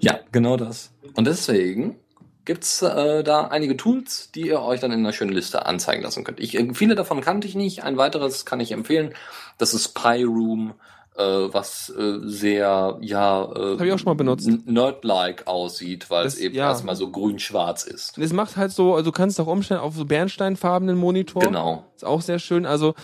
Ja, 0.00 0.20
genau 0.32 0.56
das. 0.56 0.90
Und 1.14 1.26
deswegen 1.26 1.96
gibt's 2.44 2.82
äh, 2.82 3.22
da 3.22 3.48
einige 3.48 3.76
Tools, 3.76 4.30
die 4.34 4.48
ihr 4.48 4.60
euch 4.60 4.80
dann 4.80 4.92
in 4.92 5.00
einer 5.00 5.12
schönen 5.12 5.32
Liste 5.32 5.66
anzeigen 5.66 6.02
lassen 6.02 6.24
könnt. 6.24 6.40
Ich, 6.40 6.56
äh, 6.58 6.74
viele 6.74 6.94
davon 6.94 7.20
kannte 7.20 7.46
ich 7.46 7.54
nicht. 7.54 7.84
Ein 7.84 7.96
weiteres 7.96 8.44
kann 8.44 8.60
ich 8.60 8.72
empfehlen. 8.72 9.14
Das 9.58 9.74
ist 9.74 9.88
PyRoom, 9.94 10.72
äh, 11.20 11.52
was 11.54 11.90
äh, 11.90 12.18
sehr, 12.22 12.98
ja, 13.02 13.42
äh, 13.44 13.78
Hab 13.78 13.82
ich 13.82 13.92
auch 13.92 13.98
schon 13.98 14.06
mal 14.06 14.14
benutzt. 14.14 14.48
n- 14.48 14.62
Nerd-like 14.66 15.46
aussieht, 15.46 16.08
weil 16.10 16.24
Das- 16.24 16.34
es 16.34 16.40
eben 16.40 16.54
ja. 16.54 16.68
erstmal 16.70 16.96
so 16.96 17.10
grün-schwarz 17.10 17.84
ist. 17.84 18.16
Und 18.16 18.24
es 18.24 18.32
macht 18.32 18.56
halt 18.56 18.72
so, 18.72 18.94
also 18.94 19.10
du 19.10 19.12
kannst 19.12 19.40
auch 19.40 19.46
umstellen 19.46 19.80
auf 19.80 19.94
so 19.94 20.04
bernsteinfarbenen 20.04 20.96
Monitor. 20.96 21.42
Genau. 21.42 21.84
Ist 21.96 22.04
auch 22.04 22.20
sehr 22.22 22.38
schön. 22.38 22.66
Also, 22.66 22.94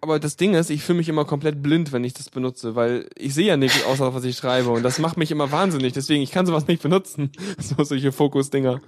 aber 0.00 0.18
das 0.18 0.36
Ding 0.36 0.54
ist, 0.54 0.70
ich 0.70 0.82
fühle 0.82 0.98
mich 0.98 1.08
immer 1.08 1.24
komplett 1.24 1.62
blind, 1.62 1.92
wenn 1.92 2.02
ich 2.04 2.12
das 2.14 2.28
benutze, 2.28 2.74
weil 2.74 3.08
ich 3.16 3.34
sehe 3.34 3.46
ja 3.46 3.56
nichts 3.56 3.84
außer 3.86 4.14
was 4.14 4.24
ich 4.24 4.36
schreibe 4.36 4.70
und 4.70 4.82
das 4.82 4.98
macht 4.98 5.16
mich 5.16 5.30
immer 5.30 5.52
wahnsinnig. 5.52 5.92
Deswegen, 5.92 6.22
ich 6.22 6.32
kann 6.32 6.44
sowas 6.46 6.66
nicht 6.66 6.82
benutzen. 6.82 7.30
So 7.58 7.82
solche 7.84 8.10
Fokus-Dinger. 8.12 8.80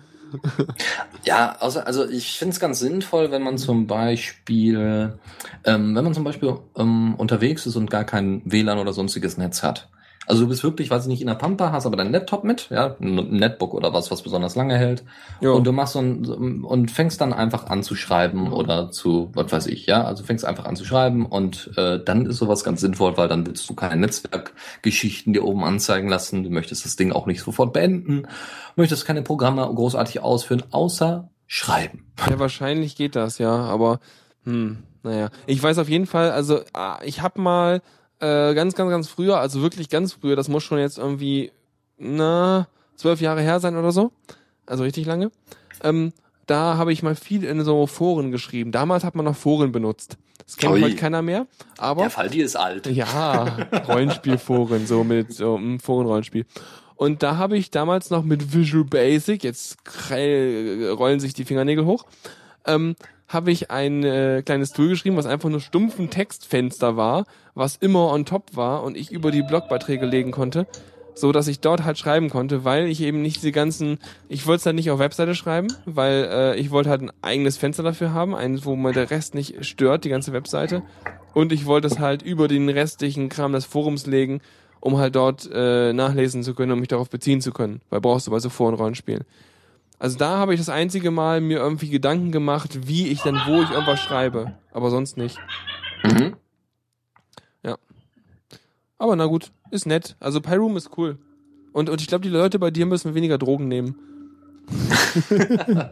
Ja, 1.25 1.57
außer, 1.61 1.87
also 1.87 2.09
ich 2.09 2.39
finde 2.39 2.53
es 2.53 2.61
ganz 2.61 2.81
sinnvoll, 2.81 3.31
wenn 3.31 3.43
man 3.43 3.57
zum 3.57 3.87
Beispiel, 3.87 5.19
ähm, 5.65 5.95
wenn 5.95 6.05
man 6.05 6.13
zum 6.15 6.25
Beispiel 6.25 6.55
ähm, 6.77 7.15
unterwegs 7.15 7.67
ist 7.67 7.77
und 7.77 7.91
gar 7.91 8.05
kein 8.05 8.43
WLAN 8.45 8.79
oder 8.79 8.93
sonstiges 8.93 9.39
Netz 9.39 9.63
hat. 9.63 9.89
Also 10.27 10.43
du 10.43 10.49
bist 10.49 10.63
wirklich, 10.63 10.91
weiß 10.91 11.03
ich 11.03 11.09
nicht, 11.09 11.21
in 11.21 11.27
der 11.27 11.35
Pampa, 11.35 11.73
hast 11.73 11.87
aber 11.87 11.97
dein 11.97 12.13
Laptop 12.13 12.45
mit, 12.45 12.71
ja, 12.71 12.97
ein 13.01 13.15
Netbook 13.31 13.75
oder 13.75 13.93
was, 13.93 14.11
was 14.11 14.23
besonders 14.23 14.55
lange 14.55 14.77
hält. 14.77 15.05
Jo. 15.41 15.57
Und 15.57 15.65
du 15.65 15.73
machst 15.73 15.95
so 15.95 16.01
ein, 16.01 16.65
und 16.65 16.91
fängst 16.91 17.21
dann 17.21 17.33
einfach 17.33 17.67
an 17.67 17.83
zu 17.83 17.95
schreiben 17.95 18.53
oder 18.53 18.91
zu, 18.91 19.31
was 19.35 19.53
weiß 19.53 19.67
ich, 19.67 19.87
ja, 19.87 20.05
also 20.05 20.25
fängst 20.25 20.45
einfach 20.45 20.65
an 20.65 20.77
zu 20.77 20.85
schreiben 20.85 21.27
und 21.27 21.71
äh, 21.77 21.99
dann 22.03 22.27
ist 22.27 22.39
sowas 22.39 22.65
ganz 22.65 22.81
sinnvoll, 22.81 23.17
weil 23.17 23.29
dann 23.29 23.47
willst 23.47 23.69
du 23.69 23.75
keine 23.75 23.97
Netzwerkgeschichten 23.97 25.33
dir 25.33 25.45
oben 25.45 25.65
anzeigen 25.65 26.09
lassen, 26.09 26.43
du 26.43 26.51
möchtest 26.51 26.85
das 26.85 26.97
Ding 26.97 27.13
auch 27.13 27.27
nicht 27.27 27.43
sofort 27.43 27.73
beenden, 27.73 28.27
möchtest 28.77 29.07
keine 29.07 29.23
Programme 29.23 29.63
großartig 29.63 30.21
ausführen, 30.21 30.63
außer 30.71 31.29
schreiben. 31.47 32.07
Ja, 32.29 32.39
wahrscheinlich 32.39 32.97
geht 32.97 33.17
das, 33.17 33.39
ja, 33.39 33.55
aber 33.55 34.01
hm, 34.45 34.79
naja. 35.03 35.29
Ich 35.47 35.63
weiß 35.63 35.79
auf 35.79 35.89
jeden 35.89 36.07
Fall, 36.07 36.31
also 36.31 36.61
ah, 36.73 36.99
ich 37.05 37.23
habe 37.23 37.41
mal 37.41 37.83
äh, 38.25 38.55
ganz, 38.55 38.75
ganz, 38.75 38.91
ganz 38.91 39.09
früher, 39.09 39.39
also 39.39 39.61
wirklich 39.61 39.91
ganz 39.91 40.15
früher, 40.15 40.35
das 40.35 40.49
muss 40.49 40.63
schon 40.63 40.79
jetzt 40.79 40.97
irgendwie, 40.97 41.53
na, 41.99 42.69
zwölf 42.97 43.21
Jahre 43.21 43.43
her 43.43 43.61
sein 43.61 43.77
oder 43.77 43.93
so, 43.93 44.13
also 44.67 44.83
richtig 44.83 45.05
lange, 45.05 45.31
ähm, 45.83 46.13
da 46.47 46.77
habe 46.77 46.93
ich 46.93 47.03
mal 47.03 47.17
viel 47.17 47.45
in 47.45 47.63
so 47.65 47.87
Foren 47.87 48.31
geschrieben. 48.31 48.71
Damals 48.71 49.03
hat 49.03 49.15
man 49.15 49.25
noch 49.25 49.37
Foren 49.37 49.73
benutzt. 49.73 50.19
Das 50.45 50.59
kennt 50.59 50.75
Ui. 50.75 50.83
heute 50.83 50.97
keiner 50.97 51.23
mehr, 51.23 51.47
aber... 51.79 52.03
Der 52.03 52.11
Fall, 52.11 52.29
die 52.29 52.41
ist 52.41 52.57
alt. 52.57 52.87
Ja, 52.87 53.45
Rollenspielforen, 53.89 54.87
so 54.87 55.05
mit 55.05 55.33
so 55.33 55.57
einem 55.57 55.81
Forenrollenspiel. 55.81 56.47
Und 56.97 57.23
da 57.23 57.37
habe 57.37 57.57
ich 57.59 57.71
damals 57.71 58.11
noch 58.11 58.25
mit 58.25 58.55
Visual 58.55 58.85
Basic, 58.85 59.43
jetzt 59.43 59.79
rollen 60.11 61.21
sich 61.21 61.35
die 61.35 61.45
Fingernägel 61.45 61.85
hoch, 61.85 62.07
ähm, 62.67 62.95
habe 63.29 63.51
ich 63.51 63.71
ein 63.71 64.05
äh, 64.05 64.43
kleines 64.45 64.73
Tool 64.73 64.89
geschrieben, 64.89 65.17
was 65.17 65.27
einfach 65.27 65.49
nur 65.49 65.61
stumpfen 65.61 66.11
Textfenster 66.11 66.97
war, 66.97 67.25
was 67.55 67.77
immer 67.77 68.13
on 68.13 68.25
top 68.25 68.57
war 68.57 68.83
und 68.83 68.97
ich 68.97 69.11
über 69.11 69.31
die 69.31 69.43
Blogbeiträge 69.43 70.07
legen 70.07 70.31
konnte, 70.31 70.67
so 71.15 71.33
dass 71.33 71.49
ich 71.49 71.61
dort 71.61 71.85
halt 71.85 71.99
schreiben 71.99 72.29
konnte, 72.29 72.65
weil 72.65 72.87
ich 72.87 73.01
eben 73.01 73.23
nicht 73.23 73.37
diese 73.37 73.53
ganzen, 73.53 73.99
ich 74.29 74.47
wollte 74.47 74.61
es 74.61 74.67
halt 74.67 74.77
nicht 74.77 74.91
auf 74.91 74.99
Webseite 74.99 75.35
schreiben, 75.35 75.69
weil 75.87 76.29
äh, 76.31 76.57
ich 76.57 76.71
wollte 76.71 76.91
halt 76.91 77.03
ein 77.03 77.13
eigenes 77.23 77.57
Fenster 77.57 77.83
dafür 77.83 78.13
haben, 78.13 78.35
eines, 78.35 78.65
wo 78.67 78.77
mir 78.77 78.93
der 78.93 79.11
Rest 79.11 79.35
nicht 79.35 79.65
stört, 79.65 80.05
die 80.05 80.11
ganze 80.11 80.33
Webseite. 80.33 80.83
Und 81.33 81.53
ich 81.53 81.67
wollte 81.67 81.87
es 81.87 81.99
halt 81.99 82.23
über 82.23 82.47
den 82.47 82.69
restlichen 82.69 83.29
Kram 83.29 83.53
des 83.53 83.65
Forums 83.65 84.07
legen, 84.07 84.41
um 84.81 84.99
halt 84.99 85.17
dort 85.17 85.49
äh, 85.53 85.93
nachlesen 85.93 86.43
zu 86.43 86.55
können 86.55 86.73
und 86.73 86.81
mich 86.81 86.89
darauf 86.89 87.09
beziehen 87.09 87.41
zu 87.41 87.53
können. 87.53 87.81
Weil 87.91 88.01
brauchst 88.01 88.27
du 88.27 88.31
bei 88.31 88.39
so 88.39 88.51
Forenrollenspielen. 88.51 89.25
Also 89.99 90.19
da 90.19 90.39
habe 90.39 90.55
ich 90.55 90.61
das 90.61 90.69
einzige 90.69 91.11
Mal 91.11 91.41
mir 91.41 91.59
irgendwie 91.59 91.89
Gedanken 91.89 92.33
gemacht, 92.33 92.87
wie 92.89 93.09
ich 93.09 93.23
denn, 93.23 93.41
wo 93.47 93.63
ich 93.63 93.71
irgendwas 93.71 94.01
schreibe. 94.01 94.53
Aber 94.73 94.91
sonst 94.91 95.17
nicht. 95.17 95.39
Mhm. 96.03 96.37
Aber 99.05 99.17
na 99.17 99.27
gut, 99.27 99.53
ist 99.71 99.87
nett. 99.87 100.17
Also 100.19 100.41
Pyroom 100.41 100.79
ist 100.79 100.97
cool. 100.97 101.19
Und, 101.73 101.91
und 101.91 102.01
ich 102.01 102.07
glaube, 102.07 102.23
die 102.23 102.31
Leute 102.31 102.59
bei 102.59 102.71
dir 102.71 102.87
müssen 102.87 103.15
weniger 103.15 103.39
Drogen 103.39 103.69
nehmen. 103.69 103.97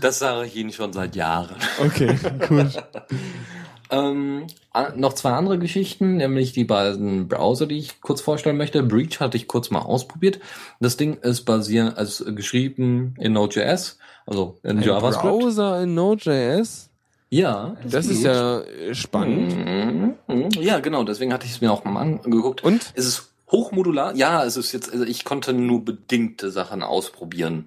Das 0.00 0.18
sage 0.18 0.46
ich 0.46 0.56
Ihnen 0.56 0.72
schon 0.72 0.92
seit 0.92 1.16
Jahren. 1.16 1.54
Okay, 1.78 2.18
gut. 2.48 2.82
Ähm, 3.90 4.46
noch 4.96 5.12
zwei 5.12 5.32
andere 5.32 5.58
Geschichten, 5.58 6.16
nämlich 6.16 6.52
die 6.52 6.64
beiden 6.64 7.28
Browser, 7.28 7.66
die 7.66 7.78
ich 7.78 8.00
kurz 8.00 8.20
vorstellen 8.20 8.56
möchte. 8.56 8.82
Breach 8.82 9.20
hatte 9.20 9.36
ich 9.36 9.46
kurz 9.46 9.70
mal 9.70 9.80
ausprobiert. 9.80 10.40
Das 10.80 10.96
Ding 10.96 11.18
ist 11.18 11.42
basierend, 11.42 11.96
also 11.98 12.32
geschrieben 12.34 13.14
in 13.18 13.32
Node.js, 13.34 13.98
also 14.26 14.56
in 14.62 14.78
Ein 14.78 14.82
JavaScript. 14.82 15.22
Browser 15.38 15.82
in 15.82 15.94
Node.js. 15.94 16.90
Ja, 17.30 17.76
Das 17.84 18.06
ist 18.06 18.18
geht. 18.18 18.26
ja 18.26 18.60
äh, 18.60 18.94
spannend. 18.94 19.56
Mhm, 19.56 20.14
mhm. 20.28 20.48
Ja, 20.60 20.78
genau, 20.80 21.04
deswegen 21.04 21.32
hatte 21.32 21.46
ich 21.46 21.52
es 21.52 21.60
mir 21.60 21.72
auch 21.72 21.84
mal 21.84 22.00
angeguckt. 22.00 22.62
Und? 22.62 22.92
Es 22.94 23.06
ist 23.06 23.30
hochmodular. 23.50 24.14
Ja, 24.14 24.44
es 24.44 24.56
ist 24.56 24.72
jetzt, 24.72 24.92
also 24.92 25.04
ich 25.04 25.24
konnte 25.24 25.52
nur 25.52 25.84
bedingte 25.84 26.50
Sachen 26.50 26.82
ausprobieren. 26.82 27.66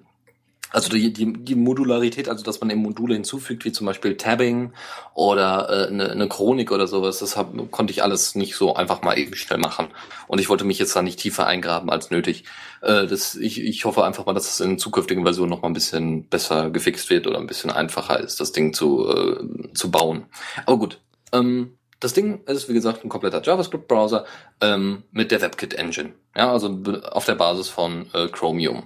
Also 0.70 0.90
die, 0.90 1.12
die, 1.12 1.32
die 1.32 1.54
Modularität, 1.54 2.28
also 2.28 2.44
dass 2.44 2.60
man 2.60 2.68
eben 2.70 2.82
Module 2.82 3.14
hinzufügt, 3.14 3.64
wie 3.64 3.72
zum 3.72 3.86
Beispiel 3.86 4.16
Tabbing 4.16 4.72
oder 5.14 5.68
äh, 5.70 5.88
eine, 5.88 6.10
eine 6.10 6.28
Chronik 6.28 6.72
oder 6.72 6.86
sowas, 6.86 7.18
das 7.18 7.36
hab, 7.36 7.52
konnte 7.70 7.92
ich 7.92 8.02
alles 8.02 8.34
nicht 8.34 8.54
so 8.54 8.74
einfach 8.74 9.02
mal 9.02 9.18
eben 9.18 9.34
schnell 9.34 9.58
machen. 9.58 9.88
Und 10.26 10.40
ich 10.40 10.48
wollte 10.48 10.64
mich 10.64 10.78
jetzt 10.78 10.94
da 10.94 11.02
nicht 11.02 11.18
tiefer 11.18 11.46
eingraben 11.46 11.88
als 11.88 12.10
nötig. 12.10 12.44
Äh, 12.82 13.06
das, 13.06 13.34
ich, 13.34 13.62
ich 13.62 13.84
hoffe 13.86 14.04
einfach 14.04 14.26
mal, 14.26 14.34
dass 14.34 14.50
es 14.50 14.60
in 14.60 14.78
zukünftigen 14.78 15.24
Versionen 15.24 15.50
noch 15.50 15.62
mal 15.62 15.68
ein 15.68 15.74
bisschen 15.74 16.28
besser 16.28 16.70
gefixt 16.70 17.08
wird 17.08 17.26
oder 17.26 17.38
ein 17.38 17.46
bisschen 17.46 17.70
einfacher 17.70 18.20
ist, 18.20 18.40
das 18.40 18.52
Ding 18.52 18.74
zu, 18.74 19.08
äh, 19.08 19.72
zu 19.72 19.90
bauen. 19.90 20.26
Aber 20.66 20.78
gut, 20.78 21.00
ähm, 21.32 21.78
das 22.00 22.12
Ding 22.12 22.44
ist, 22.44 22.68
wie 22.68 22.74
gesagt, 22.74 23.04
ein 23.04 23.08
kompletter 23.08 23.42
JavaScript-Browser 23.42 24.24
ähm, 24.60 25.02
mit 25.10 25.32
der 25.32 25.42
WebKit-Engine. 25.42 26.12
Ja, 26.36 26.52
also 26.52 26.80
auf 27.10 27.24
der 27.24 27.34
Basis 27.34 27.68
von 27.68 28.06
äh, 28.14 28.28
Chromium. 28.28 28.84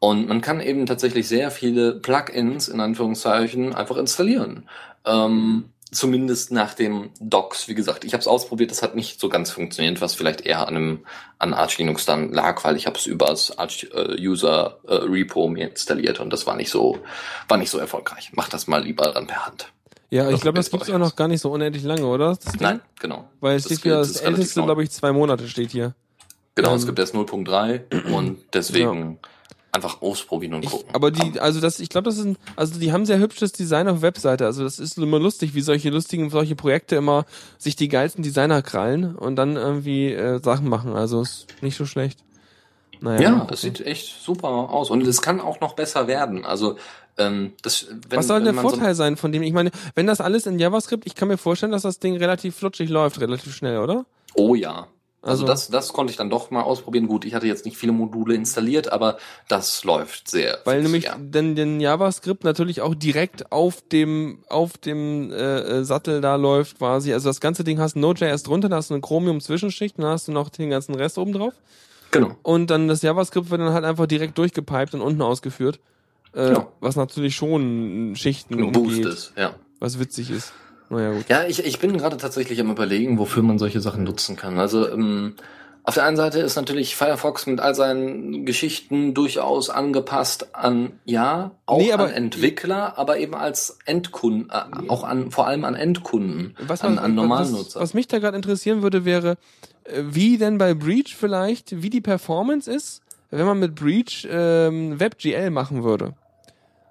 Und 0.00 0.28
man 0.28 0.40
kann 0.40 0.60
eben 0.60 0.86
tatsächlich 0.86 1.28
sehr 1.28 1.50
viele 1.50 1.92
Plugins 1.92 2.68
in 2.68 2.80
Anführungszeichen 2.80 3.74
einfach 3.74 3.96
installieren. 3.98 4.66
Ähm, 5.04 5.64
zumindest 5.92 6.52
nach 6.52 6.72
dem 6.74 7.10
Docs. 7.20 7.68
Wie 7.68 7.74
gesagt, 7.74 8.04
ich 8.04 8.12
habe 8.14 8.20
es 8.20 8.26
ausprobiert, 8.26 8.70
das 8.70 8.82
hat 8.82 8.94
nicht 8.94 9.20
so 9.20 9.28
ganz 9.28 9.50
funktioniert, 9.50 10.00
was 10.00 10.14
vielleicht 10.14 10.40
eher 10.42 10.66
an 10.66 10.76
einem 10.76 10.98
an 11.38 11.52
Arch 11.52 11.76
Linux 11.78 12.06
dann 12.06 12.32
lag, 12.32 12.64
weil 12.64 12.76
ich 12.76 12.86
habe 12.86 12.96
es 12.98 13.06
über 13.06 13.26
das 13.26 13.58
Arch 13.58 13.88
äh, 13.94 14.16
User 14.26 14.78
äh, 14.88 14.94
Repo 14.94 15.48
mir 15.48 15.68
installiert 15.68 16.18
und 16.20 16.32
das 16.32 16.46
war 16.46 16.56
nicht 16.56 16.70
so 16.70 16.98
war 17.48 17.58
nicht 17.58 17.70
so 17.70 17.78
erfolgreich. 17.78 18.30
Mach 18.34 18.48
das 18.48 18.66
mal 18.68 18.82
lieber 18.82 19.10
dann 19.12 19.26
per 19.26 19.46
Hand. 19.46 19.70
Ja, 20.10 20.26
ich 20.26 20.32
Das 20.32 20.40
glaube, 20.40 20.56
das 20.58 20.70
gibt's 20.70 20.88
auch 20.90 20.98
noch 20.98 21.14
gar 21.14 21.28
nicht 21.28 21.40
so 21.40 21.50
unendlich 21.52 21.82
lange, 21.84 22.06
oder? 22.06 22.36
Das? 22.42 22.58
Nein, 22.58 22.80
genau. 22.98 23.28
Weil 23.40 23.56
es 23.56 23.64
Das 23.64 23.72
steht 23.72 23.82
gilt- 23.82 23.96
das 23.96 24.22
relativ 24.22 24.38
älteste, 24.38 24.62
glaube 24.62 24.82
ich, 24.82 24.90
zwei 24.90 25.12
Monate 25.12 25.46
steht 25.48 25.70
hier. 25.72 25.94
Genau, 26.54 26.70
Ähm, 26.70 26.76
es 26.76 26.86
gibt 26.86 26.98
erst 26.98 27.14
0.3 27.14 28.12
und 28.12 28.38
deswegen 28.52 29.18
einfach 29.72 30.02
ausprobieren 30.02 30.54
und 30.54 30.64
Ich, 30.64 30.70
gucken. 30.70 30.88
aber 30.94 31.10
die, 31.10 31.38
also 31.40 31.60
das, 31.60 31.78
ich 31.80 31.88
glaube, 31.88 32.10
das 32.10 32.18
ein, 32.18 32.36
also 32.56 32.78
die 32.80 32.92
haben 32.92 33.06
sehr 33.06 33.18
hübsches 33.18 33.52
Design 33.52 33.88
auf 33.88 34.02
Webseite. 34.02 34.44
Also 34.46 34.64
das 34.64 34.78
ist 34.78 34.98
immer 34.98 35.18
lustig, 35.20 35.54
wie 35.54 35.60
solche 35.60 35.90
lustigen, 35.90 36.28
solche 36.30 36.56
Projekte 36.56 36.96
immer 36.96 37.24
sich 37.58 37.76
die 37.76 37.88
geilsten 37.88 38.22
Designer 38.24 38.62
krallen 38.62 39.14
und 39.14 39.36
dann 39.36 39.56
irgendwie 39.56 40.12
äh, 40.12 40.40
Sachen 40.42 40.68
machen. 40.68 40.94
Also 40.94 41.22
ist 41.22 41.46
nicht 41.60 41.76
so 41.76 41.86
schlecht. 41.86 42.18
Naja. 43.02 43.20
ja, 43.22 43.38
gucken. 43.38 43.56
sieht 43.56 43.80
echt 43.80 44.22
super 44.22 44.48
aus 44.48 44.90
und 44.90 45.06
es 45.06 45.22
kann 45.22 45.40
auch 45.40 45.60
noch 45.60 45.74
besser 45.74 46.06
werden. 46.06 46.44
Also 46.44 46.76
ähm, 47.16 47.52
das, 47.62 47.86
wenn, 48.08 48.18
Was 48.18 48.26
soll 48.26 48.42
der 48.42 48.52
man 48.52 48.62
so- 48.64 48.70
Vorteil 48.70 48.94
sein 48.94 49.16
von 49.16 49.32
dem? 49.32 49.42
Ich 49.42 49.52
meine, 49.54 49.70
wenn 49.94 50.06
das 50.06 50.20
alles 50.20 50.46
in 50.46 50.58
JavaScript, 50.58 51.06
ich 51.06 51.14
kann 51.14 51.28
mir 51.28 51.38
vorstellen, 51.38 51.72
dass 51.72 51.82
das 51.82 51.98
Ding 51.98 52.16
relativ 52.16 52.56
flutschig 52.56 52.90
läuft, 52.90 53.20
relativ 53.20 53.54
schnell, 53.54 53.78
oder? 53.78 54.04
Oh 54.34 54.54
ja. 54.54 54.88
Also, 55.22 55.44
Also- 55.44 55.46
das, 55.46 55.68
das 55.68 55.92
konnte 55.92 56.10
ich 56.12 56.16
dann 56.16 56.30
doch 56.30 56.50
mal 56.50 56.62
ausprobieren. 56.62 57.06
Gut, 57.06 57.24
ich 57.26 57.34
hatte 57.34 57.46
jetzt 57.46 57.66
nicht 57.66 57.76
viele 57.76 57.92
Module 57.92 58.34
installiert, 58.34 58.90
aber 58.90 59.18
das 59.48 59.84
läuft 59.84 60.30
sehr. 60.30 60.58
Weil 60.64 60.82
nämlich 60.82 61.04
ja. 61.04 61.16
denn 61.18 61.54
den 61.54 61.78
JavaScript 61.78 62.42
natürlich 62.42 62.80
auch 62.80 62.94
direkt 62.94 63.52
auf 63.52 63.82
dem 63.92 64.38
auf 64.48 64.78
dem 64.78 65.30
äh, 65.30 65.58
äh, 65.80 65.84
Sattel 65.84 66.20
da 66.22 66.36
läuft 66.36 66.78
quasi. 66.78 67.12
Also 67.12 67.28
das 67.28 67.40
ganze 67.40 67.64
Ding 67.64 67.78
hast 67.78 67.96
Node.js 67.96 68.42
drunter, 68.44 68.70
da 68.70 68.76
hast 68.76 68.88
du 68.88 68.94
eine 68.94 69.02
Chromium 69.02 69.40
Zwischenschicht, 69.42 69.98
dann 69.98 70.06
hast 70.06 70.26
du 70.28 70.32
noch 70.32 70.48
den 70.48 70.70
ganzen 70.70 70.94
Rest 70.94 71.18
oben 71.18 71.32
drauf 71.34 71.52
Genau. 72.12 72.36
und 72.42 72.70
dann 72.70 72.88
das 72.88 73.02
JavaScript 73.02 73.50
wird 73.50 73.60
dann 73.60 73.72
halt 73.74 73.84
einfach 73.84 74.06
direkt 74.06 74.38
durchgepiped 74.38 74.94
und 74.94 75.00
unten 75.02 75.20
ausgeführt. 75.22 75.80
Äh, 76.32 76.46
Genau. 76.48 76.72
Was 76.80 76.96
natürlich 76.96 77.36
schon 77.36 78.14
Schichten 78.16 78.54
Ein 78.54 78.72
Boost 78.72 78.96
umgeht, 78.98 79.06
ist, 79.06 79.32
ja. 79.36 79.54
was 79.80 79.98
witzig 80.00 80.30
ist. 80.30 80.52
Naja 80.90 81.12
gut. 81.12 81.24
Ja, 81.28 81.44
ich, 81.44 81.64
ich 81.64 81.78
bin 81.78 81.96
gerade 81.96 82.16
tatsächlich 82.16 82.60
am 82.60 82.70
überlegen, 82.70 83.18
wofür 83.18 83.42
man 83.42 83.58
solche 83.58 83.80
Sachen 83.80 84.04
nutzen 84.04 84.36
kann. 84.36 84.58
Also 84.58 84.88
ähm, 84.90 85.34
auf 85.84 85.94
der 85.94 86.04
einen 86.04 86.16
Seite 86.16 86.40
ist 86.40 86.56
natürlich 86.56 86.94
Firefox 86.94 87.46
mit 87.46 87.60
all 87.60 87.74
seinen 87.74 88.44
Geschichten 88.44 89.14
durchaus 89.14 89.70
angepasst 89.70 90.54
an, 90.54 90.92
ja, 91.04 91.52
auch 91.64 91.78
Nee, 91.78 91.92
an 91.92 92.10
Entwickler, 92.10 92.98
aber 92.98 93.18
eben 93.18 93.34
als 93.34 93.78
Endkunden, 93.86 94.50
äh, 94.50 94.88
auch 94.88 95.04
an, 95.04 95.30
vor 95.30 95.46
allem 95.46 95.64
an 95.64 95.74
Endkunden, 95.74 96.54
Was, 96.66 96.82
an, 96.82 96.98
an 96.98 97.14
normalen 97.14 97.52
Nutzer. 97.52 97.80
was 97.80 97.94
mich 97.94 98.08
da 98.08 98.18
gerade 98.18 98.36
interessieren 98.36 98.82
würde, 98.82 99.04
wäre, 99.04 99.36
äh, 99.84 100.02
wie 100.10 100.38
denn 100.38 100.58
bei 100.58 100.74
Breach 100.74 101.16
vielleicht, 101.16 101.82
wie 101.82 101.90
die 101.90 102.02
Performance 102.02 102.70
ist, 102.70 103.00
wenn 103.30 103.46
man 103.46 103.58
mit 103.60 103.74
Breach 103.76 104.26
ähm, 104.30 104.98
WebGL 105.00 105.50
machen 105.50 105.82
würde. 105.84 106.14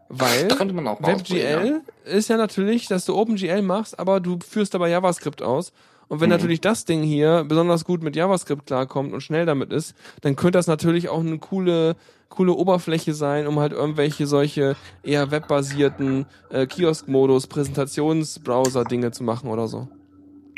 Weil 0.09 0.49
WebGL 0.99 1.81
ist 2.05 2.29
ja 2.29 2.37
natürlich, 2.37 2.87
dass 2.87 3.05
du 3.05 3.15
OpenGL 3.15 3.61
machst, 3.61 3.99
aber 3.99 4.19
du 4.19 4.39
führst 4.45 4.73
dabei 4.73 4.89
JavaScript 4.89 5.41
aus. 5.41 5.71
Und 6.07 6.19
wenn 6.21 6.29
Mhm. 6.29 6.37
natürlich 6.37 6.61
das 6.61 6.85
Ding 6.85 7.03
hier 7.03 7.45
besonders 7.47 7.85
gut 7.85 8.01
mit 8.01 8.15
JavaScript 8.15 8.65
klarkommt 8.65 9.13
und 9.13 9.21
schnell 9.21 9.45
damit 9.45 9.71
ist, 9.71 9.93
dann 10.21 10.35
könnte 10.35 10.57
das 10.57 10.65
natürlich 10.65 11.07
auch 11.09 11.19
eine 11.19 11.37
coole, 11.37 11.95
coole 12.29 12.53
Oberfläche 12.53 13.13
sein, 13.13 13.45
um 13.45 13.59
halt 13.59 13.73
irgendwelche 13.73 14.25
solche 14.25 14.75
eher 15.03 15.29
webbasierten 15.29 16.25
äh, 16.49 16.65
Kiosk-Modus, 16.65 17.45
Präsentationsbrowser-Dinge 17.45 19.11
zu 19.11 19.23
machen 19.23 19.49
oder 19.51 19.67
so. 19.67 19.87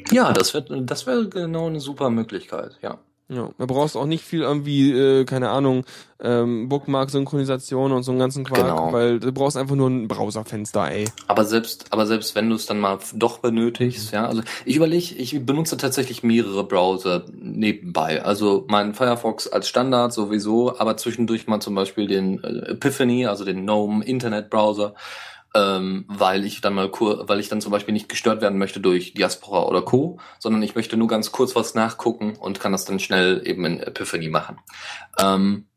Ja, 0.10 0.32
das 0.32 0.54
wird, 0.54 0.70
das 0.89 1.06
wäre 1.06 1.28
genau 1.28 1.68
eine 1.68 1.82
super 1.82 2.10
Möglichkeit, 2.10 2.78
ja. 2.82 2.99
Ja, 3.34 3.50
da 3.58 3.66
brauchst 3.66 3.96
du 3.96 4.00
auch 4.00 4.06
nicht 4.06 4.26
viel 4.26 4.42
irgendwie, 4.42 4.92
äh, 4.92 5.24
keine 5.24 5.52
Ahnung, 5.52 5.86
ähm, 6.22 6.68
Bookmark-Synchronisation 6.68 7.94
und 7.94 8.04
so 8.04 8.12
einen 8.12 8.20
ganzen 8.20 8.44
Quark, 8.44 8.60
Genau. 8.62 8.92
weil 8.92 9.22
du 9.22 9.32
brauchst 9.32 9.56
einfach 9.56 9.76
nur 9.76 9.90
ein 9.90 10.10
Browserfenster, 10.10 10.92
ey. 10.92 11.06
Aber 11.28 11.46
selbst, 11.46 11.86
aber 11.92 12.06
selbst 12.06 12.36
wenn 12.36 12.50
du 12.50 12.56
es 12.56 12.66
dann 12.66 12.82
mal 12.82 13.00
doch 13.14 13.38
benötigst, 13.38 14.12
ja, 14.12 14.26
also 14.28 14.42
ich 14.66 14.76
überlege, 14.76 15.16
ich 15.16 15.46
benutze 15.46 15.78
tatsächlich 15.78 16.24
mehrere 16.24 16.66
Browser 16.66 17.24
nebenbei. 17.32 18.22
Also 18.22 18.66
mein 18.68 18.94
Firefox 18.94 19.48
als 19.48 19.70
Standard 19.70 20.12
sowieso, 20.12 20.78
aber 20.78 20.98
zwischendurch 20.98 21.48
mal 21.48 21.62
zum 21.62 21.74
Beispiel 21.74 22.08
den 22.08 22.44
äh, 22.44 22.72
Epiphany, 22.72 23.28
also 23.28 23.46
den 23.46 23.62
GNOME 23.64 24.04
Internet 24.04 24.50
Browser, 24.50 24.94
ähm, 25.54 26.06
weil 26.08 26.45
ich 26.45 26.62
dann 26.62 26.74
mal 26.74 26.89
kur 26.89 27.28
weil 27.28 27.39
ich 27.39 27.49
dann 27.49 27.62
zum 27.62 27.72
Beispiel 27.72 27.93
nicht 27.93 28.10
gestört 28.10 28.41
werden 28.41 28.58
möchte 28.58 28.80
durch 28.80 29.14
Diaspora 29.14 29.64
oder 29.64 29.82
Co., 29.82 30.20
sondern 30.39 30.64
ich 30.64 30.76
möchte 30.76 30.97
nur 30.97 31.08
ganz 31.08 31.32
kurz 31.32 31.56
was 31.56 31.76
nachgucken 31.76 32.36
und 32.36 32.60
kann 32.60 32.72
das 32.72 32.86
dann 32.86 32.99
schnell 32.99 33.41
eben 33.45 33.66
in 33.66 33.80
Epiphany 33.80 34.30
machen. 34.30 34.60
Ähm, 35.20 35.68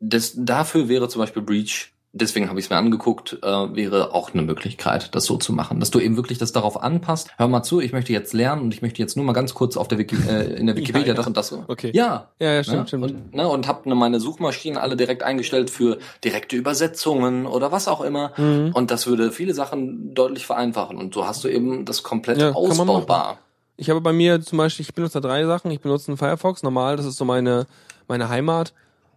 das, 0.00 0.34
dafür 0.36 0.88
wäre 0.88 1.08
zum 1.08 1.20
Beispiel 1.20 1.42
Breach, 1.42 1.92
deswegen 2.20 2.48
habe 2.48 2.58
ich 2.58 2.66
es 2.66 2.70
mir 2.70 2.76
angeguckt, 2.76 3.38
äh, 3.42 3.46
wäre 3.46 4.14
auch 4.14 4.32
eine 4.32 4.42
Möglichkeit, 4.42 5.14
das 5.14 5.24
so 5.24 5.36
zu 5.36 5.52
machen, 5.52 5.80
dass 5.80 5.90
du 5.90 6.00
eben 6.00 6.16
wirklich 6.16 6.38
das 6.38 6.52
darauf 6.52 6.82
anpasst. 6.82 7.30
Hör 7.36 7.48
mal 7.48 7.62
zu, 7.62 7.80
ich 7.80 7.92
möchte 7.92 8.12
jetzt 8.12 8.32
lernen 8.32 8.62
und 8.62 8.74
ich 8.74 8.82
möchte 8.82 9.00
jetzt 9.00 9.16
nur 9.16 9.24
mal 9.24 9.32
ganz 9.32 9.54
kurz 9.54 9.76
auf 9.76 9.88
der 9.88 9.98
Wiki, 9.98 10.16
äh, 10.28 10.54
in 10.54 10.66
der 10.66 10.76
Wikipedia 10.76 11.08
ja. 11.08 11.14
das 11.14 11.26
und 11.26 11.36
das. 11.36 11.52
Okay. 11.52 11.90
Ja. 11.94 12.30
Ja, 12.38 12.52
ja, 12.52 12.62
stimmt, 12.62 12.78
ne? 12.78 12.86
stimmt. 12.86 13.04
Und, 13.04 13.34
ne, 13.34 13.48
und 13.48 13.68
hab 13.68 13.86
ne, 13.86 13.94
meine 13.94 14.20
Suchmaschinen 14.20 14.78
alle 14.78 14.96
direkt 14.96 15.22
eingestellt 15.22 15.70
für 15.70 15.98
direkte 16.24 16.56
Übersetzungen 16.56 17.46
oder 17.46 17.72
was 17.72 17.88
auch 17.88 18.00
immer. 18.00 18.32
Mhm. 18.36 18.72
Und 18.72 18.90
das 18.90 19.06
würde 19.06 19.32
viele 19.32 19.54
Sachen 19.54 20.14
deutlich 20.14 20.46
vereinfachen. 20.46 20.96
Und 20.96 21.14
so 21.14 21.26
hast 21.26 21.44
du 21.44 21.48
eben 21.48 21.84
das 21.84 22.02
komplett 22.02 22.38
Ja, 22.38 22.52
ausbaubar. 22.52 23.38
Ich 23.76 23.90
habe 23.90 24.00
bei 24.00 24.12
mir 24.12 24.40
zum 24.40 24.58
Beispiel, 24.58 24.84
ich 24.84 24.94
benutze 24.94 25.20
da 25.20 25.28
drei 25.28 25.44
Sachen. 25.44 25.70
Ich 25.70 25.80
benutze 25.80 26.08
einen 26.08 26.16
Firefox, 26.16 26.62
normal, 26.62 26.96
das 26.96 27.04
ist 27.04 27.16
so 27.16 27.24
meine, 27.24 27.66
meine 28.08 28.28
Heimat. 28.28 28.72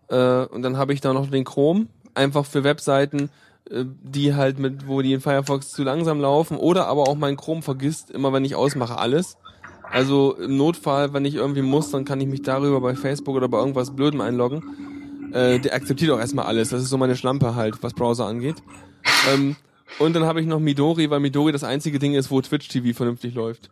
Äh, 0.09 0.45
und 0.45 0.63
dann 0.63 0.77
habe 0.77 0.93
ich 0.93 1.01
da 1.01 1.13
noch 1.13 1.29
den 1.29 1.45
Chrome, 1.45 1.87
einfach 2.13 2.45
für 2.45 2.63
Webseiten, 2.63 3.29
äh, 3.69 3.85
die 4.03 4.35
halt 4.35 4.59
mit, 4.59 4.87
wo 4.87 5.01
die 5.01 5.13
in 5.13 5.21
Firefox 5.21 5.71
zu 5.71 5.83
langsam 5.83 6.19
laufen. 6.19 6.57
Oder 6.57 6.87
aber 6.87 7.03
auch 7.03 7.15
mein 7.15 7.37
Chrome 7.37 7.61
vergisst, 7.61 8.11
immer 8.11 8.33
wenn 8.33 8.45
ich 8.45 8.55
ausmache, 8.55 8.97
alles. 8.97 9.37
Also 9.91 10.35
im 10.35 10.57
Notfall, 10.57 11.13
wenn 11.13 11.25
ich 11.25 11.35
irgendwie 11.35 11.61
muss, 11.61 11.91
dann 11.91 12.05
kann 12.05 12.21
ich 12.21 12.27
mich 12.27 12.43
darüber 12.43 12.79
bei 12.79 12.95
Facebook 12.95 13.35
oder 13.35 13.47
bei 13.47 13.57
irgendwas 13.57 13.95
Blödem 13.95 14.21
einloggen. 14.21 15.31
Äh, 15.33 15.59
der 15.59 15.73
akzeptiert 15.73 16.11
auch 16.11 16.19
erstmal 16.19 16.45
alles. 16.45 16.69
Das 16.69 16.81
ist 16.81 16.89
so 16.89 16.97
meine 16.97 17.15
Schlampe 17.15 17.55
halt, 17.55 17.81
was 17.81 17.93
Browser 17.93 18.25
angeht. 18.25 18.57
Ähm, 19.31 19.55
und 19.97 20.15
dann 20.15 20.23
habe 20.23 20.41
ich 20.41 20.47
noch 20.47 20.59
Midori, 20.59 21.09
weil 21.09 21.19
Midori 21.19 21.51
das 21.51 21.63
einzige 21.63 21.99
Ding 21.99 22.13
ist, 22.13 22.29
wo 22.29 22.41
Twitch 22.41 22.67
TV 22.67 22.95
vernünftig 22.95 23.33
läuft. 23.33 23.69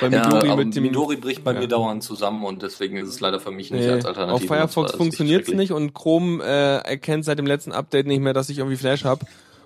Ja, 0.00 0.08
Midori 0.08 0.48
aber 0.50 0.64
mit 0.64 0.74
dem 0.74 0.82
Midori 0.82 1.16
bricht 1.16 1.44
bei 1.44 1.52
Ja. 1.52 1.60
mir 1.60 1.68
dauernd 1.68 2.02
zusammen 2.02 2.44
und 2.44 2.62
deswegen 2.62 2.96
ist 2.96 3.08
es 3.08 3.20
leider 3.20 3.40
für 3.40 3.50
mich 3.50 3.70
nicht 3.70 3.84
Nee, 3.84 3.90
als 3.90 4.04
Alternative. 4.04 4.34
auf 4.34 4.42
Firefox 4.42 4.92
funktioniert's 4.92 5.46
schrecklich. 5.48 5.70
nicht 5.70 5.72
und 5.72 5.94
Chrome 5.94 6.42
äh, 6.44 6.78
erkennt 6.88 7.24
seit 7.24 7.38
dem 7.38 7.46
letzten 7.46 7.72
Update 7.72 8.06
nicht 8.06 8.20
mehr, 8.20 8.32
dass 8.32 8.48
ich 8.48 8.58
irgendwie 8.58 8.76
Flash 8.76 9.04
hab 9.04 9.20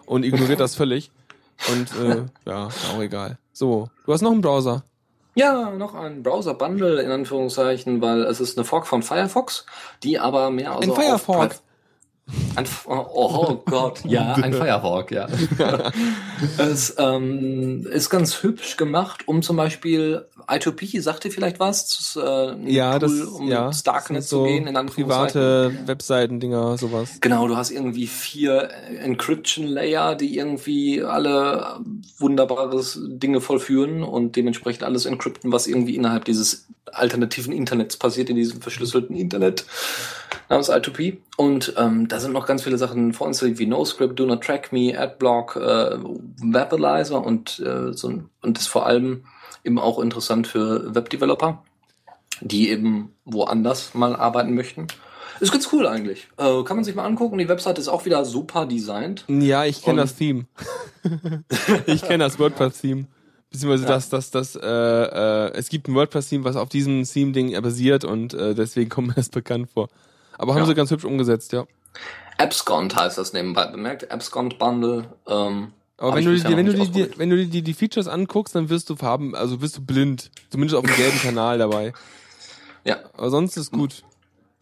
und 0.06 0.24
ignoriert 0.24 0.60
das 0.60 0.74
völlig. 0.74 1.10
Und 1.72 1.88
äh, 2.04 2.22
ja, 2.50 2.68
auch 2.94 3.00
egal. 3.00 3.38
So, 3.52 3.88
du 4.06 4.12
hast 4.12 4.22
noch 4.22 4.30
einen 4.32 4.40
Browser. 4.40 4.84
Ja, 5.34 5.70
noch 5.70 5.94
ein 5.94 6.22
Browser-Bundle 6.22 7.00
in 7.02 7.10
Anführungszeichen, 7.10 8.00
weil 8.02 8.22
es 8.24 8.40
ist 8.40 8.58
eine 8.58 8.64
Fork 8.64 8.86
von 8.86 9.02
Firefox, 9.02 9.64
die 10.02 10.18
aber 10.18 10.50
mehr 10.50 10.72
also 10.76 10.94
Ein. 10.94 10.98
Pri- 11.00 11.50
Ein, 12.56 12.64
F- 12.64 12.86
oh, 12.88 13.06
oh 13.12 13.62
Gott, 13.66 14.00
ja, 14.04 14.34
ein 14.34 14.52
Firefork, 14.52 15.10
ja. 15.12 15.28
es 16.58 16.94
ähm, 16.98 17.86
ist 17.90 18.10
ganz 18.10 18.42
hübsch 18.42 18.76
gemacht, 18.76 19.26
um 19.26 19.42
zum 19.42 19.56
Beispiel 19.56 20.26
I2P, 20.46 21.00
sagt 21.00 21.24
ihr 21.24 21.30
vielleicht 21.30 21.60
was? 21.60 21.86
Das 21.86 22.00
ist, 22.00 22.16
äh, 22.16 22.70
Ja, 22.72 22.98
Tool, 22.98 23.08
das 23.18 23.28
um 23.28 23.48
ja, 23.48 23.70
Darknet 23.84 24.22
sind 24.24 24.28
zu 24.28 24.44
gehen, 24.44 24.66
in 24.66 24.86
private 24.86 25.72
Webseiten-Dinger, 25.86 26.76
sowas. 26.78 27.18
Genau, 27.20 27.46
du 27.46 27.56
hast 27.56 27.70
irgendwie 27.70 28.06
vier 28.06 28.70
Encryption-Layer, 29.00 30.16
die 30.16 30.36
irgendwie 30.36 31.02
alle 31.02 31.80
wunderbares 32.18 32.98
Dinge 33.02 33.40
vollführen 33.40 34.02
und 34.02 34.36
dementsprechend 34.36 34.82
alles 34.82 35.06
encrypten, 35.06 35.52
was 35.52 35.66
irgendwie 35.66 35.94
innerhalb 35.94 36.24
dieses 36.24 36.66
alternativen 36.92 37.52
Internets 37.52 37.96
passiert, 37.96 38.30
in 38.30 38.36
diesem 38.36 38.60
verschlüsselten 38.60 39.16
Internet 39.16 39.64
namens 40.50 40.70
I2P. 40.70 41.18
Und 41.36 41.72
ähm, 41.78 42.08
da 42.08 42.20
sind 42.20 42.32
noch 42.32 42.46
ganz 42.46 42.62
viele 42.62 42.76
Sachen 42.76 43.14
vorinstalliert 43.14 43.58
wie 43.58 43.66
NoScript, 43.66 44.18
Do 44.18 44.26
Not 44.26 44.44
Track 44.44 44.72
Me, 44.72 44.98
Adblock, 44.98 45.56
äh, 45.56 45.96
Webalizer 46.42 47.24
und 47.24 47.60
äh, 47.60 47.94
so 47.94 48.20
und 48.42 48.58
ist 48.58 48.66
vor 48.66 48.84
allem 48.84 49.24
eben 49.64 49.78
auch 49.78 49.98
interessant 49.98 50.46
für 50.46 50.94
Webdeveloper, 50.94 51.62
die 52.40 52.68
eben 52.70 53.14
woanders 53.24 53.94
mal 53.94 54.14
arbeiten 54.16 54.54
möchten. 54.54 54.88
Ist 55.38 55.52
ganz 55.52 55.72
cool 55.72 55.86
eigentlich. 55.86 56.28
Äh, 56.36 56.64
kann 56.64 56.76
man 56.76 56.84
sich 56.84 56.94
mal 56.94 57.06
angucken. 57.06 57.38
Die 57.38 57.48
Webseite 57.48 57.80
ist 57.80 57.88
auch 57.88 58.04
wieder 58.04 58.26
super 58.26 58.66
designt. 58.66 59.24
Ja, 59.28 59.64
ich 59.64 59.80
kenne 59.80 60.02
das 60.02 60.16
Theme. 60.16 60.44
ich 61.86 62.02
kenne 62.02 62.24
das 62.24 62.38
WordPress-Theme. 62.38 63.06
Beziehungsweise 63.50 63.84
Ja. 63.84 63.88
dass 63.88 64.10
dass 64.10 64.30
das, 64.30 64.54
äh, 64.56 64.60
äh, 64.66 65.52
es 65.54 65.70
gibt 65.70 65.88
ein 65.88 65.94
WordPress-Theme, 65.94 66.44
was 66.44 66.56
auf 66.56 66.68
diesem 66.68 67.04
Theme-Ding 67.04 67.58
basiert 67.62 68.04
und 68.04 68.34
äh, 68.34 68.54
deswegen 68.54 68.90
kommt 68.90 69.08
mir 69.08 69.14
das 69.14 69.30
bekannt 69.30 69.70
vor. 69.72 69.88
Aber 70.40 70.54
haben 70.54 70.60
Ja. 70.62 70.66
sie 70.68 70.74
ganz 70.74 70.90
hübsch 70.90 71.04
umgesetzt, 71.04 71.52
ja. 71.52 71.66
Abscond 72.38 72.96
heißt 72.96 73.18
das 73.18 73.34
nebenbei 73.34 73.66
bemerkt. 73.66 74.10
Abscond 74.10 74.58
Bundle. 74.58 75.04
Ähm, 75.26 75.72
Aber 75.98 76.14
wenn 76.14 76.24
du, 76.24 76.34
dir, 76.34 76.56
wenn, 76.56 76.64
du 76.64 76.72
die, 76.72 76.88
die, 76.90 77.18
wenn 77.18 77.28
du 77.28 77.36
dir 77.36 77.46
die, 77.46 77.60
die 77.62 77.74
Features 77.74 78.08
anguckst, 78.08 78.54
dann 78.54 78.70
wirst 78.70 78.88
du 78.88 78.96
Farben, 78.96 79.34
also 79.34 79.60
wirst 79.60 79.76
du 79.76 79.82
blind. 79.84 80.30
Zumindest 80.48 80.76
auf 80.76 80.84
dem 80.86 80.96
gelben 80.96 81.18
Kanal 81.20 81.58
dabei. 81.58 81.92
Ja. 82.84 82.96
Aber 83.12 83.28
sonst 83.28 83.58
ist 83.58 83.70
gut. 83.70 84.02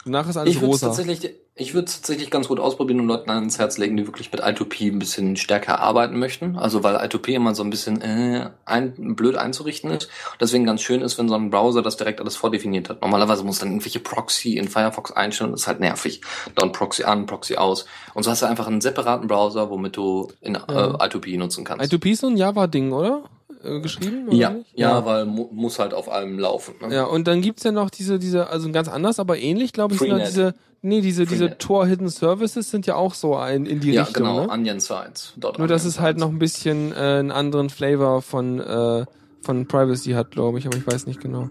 Danach 0.05 0.28
ist 0.28 0.36
alles 0.36 0.56
Ich 0.56 0.60
rosa. 0.62 0.88
tatsächlich, 0.88 1.32
ich 1.59 1.74
würde 1.74 1.86
tatsächlich 1.86 2.30
ganz 2.30 2.48
gut 2.48 2.60
ausprobieren 2.60 3.01
und 3.01 3.09
Leuten 3.09 3.30
ans 3.30 3.59
Herz 3.59 3.78
legen, 3.78 3.97
die 3.97 4.06
wirklich 4.06 4.30
mit 4.30 4.43
I2P 4.43 4.93
ein 4.93 4.98
bisschen 4.98 5.36
stärker 5.36 5.80
arbeiten 5.80 6.18
möchten. 6.18 6.56
Also 6.56 6.85
weil 6.85 6.97
I2P 6.97 7.35
immer 7.35 7.55
so 7.55 7.64
ein 7.64 7.70
bisschen 7.70 8.01
äh, 8.01 8.51
ein, 8.64 9.16
blöd 9.16 9.36
einzurichten 9.36 9.90
ist. 9.90 10.09
Deswegen 10.40 10.64
ganz 10.64 10.82
schön 10.82 11.02
ist, 11.02 11.18
wenn 11.18 11.28
so 11.28 11.35
ein 11.35 11.51
Browser 11.51 11.82
das 11.82 11.97
direkt 11.97 12.20
alles 12.20 12.36
vordefiniert 12.36 12.89
hat. 12.89 13.02
Normalerweise 13.02 13.43
muss 13.44 13.59
dann 13.59 13.70
irgendwelche 13.70 13.98
Proxy 14.01 14.56
in 14.56 14.68
Firefox 14.68 15.12
einstellen. 15.12 15.51
Das 15.51 15.62
ist 15.62 15.66
halt 15.66 15.80
nervig. 15.80 16.20
Dann 16.55 16.72
Proxy 16.72 17.02
an, 17.02 17.26
Proxy 17.26 17.56
aus. 17.56 17.86
Und 18.14 18.22
so 18.22 18.30
hast 18.30 18.43
du 18.43 18.47
einfach 18.47 18.68
einen 18.68 18.80
separaten 18.80 19.26
Browser, 19.26 19.68
womit 19.68 19.97
du 19.97 20.28
in 20.40 20.55
äh, 20.55 20.59
I2P 20.59 21.39
nutzen 21.39 21.64
kannst. 21.64 21.93
I2P 21.93 22.12
ist 22.12 22.20
so 22.20 22.28
ein 22.28 22.36
Java-Ding, 22.36 22.93
oder? 22.93 23.24
Äh, 23.62 23.80
geschrieben? 23.80 24.28
Oder 24.28 24.36
ja, 24.36 24.51
nicht? 24.51 24.78
ja, 24.78 25.05
weil 25.05 25.26
mu 25.26 25.48
muss 25.51 25.78
halt 25.78 25.94
auf 25.94 26.10
allem 26.10 26.39
laufen. 26.39 26.74
Ne? 26.80 26.94
Ja, 26.94 27.05
und 27.05 27.26
dann 27.26 27.40
gibt's 27.40 27.64
ja 27.64 27.72
noch 27.72 27.90
diese, 27.90 28.18
diese, 28.18 28.48
also 28.48 28.70
ganz 28.70 28.89
anders, 28.89 29.18
aber 29.18 29.39
ähnlich, 29.39 29.72
glaube 29.72 29.94
ich, 29.94 30.01
sind 30.01 30.10
ja 30.10 30.18
diese, 30.18 30.55
nee, 30.82 31.01
diese, 31.01 31.26
diese. 31.26 31.59
Tor 31.59 31.86
Hidden 31.86 32.09
Services 32.09 32.70
sind 32.70 32.86
ja 32.86 32.94
auch 32.94 33.14
so 33.14 33.36
ein, 33.36 33.66
in 33.66 33.80
die 33.80 33.93
Ja, 33.93 34.05
Richtung, 34.05 34.24
genau, 34.24 34.47
ne? 34.47 34.52
Onion 34.52 34.80
Sites. 34.80 35.35
Dort 35.36 35.59
Nur, 35.59 35.66
dass 35.66 35.85
es 35.85 35.98
halt 35.98 36.18
noch 36.18 36.28
ein 36.28 36.39
bisschen 36.39 36.93
äh, 36.93 36.97
einen 36.97 37.32
anderen 37.32 37.70
Flavor 37.70 38.22
von, 38.22 38.60
äh, 38.60 39.05
von 39.43 39.66
Privacy 39.66 40.12
hat, 40.12 40.30
glaube 40.30 40.59
ich, 40.59 40.66
aber 40.66 40.76
ich 40.76 40.86
weiß 40.86 41.06
nicht 41.06 41.20
genau. 41.20 41.48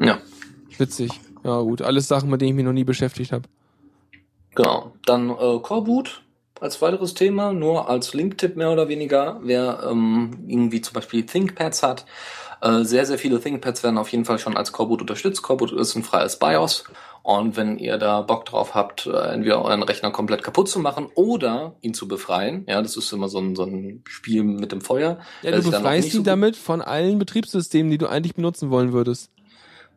Ja. 0.00 0.18
Witzig. 0.76 1.10
Ja, 1.44 1.60
gut. 1.60 1.82
Alles 1.82 2.06
Sachen, 2.08 2.30
mit 2.30 2.40
denen 2.40 2.50
ich 2.50 2.56
mich 2.56 2.64
noch 2.64 2.72
nie 2.72 2.84
beschäftigt 2.84 3.32
habe. 3.32 3.48
Genau. 4.54 4.92
Dann 5.06 5.30
äh, 5.30 5.58
Coreboot 5.60 6.22
als 6.60 6.80
weiteres 6.82 7.14
Thema, 7.14 7.52
nur 7.52 7.88
als 7.88 8.14
Linktipp 8.14 8.56
mehr 8.56 8.70
oder 8.70 8.88
weniger. 8.88 9.40
Wer 9.42 9.86
ähm, 9.90 10.44
irgendwie 10.46 10.80
zum 10.80 10.94
Beispiel 10.94 11.24
ThinkPads 11.24 11.82
hat, 11.82 12.04
äh, 12.60 12.84
sehr, 12.84 13.06
sehr 13.06 13.18
viele 13.18 13.40
ThinkPads 13.40 13.82
werden 13.82 13.98
auf 13.98 14.10
jeden 14.10 14.24
Fall 14.24 14.38
schon 14.38 14.56
als 14.56 14.72
Coreboot 14.72 15.00
unterstützt. 15.00 15.42
Coreboot 15.42 15.72
ist 15.72 15.94
ein 15.94 16.02
freies 16.02 16.38
BIOS. 16.38 16.84
Und 17.22 17.56
wenn 17.56 17.78
ihr 17.78 17.98
da 17.98 18.22
Bock 18.22 18.46
drauf 18.46 18.74
habt, 18.74 19.06
äh, 19.06 19.10
entweder 19.10 19.62
euren 19.62 19.82
Rechner 19.82 20.10
komplett 20.10 20.42
kaputt 20.42 20.68
zu 20.68 20.78
machen 20.78 21.08
oder 21.14 21.74
ihn 21.82 21.92
zu 21.92 22.08
befreien, 22.08 22.64
ja, 22.66 22.80
das 22.80 22.96
ist 22.96 23.12
immer 23.12 23.28
so 23.28 23.38
ein, 23.38 23.54
so 23.54 23.64
ein 23.64 24.02
Spiel 24.08 24.44
mit 24.44 24.72
dem 24.72 24.80
Feuer. 24.80 25.18
Ja, 25.42 25.50
du 25.50 25.62
befreist 25.62 26.08
ihn 26.08 26.18
so 26.18 26.22
damit 26.22 26.56
von 26.56 26.80
allen 26.80 27.18
Betriebssystemen, 27.18 27.90
die 27.90 27.98
du 27.98 28.06
eigentlich 28.06 28.34
benutzen 28.34 28.70
wollen 28.70 28.92
würdest. 28.92 29.30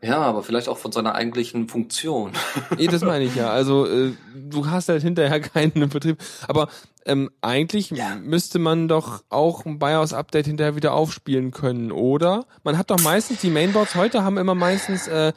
Ja, 0.03 0.17
aber 0.17 0.41
vielleicht 0.41 0.67
auch 0.67 0.77
von 0.79 0.91
seiner 0.91 1.13
eigentlichen 1.15 1.67
Funktion. 1.67 2.31
Eh, 2.77 2.87
das 2.87 3.01
meine 3.03 3.25
ich 3.25 3.35
ja. 3.35 3.49
Also 3.49 3.85
äh, 3.85 4.13
du 4.35 4.67
hast 4.67 4.89
halt 4.89 5.03
hinterher 5.03 5.39
keinen 5.41 5.89
Betrieb. 5.89 6.17
Aber 6.47 6.69
ähm, 7.05 7.29
eigentlich 7.41 7.91
Ja. 7.91 8.15
müsste 8.15 8.57
man 8.59 8.87
doch 8.87 9.23
auch 9.29 9.65
ein 9.65 9.77
BIOS-Update 9.79 10.47
hinterher 10.47 10.75
wieder 10.75 10.93
aufspielen 10.93 11.51
können, 11.51 11.91
oder? 11.91 12.45
Man 12.63 12.77
hat 12.77 12.89
doch 12.89 13.01
meistens, 13.01 13.41
die 13.41 13.49
Mainboards 13.49 13.95
heute 13.95 14.23
haben 14.23 14.37
immer 14.37 14.55
meistens 14.55 15.07
äh, 15.07 15.33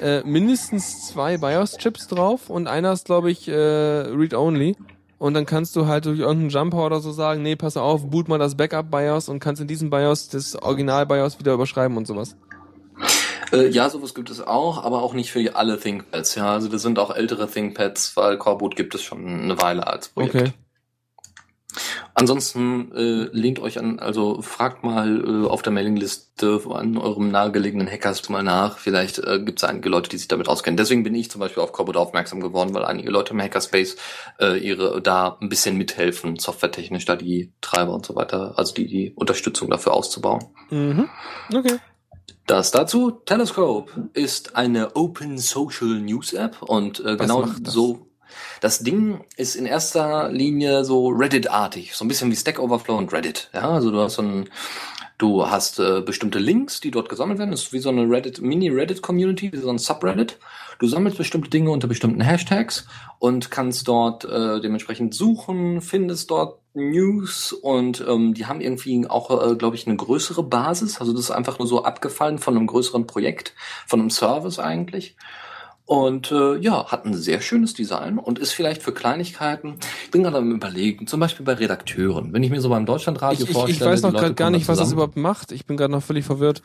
äh, 0.00 0.22
mindestens 0.24 1.08
zwei 1.08 1.38
BIOS-Chips 1.38 2.08
drauf 2.08 2.48
und 2.50 2.68
einer 2.68 2.92
ist, 2.92 3.06
glaube 3.06 3.30
ich, 3.30 3.48
äh, 3.48 3.52
Read-Only. 3.54 4.76
Und 5.18 5.32
dann 5.32 5.46
kannst 5.46 5.74
du 5.76 5.86
halt 5.86 6.04
durch 6.04 6.18
irgendeinen 6.18 6.50
Jumper 6.50 6.84
oder 6.84 7.00
so 7.00 7.10
sagen, 7.10 7.42
nee, 7.42 7.56
pass 7.56 7.78
auf, 7.78 8.10
boot 8.10 8.28
mal 8.28 8.38
das 8.38 8.54
Backup-BIOS 8.54 9.30
und 9.30 9.40
kannst 9.40 9.62
in 9.62 9.68
diesem 9.68 9.88
BIOS 9.88 10.28
das 10.28 10.54
Original-BIOS 10.60 11.38
wieder 11.38 11.54
überschreiben 11.54 11.96
und 11.96 12.06
sowas. 12.06 12.36
Äh, 13.52 13.68
ja, 13.68 13.88
sowas 13.88 14.14
gibt 14.14 14.30
es 14.30 14.40
auch, 14.40 14.82
aber 14.82 15.02
auch 15.02 15.14
nicht 15.14 15.30
für 15.30 15.54
alle 15.54 15.78
ThinkPads. 15.78 16.34
Ja, 16.34 16.52
also 16.52 16.68
das 16.68 16.82
sind 16.82 16.98
auch 16.98 17.14
ältere 17.14 17.48
ThinkPads, 17.48 18.16
weil 18.16 18.38
Coreboot 18.38 18.76
gibt 18.76 18.94
es 18.94 19.02
schon 19.02 19.26
eine 19.26 19.60
Weile 19.60 19.86
als 19.86 20.08
Projekt. 20.08 20.34
Okay. 20.34 20.52
Ansonsten 22.14 22.92
äh, 22.92 23.28
lehnt 23.32 23.58
euch 23.58 23.78
an, 23.78 23.98
also 23.98 24.40
fragt 24.40 24.82
mal 24.82 25.44
äh, 25.44 25.46
auf 25.46 25.60
der 25.60 25.72
Mailingliste 25.72 26.62
an 26.70 26.96
eurem 26.96 27.30
nahegelegenen 27.30 27.90
Hackers 27.90 28.26
mal 28.30 28.42
nach. 28.42 28.78
Vielleicht 28.78 29.18
äh, 29.18 29.38
gibt 29.40 29.58
es 29.58 29.68
einige 29.68 29.90
Leute, 29.90 30.08
die 30.08 30.16
sich 30.16 30.28
damit 30.28 30.48
auskennen. 30.48 30.78
Deswegen 30.78 31.02
bin 31.02 31.14
ich 31.14 31.30
zum 31.30 31.40
Beispiel 31.40 31.62
auf 31.62 31.72
Coreboot 31.72 31.96
aufmerksam 31.96 32.40
geworden, 32.40 32.72
weil 32.72 32.86
einige 32.86 33.10
Leute 33.10 33.34
im 33.34 33.42
Hackerspace 33.42 33.96
äh, 34.40 34.58
ihre 34.58 35.02
da 35.02 35.36
ein 35.40 35.50
bisschen 35.50 35.76
mithelfen, 35.76 36.38
softwaretechnisch 36.38 37.04
da 37.04 37.16
die 37.16 37.52
Treiber 37.60 37.92
und 37.92 38.06
so 38.06 38.14
weiter, 38.14 38.54
also 38.56 38.72
die, 38.72 38.86
die 38.86 39.12
Unterstützung 39.14 39.68
dafür 39.68 39.92
auszubauen. 39.92 40.44
Mhm. 40.70 41.10
Okay. 41.54 41.78
Das 42.46 42.70
dazu. 42.70 43.10
Telescope 43.10 44.08
ist 44.12 44.54
eine 44.54 44.94
Open 44.94 45.36
Social 45.36 46.00
News 46.00 46.32
App 46.32 46.62
und 46.62 47.00
äh, 47.00 47.16
genau 47.16 47.42
das? 47.42 47.72
so. 47.72 48.06
Das 48.60 48.80
Ding 48.80 49.24
ist 49.36 49.56
in 49.56 49.66
erster 49.66 50.30
Linie 50.30 50.84
so 50.84 51.08
Reddit-artig, 51.08 51.94
so 51.94 52.04
ein 52.04 52.08
bisschen 52.08 52.30
wie 52.30 52.36
Stack 52.36 52.58
Overflow 52.60 52.96
und 52.96 53.12
Reddit. 53.12 53.50
Ja, 53.52 53.70
also 53.70 53.90
du 53.90 54.00
hast 54.00 54.14
so 54.14 54.22
ein, 54.22 54.48
du 55.18 55.48
hast 55.48 55.80
äh, 55.80 56.02
bestimmte 56.02 56.38
Links, 56.38 56.80
die 56.80 56.92
dort 56.92 57.08
gesammelt 57.08 57.38
werden. 57.38 57.50
Das 57.50 57.62
ist 57.62 57.72
wie 57.72 57.80
so 57.80 57.88
eine 57.88 58.08
Reddit, 58.08 58.40
Mini-Reddit-Community, 58.40 59.52
wie 59.52 59.56
so 59.56 59.70
ein 59.70 59.78
Subreddit. 59.78 60.38
Du 60.78 60.86
sammelst 60.86 61.18
bestimmte 61.18 61.50
Dinge 61.50 61.70
unter 61.70 61.88
bestimmten 61.88 62.20
Hashtags 62.20 62.86
und 63.18 63.50
kannst 63.50 63.88
dort 63.88 64.24
äh, 64.24 64.60
dementsprechend 64.60 65.14
suchen, 65.14 65.80
findest 65.80 66.30
dort 66.30 66.60
News 66.74 67.52
und 67.52 68.04
ähm, 68.06 68.34
die 68.34 68.46
haben 68.46 68.60
irgendwie 68.60 69.06
auch, 69.08 69.30
äh, 69.30 69.56
glaube 69.56 69.76
ich, 69.76 69.86
eine 69.86 69.96
größere 69.96 70.42
Basis. 70.42 71.00
Also 71.00 71.12
das 71.12 71.22
ist 71.22 71.30
einfach 71.30 71.58
nur 71.58 71.66
so 71.66 71.84
abgefallen 71.84 72.38
von 72.38 72.56
einem 72.56 72.66
größeren 72.66 73.06
Projekt, 73.06 73.54
von 73.86 74.00
einem 74.00 74.10
Service 74.10 74.58
eigentlich. 74.58 75.16
Und 75.86 76.32
äh, 76.32 76.56
ja, 76.58 76.90
hat 76.90 77.06
ein 77.06 77.14
sehr 77.14 77.40
schönes 77.40 77.72
Design 77.72 78.18
und 78.18 78.40
ist 78.40 78.52
vielleicht 78.52 78.82
für 78.82 78.92
Kleinigkeiten. 78.92 79.76
Ich 80.04 80.10
bin 80.10 80.24
gerade 80.24 80.38
am 80.38 80.50
überlegen, 80.50 81.06
zum 81.06 81.20
Beispiel 81.20 81.46
bei 81.46 81.54
Redakteuren. 81.54 82.32
Wenn 82.32 82.42
ich 82.42 82.50
mir 82.50 82.60
so 82.60 82.68
beim 82.68 82.86
Deutschlandradio 82.86 83.44
Ich, 83.44 83.50
ich, 83.50 83.52
vorstelle, 83.52 83.76
ich 83.76 83.92
weiß 83.92 84.02
noch 84.02 84.12
gerade 84.12 84.34
gar 84.34 84.50
nicht, 84.50 84.66
was 84.66 84.78
das 84.78 84.92
überhaupt 84.92 85.16
macht. 85.16 85.52
Ich 85.52 85.64
bin 85.64 85.76
gerade 85.76 85.92
noch 85.92 86.02
völlig 86.02 86.24
verwirrt. 86.24 86.62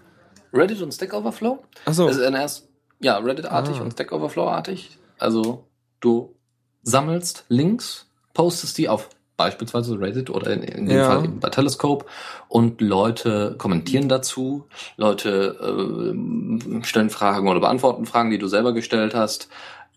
Reddit 0.52 0.82
und 0.82 0.92
Stack 0.92 1.14
Overflow? 1.14 1.60
Ach 1.86 1.94
so. 1.94 2.10
Es 2.10 2.18
ist 2.18 2.24
erst, 2.24 2.68
ja, 3.02 3.18
Reddit-artig 3.18 3.78
Ah. 3.80 3.82
und 3.82 3.92
Stack 3.94 4.12
Overflow-artig. 4.12 4.98
Also 5.20 5.66
du 6.00 6.36
sammelst 6.84 7.46
Links, 7.50 8.08
postest 8.34 8.78
die 8.78 8.90
auf 8.90 9.10
beispielsweise 9.38 10.00
Reddit 10.00 10.30
oder 10.30 10.52
in, 10.52 10.62
in 10.62 10.86
dem 10.88 10.98
Ja. 10.98 11.06
Fall 11.08 11.26
eben 11.26 11.40
bei 11.40 11.50
Telescope 11.50 12.06
und 12.48 12.80
Leute 12.80 13.56
kommentieren 13.58 14.08
dazu, 14.08 14.66
Leute 14.98 16.14
äh, 16.14 16.84
stellen 16.86 17.10
Fragen 17.10 17.48
oder 17.48 17.60
beantworten 17.60 18.06
Fragen, 18.06 18.30
die 18.30 18.38
du 18.38 18.48
selber 18.48 18.74
gestellt 18.74 19.16
hast. 19.16 19.48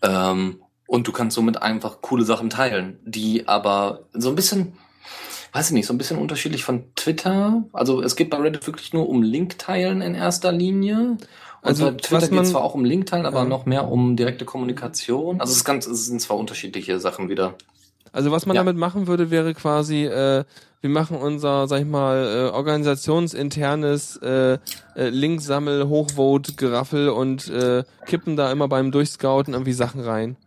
Ähm, 0.01 0.61
und 0.87 1.07
du 1.07 1.11
kannst 1.11 1.35
somit 1.35 1.61
einfach 1.61 2.01
coole 2.01 2.23
Sachen 2.23 2.49
teilen, 2.49 2.99
die 3.05 3.47
aber 3.47 4.01
so 4.13 4.29
ein 4.29 4.35
bisschen, 4.35 4.73
weiß 5.53 5.67
ich 5.67 5.73
nicht, 5.73 5.85
so 5.87 5.93
ein 5.93 5.97
bisschen 5.99 6.17
unterschiedlich 6.19 6.63
von 6.63 6.85
Twitter. 6.95 7.63
Also 7.73 8.01
es 8.01 8.15
geht 8.15 8.29
bei 8.29 8.37
Reddit 8.37 8.65
wirklich 8.67 8.93
nur 8.93 9.07
um 9.09 9.21
Link-Teilen 9.23 10.01
in 10.01 10.15
erster 10.15 10.51
Linie. 10.51 11.17
Und 11.65 11.69
Also, 11.69 11.85
bei 11.85 11.97
Twitter 11.97 12.27
geht 12.27 12.45
zwar 12.45 12.63
auch 12.63 12.75
um 12.75 12.85
Link-Teilen, 12.85 13.25
aber 13.25 13.39
Ja. 13.39 13.45
noch 13.45 13.65
mehr 13.65 13.89
um 13.89 14.15
direkte 14.15 14.45
Kommunikation. 14.45 15.41
Also 15.41 15.51
es, 15.51 15.65
ganz, 15.65 15.87
es 15.87 16.05
sind 16.05 16.21
zwar 16.21 16.37
unterschiedliche 16.37 16.99
Sachen 16.99 17.27
wieder. 17.27 17.55
Also 18.11 18.31
was 18.31 18.45
man 18.45 18.55
Ja. 18.55 18.61
damit 18.61 18.77
machen 18.77 19.07
würde, 19.07 19.31
wäre 19.31 19.53
quasi, 19.55 20.05
äh, 20.05 20.43
wir 20.81 20.89
machen 20.89 21.17
unser, 21.17 21.67
sag 21.67 21.79
ich 21.79 21.87
mal, 21.87 22.49
äh, 22.51 22.55
organisationsinternes 22.55 24.17
äh, 24.17 24.59
äh, 24.95 25.09
Linksammel, 25.09 25.87
Hochvote, 25.87 26.53
Geraffel 26.53 27.09
und 27.09 27.49
äh, 27.49 27.83
kippen 28.05 28.35
da 28.35 28.51
immer 28.51 28.67
beim 28.67 28.91
Durchscouten 28.91 29.53
irgendwie 29.55 29.73
Sachen 29.73 30.01
rein. 30.01 30.37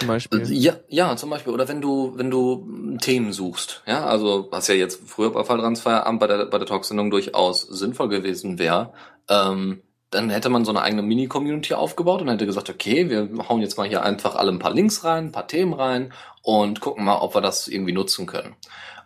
Zum 0.00 0.08
Beispiel. 0.08 0.52
Ja, 0.52 0.74
ja, 0.88 1.16
zum 1.16 1.30
Beispiel. 1.30 1.52
Oder 1.52 1.68
wenn 1.68 1.80
du, 1.80 2.14
wenn 2.16 2.30
du 2.30 2.66
mm, 2.66 2.98
Themen 2.98 3.32
suchst, 3.32 3.82
ja, 3.86 4.04
also 4.04 4.48
was 4.50 4.66
ja 4.66 4.74
jetzt 4.74 5.00
früher 5.08 5.30
bei 5.30 5.44
Falltransfeierabend 5.44 6.18
bei 6.18 6.26
der, 6.26 6.46
bei 6.46 6.58
der 6.58 6.66
Talksendung 6.66 7.10
durchaus 7.12 7.62
sinnvoll 7.62 8.08
gewesen 8.08 8.58
wäre, 8.58 8.92
ähm, 9.28 9.82
dann 10.12 10.30
hätte 10.30 10.50
man 10.50 10.64
so 10.64 10.70
eine 10.70 10.82
eigene 10.82 11.02
Mini-Community 11.02 11.74
aufgebaut 11.74 12.20
und 12.20 12.28
hätte 12.28 12.46
gesagt, 12.46 12.70
okay, 12.70 13.08
wir 13.08 13.28
hauen 13.48 13.62
jetzt 13.62 13.78
mal 13.78 13.88
hier 13.88 14.02
einfach 14.02 14.36
alle 14.36 14.52
ein 14.52 14.58
paar 14.58 14.72
Links 14.72 15.04
rein, 15.04 15.26
ein 15.26 15.32
paar 15.32 15.48
Themen 15.48 15.72
rein 15.72 16.12
und 16.42 16.80
gucken 16.80 17.04
mal, 17.04 17.18
ob 17.18 17.34
wir 17.34 17.40
das 17.40 17.66
irgendwie 17.66 17.92
nutzen 17.92 18.26
können. 18.26 18.54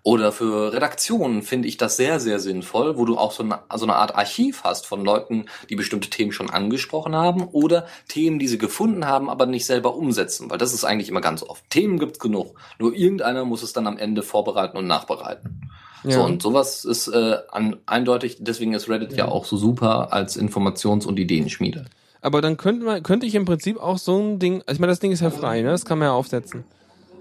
Oder 0.02 0.30
für 0.30 0.72
Redaktionen 0.72 1.42
finde 1.42 1.66
ich 1.66 1.78
das 1.78 1.96
sehr, 1.96 2.20
sehr 2.20 2.38
sinnvoll, 2.38 2.96
wo 2.96 3.04
du 3.04 3.18
auch 3.18 3.32
so 3.32 3.42
eine, 3.42 3.60
so 3.74 3.86
eine 3.86 3.96
Art 3.96 4.14
Archiv 4.14 4.62
hast 4.62 4.86
von 4.86 5.04
Leuten, 5.04 5.46
die 5.68 5.74
bestimmte 5.74 6.10
Themen 6.10 6.30
schon 6.30 6.50
angesprochen 6.50 7.16
haben 7.16 7.48
oder 7.48 7.86
Themen, 8.06 8.38
die 8.38 8.46
sie 8.46 8.58
gefunden 8.58 9.06
haben, 9.06 9.28
aber 9.28 9.46
nicht 9.46 9.66
selber 9.66 9.96
umsetzen, 9.96 10.48
weil 10.50 10.58
das 10.58 10.72
ist 10.72 10.84
eigentlich 10.84 11.08
immer 11.08 11.20
ganz 11.20 11.42
oft. 11.42 11.68
Themen 11.70 11.98
gibt's 11.98 12.20
genug, 12.20 12.56
nur 12.78 12.94
irgendeiner 12.94 13.44
muss 13.44 13.64
es 13.64 13.72
dann 13.72 13.88
am 13.88 13.98
Ende 13.98 14.22
vorbereiten 14.22 14.76
und 14.76 14.86
nachbereiten. 14.86 15.70
So, 16.14 16.24
und 16.24 16.42
sowas 16.42 16.84
ist 16.84 17.08
äh, 17.08 17.36
an, 17.50 17.76
eindeutig, 17.86 18.38
deswegen 18.40 18.74
ist 18.74 18.88
Reddit 18.88 19.16
ja. 19.16 19.28
auch 19.28 19.44
so 19.44 19.56
super 19.56 20.12
als 20.12 20.38
Informations- 20.38 21.06
und 21.06 21.18
Ideenschmiede. 21.18 21.86
Aber 22.20 22.40
dann 22.40 22.56
könnte 22.56 22.84
man, 22.84 23.02
könnte 23.02 23.26
ich 23.26 23.34
im 23.34 23.44
Prinzip 23.44 23.78
auch 23.78 23.98
so 23.98 24.18
ein 24.18 24.38
Ding, 24.38 24.62
also 24.66 24.72
ich 24.72 24.78
meine, 24.80 24.92
das 24.92 25.00
Ding 25.00 25.12
ist 25.12 25.20
ja 25.20 25.30
frei, 25.30 25.62
ne? 25.62 25.70
Das 25.70 25.84
kann 25.84 25.98
man 25.98 26.08
ja 26.08 26.12
aufsetzen. 26.12 26.64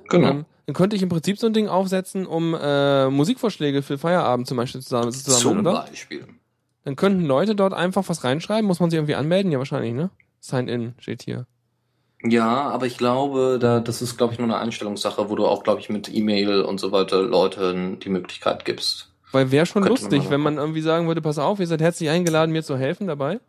Genau. 0.10 0.30
Ähm, 0.30 0.46
dann 0.66 0.76
könnte 0.76 0.96
ich 0.96 1.02
im 1.04 1.10
Prinzip 1.10 1.38
so 1.38 1.48
ein 1.48 1.54
Ding 1.54 1.68
aufsetzen, 1.68 2.26
um 2.26 2.56
äh, 2.60 3.10
Musikvorschläge 3.10 3.82
für 3.82 3.98
Feierabend 3.98 4.48
zum 4.48 4.58
Beispiel 4.58 4.82
zusammen 4.82 5.12
zu 5.12 5.20
sammeln, 5.20 5.42
Zum 5.42 5.60
oder? 5.60 5.86
Beispiel. 5.86 6.26
Dann 6.84 6.96
könnten 6.96 7.26
Leute 7.26 7.56
dort 7.56 7.74
einfach 7.74 8.08
was 8.08 8.24
reinschreiben. 8.24 8.66
Muss 8.66 8.80
man 8.80 8.90
sich 8.90 8.98
irgendwie 8.98 9.16
anmelden? 9.16 9.52
Ja, 9.52 9.60
wahrscheinlich, 9.60 9.94
ne? 9.94 10.10
Sign 10.40 10.68
in 10.68 10.94
steht 11.00 11.24
hier. 11.24 11.46
Ja, 12.28 12.70
aber 12.70 12.86
ich 12.86 12.98
glaube, 12.98 13.58
da, 13.60 13.80
das 13.80 14.02
ist, 14.02 14.18
glaube 14.18 14.34
ich, 14.34 14.40
nur 14.40 14.48
eine 14.48 14.58
Einstellungssache, 14.58 15.30
wo 15.30 15.36
du 15.36 15.46
auch, 15.46 15.64
glaube 15.64 15.80
ich, 15.80 15.90
mit 15.90 16.14
E-Mail 16.14 16.62
und 16.62 16.80
so 16.80 16.92
weiter 16.92 17.22
Leuten 17.22 18.00
die 18.00 18.10
Möglichkeit 18.10 18.66
gibst. 18.66 19.12
Weil 19.32 19.52
wäre 19.52 19.66
schon 19.66 19.84
Könnte 19.84 20.02
man 20.02 20.12
lustig, 20.12 20.24
mal 20.26 20.32
wenn 20.32 20.42
man 20.42 20.58
irgendwie 20.58 20.82
sagen 20.82 21.08
würde, 21.08 21.22
pass 21.22 21.38
auf, 21.38 21.60
ihr 21.60 21.68
seid 21.68 21.82
herzlich 21.82 22.10
eingeladen, 22.10 22.52
mir 22.52 22.64
zu 22.64 22.78
helfen 22.78 23.08
dabei. 23.08 23.40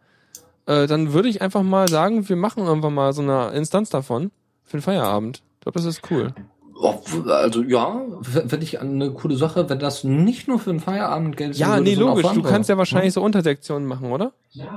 Äh, 0.67 0.87
dann 0.87 1.13
würde 1.13 1.29
ich 1.29 1.43
einfach 1.43 1.63
mal 1.63 1.89
sagen, 1.89 2.29
wir 2.29 2.37
machen 2.37 2.65
irgendwann 2.65 2.95
mal 2.95 3.13
so 3.13 3.23
eine 3.23 3.51
Instanz 3.51 3.89
davon 3.91 4.31
für 4.65 4.79
den 4.79 4.83
Feierabend. 4.83 5.43
Ich 5.55 5.61
glaube, 5.61 5.79
das 5.79 5.87
ist 5.87 6.03
cool. 6.11 6.35
Also 6.79 7.63
ja, 7.63 8.05
finde 8.23 8.63
ich 8.63 8.81
eine 8.81 9.11
coole 9.13 9.37
Sache, 9.37 9.69
wenn 9.71 9.79
das 9.79 10.05
nicht 10.05 10.47
nur 10.47 10.59
für 10.59 10.71
einen 10.71 10.81
Feierabend 10.81 11.37
gilt. 11.37 11.57
Ja, 11.57 11.69
sondern 11.69 11.85
nee, 11.85 11.95
logisch. 11.95 12.27
Du 12.33 12.43
kannst 12.43 12.69
ja 12.69 12.77
wahrscheinlich 12.77 13.15
so 13.15 13.23
Untersektionen 13.23 13.89
machen, 13.89 14.13
oder? 14.13 14.33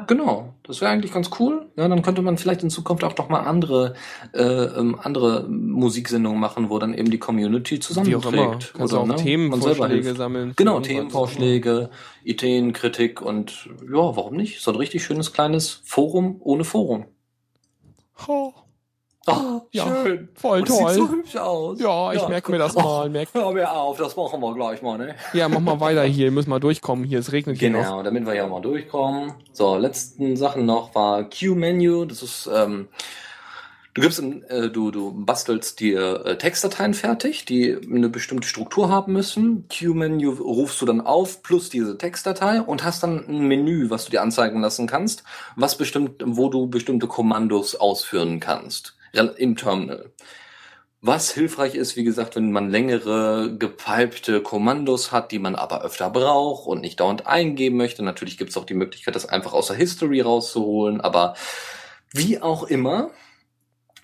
Genau, 0.07 0.53
das 0.63 0.81
wäre 0.81 0.91
eigentlich 0.91 1.13
ganz 1.13 1.29
cool. 1.39 1.67
Ja, 1.75 1.87
dann 1.87 2.01
könnte 2.01 2.21
man 2.21 2.37
vielleicht 2.37 2.63
in 2.63 2.69
Zukunft 2.69 3.03
auch 3.03 3.13
doch 3.13 3.29
mal 3.29 3.41
andere 3.41 3.95
äh, 4.33 4.43
ähm, 4.43 4.97
andere 5.01 5.47
Musiksendungen 5.47 6.39
machen, 6.39 6.69
wo 6.69 6.79
dann 6.79 6.93
eben 6.93 7.11
die 7.11 7.17
Community 7.17 7.75
Wie 7.75 7.79
zusammenträgt. 7.79 8.25
auch 8.25 8.33
immer. 8.33 8.59
Kannst 8.73 8.93
du 8.93 8.97
auch 8.97 9.05
ne, 9.05 9.07
man 9.07 9.17
selber 9.17 9.23
Themenvorschläge 9.23 10.03
hilft. 10.03 10.17
sammeln. 10.17 10.53
Genau. 10.55 10.79
Themenvorschläge, 10.79 11.89
Ideen, 12.23 12.73
Kritik 12.73 13.21
und 13.21 13.69
ja, 13.83 14.15
warum 14.15 14.35
nicht? 14.35 14.61
So 14.61 14.71
ein 14.71 14.77
richtig 14.77 15.03
schönes 15.03 15.33
kleines 15.33 15.81
Forum 15.83 16.37
ohne 16.39 16.63
Forum. 16.63 17.05
Oh, 18.27 18.51
Oh, 19.31 19.67
Ja, 19.71 19.85
schön. 20.03 20.29
voll 20.35 20.59
Und 20.59 20.67
toll. 20.67 20.93
Sieht 20.93 21.03
so 21.03 21.09
hübsch 21.09 21.35
aus. 21.35 21.79
Ja, 21.79 22.13
ich 22.13 22.27
merke 22.27 22.51
mir 22.51 22.57
das 22.57 22.75
mal. 22.75 23.09
Merk. 23.09 23.29
Hör 23.33 23.51
mir 23.51 23.71
auf, 23.71 23.97
das 23.97 24.15
machen 24.15 24.39
wir 24.41 24.53
gleich 24.55 24.81
mal, 24.81 24.97
ne? 24.97 25.15
Ja, 25.33 25.47
mach 25.49 25.59
mal 25.59 25.79
weiter 25.79 26.03
hier. 26.03 26.25
Wir 26.25 26.31
müssen 26.31 26.49
mal 26.49 26.59
durchkommen 26.59 27.05
hier. 27.05 27.19
Es 27.19 27.31
regnet 27.31 27.57
hier 27.57 27.69
noch. 27.69 27.79
Genau, 27.79 28.03
damit 28.03 28.25
wir 28.25 28.33
ja 28.33 28.47
mal 28.47 28.61
durchkommen. 28.61 29.33
So, 29.51 29.75
letzten 29.77 30.37
Sachen 30.37 30.65
noch 30.65 30.95
war 30.95 31.23
Q-Menu. 31.29 32.05
Das 32.05 32.23
ist, 32.23 32.49
ähm, 32.53 32.87
du 33.93 34.01
gibst, 34.01 34.21
äh, 34.21 34.69
du, 34.69 34.91
du 34.91 35.11
bastelst 35.25 35.79
dir 35.79 36.25
äh, 36.25 36.37
Textdateien 36.37 36.93
fertig, 36.93 37.45
die 37.45 37.75
eine 37.75 38.09
bestimmte 38.09 38.47
Struktur 38.47 38.89
haben 38.89 39.13
müssen. 39.13 39.67
Q-Menu 39.67 40.31
rufst 40.31 40.81
du 40.81 40.85
dann 40.85 41.01
auf 41.01 41.43
plus 41.43 41.69
diese 41.69 41.97
Textdatei 41.97 42.61
und 42.61 42.83
hast 42.83 43.03
dann 43.03 43.25
ein 43.27 43.47
Menü, 43.47 43.89
was 43.89 44.05
du 44.05 44.11
dir 44.11 44.21
anzeigen 44.21 44.61
lassen 44.61 44.87
kannst, 44.87 45.23
was 45.55 45.77
bestimmt, 45.77 46.23
wo 46.25 46.49
du 46.49 46.67
bestimmte 46.67 47.07
Kommandos 47.07 47.75
ausführen 47.75 48.39
kannst 48.39 48.95
im 49.13 49.55
Terminal. 49.55 50.11
Was 51.01 51.31
hilfreich 51.31 51.75
ist, 51.75 51.95
wie 51.95 52.03
gesagt, 52.03 52.35
wenn 52.35 52.51
man 52.51 52.69
längere 52.69 53.55
gepipte 53.57 54.41
Kommandos 54.41 55.13
hat, 55.13 55.31
die 55.31 55.39
man 55.39 55.55
aber 55.55 55.81
öfter 55.81 56.09
braucht 56.09 56.67
und 56.67 56.81
nicht 56.81 56.99
dauernd 56.99 57.25
eingeben 57.25 57.77
möchte. 57.77 58.03
Natürlich 58.03 58.37
gibt 58.37 58.49
es 58.49 58.57
auch 58.57 58.65
die 58.65 58.73
Möglichkeit, 58.73 59.15
das 59.15 59.25
einfach 59.25 59.53
aus 59.53 59.67
der 59.67 59.77
History 59.77 60.19
rauszuholen, 60.19 60.99
aber 60.99 61.35
wie 62.11 62.41
auch 62.41 62.63
immer, 62.63 63.11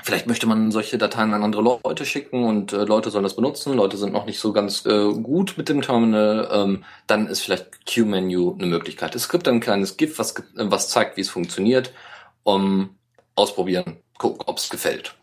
vielleicht 0.04 0.28
möchte 0.28 0.48
man 0.48 0.72
solche 0.72 0.98
Dateien 0.98 1.34
an 1.34 1.44
andere 1.44 1.80
Leute 1.84 2.06
schicken 2.06 2.46
und 2.46 2.72
äh, 2.72 2.86
Leute 2.86 3.12
sollen 3.12 3.24
das 3.24 3.36
benutzen, 3.36 3.74
Leute 3.74 3.98
sind 3.98 4.14
noch 4.14 4.26
nicht 4.26 4.40
so 4.40 4.54
ganz 4.54 4.86
äh, 4.86 5.12
gut 5.12 5.56
mit 5.58 5.68
dem 5.68 5.82
Terminal, 5.82 6.48
ähm, 6.50 6.86
dann 7.08 7.28
ist 7.28 7.42
vielleicht 7.42 7.94
Q-Menu 7.94 8.54
eine 8.54 8.68
Möglichkeit. 8.68 9.16
Es 9.16 9.28
gibt 9.28 9.50
ein 9.50 9.60
kleines 9.60 9.98
GIF, 9.98 10.18
was, 10.18 10.34
was 10.54 10.88
zeigt, 10.88 11.18
wie 11.18 11.22
es 11.22 11.30
funktioniert, 11.30 11.92
um 12.44 12.96
ausprobieren, 13.36 13.98
gucken, 14.18 14.44
ob 14.46 14.58
es 14.58 14.70
gefällt. 14.70 15.16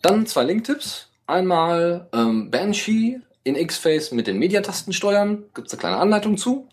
Dann 0.00 0.26
zwei 0.26 0.44
Link-Tipps. 0.44 1.08
Einmal 1.26 2.08
ähm, 2.12 2.50
Banshee 2.50 3.20
in 3.44 3.56
X-Face 3.56 4.12
mit 4.12 4.26
den 4.26 4.38
Mediatasten 4.38 4.92
steuern. 4.92 5.44
Gibt 5.54 5.68
es 5.68 5.72
eine 5.74 5.80
kleine 5.80 5.96
Anleitung 5.98 6.36
zu, 6.36 6.68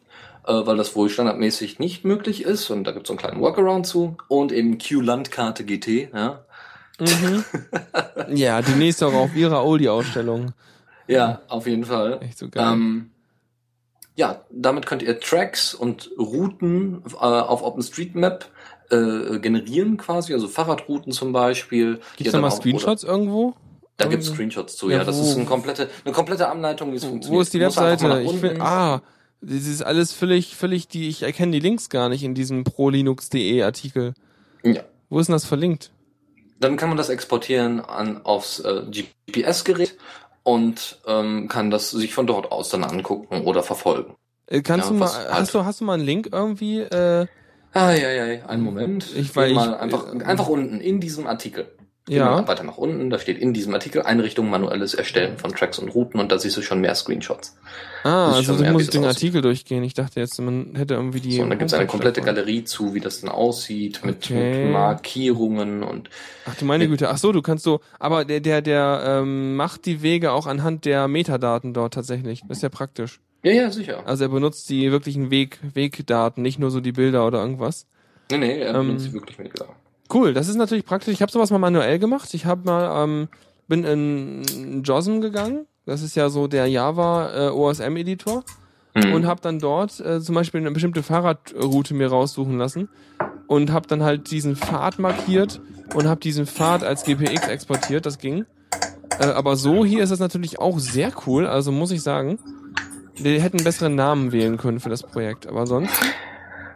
äh, 0.45 0.53
weil 0.53 0.77
das 0.77 0.95
wohl 0.95 1.09
standardmäßig 1.09 1.79
nicht 1.79 2.03
möglich 2.03 2.43
ist. 2.43 2.69
Und 2.69 2.83
da 2.83 2.91
gibt 2.91 3.05
es 3.05 3.07
so 3.07 3.13
einen 3.13 3.19
kleinen 3.19 3.41
Workaround 3.41 3.85
zu. 3.85 4.17
Und 4.27 4.51
eben 4.51 4.77
Q-Landkarte 4.77 5.63
GT. 5.63 6.09
Ja, 6.13 6.45
Mhm. 6.99 7.45
ja, 8.35 8.61
demnächst 8.61 9.03
auch 9.03 9.13
auf 9.13 9.35
ihrer 9.35 9.65
Oldie-Ausstellung. 9.65 10.53
ja 11.07 11.41
auf 11.47 11.65
jeden 11.65 11.85
Fall. 11.85 12.19
Echt 12.21 12.37
so 12.37 12.49
geil. 12.49 12.73
Ähm, 12.73 13.11
ja, 14.15 14.43
damit 14.51 14.85
könnt 14.85 15.01
ihr 15.01 15.19
Tracks 15.19 15.73
und 15.73 16.11
Routen 16.17 17.01
äh, 17.13 17.15
auf 17.15 17.63
OpenStreetMap 17.63 18.45
äh, 18.91 19.39
generieren 19.39 19.97
quasi, 19.97 20.33
also 20.33 20.47
Fahrradrouten 20.47 21.11
zum 21.11 21.31
Beispiel. 21.31 21.99
Gibt's 22.17 22.25
ihr 22.25 22.31
da 22.31 22.39
mal 22.39 22.47
auch- 22.47 22.53
oder- 22.53 22.61
Screenshots 22.61 23.03
irgendwo? 23.03 23.53
Da 23.97 24.05
gibt's 24.07 24.27
Irgendwie? 24.27 24.35
Screenshots 24.37 24.77
zu, 24.77 24.89
Ja, 24.89 24.97
ja. 24.99 25.03
Das 25.03 25.19
ist 25.19 25.35
eine 25.35 25.45
komplette, 25.45 25.89
eine 26.05 26.13
komplette 26.13 26.47
Anleitung, 26.47 26.91
wie 26.93 26.95
es 26.95 27.03
funktioniert. 27.03 27.37
Wo 27.37 27.41
ist 27.41 27.53
die 27.53 27.59
Webseite? 27.59 28.21
Ich 28.21 28.41
will, 28.41 28.57
ah, 28.61 29.01
das 29.41 29.65
ist 29.67 29.81
alles 29.81 30.13
völlig, 30.13 30.55
völlig 30.55 30.87
die, 30.87 31.09
ich 31.09 31.23
erkenne 31.23 31.51
die 31.51 31.59
Links 31.59 31.89
gar 31.89 32.07
nicht 32.09 32.23
in 32.23 32.33
diesem 32.33 32.63
prolinux.de 32.63 33.61
Artikel. 33.61 34.13
Ja. 34.63 34.81
Wo 35.09 35.19
ist 35.19 35.27
denn 35.27 35.33
das 35.33 35.45
verlinkt? 35.45 35.91
Dann 36.61 36.77
kann 36.77 36.89
man 36.89 36.97
das 36.97 37.09
exportieren 37.09 37.79
an, 37.81 38.23
aufs 38.25 38.59
äh, 38.59 38.83
GPS-Gerät 38.89 39.97
und 40.43 40.99
ähm, 41.05 41.47
kann 41.47 41.69
das 41.69 41.91
sich 41.91 42.13
von 42.13 42.25
dort 42.27 42.51
aus 42.51 42.69
dann 42.69 42.83
angucken 42.83 43.45
oder 43.45 43.63
verfolgen. 43.63 44.15
Äh, 44.47 44.61
kannst 44.61 44.87
Ja, 44.87 44.93
du 44.93 44.99
mal, 44.99 45.13
halt- 45.13 45.31
hast 45.31 45.53
du, 45.53 45.63
hast 45.65 45.81
du 45.81 45.85
mal 45.85 45.93
einen 45.95 46.05
Link 46.05 46.29
irgendwie? 46.31 46.79
Äh, 46.79 47.27
Ah, 47.73 47.91
ja, 47.93 48.11
ja, 48.11 48.45
einen 48.47 48.63
Moment. 48.63 49.05
Ich- 49.15 49.35
weil 49.35 49.53
mal 49.53 49.73
ich- 49.73 49.79
einfach, 49.79 50.13
äh, 50.13 50.23
einfach 50.23 50.47
unten 50.47 50.81
in 50.81 50.99
diesem 50.99 51.27
Artikel. 51.27 51.67
Ja. 52.11 52.47
weiter 52.47 52.63
nach 52.63 52.77
unten, 52.79 53.11
da 53.11 53.19
steht 53.19 53.37
in 53.37 53.53
diesem 53.53 53.71
Artikel 53.75 54.01
Einrichtung 54.01 54.49
manuelles 54.49 54.95
Erstellen 54.95 55.37
von 55.37 55.51
Tracks 55.51 55.77
und 55.77 55.89
Routen 55.89 56.19
und 56.19 56.31
da 56.31 56.39
siehst 56.39 56.57
du 56.57 56.63
schon 56.63 56.81
mehr 56.81 56.95
Screenshots. 56.95 57.55
Ah, 58.03 58.31
also 58.31 58.55
du 58.57 58.63
musst 58.71 58.95
den 58.95 59.01
aussieht. 59.01 59.15
Artikel 59.17 59.41
durchgehen. 59.43 59.83
Ich 59.83 59.93
dachte 59.93 60.19
jetzt, 60.19 60.41
man 60.41 60.73
hätte 60.75 60.95
irgendwie 60.95 61.19
die. 61.19 61.33
So, 61.33 61.43
und 61.43 61.51
da 61.51 61.55
gibt 61.55 61.69
es 61.69 61.75
eine 61.75 61.85
komplette. 61.85 62.21
Galerie 62.21 62.63
zu, 62.63 62.95
wie 62.95 62.99
das 62.99 63.21
dann 63.21 63.29
aussieht, 63.29 64.03
mit, 64.03 64.25
Okay. 64.25 64.63
mit 64.63 64.73
Markierungen 64.73 65.83
und 65.83 66.09
Ach 66.49 66.55
du 66.55 66.65
meine. 66.65 66.87
Güte. 66.87 67.09
Ach 67.11 67.17
so, 67.19 67.31
du 67.31 67.43
kannst 67.43 67.63
so, 67.63 67.79
aber 67.99 68.25
der, 68.25 68.39
der, 68.39 68.63
der 68.63 69.03
ähm, 69.05 69.55
macht 69.55 69.85
die 69.85 70.01
Wege 70.01 70.31
auch 70.31 70.47
anhand 70.47 70.85
der 70.85 71.07
Metadaten 71.07 71.75
dort 71.75 71.93
tatsächlich. 71.93 72.41
Das 72.47 72.57
ist 72.57 72.63
ja 72.63 72.69
praktisch. 72.69 73.19
Ja, 73.43 73.51
ja, 73.51 73.71
sicher. 73.71 74.03
Also 74.05 74.25
er 74.25 74.29
benutzt 74.29 74.69
die 74.69 74.91
wirklichen 74.91 75.31
Weg, 75.31 75.59
Wegdaten, 75.73 76.41
nicht 76.43 76.59
nur 76.59 76.71
so 76.71 76.79
die 76.81 76.91
Bilder 76.91 77.25
oder 77.25 77.39
irgendwas. 77.41 77.85
Nee, 78.31 78.37
nee, 78.37 78.59
er 78.59 78.75
Ähm, 78.75 78.87
benutzt 78.87 79.05
sie 79.05 79.13
wirklich 79.13 79.37
mit 79.37 79.53
genau. 79.53 79.71
Cool, 80.13 80.33
das 80.33 80.47
ist 80.47 80.55
natürlich 80.55 80.85
praktisch. 80.85 81.13
Ich 81.13 81.21
habe 81.21 81.31
sowas 81.31 81.51
mal 81.51 81.59
manuell 81.59 81.99
gemacht. 81.99 82.33
Ich 82.33 82.45
habe 82.45 82.65
mal 82.65 83.03
ähm, 83.03 83.27
bin 83.67 83.83
in 83.83 84.81
JOSM 84.83 85.21
gegangen. 85.21 85.65
Das 85.85 86.01
ist 86.01 86.15
ja 86.15 86.29
so 86.29 86.47
der 86.47 86.67
Java 86.67 87.47
äh, 87.47 87.49
OSM 87.51 87.95
Editor 87.97 88.43
Mhm. 88.95 89.13
und 89.13 89.27
habe 89.27 89.39
dann 89.39 89.59
dort 89.59 89.99
äh, 89.99 90.19
zum 90.19 90.33
Beispiel 90.33 90.59
eine 90.61 90.71
bestimmte 90.71 91.03
Fahrradroute 91.03 91.93
mir 91.93 92.07
raussuchen 92.07 92.57
lassen 92.57 92.89
und 93.45 93.71
habe 93.71 93.87
dann 93.87 94.01
halt 94.01 94.31
diesen 94.31 94.55
Pfad 94.55 94.97
markiert 94.97 95.61
und 95.93 96.07
habe 96.07 96.19
diesen 96.19 96.47
Pfad 96.47 96.83
als 96.83 97.03
GPX 97.03 97.47
exportiert. 97.49 98.07
Das 98.07 98.17
ging. 98.17 98.45
Äh, 99.19 99.25
aber 99.25 99.57
so 99.57 99.85
hier 99.85 100.01
ist 100.03 100.09
es 100.09 100.19
natürlich 100.19 100.57
auch 100.57 100.79
sehr 100.79 101.11
cool. 101.27 101.45
Also 101.45 101.71
muss 101.71 101.91
ich 101.91 102.01
sagen, 102.01 102.39
wir 103.23 103.41
hätten 103.41 103.57
einen 103.57 103.63
besseren 103.63 103.95
Namen 103.95 104.31
wählen 104.31 104.57
können 104.57 104.79
für 104.79 104.89
das 104.89 105.03
Projekt. 105.03 105.47
Aber 105.47 105.67
sonst 105.67 105.93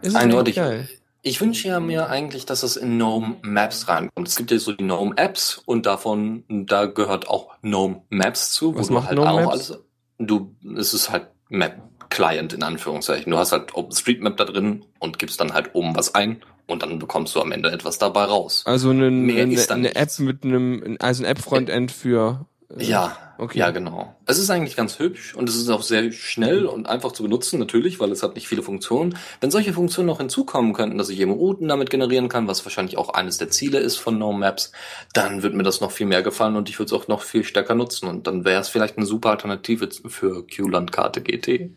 ist 0.02 0.10
es 0.10 0.14
Eindeutig. 0.14 0.56
geil. 0.56 0.88
Ich 1.22 1.40
wünsche 1.40 1.68
ja 1.68 1.80
mir 1.80 2.10
eigentlich, 2.10 2.44
dass 2.44 2.62
es 2.62 2.76
in 2.76 2.96
GNOME 2.98 3.36
Maps 3.42 3.88
reinkommt. 3.88 4.28
Es 4.28 4.36
gibt 4.36 4.50
ja 4.50 4.58
so 4.58 4.72
die 4.72 4.84
GNOME 4.84 5.16
Apps 5.16 5.62
und 5.64 5.86
davon, 5.86 6.44
da 6.48 6.84
gehört 6.84 7.28
auch 7.28 7.58
GNOME 7.62 8.02
Maps 8.10 8.52
zu, 8.52 8.74
wo 8.74 8.80
Was 8.80 8.88
du 8.88 8.92
macht 8.92 9.06
halt 9.08 9.16
GNOME 9.16 9.30
auch 9.30 9.36
Maps? 9.40 9.70
alles, 9.70 9.84
du, 10.18 10.54
es 10.76 10.92
ist 10.92 11.10
halt 11.10 11.28
Map 11.48 11.80
Client 12.10 12.52
in 12.52 12.62
Anführungszeichen. 12.62 13.30
Du 13.32 13.38
hast 13.38 13.52
halt 13.52 13.74
OpenStreetMap 13.74 14.36
da 14.36 14.44
drin 14.44 14.84
und 14.98 15.18
gibst 15.18 15.40
dann 15.40 15.54
halt 15.54 15.70
oben 15.74 15.96
was 15.96 16.14
ein 16.14 16.42
und 16.66 16.82
dann 16.82 16.98
bekommst 16.98 17.34
du 17.34 17.40
am 17.40 17.52
Ende 17.52 17.70
etwas 17.70 17.98
dabei 17.98 18.24
raus. 18.24 18.62
Also 18.66 18.90
eine, 18.90 19.06
eine, 19.06 19.66
eine 19.70 19.94
App 19.96 20.18
mit 20.18 20.44
einem, 20.44 20.96
also 21.00 21.22
ein 21.24 21.30
App-Frontend 21.30 21.90
für. 21.90 22.46
Äh, 22.78 22.84
Ja, 22.84 23.16
okay. 23.38 23.58
ja, 23.58 23.70
genau. 23.70 24.14
Es 24.26 24.38
ist 24.38 24.50
eigentlich 24.50 24.76
ganz 24.76 24.98
hübsch 24.98 25.34
und 25.34 25.48
es 25.48 25.56
ist 25.56 25.68
auch 25.68 25.82
sehr 25.82 26.12
schnell 26.12 26.66
und 26.66 26.86
einfach 26.88 27.12
zu 27.12 27.22
benutzen, 27.22 27.58
natürlich, 27.58 28.00
weil 28.00 28.10
es 28.12 28.22
hat 28.22 28.34
nicht 28.34 28.48
viele 28.48 28.62
Funktionen. 28.62 29.16
Wenn 29.40 29.50
solche 29.50 29.72
Funktionen 29.72 30.06
noch 30.06 30.18
hinzukommen 30.18 30.72
könnten, 30.72 30.98
dass 30.98 31.08
ich 31.08 31.20
eben 31.20 31.32
Routen 31.32 31.68
damit 31.68 31.90
generieren 31.90 32.28
kann, 32.28 32.48
was 32.48 32.64
wahrscheinlich 32.64 32.98
auch 32.98 33.10
eines 33.14 33.38
der 33.38 33.50
Ziele 33.50 33.78
ist 33.78 33.96
von 33.96 34.18
No 34.18 34.32
Maps, 34.32 34.72
dann 35.12 35.42
wird 35.42 35.54
mir 35.54 35.62
das 35.62 35.80
noch 35.80 35.90
viel 35.90 36.06
mehr 36.06 36.22
gefallen 36.22 36.56
und 36.56 36.68
ich 36.68 36.78
würde 36.78 36.94
es 36.94 37.00
auch 37.00 37.08
noch 37.08 37.22
viel 37.22 37.44
stärker 37.44 37.74
nutzen 37.74 38.08
und 38.08 38.26
dann 38.26 38.44
wäre 38.44 38.60
es 38.60 38.68
vielleicht 38.68 38.96
eine 38.96 39.06
super 39.06 39.30
Alternative 39.30 39.88
für 40.06 40.46
Q-Landkarte 40.46 41.22
GT. 41.22 41.70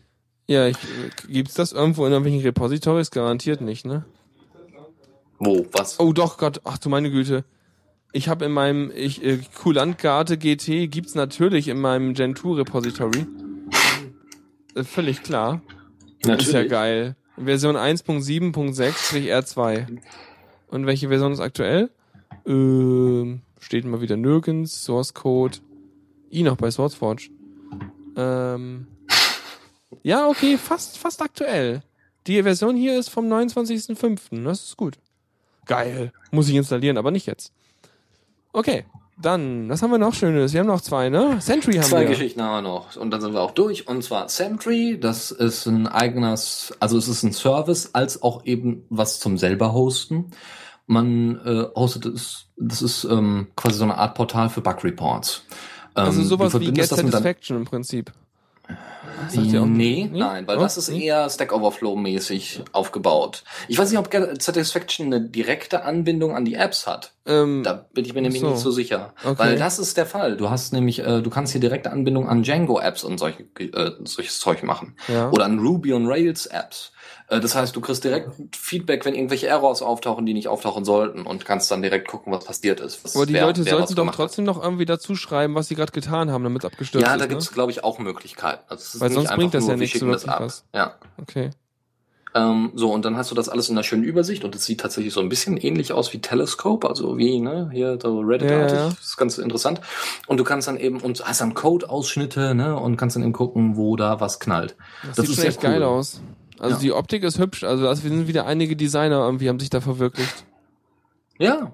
Ja, 0.46 0.66
ich, 0.66 0.78
gibt's 1.28 1.54
das 1.54 1.72
irgendwo 1.72 2.06
in 2.06 2.12
irgendwelchen 2.12 2.42
Repositories? 2.42 3.10
Garantiert 3.10 3.60
nicht, 3.60 3.84
ne? 3.84 4.04
Wo, 5.38 5.66
was? 5.72 6.00
Oh 6.00 6.12
doch, 6.12 6.38
Gott, 6.38 6.60
ach 6.64 6.78
du 6.78 6.88
meine 6.88 7.10
Güte. 7.10 7.44
Ich 8.12 8.28
habe 8.28 8.44
in 8.46 8.52
meinem 8.52 8.90
ich, 8.94 9.24
äh, 9.24 9.38
Kulantkarte 9.54 10.38
GT 10.38 10.88
gibt's 10.88 11.14
natürlich 11.14 11.68
in 11.68 11.80
meinem 11.80 12.14
Gen 12.14 12.34
2 12.34 12.56
Repository. 12.56 13.26
Äh, 14.74 14.82
völlig 14.84 15.22
klar. 15.22 15.60
Ist 16.26 16.52
ja 16.52 16.64
geil. 16.64 17.14
Version 17.36 17.76
1.7.6-R2. 17.76 19.98
Und 20.68 20.86
welche 20.86 21.08
Version 21.08 21.32
ist 21.32 21.40
aktuell? 21.40 21.90
Ähm, 22.46 23.42
steht 23.60 23.84
mal 23.84 24.00
wieder 24.00 24.16
nirgends. 24.16 24.84
Source 24.84 25.12
Code. 25.14 25.58
I 26.32 26.42
noch 26.42 26.56
bei 26.56 26.70
SourceForge. 26.70 27.30
Ähm, 28.16 28.86
ja, 30.02 30.28
okay, 30.28 30.58
fast, 30.58 30.98
fast 30.98 31.22
aktuell. 31.22 31.82
Die 32.26 32.42
Version 32.42 32.76
hier 32.76 32.98
ist 32.98 33.08
vom 33.08 33.26
29.05. 33.26 34.44
Das 34.44 34.64
ist 34.64 34.76
gut. 34.76 34.98
Geil. 35.66 36.12
Muss 36.30 36.48
ich 36.48 36.56
installieren, 36.56 36.98
aber 36.98 37.10
nicht 37.10 37.26
jetzt. 37.26 37.52
Okay. 38.58 38.84
Dann, 39.20 39.68
was 39.68 39.82
haben 39.82 39.90
wir 39.90 39.98
noch 39.98 40.14
Schönes? 40.14 40.52
Wir 40.52 40.60
haben 40.60 40.66
noch 40.68 40.80
zwei, 40.80 41.08
ne? 41.10 41.40
Sentry 41.40 41.74
haben 41.74 41.82
Zwei 41.82 42.00
wir. 42.02 42.08
Geschichten 42.08 42.40
haben 42.42 42.64
wir 42.64 42.68
noch. 42.68 42.96
Und 42.96 43.10
dann 43.10 43.20
sind 43.20 43.32
wir 43.32 43.40
auch 43.40 43.50
durch. 43.52 43.88
Und 43.88 44.02
zwar 44.02 44.28
Sentry, 44.28 44.98
das 45.00 45.30
ist 45.32 45.66
ein 45.66 45.86
eigenes, 45.88 46.72
also 46.78 46.98
es 46.98 47.08
ist 47.08 47.22
ein 47.24 47.32
Service, 47.32 47.90
als 47.94 48.22
auch 48.22 48.44
eben 48.46 48.84
was 48.90 49.18
zum 49.20 49.38
selber 49.38 49.72
hosten. 49.72 50.30
Man 50.86 51.40
äh, 51.44 51.66
hostet 51.74 52.06
es, 52.06 52.46
das 52.56 52.80
ist 52.82 53.04
ähm, 53.04 53.48
quasi 53.56 53.78
so 53.78 53.84
eine 53.84 53.96
Art 53.98 54.14
Portal 54.14 54.48
für 54.50 54.60
Bug 54.60 54.82
Reports. 54.84 55.44
Ähm, 55.96 56.04
Also 56.04 56.22
sowas 56.22 56.58
wie 56.58 56.72
Get 56.72 56.86
Satisfaction 56.86 57.56
im 57.58 57.64
Prinzip. 57.64 58.12
Sagt 59.28 59.46
ihr 59.48 59.62
auch- 59.62 59.66
Nee, 59.66 60.08
Nee? 60.12 60.18
nein, 60.20 60.46
weil 60.46 60.58
Oh, 60.58 60.60
das 60.60 60.76
ist 60.76 60.88
nee? 60.90 61.04
eher 61.06 61.28
Stack 61.28 61.52
Overflow-mäßig 61.52 62.62
aufgebaut. 62.72 63.44
Ich 63.68 63.78
weiß 63.78 63.90
nicht, 63.90 63.98
ob 63.98 64.10
Satisfaction 64.42 65.06
eine 65.06 65.20
direkte 65.20 65.84
Anbindung 65.84 66.34
an 66.34 66.44
die 66.44 66.54
Apps 66.54 66.86
hat. 66.86 67.12
Ähm, 67.26 67.62
Da 67.64 67.86
bin 67.92 68.04
ich 68.04 68.14
mir 68.14 68.22
nämlich 68.22 68.40
so. 68.40 68.48
nicht 68.50 68.58
so 68.60 68.70
sicher. 68.70 69.12
Okay. 69.24 69.38
Weil 69.38 69.56
das 69.58 69.78
ist 69.78 69.96
der 69.96 70.06
Fall. 70.06 70.36
Du 70.36 70.48
hast 70.50 70.72
nämlich, 70.72 71.00
äh, 71.00 71.20
du 71.20 71.28
kannst 71.30 71.52
hier 71.52 71.60
direkte 71.60 71.90
Anbindung 71.92 72.28
an 72.28 72.42
Django-Apps 72.42 73.04
und 73.04 73.18
solche, 73.18 73.42
äh, 73.58 73.90
solches 74.04 74.38
Zeug 74.40 74.62
machen. 74.62 74.96
ja. 75.08 75.30
Oder 75.30 75.44
an 75.44 75.58
Ruby 75.58 75.92
und 75.92 76.06
Rails-Apps. 76.06 76.92
Äh, 77.28 77.40
das 77.40 77.54
heißt, 77.54 77.76
du 77.76 77.80
kriegst 77.80 78.04
direkt 78.04 78.30
Feedback, 78.56 79.04
wenn 79.04 79.14
irgendwelche 79.14 79.46
Errors 79.46 79.82
auftauchen, 79.82 80.24
die 80.26 80.34
nicht 80.34 80.48
auftauchen 80.48 80.84
sollten 80.84 81.22
und 81.26 81.44
kannst 81.44 81.70
dann 81.70 81.82
direkt 81.82 82.08
gucken, 82.08 82.32
was 82.32 82.44
passiert 82.44 82.80
ist. 82.80 83.04
Was, 83.04 83.14
Aber 83.16 83.26
die 83.26 83.34
wer- 83.34 83.46
Leute 83.46 83.64
wer 83.64 83.76
sollten 83.76 83.94
doch 83.94 84.06
hat. 84.06 84.14
trotzdem 84.14 84.44
noch 84.44 84.62
irgendwie 84.62 84.86
dazu 84.86 85.14
schreiben, 85.14 85.54
was 85.54 85.68
sie 85.68 85.74
gerade 85.74 85.92
getan 85.92 86.30
haben, 86.30 86.42
damit 86.44 86.64
es 86.64 86.70
abgestürzt 86.70 87.06
Ja, 87.06 87.14
ist. 87.14 87.20
da 87.20 87.24
ne? 87.26 87.28
gibt's, 87.28 87.52
glaube 87.52 87.70
ich, 87.72 87.84
auch 87.84 87.98
Möglichkeiten. 87.98 88.62
Also 88.68 88.82
es 88.82 88.94
ist 88.94 89.00
Weil 89.00 89.08
nicht 89.10 89.16
sonst 89.18 89.34
bringt 89.34 89.54
das 89.54 89.62
nur, 89.64 89.70
ja 89.72 89.76
nichts 89.76 90.00
das 90.00 90.24
ab. 90.28 90.40
was. 90.40 90.64
Ja. 90.74 90.94
Okay. 91.20 91.50
Ähm, 92.34 92.72
so, 92.74 92.92
und 92.92 93.06
dann 93.06 93.16
hast 93.16 93.30
du 93.30 93.34
das 93.34 93.48
alles 93.48 93.70
in 93.70 93.74
einer 93.76 93.82
schönen 93.82 94.04
Übersicht 94.04 94.44
und 94.44 94.54
es 94.54 94.64
sieht 94.66 94.80
tatsächlich 94.80 95.14
so 95.14 95.20
ein 95.20 95.30
bisschen 95.30 95.56
ähnlich 95.56 95.92
aus 95.92 96.12
wie 96.12 96.20
Telescope, 96.20 96.86
also 96.86 97.16
wie, 97.16 97.40
ne, 97.40 97.70
hier 97.72 97.98
so 98.00 98.20
Reddit-artig. 98.20 98.72
Ja, 98.78 98.84
ja. 98.84 98.88
Das 98.90 99.00
ist 99.00 99.16
ganz 99.16 99.38
interessant. 99.38 99.80
Und 100.26 100.36
du 100.36 100.44
kannst 100.44 100.68
dann 100.68 100.76
eben, 100.76 101.00
und 101.00 101.24
hast 101.26 101.40
dann 101.40 101.54
Code-Ausschnitte, 101.54 102.54
ne, 102.54 102.78
und 102.78 102.98
kannst 102.98 103.16
dann 103.16 103.22
eben 103.22 103.32
gucken, 103.32 103.76
wo 103.76 103.96
da 103.96 104.20
was 104.20 104.40
knallt. 104.40 104.76
Das, 105.06 105.16
Das 105.16 105.26
sieht 105.26 105.38
ist 105.38 105.44
echt 105.44 105.60
geil 105.62 105.78
cool. 105.80 105.84
aus. 105.84 106.20
Also 106.60 106.76
Ja. 106.76 106.80
die 106.80 106.92
Optik 106.92 107.22
ist 107.24 107.38
hübsch, 107.38 107.64
also 107.64 107.84
das 107.84 108.02
sind 108.02 108.28
wieder 108.28 108.46
einige 108.46 108.76
Designer 108.76 109.18
irgendwie 109.24 109.48
haben 109.48 109.60
sich 109.60 109.70
da 109.70 109.80
verwirklicht. 109.80 110.44
Ja. 111.38 111.72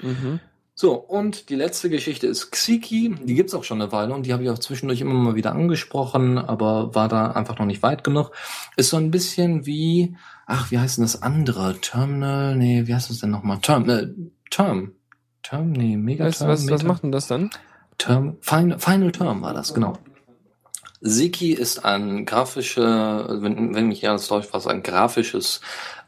Mhm. 0.00 0.40
So, 0.78 0.92
und 0.94 1.48
die 1.48 1.54
letzte 1.54 1.88
Geschichte 1.88 2.26
ist 2.26 2.50
Xiki. 2.50 3.14
Die 3.24 3.34
gibt's 3.34 3.54
auch 3.54 3.64
schon 3.64 3.80
eine 3.80 3.92
Weile 3.92 4.12
und 4.12 4.26
die 4.26 4.34
habe 4.34 4.42
ich 4.42 4.50
auch 4.50 4.58
zwischendurch 4.58 5.00
immer 5.00 5.14
mal 5.14 5.34
wieder 5.34 5.52
angesprochen, 5.52 6.36
aber 6.36 6.94
war 6.94 7.08
da 7.08 7.30
einfach 7.30 7.58
noch 7.58 7.64
nicht 7.64 7.82
weit 7.82 8.04
genug. 8.04 8.32
Ist 8.76 8.90
so 8.90 8.98
ein 8.98 9.10
bisschen 9.10 9.64
wie, 9.64 10.16
ach, 10.44 10.70
wie 10.70 10.78
heißt 10.78 10.98
denn 10.98 11.04
das 11.04 11.22
andere? 11.22 11.80
Terminal? 11.80 12.56
Nee, 12.56 12.86
wie 12.86 12.94
heißt 12.94 13.08
das 13.08 13.20
denn 13.20 13.30
nochmal? 13.30 13.58
Term, 13.60 13.88
äh, 13.88 14.08
Term. 14.50 14.92
Term, 15.42 15.72
nee, 15.72 15.96
Megaterm. 15.96 16.28
Weißt 16.28 16.42
du, 16.42 16.46
was, 16.46 16.70
was 16.70 16.82
macht 16.82 17.04
denn 17.04 17.12
das 17.12 17.26
dann? 17.26 17.48
Term, 17.96 18.36
Final, 18.42 18.78
Final 18.78 19.12
Term 19.12 19.40
war 19.40 19.54
das, 19.54 19.72
genau. 19.72 19.96
Siki 21.00 21.52
ist 21.52 21.84
ein 21.84 22.24
grafische, 22.24 23.26
wenn, 23.40 23.74
wenn 23.74 23.88
mich 23.88 24.00
ja 24.02 24.12
das 24.12 24.28
Deutsch 24.28 24.48
was, 24.52 24.66
ein 24.66 24.82
grafisches, 24.82 25.60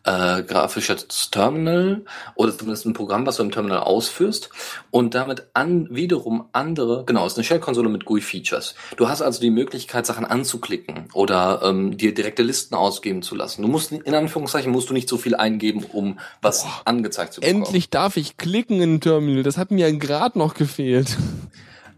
äh, 0.05 0.43
grafisches 0.43 1.31
Terminal 1.31 2.05
oder 2.35 2.57
zumindest 2.57 2.87
ein 2.87 2.95
Programm, 2.95 3.27
was 3.27 3.37
du 3.37 3.43
im 3.43 3.51
Terminal 3.51 3.81
ausführst 3.81 4.49
und 4.91 5.15
damit 5.15 5.49
an 5.53 5.89
wiederum 5.91 6.49
andere, 6.53 7.05
genau, 7.05 7.27
ist 7.27 7.37
eine 7.37 7.45
Shell-Konsole 7.45 7.91
mit 7.91 8.07
GUI-Features. 8.07 8.75
Du 8.97 9.09
hast 9.09 9.21
also 9.21 9.41
die 9.41 9.51
Möglichkeit, 9.51 10.07
Sachen 10.07 10.25
anzuklicken 10.25 11.09
oder 11.13 11.61
ähm, 11.65 11.99
dir 11.99 12.15
direkte 12.15 12.43
Listen 12.43 12.75
ausgeben 12.75 13.21
zu 13.23 13.35
lassen. 13.35 13.63
Du 13.63 13.69
musst 13.69 13.93
in 13.93 14.15
Anführungszeichen 14.15 14.73
musst 14.73 14.89
du 14.89 14.95
nicht 14.95 15.09
so 15.09 15.19
viel 15.19 15.35
eingeben, 15.35 15.85
um 15.93 16.19
was 16.41 16.65
angezeigt 16.87 17.35
zu 17.35 17.41
bekommen. 17.43 17.65
Endlich 17.65 17.91
darf 17.91 18.17
ich 18.17 18.39
klicken 18.39 18.81
in 18.81 18.95
ein 18.95 19.01
Terminal. 19.03 19.43
Das 19.43 19.59
hat 19.59 19.71
mir 19.71 19.93
gerade 19.93 20.39
noch 20.39 20.55
gefehlt. 20.55 21.19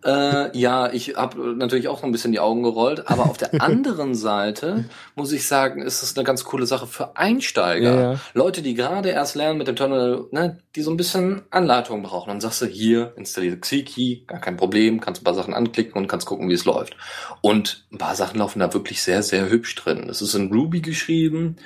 Äh, 0.04 0.56
ja, 0.58 0.90
ich 0.92 1.16
habe 1.16 1.54
natürlich 1.56 1.88
auch 1.88 2.00
so 2.00 2.06
ein 2.06 2.12
bisschen 2.12 2.32
die 2.32 2.40
Augen 2.40 2.62
gerollt, 2.62 3.10
aber 3.10 3.24
auf 3.24 3.36
der 3.36 3.50
anderen 3.62 4.14
Seite 4.14 4.86
muss 5.14 5.32
ich 5.32 5.46
sagen, 5.46 5.82
ist 5.82 6.02
es 6.02 6.16
eine 6.16 6.24
ganz 6.24 6.44
coole 6.44 6.66
Sache 6.66 6.86
für 6.86 7.16
Einsteiger. 7.16 7.94
Ja, 7.94 8.12
ja. 8.12 8.20
Leute, 8.32 8.62
die 8.62 8.74
gerade 8.74 9.10
erst 9.10 9.34
lernen 9.34 9.58
mit 9.58 9.68
dem 9.68 9.76
Terminal, 9.76 10.24
ne, 10.30 10.58
die 10.74 10.82
so 10.82 10.90
ein 10.90 10.96
bisschen 10.96 11.42
Anleitung 11.50 12.02
brauchen. 12.02 12.28
Dann 12.28 12.40
sagst 12.40 12.62
du, 12.62 12.66
hier, 12.66 13.12
installiere 13.16 13.58
Xiki, 13.58 14.24
gar 14.26 14.40
kein 14.40 14.56
Problem, 14.56 15.00
kannst 15.00 15.20
ein 15.20 15.24
paar 15.24 15.34
Sachen 15.34 15.54
anklicken 15.54 16.00
und 16.00 16.08
kannst 16.08 16.26
gucken, 16.26 16.48
wie 16.48 16.54
es 16.54 16.64
läuft. 16.64 16.96
Und 17.42 17.86
ein 17.92 17.98
paar 17.98 18.14
Sachen 18.14 18.38
laufen 18.38 18.60
da 18.60 18.72
wirklich 18.72 19.02
sehr, 19.02 19.22
sehr 19.22 19.50
hübsch 19.50 19.74
drin. 19.74 20.08
Es 20.08 20.22
ist 20.22 20.34
in 20.34 20.52
Ruby 20.52 20.80
geschrieben, 20.80 21.56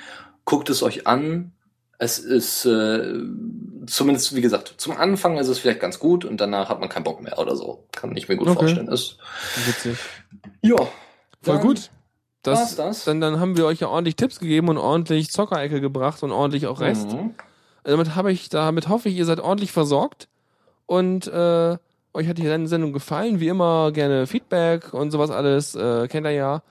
guckt 0.43 0.69
es 0.69 0.83
euch 0.83 1.07
an. 1.07 1.51
Es 1.97 2.19
ist 2.19 2.65
äh, 2.65 3.19
zumindest, 3.87 4.35
wie 4.35 4.41
gesagt, 4.41 4.73
zum 4.77 4.97
Anfang 4.97 5.37
ist 5.37 5.47
es 5.47 5.59
vielleicht 5.59 5.79
ganz 5.79 5.99
gut 5.99 6.25
und 6.25 6.41
danach 6.41 6.69
hat 6.69 6.79
man 6.79 6.89
keinen 6.89 7.03
Bock 7.03 7.21
mehr 7.21 7.39
oder 7.39 7.55
so. 7.55 7.85
Kann 7.91 8.15
ich 8.17 8.27
mir 8.27 8.35
gut 8.35 8.47
Okay. 8.49 8.59
vorstellen. 8.59 8.87
Ist, 8.89 9.17
Witzig. 9.65 9.97
ja. 10.61 10.75
Voll 11.41 11.59
gut. 11.59 11.89
Das, 12.41 12.75
das. 12.75 13.05
Dann, 13.05 13.21
dann 13.21 13.39
haben 13.39 13.57
wir 13.57 13.65
euch 13.65 13.79
ja 13.79 13.87
ordentlich 13.87 14.15
Tipps 14.15 14.39
gegeben 14.39 14.69
und 14.69 14.77
ordentlich 14.77 15.31
Zockerecke 15.31 15.81
gebracht 15.81 16.21
und 16.21 16.31
ordentlich 16.31 16.67
auch 16.67 16.79
Rest. 16.79 17.13
Mhm. 17.13 17.33
Damit 17.83 18.15
habe 18.15 18.31
ich, 18.31 18.49
damit 18.49 18.89
hoffe 18.89 19.09
ich, 19.09 19.15
ihr 19.15 19.25
seid 19.25 19.39
ordentlich 19.39 19.71
versorgt 19.71 20.27
und 20.85 21.27
äh, 21.27 21.77
euch 22.13 22.27
hat 22.27 22.37
die 22.37 22.67
Sendung 22.67 22.93
gefallen. 22.93 23.39
Wie 23.39 23.47
immer 23.47 23.91
gerne 23.91 24.27
Feedback 24.27 24.93
und 24.93 25.11
sowas 25.11 25.29
alles, 25.31 25.75
äh, 25.75 26.07
kennt 26.07 26.27
ihr 26.27 26.31
ja. 26.31 26.63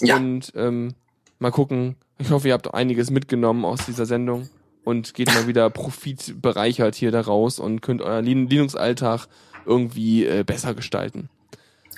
Ja. 0.00 0.16
Und 0.16 0.52
ähm, 0.54 0.94
mal 1.38 1.50
gucken. 1.50 1.96
Ich 2.18 2.30
hoffe, 2.30 2.48
ihr 2.48 2.54
habt 2.54 2.72
einiges 2.74 3.10
mitgenommen 3.10 3.64
aus 3.64 3.86
dieser 3.86 4.06
Sendung 4.06 4.48
und 4.88 5.12
geht 5.14 5.28
mal 5.34 5.46
wieder 5.46 5.68
profitbereichert 5.70 6.94
hier 6.94 7.10
da 7.10 7.20
raus 7.20 7.58
und 7.58 7.80
könnt 7.82 8.00
euren 8.02 8.24
Lin- 8.24 8.48
Linux-Alltag 8.48 9.26
irgendwie 9.66 10.24
äh, 10.24 10.44
besser 10.44 10.74
gestalten. 10.74 11.28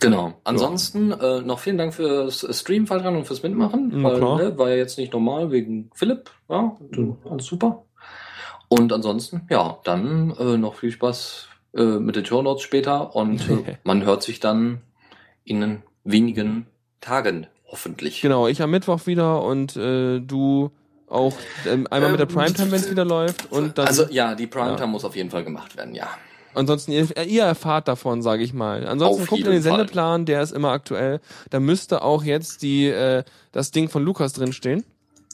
Genau. 0.00 0.32
Ansonsten 0.44 1.12
äh, 1.12 1.40
noch 1.42 1.58
vielen 1.60 1.78
Dank 1.78 1.94
fürs 1.94 2.46
Stream, 2.58 2.86
dran 2.86 3.16
und 3.16 3.26
fürs 3.26 3.42
Mitmachen. 3.42 3.92
Na 3.94 4.02
weil, 4.20 4.20
ne, 4.50 4.58
war 4.58 4.70
ja 4.70 4.76
jetzt 4.76 4.98
nicht 4.98 5.12
normal 5.12 5.50
wegen 5.52 5.90
Philipp. 5.94 6.30
Ja, 6.48 6.76
du- 6.90 7.16
alles 7.30 7.46
super. 7.46 7.84
Und 8.68 8.92
ansonsten, 8.92 9.42
ja, 9.50 9.78
dann 9.84 10.30
äh, 10.38 10.56
noch 10.56 10.76
viel 10.76 10.90
Spaß 10.92 11.48
äh, 11.76 11.82
mit 11.98 12.16
den 12.16 12.24
Show 12.24 12.40
Notes 12.42 12.62
später 12.62 13.14
und 13.14 13.40
äh, 13.50 13.76
man 13.84 14.04
hört 14.04 14.22
sich 14.22 14.40
dann 14.40 14.80
in 15.44 15.82
wenigen 16.04 16.66
Tagen 17.00 17.46
hoffentlich. 17.66 18.20
Genau, 18.20 18.48
ich 18.48 18.62
am 18.62 18.70
Mittwoch 18.70 19.06
wieder 19.06 19.42
und 19.44 19.76
äh, 19.76 20.20
du 20.20 20.70
auch 21.10 21.34
ähm, 21.66 21.86
einmal 21.90 22.10
mit 22.12 22.20
der 22.20 22.28
Ähm, 22.28 22.34
Primetime, 22.34 22.70
wenn 22.70 22.80
es 22.80 22.90
wieder 22.90 23.04
läuft. 23.04 23.50
Und 23.52 23.76
dann 23.76 23.86
also 23.86 24.04
ja, 24.10 24.34
die 24.34 24.46
Primetime 24.46 24.78
Ja. 24.80 24.86
muss 24.86 25.04
auf 25.04 25.16
jeden 25.16 25.30
Fall 25.30 25.44
gemacht 25.44 25.76
werden, 25.76 25.94
ja. 25.94 26.08
ansonsten, 26.54 26.92
ihr, 26.92 27.08
ihr 27.26 27.42
erfahrt 27.44 27.88
davon, 27.88 28.22
sage 28.22 28.42
ich 28.42 28.52
mal. 28.54 28.86
Ansonsten 28.86 29.22
Auf 29.24 29.28
guckt 29.28 29.42
in 29.42 29.50
den 29.52 29.62
Fall. 29.62 29.72
Sendeplan, 29.72 30.24
der 30.24 30.42
ist 30.42 30.52
immer 30.52 30.70
aktuell. 30.70 31.20
Da 31.50 31.60
müsste 31.60 32.02
auch 32.02 32.22
jetzt 32.24 32.62
die 32.62 32.86
äh, 32.86 33.24
das 33.52 33.70
Ding 33.72 33.88
von 33.88 34.02
Lukas 34.04 34.32
drinstehen. 34.32 34.84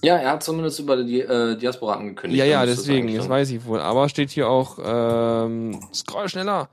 Ja, 0.03 0.17
er 0.17 0.33
hat 0.33 0.43
zumindest 0.43 0.79
über 0.79 1.03
die 1.03 1.21
äh, 1.23 1.57
Diaspora 1.57 1.95
angekündigt. 1.95 2.39
Ja, 2.39 2.45
ja, 2.45 2.67
deswegen, 2.67 3.07
das 3.09 3.25
dann- 3.25 3.31
weiß 3.31 3.51
ich 3.51 3.65
wohl. 3.65 3.81
Aber 3.81 4.09
steht 4.11 4.31
hier 4.31 4.49
auch, 4.49 4.79
ähm, 4.85 5.81
scroll 5.95 6.29
schneller. 6.29 6.69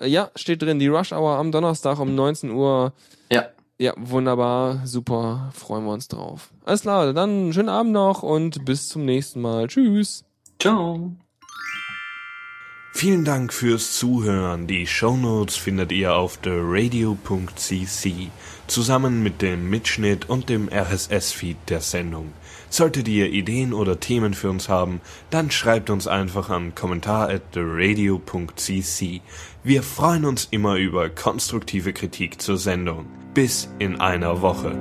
Äh, 0.00 0.08
ja, 0.08 0.30
steht 0.36 0.62
drin, 0.62 0.78
die 0.78 0.88
Rush 0.88 1.12
Hour 1.12 1.36
am 1.36 1.52
Donnerstag 1.52 1.98
um 2.00 2.14
19 2.14 2.50
Uhr. 2.50 2.92
Ja. 3.78 3.92
Wunderbar, 3.96 4.86
super, 4.86 5.50
freuen 5.54 5.84
wir 5.84 5.92
uns 5.92 6.08
drauf. 6.08 6.50
Alles 6.64 6.82
klar, 6.82 7.12
dann 7.12 7.52
schönen 7.52 7.68
Abend 7.68 7.92
noch 7.92 8.22
und 8.22 8.64
bis 8.64 8.88
zum 8.88 9.04
nächsten 9.04 9.40
Mal. 9.40 9.66
Tschüss. 9.66 10.24
Ciao. 10.58 11.12
Vielen 12.92 13.26
Dank 13.26 13.52
fürs 13.52 13.98
Zuhören. 13.98 14.66
Die 14.66 14.86
Shownotes 14.86 15.56
findet 15.56 15.92
ihr 15.92 16.14
auf 16.14 16.38
theradio.cc 16.38 18.30
zusammen 18.66 19.22
mit 19.22 19.42
dem 19.42 19.68
Mitschnitt 19.68 20.30
und 20.30 20.48
dem 20.48 20.70
RSS-Feed 20.70 21.58
der 21.68 21.82
Sendung. 21.82 22.32
Solltet 22.68 23.08
ihr 23.08 23.30
Ideen 23.30 23.72
oder 23.72 24.00
Themen 24.00 24.34
für 24.34 24.50
uns 24.50 24.68
haben, 24.68 25.00
dann 25.30 25.50
schreibt 25.50 25.90
uns 25.90 26.06
einfach 26.06 26.50
an 26.50 26.74
kommentar. 26.74 27.30
Wir 29.64 29.82
freuen 29.82 30.24
uns 30.24 30.48
immer 30.50 30.76
über 30.76 31.08
konstruktive 31.10 31.92
Kritik 31.92 32.40
zur 32.40 32.58
Sendung. 32.58 33.06
Bis 33.34 33.68
in 33.78 34.00
einer 34.00 34.40
Woche. 34.42 34.76